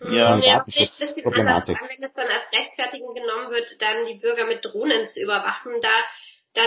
ja, 0.09 0.39
ja 0.39 0.59
Datenschutzproblematik. 0.59 1.77
Wenn 1.81 2.03
das 2.03 2.15
dann 2.15 2.27
als 2.27 2.49
Rechtfertigung 2.53 3.15
genommen 3.15 3.51
wird, 3.51 3.69
dann 3.81 4.07
die 4.07 4.19
Bürger 4.19 4.47
mit 4.47 4.65
Drohnen 4.65 5.09
zu 5.13 5.21
überwachen, 5.21 5.73
da 5.83 5.93
da 6.55 6.63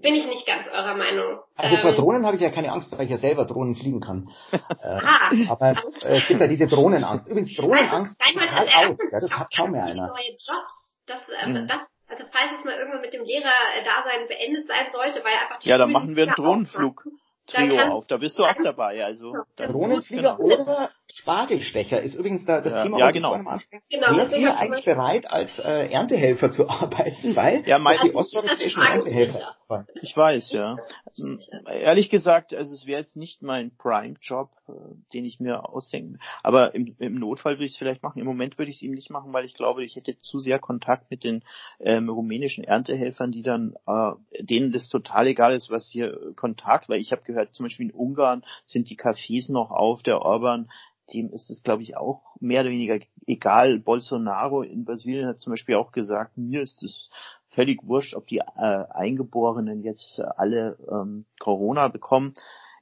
bin 0.00 0.14
ich 0.14 0.26
nicht 0.26 0.46
ganz 0.46 0.66
eurer 0.68 0.94
Meinung. 0.94 1.40
Also 1.56 1.76
vor 1.76 1.90
ähm, 1.90 1.96
Drohnen 1.96 2.26
habe 2.26 2.36
ich 2.36 2.42
ja 2.42 2.50
keine 2.50 2.72
Angst, 2.72 2.90
weil 2.92 3.04
ich 3.04 3.10
ja 3.10 3.18
selber 3.18 3.44
Drohnen 3.44 3.74
fliegen 3.74 4.00
kann. 4.00 4.30
äh, 4.52 4.58
ah, 4.82 5.30
aber 5.50 5.72
äh, 6.02 6.18
es 6.18 6.26
gibt 6.26 6.40
ja 6.40 6.48
diese 6.48 6.66
Drohnenangst. 6.66 7.26
Übrigens, 7.26 7.54
Drohnenangst 7.56 8.16
also, 8.18 8.40
total 8.40 8.68
out. 8.68 8.98
Ja, 9.12 9.20
das 9.20 9.30
hat 9.30 9.48
kaum 9.54 9.72
mehr 9.72 9.84
einer. 9.84 10.06
Neue 10.06 10.30
Jobs. 10.30 10.92
Das, 11.06 11.20
äh, 11.28 11.48
mhm. 11.48 11.68
das, 11.68 11.80
also 12.08 12.24
falls 12.32 12.58
es 12.58 12.64
mal 12.64 12.76
irgendwann 12.76 13.02
mit 13.02 13.12
dem 13.12 13.24
Lehrerdasein 13.24 14.26
beendet 14.28 14.68
sein 14.68 14.86
sollte, 14.92 15.22
weil 15.22 15.34
einfach 15.34 15.58
die 15.58 15.68
Ja, 15.68 15.78
dann 15.78 15.92
machen 15.92 16.16
wir 16.16 16.24
einen 16.24 16.34
Drohnenflug. 16.34 17.04
Trio 17.46 17.78
auf, 17.80 18.06
da 18.08 18.16
bist 18.16 18.38
du 18.38 18.44
auch 18.44 18.56
dabei. 18.62 19.04
Also 19.04 19.32
Drohnenflieger 19.56 20.36
genau. 20.36 20.62
oder 20.62 20.90
Spargelstecher 21.18 22.02
ist 22.02 22.14
übrigens 22.14 22.44
da 22.44 22.60
das 22.60 22.72
Ja, 22.74 22.82
Thema, 22.82 22.98
ja, 22.98 23.04
was 23.06 23.10
ich 23.10 23.14
genau. 23.16 23.28
vorhin 23.30 23.44
mal 23.44 23.52
ansprechen. 23.54 23.82
Genau, 23.90 24.16
Wärt 24.16 24.36
ihr 24.36 24.56
eigentlich 24.56 24.84
bereit, 24.84 25.30
als 25.30 25.58
äh, 25.58 25.90
Erntehelfer 25.90 26.52
zu 26.52 26.68
arbeiten, 26.68 27.34
weil 27.34 27.62
Ja, 27.66 27.78
mein- 27.78 27.96
die 28.02 28.08
Also, 28.14 28.18
osteuropäischen 28.18 28.82
fragen 28.82 28.96
Erntehelfer. 29.00 29.56
Ich 30.02 30.16
weiß, 30.16 30.52
ja. 30.52 30.76
Hm, 31.16 31.40
Ehrlich 31.68 32.10
gesagt, 32.10 32.54
also 32.54 32.72
es 32.72 32.86
wäre 32.86 33.00
jetzt 33.00 33.16
nicht 33.16 33.42
mein 33.42 33.74
Prime-Job, 33.76 34.50
äh, 34.68 34.72
den 35.14 35.24
ich 35.24 35.40
mir 35.40 35.68
ausdenken. 35.68 36.18
Aber 36.42 36.74
im, 36.74 36.94
im 36.98 37.14
Notfall 37.18 37.54
würde 37.54 37.64
ich 37.64 37.72
es 37.72 37.78
vielleicht 37.78 38.02
machen. 38.02 38.20
Im 38.20 38.26
Moment 38.26 38.58
würde 38.58 38.70
ich 38.70 38.76
es 38.76 38.82
ihm 38.82 38.92
nicht 38.92 39.10
machen, 39.10 39.32
weil 39.32 39.44
ich 39.46 39.54
glaube, 39.54 39.84
ich 39.84 39.96
hätte 39.96 40.18
zu 40.18 40.38
sehr 40.38 40.58
Kontakt 40.58 41.10
mit 41.10 41.24
den 41.24 41.42
ähm, 41.80 42.08
rumänischen 42.10 42.62
Erntehelfern, 42.62 43.32
die 43.32 43.42
dann, 43.42 43.74
äh, 43.86 44.12
denen 44.40 44.70
das 44.70 44.88
total 44.90 45.26
egal 45.26 45.54
ist, 45.54 45.70
was 45.70 45.88
hier 45.88 46.12
äh, 46.12 46.34
Kontakt, 46.34 46.88
weil 46.90 47.00
ich 47.00 47.10
habe 47.10 47.22
gehört, 47.22 47.54
zum 47.54 47.64
Beispiel 47.66 47.86
in 47.86 47.92
Ungarn 47.94 48.44
sind 48.66 48.90
die 48.90 48.98
Cafés 48.98 49.50
noch 49.50 49.70
auf, 49.70 50.02
der 50.02 50.20
Orban, 50.20 50.70
dem 51.12 51.30
ist 51.30 51.50
es, 51.50 51.62
glaube 51.62 51.82
ich, 51.82 51.96
auch 51.96 52.22
mehr 52.40 52.62
oder 52.62 52.70
weniger 52.70 52.98
egal. 53.26 53.78
Bolsonaro 53.78 54.62
in 54.62 54.84
Brasilien 54.84 55.26
hat 55.28 55.40
zum 55.40 55.52
Beispiel 55.52 55.76
auch 55.76 55.92
gesagt, 55.92 56.36
mir 56.36 56.62
ist 56.62 56.82
es 56.82 57.10
völlig 57.50 57.80
wurscht, 57.84 58.14
ob 58.14 58.26
die 58.26 58.38
äh, 58.38 58.84
Eingeborenen 58.90 59.82
jetzt 59.82 60.18
äh, 60.18 60.24
alle 60.36 60.76
ähm, 60.90 61.24
Corona 61.38 61.88
bekommen. 61.88 62.34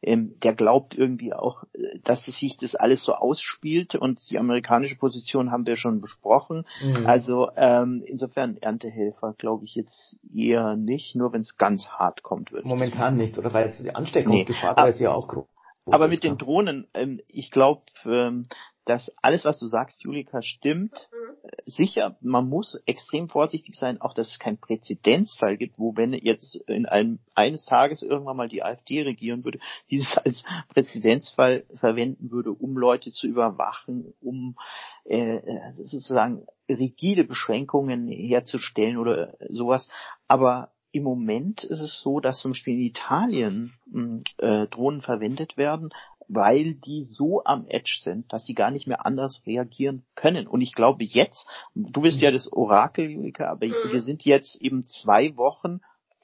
Ähm, 0.02 0.34
der 0.42 0.54
glaubt 0.54 0.94
irgendwie 0.94 1.32
auch, 1.32 1.64
äh, 1.72 1.98
dass 2.04 2.24
sich 2.26 2.56
das 2.58 2.74
alles 2.74 3.04
so 3.04 3.14
ausspielt 3.14 3.94
und 3.94 4.20
die 4.30 4.38
amerikanische 4.38 4.96
Position 4.98 5.50
haben 5.50 5.66
wir 5.66 5.76
schon 5.76 6.00
besprochen. 6.00 6.66
Mhm. 6.82 7.06
Also 7.06 7.48
ähm, 7.56 8.02
insofern 8.06 8.58
Erntehelfer 8.58 9.34
glaube 9.38 9.64
ich 9.64 9.74
jetzt 9.74 10.18
eher 10.34 10.76
nicht, 10.76 11.14
nur 11.14 11.32
wenn 11.32 11.40
es 11.40 11.56
ganz 11.56 11.86
hart 11.86 12.22
kommt. 12.22 12.52
Würde 12.52 12.68
Momentan 12.68 13.16
nicht, 13.16 13.38
oder 13.38 13.52
weil 13.54 13.68
es 13.68 13.78
die 13.78 13.94
Ansteckungsgefahr 13.94 14.84
Nee. 14.84 14.90
ist 14.90 15.00
ja 15.00 15.12
auch 15.12 15.28
groß. 15.28 15.46
Aber 15.86 16.08
mit 16.08 16.22
den. 16.22 16.38
Drohnen, 16.38 16.86
ähm, 16.94 17.20
ich 17.28 17.50
glaube, 17.50 17.82
ähm, 18.04 18.46
dass 18.84 19.14
alles, 19.22 19.44
was 19.44 19.58
du 19.58 19.66
sagst, 19.66 20.02
Julika, 20.02 20.42
stimmt. 20.42 20.92
Mhm. 20.92 21.34
Sicher, 21.66 22.16
man 22.20 22.48
muss 22.48 22.74
extrem 22.86 23.28
vorsichtig 23.28 23.74
sein, 23.76 24.00
auch 24.00 24.14
dass 24.14 24.30
es 24.30 24.38
keinen 24.38 24.58
Präzedenzfall 24.58 25.56
gibt, 25.56 25.78
wo 25.78 25.96
wenn 25.96 26.12
jetzt 26.12 26.56
in 26.68 26.86
einem 26.86 27.18
eines 27.34 27.64
Tages 27.64 28.02
irgendwann 28.02 28.36
mal 28.36 28.48
die 28.48 28.62
AfD 28.62 29.02
regieren 29.02 29.44
würde, 29.44 29.58
dieses 29.90 30.16
als 30.18 30.44
Präzedenzfall 30.68 31.64
verwenden 31.76 32.30
würde, 32.30 32.50
um 32.50 32.76
Leute 32.76 33.10
zu 33.10 33.26
überwachen, 33.26 34.12
um 34.20 34.56
äh, 35.04 35.40
sozusagen 35.74 36.46
rigide 36.68 37.24
Beschränkungen 37.24 38.08
herzustellen 38.08 38.96
oder 38.96 39.36
sowas. 39.50 39.88
Aber 40.28 40.73
im 40.94 41.02
Moment 41.02 41.64
ist 41.64 41.80
es 41.80 42.00
so, 42.00 42.20
dass 42.20 42.38
zum 42.38 42.52
Beispiel 42.52 42.74
in 42.74 42.86
Italien 42.86 43.72
mh, 43.86 44.22
äh, 44.38 44.66
Drohnen 44.68 45.02
verwendet 45.02 45.56
werden, 45.56 45.90
weil 46.28 46.74
die 46.74 47.04
so 47.04 47.42
am 47.44 47.66
Edge 47.66 47.98
sind, 48.00 48.32
dass 48.32 48.46
sie 48.46 48.54
gar 48.54 48.70
nicht 48.70 48.86
mehr 48.86 49.04
anders 49.04 49.42
reagieren 49.44 50.04
können. 50.14 50.46
Und 50.46 50.60
ich 50.60 50.72
glaube 50.72 51.04
jetzt, 51.04 51.48
du 51.74 52.02
bist 52.02 52.20
ja 52.20 52.30
das 52.30 52.50
Orakel, 52.50 53.10
Julika, 53.10 53.50
aber 53.50 53.66
Mhm. 53.66 53.74
wir 53.90 54.02
sind 54.02 54.24
jetzt 54.24 54.54
eben 54.62 54.86
zwei 54.86 55.36
Wochen 55.36 55.80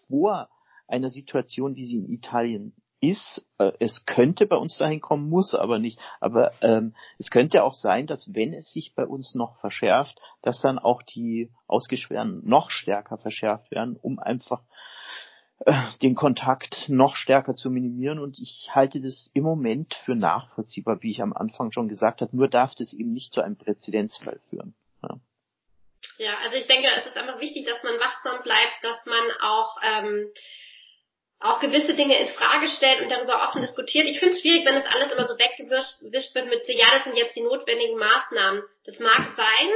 vor 0.08 0.48
einer 0.86 1.10
Situation, 1.10 1.74
wie 1.74 1.84
sie 1.84 1.98
in 1.98 2.08
Italien 2.12 2.72
ist. 3.00 3.46
Äh, 3.58 3.72
Es 3.78 4.04
könnte 4.04 4.46
bei 4.46 4.56
uns 4.56 4.76
dahin 4.76 5.00
kommen, 5.00 5.28
muss 5.28 5.54
aber 5.54 5.78
nicht. 5.78 5.98
Aber 6.20 6.52
ähm, 6.60 6.94
es 7.18 7.30
könnte 7.30 7.64
auch 7.64 7.74
sein, 7.74 8.06
dass 8.06 8.34
wenn 8.34 8.52
es 8.52 8.72
sich 8.72 8.94
bei 8.94 9.04
uns 9.04 9.34
noch 9.34 9.58
verschärft, 9.58 10.20
dass 10.42 10.60
dann 10.60 10.78
auch 10.78 11.02
die 11.02 11.50
Ausgeschwerten 11.66 12.42
noch 12.44 12.70
stärker 12.70 13.18
verschärft 13.18 13.70
werden, 13.70 13.96
um 14.00 14.18
einfach 14.18 14.62
äh, 15.60 15.72
den 16.02 16.14
Kontakt 16.14 16.88
noch 16.88 17.16
stärker 17.16 17.54
zu 17.54 17.70
minimieren. 17.70 18.18
Und 18.18 18.38
ich 18.38 18.70
halte 18.74 19.00
das 19.00 19.30
im 19.34 19.44
Moment 19.44 19.94
für 20.04 20.14
nachvollziehbar, 20.14 21.02
wie 21.02 21.10
ich 21.10 21.22
am 21.22 21.32
Anfang 21.32 21.72
schon 21.72 21.88
gesagt 21.88 22.20
habe. 22.20 22.36
Nur 22.36 22.48
darf 22.48 22.74
das 22.74 22.92
eben 22.92 23.12
nicht 23.12 23.32
zu 23.32 23.40
einem 23.40 23.56
Präzedenzfall 23.56 24.40
führen. 24.50 24.74
Ja. 25.02 25.16
Ja, 26.18 26.32
also 26.44 26.56
ich 26.56 26.66
denke, 26.66 26.88
es 26.98 27.06
ist 27.06 27.16
einfach 27.16 27.40
wichtig, 27.40 27.66
dass 27.66 27.82
man 27.82 27.94
wachsam 27.94 28.42
bleibt, 28.42 28.78
dass 28.82 29.04
man 29.06 29.22
auch 29.42 29.76
ähm, 29.82 30.30
auch 31.40 31.58
gewisse 31.60 31.94
Dinge 31.94 32.18
in 32.18 32.28
Frage 32.28 32.68
stellt 32.68 33.00
und 33.00 33.10
darüber 33.10 33.48
offen 33.48 33.62
diskutiert. 33.62 34.06
Ich 34.06 34.18
finde 34.18 34.34
es 34.34 34.40
schwierig, 34.40 34.64
wenn 34.66 34.74
das 34.74 34.84
alles 34.94 35.12
immer 35.12 35.26
so 35.26 35.34
weggewischt 35.34 36.34
wird 36.34 36.46
mit, 36.50 36.62
ja, 36.68 36.86
das 36.92 37.04
sind 37.04 37.16
jetzt 37.16 37.34
die 37.34 37.42
notwendigen 37.42 37.98
Maßnahmen. 37.98 38.62
Das 38.84 38.98
mag 38.98 39.26
sein. 39.36 39.68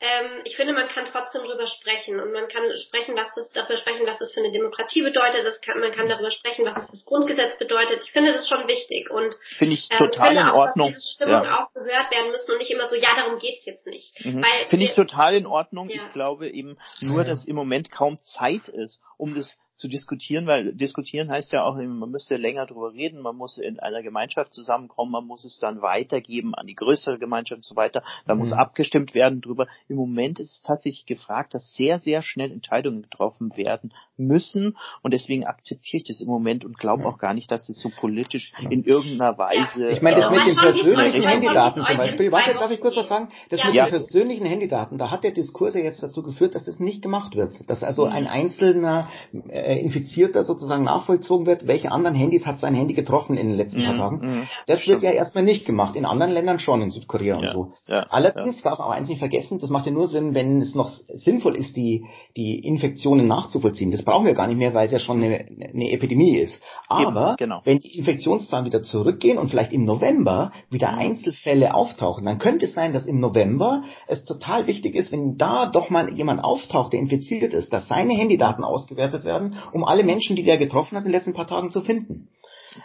Ähm, 0.00 0.42
ich 0.44 0.56
finde, 0.56 0.72
man 0.72 0.88
kann 0.88 1.04
trotzdem 1.06 1.42
darüber 1.44 1.66
sprechen 1.66 2.20
und 2.20 2.32
man 2.32 2.48
kann 2.48 2.62
sprechen, 2.78 3.16
was 3.16 3.32
das 3.34 3.50
darüber 3.52 3.76
sprechen, 3.76 4.06
was 4.06 4.18
das 4.18 4.32
für 4.34 4.40
eine 4.40 4.50
Demokratie 4.52 5.02
bedeutet. 5.02 5.44
Das 5.44 5.60
kann, 5.60 5.80
man 5.80 5.92
kann 5.92 6.08
darüber 6.08 6.30
sprechen, 6.30 6.64
was 6.66 6.74
das 6.74 6.90
fürs 6.90 7.04
Grundgesetz 7.06 7.56
bedeutet. 7.58 8.02
Ich 8.04 8.10
finde 8.12 8.32
das 8.32 8.48
schon 8.48 8.68
wichtig 8.68 9.08
und 9.10 9.34
Finde 9.56 9.74
ich 9.74 9.88
ähm, 9.90 9.98
total 9.98 10.32
ich 10.32 10.38
finde 10.38 10.40
in 10.42 10.48
auch, 10.48 10.54
Ordnung. 10.66 10.88
dass 10.92 10.96
diese 10.98 11.14
Stimmung 11.14 11.44
Ja. 11.44 11.64
auch 11.64 11.72
gehört 11.72 12.10
werden 12.12 12.30
müssen 12.32 12.50
und 12.52 12.58
nicht 12.58 12.70
immer 12.70 12.88
so, 12.88 12.96
ja, 12.96 13.14
darum 13.16 13.38
geht's 13.38 13.64
jetzt 13.64 13.86
nicht. 13.86 14.24
Mhm. 14.24 14.44
Finde 14.68 14.84
ich 14.84 14.94
total 14.94 15.34
in 15.36 15.46
Ordnung. 15.46 15.88
Ja. 15.88 16.02
Ich 16.06 16.12
glaube 16.12 16.50
eben 16.50 16.76
nur, 17.00 17.24
dass 17.24 17.44
im 17.44 17.56
Moment 17.56 17.90
kaum 17.90 18.20
Zeit 18.22 18.68
ist, 18.68 19.00
um 19.16 19.34
das 19.34 19.58
zu 19.76 19.88
diskutieren, 19.88 20.46
weil 20.46 20.72
diskutieren 20.74 21.30
heißt 21.30 21.52
ja 21.52 21.64
auch, 21.64 21.74
man 21.76 22.10
müsste 22.10 22.36
länger 22.36 22.66
drüber 22.66 22.92
reden, 22.92 23.20
man 23.20 23.36
muss 23.36 23.58
in 23.58 23.80
einer 23.80 24.02
Gemeinschaft 24.02 24.54
zusammenkommen, 24.54 25.10
man 25.10 25.26
muss 25.26 25.44
es 25.44 25.58
dann 25.58 25.82
weitergeben 25.82 26.54
an 26.54 26.66
die 26.66 26.74
größere 26.74 27.18
Gemeinschaft 27.18 27.58
und 27.58 27.64
so 27.64 27.76
weiter. 27.76 28.02
Da 28.26 28.34
muss 28.34 28.50
Mhm. 28.50 28.58
abgestimmt 28.58 29.14
werden 29.14 29.40
drüber. 29.40 29.66
Im 29.88 29.96
Moment 29.96 30.38
ist 30.38 30.52
es 30.52 30.62
tatsächlich 30.62 31.06
gefragt, 31.06 31.54
dass 31.54 31.74
sehr, 31.74 31.98
sehr 31.98 32.22
schnell 32.22 32.52
Entscheidungen 32.52 33.02
getroffen 33.02 33.56
werden 33.56 33.92
müssen 34.16 34.76
und 35.02 35.12
deswegen 35.12 35.44
akzeptiere 35.44 35.98
ich 36.02 36.04
das 36.08 36.20
im 36.20 36.28
Moment 36.28 36.64
und 36.64 36.78
glaube 36.78 37.04
auch 37.06 37.18
gar 37.18 37.34
nicht, 37.34 37.50
dass 37.50 37.66
das 37.66 37.78
so 37.78 37.88
politisch 37.90 38.52
in 38.70 38.84
irgendeiner 38.84 39.36
Weise. 39.38 39.88
Ich 39.90 40.02
meine, 40.02 40.16
das 40.16 40.30
Mal 40.30 40.38
mit 40.38 40.46
den 40.46 40.56
es 40.56 40.60
persönlichen 40.74 41.22
Handydaten 41.22 41.82
es 41.82 41.88
zum 41.88 41.96
Beispiel. 41.96 42.32
Warte, 42.32 42.54
darf 42.54 42.70
ich 42.70 42.80
kurz 42.80 42.96
was 42.96 43.08
sagen? 43.08 43.28
Das 43.50 43.60
Ja. 43.60 43.66
mit 43.66 43.74
den 43.76 43.88
persönlichen 43.90 44.46
Handydaten, 44.46 44.98
da 44.98 45.10
hat 45.10 45.24
der 45.24 45.32
Diskurs 45.32 45.74
ja 45.74 45.80
jetzt 45.80 46.02
dazu 46.02 46.22
geführt, 46.22 46.54
dass 46.54 46.64
das 46.64 46.78
nicht 46.80 47.02
gemacht 47.02 47.34
wird. 47.36 47.52
Dass 47.68 47.82
also 47.82 48.04
ein 48.04 48.26
einzelner 48.26 49.08
äh, 49.48 49.80
Infizierter 49.80 50.44
sozusagen 50.44 50.84
nachvollzogen 50.84 51.46
wird, 51.46 51.66
welche 51.66 51.90
anderen 51.90 52.14
Handys 52.16 52.46
hat 52.46 52.58
sein 52.58 52.74
Handy 52.74 52.94
getroffen 52.94 53.36
in 53.36 53.48
den 53.48 53.56
letzten 53.56 53.82
paar 53.82 53.94
Mhm, 53.94 53.98
Tagen. 53.98 54.16
mhm. 54.20 54.48
Das 54.66 54.80
Stimmt. 54.80 55.02
wird 55.02 55.12
ja 55.12 55.18
erstmal 55.18 55.44
nicht 55.44 55.64
gemacht. 55.66 55.96
In 55.96 56.04
anderen 56.04 56.32
Ländern 56.32 56.58
schon, 56.58 56.82
in 56.82 56.90
Südkorea 56.90 57.36
und 57.36 57.44
Ja, 57.44 57.52
so. 57.52 57.72
ja, 57.88 58.00
Allerdings 58.10 58.62
darf 58.62 58.78
man 58.78 58.88
auch 58.88 58.92
eins 58.92 59.08
nicht 59.08 59.18
vergessen, 59.18 59.58
das 59.58 59.70
macht 59.70 59.86
ja 59.86 59.92
nur 59.92 60.08
Sinn, 60.08 60.34
wenn 60.34 60.60
es 60.60 60.74
noch 60.74 60.88
sinnvoll 60.88 61.56
ist, 61.56 61.76
die, 61.76 62.04
die 62.36 62.58
Infektionen 62.60 63.26
nachzuvollziehen. 63.26 63.90
Das 63.90 64.02
brauchen 64.04 64.26
wir 64.26 64.34
gar 64.34 64.46
nicht 64.46 64.58
mehr, 64.58 64.74
weil 64.74 64.86
es 64.86 64.92
ja 64.92 64.98
schon 64.98 65.22
eine, 65.22 65.46
eine 65.46 65.90
Epidemie 65.90 66.36
ist. 66.38 66.60
Aber 66.88 67.30
Eben, 67.30 67.36
genau. 67.36 67.60
wenn 67.64 67.78
die 67.78 67.96
Infektionszahlen 67.98 68.66
wieder 68.66 68.82
zurückgehen 68.82 69.38
und 69.38 69.48
vielleicht 69.50 69.72
im 69.72 69.84
November 69.84 70.52
wieder 70.70 70.92
Mhm. 70.92 70.98
Einzelfälle 70.98 71.74
auftauchen, 71.74 72.24
dann 72.24 72.38
könnte 72.38 72.66
es 72.66 72.74
sein, 72.74 72.92
dass 72.92 73.06
im 73.06 73.20
November 73.20 73.84
es 74.06 74.24
total 74.24 74.66
wichtig 74.66 74.94
ist, 74.94 75.12
wenn 75.12 75.36
da 75.36 75.66
doch 75.66 75.90
mal 75.90 76.12
jemand 76.12 76.42
auftaucht, 76.44 76.92
der 76.92 77.00
infiziert 77.00 77.52
ist, 77.52 77.72
dass 77.72 77.88
seine 77.88 78.14
Handydaten 78.14 78.64
ausgewertet 78.64 79.24
werden, 79.24 79.56
um 79.72 79.84
alle 79.84 80.04
Menschen, 80.04 80.36
die 80.36 80.42
der 80.44 80.56
getroffen 80.56 80.96
hat 80.96 81.04
in 81.04 81.10
den 81.10 81.16
letzten 81.18 81.32
paar 81.34 81.46
Tagen 81.46 81.70
zu 81.70 81.80
finden. 81.80 82.28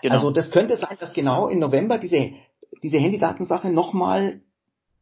Genau. 0.02 0.16
Also 0.16 0.32
das 0.32 0.52
könnte 0.52 0.78
sein, 0.78 0.98
dass 1.00 1.14
genau 1.14 1.48
im 1.48 1.60
November 1.60 1.98
diese, 1.98 2.32
diese 2.84 2.98
Handydatensache 3.00 3.70
nochmal 3.70 4.42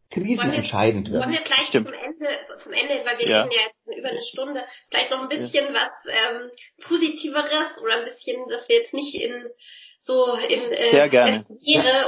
krisenentscheidend 0.10 1.12
wird. 1.12 1.22
Wollen 1.22 1.34
wir 1.34 1.42
vielleicht 1.44 1.68
Stimmt. 1.68 1.88
zum 1.88 1.94
Ende, 2.20 2.60
zum 2.64 2.72
Ende, 2.74 3.06
weil 3.06 3.20
wir 3.20 3.28
Ja. 3.30 3.42
reden 3.44 3.52
ja 3.52 3.62
jetzt 3.68 3.98
über 4.00 4.10
eine 4.10 4.24
Stunde, 4.24 4.62
vielleicht 4.90 5.12
noch 5.12 5.22
ein 5.22 5.30
bisschen 5.30 5.68
was 5.74 5.92
ähm, 6.08 6.50
Positiveres 6.82 7.78
oder 7.82 7.98
ein 8.00 8.06
bisschen, 8.06 8.48
dass 8.50 8.68
wir 8.68 8.78
jetzt 8.78 8.94
nicht 8.94 9.16
in 9.16 9.46
so 10.02 10.36
in 10.36 10.72
äh, 10.72 10.92
Sehr 10.92 11.10
gerne. 11.10 11.46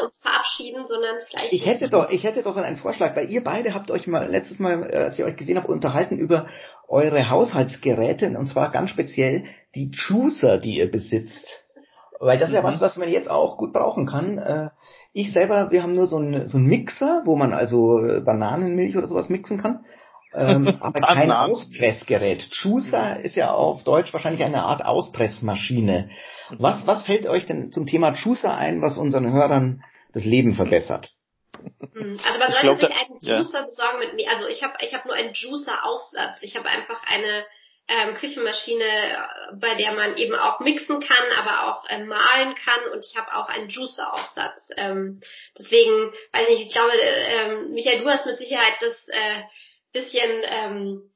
Uns 0.02 0.18
verabschieden, 0.22 0.86
sondern 0.88 1.18
vielleicht 1.28 1.52
Ich 1.52 1.66
hätte 1.66 1.90
doch, 1.90 2.10
ich 2.10 2.24
hätte 2.24 2.44
doch 2.44 2.56
einen 2.56 2.78
Vorschlag, 2.78 3.16
weil 3.16 3.30
ihr 3.30 3.44
beide 3.44 3.74
habt 3.74 3.92
euch 3.92 4.08
mal 4.08 4.30
letztes 4.30 4.58
Mal, 4.60 4.90
äh, 4.90 4.98
als 4.98 5.20
ich 5.20 5.26
euch 5.26 5.36
gesehen 5.36 5.58
habe, 5.58 5.68
unterhalten 5.68 6.18
über 6.18 6.48
eure 6.88 7.30
Haushaltsgeräte 7.30 8.28
und 8.38 8.48
zwar 8.48 8.72
ganz 8.72 8.90
speziell 8.92 9.46
die 9.76 9.92
Juicer, 9.92 10.58
die 10.60 10.78
ihr 10.78 10.90
besitzt. 10.90 11.64
Weil 12.22 12.38
das 12.38 12.50
ist 12.50 12.56
ja 12.56 12.62
Mhm. 12.62 12.66
was, 12.68 12.82
was 12.82 12.98
man 12.98 13.10
jetzt 13.10 13.30
auch 13.30 13.58
gut 13.58 13.74
brauchen 13.74 14.06
kann. 14.06 14.38
Äh, 14.38 14.70
Ich 15.12 15.34
selber, 15.34 15.72
wir 15.72 15.82
haben 15.82 15.96
nur 15.96 16.06
so 16.08 16.18
einen, 16.18 16.48
so 16.48 16.58
einen 16.58 16.68
Mixer, 16.68 17.24
wo 17.26 17.36
man 17.36 17.52
also 17.52 17.98
äh, 18.06 18.22
Bananenmilch 18.22 18.96
oder 18.96 19.08
sowas 19.08 19.28
mixen 19.28 19.58
kann. 19.58 19.84
Ähm, 20.34 20.68
aber 20.82 21.02
kein. 21.02 21.32
Auspressgerät. 21.32 22.48
Juicer 22.52 23.20
ist 23.22 23.36
ja 23.36 23.52
auf 23.52 23.84
Deutsch 23.84 24.14
wahrscheinlich 24.14 24.44
eine 24.44 24.64
Art 24.64 24.86
Auspressmaschine. 24.86 26.10
Was, 26.58 26.86
was 26.88 27.06
fällt 27.06 27.28
euch 27.28 27.46
denn 27.46 27.72
zum 27.72 27.86
Thema 27.86 28.14
Juicer 28.14 28.56
ein, 28.56 28.82
was 28.82 28.98
unseren 28.98 29.32
Hörern 29.32 29.84
das 30.14 30.26
Leben 30.26 30.56
verbessert? 30.56 31.12
Hm, 31.94 32.20
Also 32.26 32.40
man 32.40 32.52
sollte 32.52 32.88
sich 32.88 32.96
einen 32.96 33.20
ja. 33.22 33.38
Juicer 33.38 33.66
besorgen 33.66 34.00
mit 34.00 34.16
mir. 34.16 34.30
Also 34.32 34.48
ich 34.48 34.64
habe 34.64 34.74
ich 34.82 34.94
hab 34.94 35.06
nur 35.06 35.16
einen 35.16 35.34
Juicer-Aufsatz. 35.34 36.40
Ich 36.42 36.56
habe 36.56 36.68
einfach 36.70 37.02
eine 37.08 37.46
ähm, 37.90 38.14
Küchenmaschine, 38.16 38.84
äh, 38.84 39.18
bei 39.60 39.76
der 39.76 39.94
man 39.94 40.16
eben 40.18 40.36
auch 40.36 40.60
mixen 40.60 41.00
kann, 41.00 41.32
aber 41.38 41.68
auch 41.68 41.84
ähm, 41.90 42.08
mahlen 42.08 42.54
kann 42.56 42.92
und 42.94 43.04
ich 43.04 43.18
habe 43.18 43.34
auch 43.36 43.50
einen 43.50 43.70
Juicer-Aufsatz. 43.70 44.70
Ähm, 44.78 45.22
deswegen, 45.58 46.12
weiß 46.32 46.50
nicht, 46.50 46.68
ich 46.68 46.72
glaube, 46.72 46.92
äh, 46.94 47.46
ähm, 47.46 47.72
Michael, 47.72 48.02
du 48.02 48.10
hast 48.10 48.26
mit 48.28 48.38
Sicherheit 48.38 48.76
das 48.80 49.08
äh, 49.08 49.42
bisschen 49.92 50.42
ähm, 50.46 51.12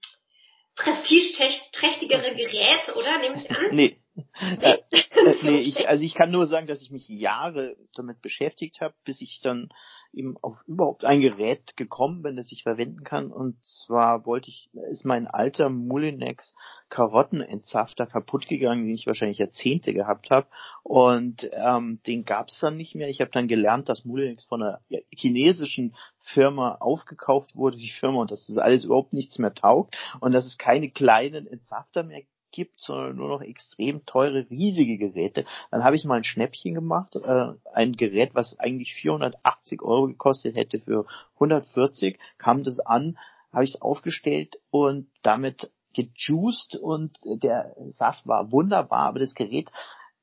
prestigeträchtigere 0.75 2.35
Gerät, 2.35 2.95
oder? 2.95 3.19
Nehme 3.19 3.37
ich 3.37 3.51
an? 3.51 3.67
Nee, 3.71 3.92
äh, 4.15 4.77
äh, 4.91 5.35
nee, 5.43 5.59
ich, 5.61 5.87
also 5.87 6.03
ich 6.03 6.13
kann 6.13 6.31
nur 6.31 6.47
sagen, 6.47 6.67
dass 6.67 6.81
ich 6.81 6.91
mich 6.91 7.07
Jahre 7.07 7.75
damit 7.95 8.21
beschäftigt 8.21 8.79
habe, 8.81 8.93
bis 9.05 9.21
ich 9.21 9.41
dann 9.41 9.69
eben 10.13 10.37
auf 10.41 10.57
überhaupt 10.67 11.03
ein 11.05 11.21
Gerät 11.21 11.75
gekommen 11.77 12.21
bin, 12.21 12.35
das 12.35 12.51
ich 12.51 12.63
verwenden 12.63 13.03
kann. 13.03 13.31
Und 13.31 13.63
zwar 13.63 14.25
wollte 14.25 14.49
ich, 14.49 14.69
ist 14.91 15.05
mein 15.05 15.27
alter 15.27 15.69
Mulinex 15.69 16.55
Karottenentsafter 16.89 18.05
kaputt 18.05 18.47
gegangen, 18.47 18.85
den 18.85 18.93
ich 18.93 19.07
wahrscheinlich 19.07 19.39
Jahrzehnte 19.39 19.93
gehabt 19.93 20.29
habe. 20.29 20.47
Und 20.83 21.49
ähm, 21.53 21.99
den 22.05 22.23
gab's 22.23 22.59
dann 22.59 22.77
nicht 22.77 22.93
mehr. 22.93 23.09
Ich 23.09 23.19
habe 23.19 23.31
dann 23.31 23.47
gelernt, 23.47 23.89
dass 23.89 24.05
Mulinex 24.05 24.45
von 24.45 24.61
einer 24.61 24.79
chinesischen 25.09 25.95
Firma 26.19 26.75
aufgekauft 26.75 27.55
wurde, 27.55 27.77
die 27.77 27.89
Firma, 27.89 28.21
und 28.21 28.31
dass 28.31 28.45
das 28.45 28.57
alles 28.57 28.85
überhaupt 28.85 29.13
nichts 29.13 29.39
mehr 29.39 29.53
taugt 29.53 29.97
und 30.19 30.33
dass 30.33 30.45
es 30.45 30.57
keine 30.57 30.89
kleinen 30.91 31.47
Entsafter 31.47 32.03
mehr 32.03 32.21
gibt, 32.53 32.79
sondern 32.79 33.17
nur 33.17 33.27
noch 33.27 33.41
extrem 33.41 34.05
teure, 34.05 34.49
riesige 34.49 34.97
Geräte. 34.97 35.45
Dann 35.71 35.83
habe 35.83 35.97
ich 35.97 36.05
mal 36.05 36.15
ein 36.15 36.23
Schnäppchen 36.23 36.73
gemacht, 36.73 37.17
äh, 37.17 37.47
ein 37.73 37.93
Gerät, 37.93 38.33
was 38.33 38.57
eigentlich 38.59 38.93
480 38.93 39.81
Euro 39.81 40.07
gekostet 40.07 40.55
hätte 40.55 40.79
für 40.79 41.05
140, 41.35 42.17
kam 42.37 42.63
das 42.63 42.79
an, 42.79 43.17
habe 43.51 43.65
ich 43.65 43.75
es 43.75 43.81
aufgestellt 43.81 44.57
und 44.71 45.07
damit 45.21 45.69
gejuiced 45.93 46.75
und 46.75 47.17
der 47.23 47.75
Saft 47.89 48.25
war 48.25 48.51
wunderbar, 48.51 49.07
aber 49.07 49.19
das 49.19 49.35
Gerät, 49.35 49.69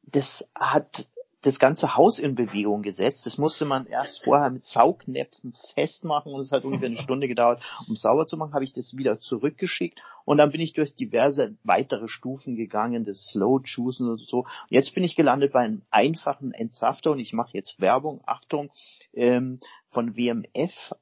das 0.02 0.48
hat 0.54 1.06
das 1.42 1.58
ganze 1.58 1.96
Haus 1.96 2.18
in 2.18 2.34
Bewegung 2.34 2.82
gesetzt. 2.82 3.24
Das 3.24 3.38
musste 3.38 3.64
man 3.64 3.86
erst 3.86 4.22
vorher 4.24 4.50
mit 4.50 4.64
Saugnäpfen 4.64 5.54
festmachen 5.74 6.32
und 6.32 6.42
es 6.42 6.52
hat 6.52 6.64
ungefähr 6.64 6.88
eine 6.88 6.96
Stunde 7.02 7.28
gedauert, 7.28 7.62
um 7.88 7.96
sauber 7.96 8.26
zu 8.26 8.36
machen. 8.36 8.52
Habe 8.52 8.64
ich 8.64 8.72
das 8.72 8.96
wieder 8.96 9.20
zurückgeschickt 9.20 10.00
und 10.24 10.38
dann 10.38 10.50
bin 10.50 10.60
ich 10.60 10.74
durch 10.74 10.94
diverse 10.94 11.56
weitere 11.64 12.08
Stufen 12.08 12.56
gegangen, 12.56 13.04
das 13.04 13.26
Slow 13.28 13.60
Juicen 13.64 14.08
und 14.08 14.20
so. 14.20 14.46
Jetzt 14.68 14.94
bin 14.94 15.04
ich 15.04 15.16
gelandet 15.16 15.52
bei 15.52 15.60
einem 15.60 15.82
einfachen 15.90 16.52
Entsafter 16.52 17.12
und 17.12 17.18
ich 17.18 17.32
mache 17.32 17.50
jetzt 17.54 17.80
Werbung, 17.80 18.20
Achtung, 18.26 18.70
ähm, 19.14 19.60
von 19.90 20.16
WMF 20.16 20.94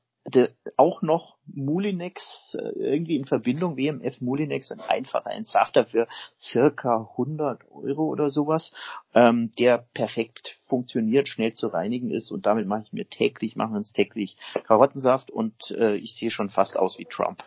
auch 0.77 1.03
noch 1.03 1.37
Mulinex 1.47 2.57
äh, 2.59 2.79
irgendwie 2.79 3.17
in 3.17 3.25
Verbindung, 3.25 3.77
WMF 3.77 4.21
Mulinex, 4.21 4.71
ein 4.71 4.81
einfacher 4.81 5.31
Entsafter 5.31 5.87
für 5.87 6.07
circa 6.39 7.09
100 7.13 7.71
Euro 7.71 8.05
oder 8.05 8.31
sowas, 8.31 8.75
ähm, 9.15 9.53
der 9.59 9.87
perfekt 9.95 10.59
funktioniert, 10.67 11.29
schnell 11.29 11.53
zu 11.55 11.69
reinigen 11.69 12.11
ist 12.11 12.31
und 12.31 12.47
damit 12.47 12.67
mache 12.67 12.83
ich 12.87 12.93
mir 12.93 13.09
täglich, 13.09 13.57
machen 13.57 13.73
wir 13.73 13.79
uns 13.79 13.93
täglich 13.93 14.37
Karottensaft 14.67 15.31
und 15.31 15.71
äh, 15.71 15.97
ich 15.97 16.15
sehe 16.15 16.31
schon 16.31 16.51
fast 16.51 16.77
aus 16.77 16.99
wie 16.99 17.07
Trump. 17.07 17.43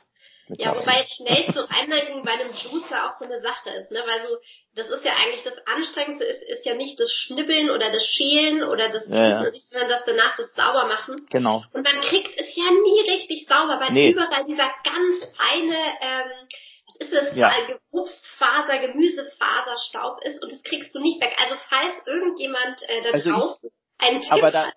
Ja, 0.58 0.76
wobei 0.76 1.06
schnell 1.08 1.54
zu 1.54 1.62
reinigen 1.70 2.24
bei 2.24 2.32
einem 2.32 2.52
Juicer 2.54 3.06
auch 3.06 3.18
so 3.20 3.26
eine 3.26 3.42
Sache 3.42 3.70
ist, 3.70 3.92
ne? 3.92 4.04
Weil 4.06 4.28
so, 4.28 4.38
das 4.76 4.90
ist 4.90 5.06
ja 5.06 5.14
eigentlich 5.14 5.44
das 5.44 5.58
Anstrengendste 5.66 6.26
ist, 6.26 6.44
ist 6.44 6.66
ja 6.66 6.76
nicht 6.76 7.00
das 7.00 7.12
Schnibbeln 7.12 7.70
oder 7.70 7.92
das 7.92 8.06
Schälen 8.06 8.64
oder 8.64 8.90
das 8.90 9.08
Juicen, 9.08 9.16
ja, 9.16 9.44
ja. 9.44 9.52
sondern 9.70 9.90
das 9.90 10.06
danach 10.06 10.36
das 10.36 10.54
sauber 10.56 10.88
machen. 10.88 11.28
Genau. 11.30 11.64
Und 11.74 11.84
man 11.84 12.02
kriegt 12.02 12.40
es 12.40 12.56
ja 12.56 12.64
nie 12.64 13.12
richtig 13.12 13.48
sauber, 13.48 13.80
weil 13.80 13.92
nee. 13.92 14.12
überall 14.12 14.46
dieser 14.46 14.70
ganz 14.84 15.26
feine, 15.38 15.78
ähm, 16.02 16.48
ist 17.00 17.14
das, 17.14 17.36
ja. 17.36 17.52
Obstfaser, 17.92 18.80
Gemüsefaserstaub 18.80 20.24
ist 20.24 20.42
und 20.42 20.52
das 20.52 20.64
kriegst 20.64 20.94
du 20.94 21.00
nicht 21.00 21.22
weg. 21.22 21.36
Also 21.38 21.56
falls 21.70 21.96
irgendjemand 22.06 22.82
äh, 22.88 23.02
da 23.04 23.12
also 23.12 23.32
draußen 23.32 23.70
ich, 23.70 24.06
einen 24.06 24.22
Tipp 24.22 24.32
aber 24.32 24.52
da, 24.52 24.68
hat, 24.68 24.76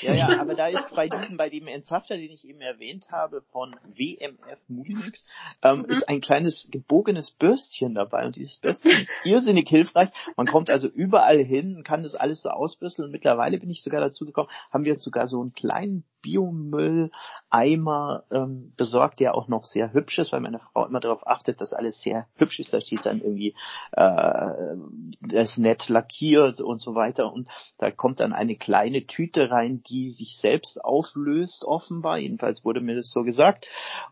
ja, 0.00 0.14
ja, 0.14 0.40
aber 0.40 0.54
da 0.54 0.68
ist 0.68 0.94
bei 0.94 1.08
diesem, 1.08 1.36
bei 1.36 1.48
dem 1.48 1.66
Entsafter, 1.66 2.16
den 2.16 2.30
ich 2.30 2.44
eben 2.44 2.60
erwähnt 2.60 3.10
habe, 3.10 3.42
von 3.52 3.76
WMF 3.84 4.58
Mulinix, 4.68 5.26
ähm, 5.62 5.80
mhm. 5.80 5.84
ist 5.86 6.08
ein 6.08 6.20
kleines 6.20 6.68
gebogenes 6.70 7.30
Bürstchen 7.30 7.94
dabei 7.94 8.26
und 8.26 8.36
dieses 8.36 8.56
Bürstchen 8.58 8.92
ist 8.92 9.10
irrsinnig 9.24 9.68
hilfreich. 9.68 10.10
Man 10.36 10.46
kommt 10.46 10.70
also 10.70 10.88
überall 10.88 11.42
hin, 11.42 11.82
kann 11.84 12.02
das 12.02 12.14
alles 12.14 12.42
so 12.42 12.50
ausbürsteln 12.50 13.06
und 13.06 13.12
mittlerweile 13.12 13.58
bin 13.58 13.70
ich 13.70 13.82
sogar 13.82 14.00
dazu 14.00 14.24
gekommen, 14.24 14.48
haben 14.70 14.84
wir 14.84 14.92
jetzt 14.92 15.04
sogar 15.04 15.26
so 15.26 15.40
einen 15.40 15.52
kleinen 15.52 16.04
Biomülleimer 16.26 18.24
ähm, 18.32 18.72
besorgt, 18.76 19.20
der 19.20 19.36
auch 19.36 19.46
noch 19.46 19.64
sehr 19.64 19.92
hübsch 19.92 20.18
ist, 20.18 20.32
weil 20.32 20.40
meine 20.40 20.58
Frau 20.58 20.86
immer 20.86 20.98
darauf 20.98 21.24
achtet, 21.26 21.60
dass 21.60 21.72
alles 21.72 22.02
sehr 22.02 22.26
hübsch 22.34 22.58
ist. 22.58 22.72
Da 22.72 22.80
steht 22.80 23.06
dann 23.06 23.20
irgendwie 23.20 23.54
äh, 23.92 24.76
das 25.20 25.56
nett 25.56 25.88
lackiert 25.88 26.60
und 26.60 26.80
so 26.80 26.96
weiter. 26.96 27.32
Und 27.32 27.48
da 27.78 27.92
kommt 27.92 28.18
dann 28.18 28.32
eine 28.32 28.56
kleine 28.56 29.06
Tüte 29.06 29.50
rein, 29.50 29.82
die 29.88 30.10
sich 30.10 30.38
selbst 30.40 30.84
auflöst, 30.84 31.64
offenbar. 31.64 32.18
Jedenfalls 32.18 32.64
wurde 32.64 32.80
mir 32.80 32.96
das 32.96 33.10
so 33.12 33.22
gesagt. 33.22 33.66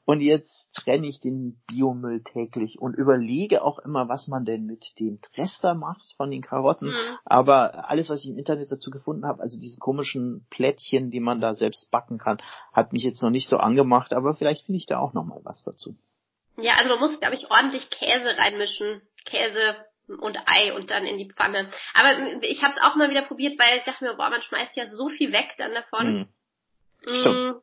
Und 0.04 0.20
jetzt 0.20 0.72
trenne 0.74 1.08
ich 1.08 1.18
den 1.18 1.60
Biomüll 1.66 2.22
täglich 2.22 2.78
und 2.78 2.94
überlege 2.94 3.64
auch 3.64 3.80
immer, 3.80 4.08
was 4.08 4.28
man 4.28 4.44
denn 4.44 4.66
mit 4.66 4.84
dem 5.00 5.20
Trester 5.20 5.74
macht 5.74 6.14
von 6.16 6.30
den 6.30 6.42
Karotten. 6.42 6.88
Mhm. 6.88 7.18
Aber 7.24 7.90
alles, 7.90 8.08
was 8.08 8.20
ich 8.20 8.30
im 8.30 8.38
Internet 8.38 8.70
dazu 8.70 8.90
gefunden 8.90 9.26
habe, 9.26 9.42
also 9.42 9.58
diese 9.58 9.80
komischen 9.80 10.46
Plättchen, 10.50 11.10
die 11.10 11.20
man 11.20 11.40
da 11.40 11.54
selbst 11.54 11.90
backt, 11.90 12.03
backen 12.04 12.18
kann. 12.18 12.38
Hat 12.72 12.92
mich 12.92 13.02
jetzt 13.02 13.22
noch 13.22 13.30
nicht 13.30 13.48
so 13.48 13.56
angemacht, 13.56 14.12
aber 14.12 14.34
vielleicht 14.34 14.66
finde 14.66 14.78
ich 14.78 14.86
da 14.86 14.98
auch 14.98 15.12
noch 15.12 15.24
mal 15.24 15.40
was 15.44 15.64
dazu. 15.64 15.96
Ja, 16.56 16.74
also 16.74 16.90
man 16.90 17.00
muss, 17.00 17.18
glaube 17.18 17.34
ich, 17.34 17.50
ordentlich 17.50 17.90
Käse 17.90 18.36
reinmischen. 18.36 19.02
Käse 19.24 19.76
und 20.06 20.38
Ei 20.46 20.74
und 20.74 20.90
dann 20.90 21.06
in 21.06 21.18
die 21.18 21.32
Pfanne. 21.32 21.70
Aber 21.94 22.42
ich 22.42 22.62
habe 22.62 22.74
es 22.74 22.82
auch 22.82 22.94
mal 22.94 23.10
wieder 23.10 23.22
probiert, 23.22 23.58
weil 23.58 23.78
ich 23.78 23.84
dachte 23.84 24.04
mir, 24.04 24.14
boah, 24.14 24.28
man 24.28 24.42
schmeißt 24.42 24.76
ja 24.76 24.90
so 24.90 25.08
viel 25.08 25.32
weg 25.32 25.54
dann 25.56 25.72
davon. 25.72 26.28
Mhm. 27.06 27.10
Mm, 27.10 27.54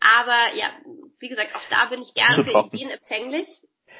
aber 0.00 0.54
ja, 0.56 0.70
wie 1.18 1.28
gesagt, 1.28 1.54
auch 1.54 1.68
da 1.70 1.86
bin 1.86 2.02
ich 2.02 2.14
gerne 2.14 2.44
für 2.44 2.50
Ideen 2.50 2.90
empfänglich. 2.90 3.48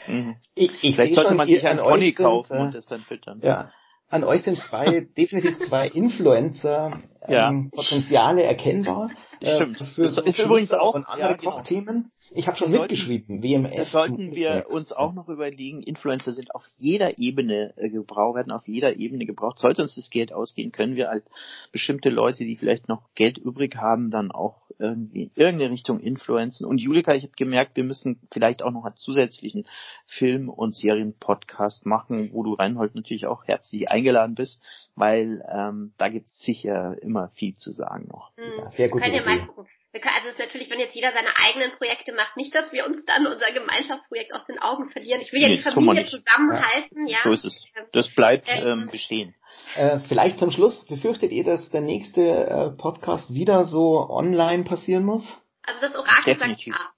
Mhm. 0.07 0.37
Ich, 0.55 0.71
ich 0.83 0.95
Vielleicht 0.95 1.15
sollte 1.15 1.35
man 1.35 1.49
sich 1.49 1.67
einen 1.67 1.81
Pony 1.81 2.13
kaufen 2.13 2.59
und 2.59 2.75
das 2.75 2.87
dann 2.87 3.03
füttern. 3.03 3.41
Ja. 3.43 3.73
An 4.09 4.25
euch 4.25 4.43
sind 4.43 4.59
zwei, 4.59 5.07
definitiv 5.17 5.59
zwei 5.69 5.89
Influencer 5.89 7.03
ja. 7.29 7.49
ähm, 7.49 7.71
Potenziale 7.75 8.45
erkennbar. 8.45 9.11
Stimmt. 9.43 9.81
Äh, 9.81 9.85
für 9.85 10.03
das 10.03 10.19
ist 10.19 10.39
übrigens 10.39 10.73
auch 10.73 10.93
von 10.93 11.05
anderen 11.05 11.33
ja, 11.33 11.37
genau. 11.37 11.51
Kochthemen. 11.51 12.13
Ich 12.31 12.47
habe 12.47 12.57
schon 12.57 12.71
sollten, 12.71 12.83
mitgeschrieben, 12.83 13.43
WMF. 13.43 13.77
Das 13.77 13.93
sollten 13.93 14.35
wir 14.35 14.67
uns 14.69 14.93
auch 14.93 15.13
noch 15.13 15.29
überlegen. 15.29 15.83
Influencer 15.83 16.33
sind 16.33 16.55
auf 16.55 16.63
jeder 16.77 17.19
Ebene 17.19 17.73
äh, 17.77 17.89
gebraucht, 17.89 18.37
werden 18.37 18.53
auf 18.53 18.67
jeder 18.67 18.97
Ebene 18.97 19.27
gebraucht. 19.27 19.59
Sollte 19.59 19.83
uns 19.83 19.95
das 19.95 20.11
Geld 20.11 20.33
ausgehen, 20.33 20.73
können 20.73 20.97
wir 20.97 21.11
als 21.11 21.25
bestimmte 21.73 22.11
Leute, 22.11 22.45
die 22.45 22.57
vielleicht 22.57 22.89
noch 22.89 23.03
Geld 23.15 23.39
übrig 23.39 23.77
haben, 23.77 24.11
dann 24.11 24.31
auch 24.31 24.63
irgendwie 24.79 25.25
in 25.25 25.31
irgendeine 25.35 25.73
Richtung 25.73 26.01
influenzen. 26.01 26.67
Und 26.67 26.79
Julika, 26.79 27.15
ich 27.15 27.23
habe 27.23 27.33
gemerkt, 27.37 27.77
wir 27.77 27.85
müssen 27.85 28.21
vielleicht 28.33 28.63
auch 28.63 28.71
noch 28.71 28.85
einen 28.85 28.97
zusätzlichen 28.97 29.67
Film- 30.05 30.49
und 30.49 30.75
Serienpodcast 30.75 31.87
machen, 31.87 32.31
wo 32.33 32.43
du 32.43 32.55
Reinhold 32.55 32.95
natürlich 32.95 33.27
auch 33.27 33.45
herzlich 33.47 33.91
eingeladen 33.91 34.35
bist, 34.35 34.63
weil 34.95 35.45
ähm, 35.51 35.93
da 35.99 36.09
gibt 36.09 36.27
es 36.27 36.39
sicher 36.41 36.97
immer 37.03 37.29
viel 37.35 37.57
zu 37.57 37.73
sagen 37.73 38.09
noch. 38.09 38.33
Mhm. 38.37 38.65
Ja, 38.65 38.71
sehr 38.73 38.89
gut. 38.89 39.03
Könnt 39.03 39.15
ihr 39.15 39.25
mal 39.25 39.47
gucken. 39.47 39.67
Also 40.03 40.29
es 40.29 40.33
ist 40.33 40.39
natürlich, 40.39 40.71
wenn 40.71 40.79
jetzt 40.79 40.95
jeder 40.95 41.13
seine 41.13 41.37
eigenen 41.37 41.73
Projekte 41.79 42.13
macht, 42.13 42.37
nicht, 42.37 42.55
dass 42.55 42.73
wir 42.73 42.87
uns 42.87 43.05
dann 43.07 43.27
unser 43.27 43.53
Gemeinschaftsprojekt 43.53 44.35
aus 44.35 44.47
den 44.47 44.59
Augen 44.59 44.91
verlieren. 44.91 45.21
Ich 45.21 45.33
will 45.33 45.41
ja 45.41 45.49
nee, 45.49 45.57
die 45.57 45.63
Familie 45.63 46.07
zusammenhalten, 46.07 47.07
ja. 47.07 47.19
So 47.25 47.33
ist 47.33 47.45
es. 47.45 47.65
Das 47.93 48.09
bleibt 48.15 48.49
ähm, 48.49 48.67
ähm 48.67 48.89
bestehen. 48.91 49.35
Äh, 49.75 50.01
vielleicht 50.09 50.39
zum 50.39 50.51
Schluss, 50.51 50.85
befürchtet 50.87 51.33
ihr, 51.33 51.45
dass 51.45 51.71
der 51.71 51.81
nächste 51.81 52.21
äh, 52.23 52.71
Podcast 52.71 53.33
wieder 53.33 53.65
so 53.65 54.09
online 54.09 54.65
passieren 54.65 55.05
muss? 55.05 55.27
Also 55.63 55.81
das 55.81 55.97
Orakel 55.97 56.35
Definitiv. 56.35 56.75
sagt 56.75 56.85
ja. 56.85 56.97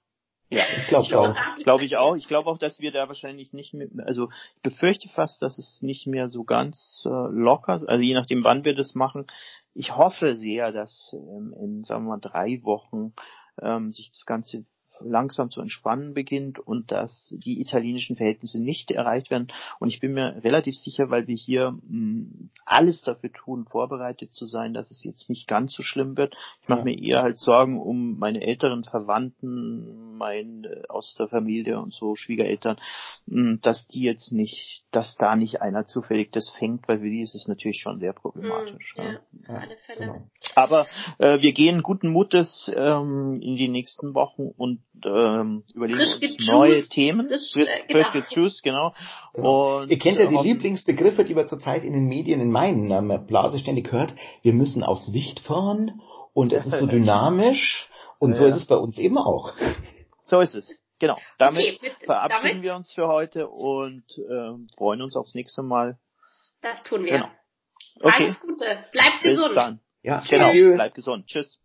Ja, 0.51 0.63
ich 0.77 0.87
glaube 0.87 1.19
auch. 1.19 1.35
Glaube 1.63 1.85
ich 1.85 1.95
auch. 1.97 2.15
Ich 2.15 2.27
glaube 2.27 2.49
auch, 2.49 2.57
dass 2.57 2.79
wir 2.79 2.91
da 2.91 3.07
wahrscheinlich 3.07 3.53
nicht 3.53 3.75
mehr, 3.75 3.87
also 4.05 4.29
ich 4.55 4.61
befürchte 4.63 5.07
fast, 5.09 5.43
dass 5.43 5.59
es 5.59 5.81
nicht 5.83 6.07
mehr 6.07 6.29
so 6.29 6.43
ganz 6.43 7.03
äh, 7.05 7.09
locker, 7.09 7.73
also 7.73 8.01
je 8.01 8.15
nachdem, 8.15 8.43
wann 8.43 8.65
wir 8.65 8.73
das 8.73 8.95
machen. 8.95 9.27
Ich 9.73 9.95
hoffe 9.95 10.35
sehr, 10.35 10.71
dass 10.71 11.13
ähm, 11.13 11.53
in, 11.59 11.83
sagen 11.83 12.05
wir 12.05 12.17
mal, 12.17 12.19
drei 12.19 12.61
Wochen 12.63 13.13
ähm, 13.61 13.93
sich 13.93 14.11
das 14.11 14.25
Ganze 14.25 14.65
langsam 15.01 15.49
zu 15.49 15.61
entspannen 15.61 16.13
beginnt 16.13 16.59
und 16.59 16.91
dass 16.91 17.35
die 17.43 17.61
italienischen 17.61 18.15
Verhältnisse 18.15 18.59
nicht 18.59 18.91
erreicht 18.91 19.29
werden. 19.29 19.47
Und 19.79 19.89
ich 19.89 19.99
bin 19.99 20.13
mir 20.13 20.43
relativ 20.43 20.75
sicher, 20.75 21.09
weil 21.09 21.27
wir 21.27 21.35
hier 21.35 21.71
mh, 21.71 21.79
mm, 21.89 22.49
alles 22.65 23.01
dafür 23.01 23.31
tun, 23.31 23.65
vorbereitet 23.65 24.33
zu 24.33 24.45
sein, 24.45 24.73
dass 24.73 24.91
es 24.91 25.03
jetzt 25.03 25.29
nicht 25.29 25.47
ganz 25.47 25.73
so 25.73 25.83
schlimm 25.83 26.17
wird. 26.17 26.35
Ich 26.61 26.69
mache 26.69 26.83
mir 26.83 26.97
eher 26.97 27.21
halt 27.21 27.37
Sorgen 27.39 27.79
um 27.79 28.17
meine 28.19 28.41
älteren 28.41 28.83
Verwandten, 28.83 30.17
mein 30.17 30.65
äh, 30.65 30.83
aus 30.89 31.15
der 31.17 31.27
Familie 31.27 31.79
und 31.79 31.93
so 31.93 32.15
Schwiegereltern, 32.15 32.77
mh, 33.27 33.41
mm, 33.41 33.61
dass 33.61 33.87
die 33.87 34.01
jetzt 34.01 34.31
nicht, 34.31 34.83
dass 34.91 35.15
da 35.17 35.35
nicht 35.35 35.61
einer 35.61 35.85
zufällig 35.85 36.31
das 36.31 36.49
fängt, 36.49 36.87
weil 36.87 36.99
für 36.99 37.09
die 37.09 37.21
ist 37.21 37.35
es 37.35 37.47
natürlich 37.47 37.79
schon 37.79 37.99
sehr 37.99 38.13
problematisch. 38.13 38.95
Mhm, 38.97 39.03
ja, 39.03 39.19
ja. 39.47 39.55
alle 39.55 39.77
Fälle. 39.85 39.99
Genau. 39.99 40.27
Aber 40.55 40.85
äh, 41.17 41.41
wir 41.41 41.53
gehen 41.53 41.83
guten 41.83 42.09
Mutes 42.09 42.69
ähm, 42.73 43.39
in 43.41 43.55
die 43.55 43.67
nächsten 43.67 44.13
Wochen 44.13 44.49
und 44.55 44.81
ähm, 45.05 45.63
überlegen 45.73 45.99
uns 45.99 46.47
neue 46.47 46.87
Themen. 46.87 47.27
Frisch, 47.27 47.55
äh, 47.55 47.87
genau. 47.87 48.21
Frisch 48.33 48.61
genau. 48.61 48.93
genau. 49.33 49.79
Und, 49.79 49.91
Ihr 49.91 49.99
kennt 49.99 50.19
ja 50.19 50.27
die 50.27 50.35
Lieblingsbegriffe, 50.37 51.23
die 51.23 51.35
man 51.35 51.47
zurzeit 51.47 51.83
in 51.83 51.93
den 51.93 52.05
Medien 52.05 52.39
in 52.41 52.51
meinen 52.51 52.91
ähm, 52.91 53.25
Blase 53.27 53.59
ständig 53.59 53.91
hört. 53.91 54.13
Wir 54.41 54.53
müssen 54.53 54.83
auf 54.83 55.01
Sicht 55.01 55.39
fahren 55.39 56.01
und 56.33 56.53
es 56.53 56.65
ist 56.65 56.79
so 56.79 56.85
dynamisch 56.87 57.89
und 58.19 58.31
ja. 58.31 58.37
so 58.37 58.45
ist 58.45 58.55
es 58.55 58.65
bei 58.65 58.75
uns 58.75 58.97
eben 58.97 59.17
auch. 59.17 59.53
So 60.25 60.41
ist 60.41 60.55
es. 60.55 60.69
Genau. 60.99 61.17
Damit 61.37 61.63
okay, 61.63 61.79
mit, 61.81 61.93
verabschieden 62.05 62.43
damit? 62.43 62.63
wir 62.63 62.75
uns 62.75 62.91
für 62.91 63.07
heute 63.07 63.47
und 63.47 64.03
äh, 64.17 64.75
freuen 64.77 65.01
uns 65.01 65.15
aufs 65.15 65.33
nächste 65.33 65.63
Mal. 65.63 65.97
Das 66.61 66.83
tun 66.83 67.05
wir. 67.05 67.13
Genau. 67.13 67.29
Okay. 68.01 68.25
Alles 68.25 68.39
Gute. 68.41 68.85
Bleibt 68.91 69.21
Bis 69.21 69.31
gesund. 69.31 69.55
dann. 69.55 69.79
Ja, 70.01 70.23
Genau. 70.29 70.51
tschüss. 70.51 70.73
Bleib 70.75 70.93
gesund. 70.93 71.27
Tschüss. 71.27 71.59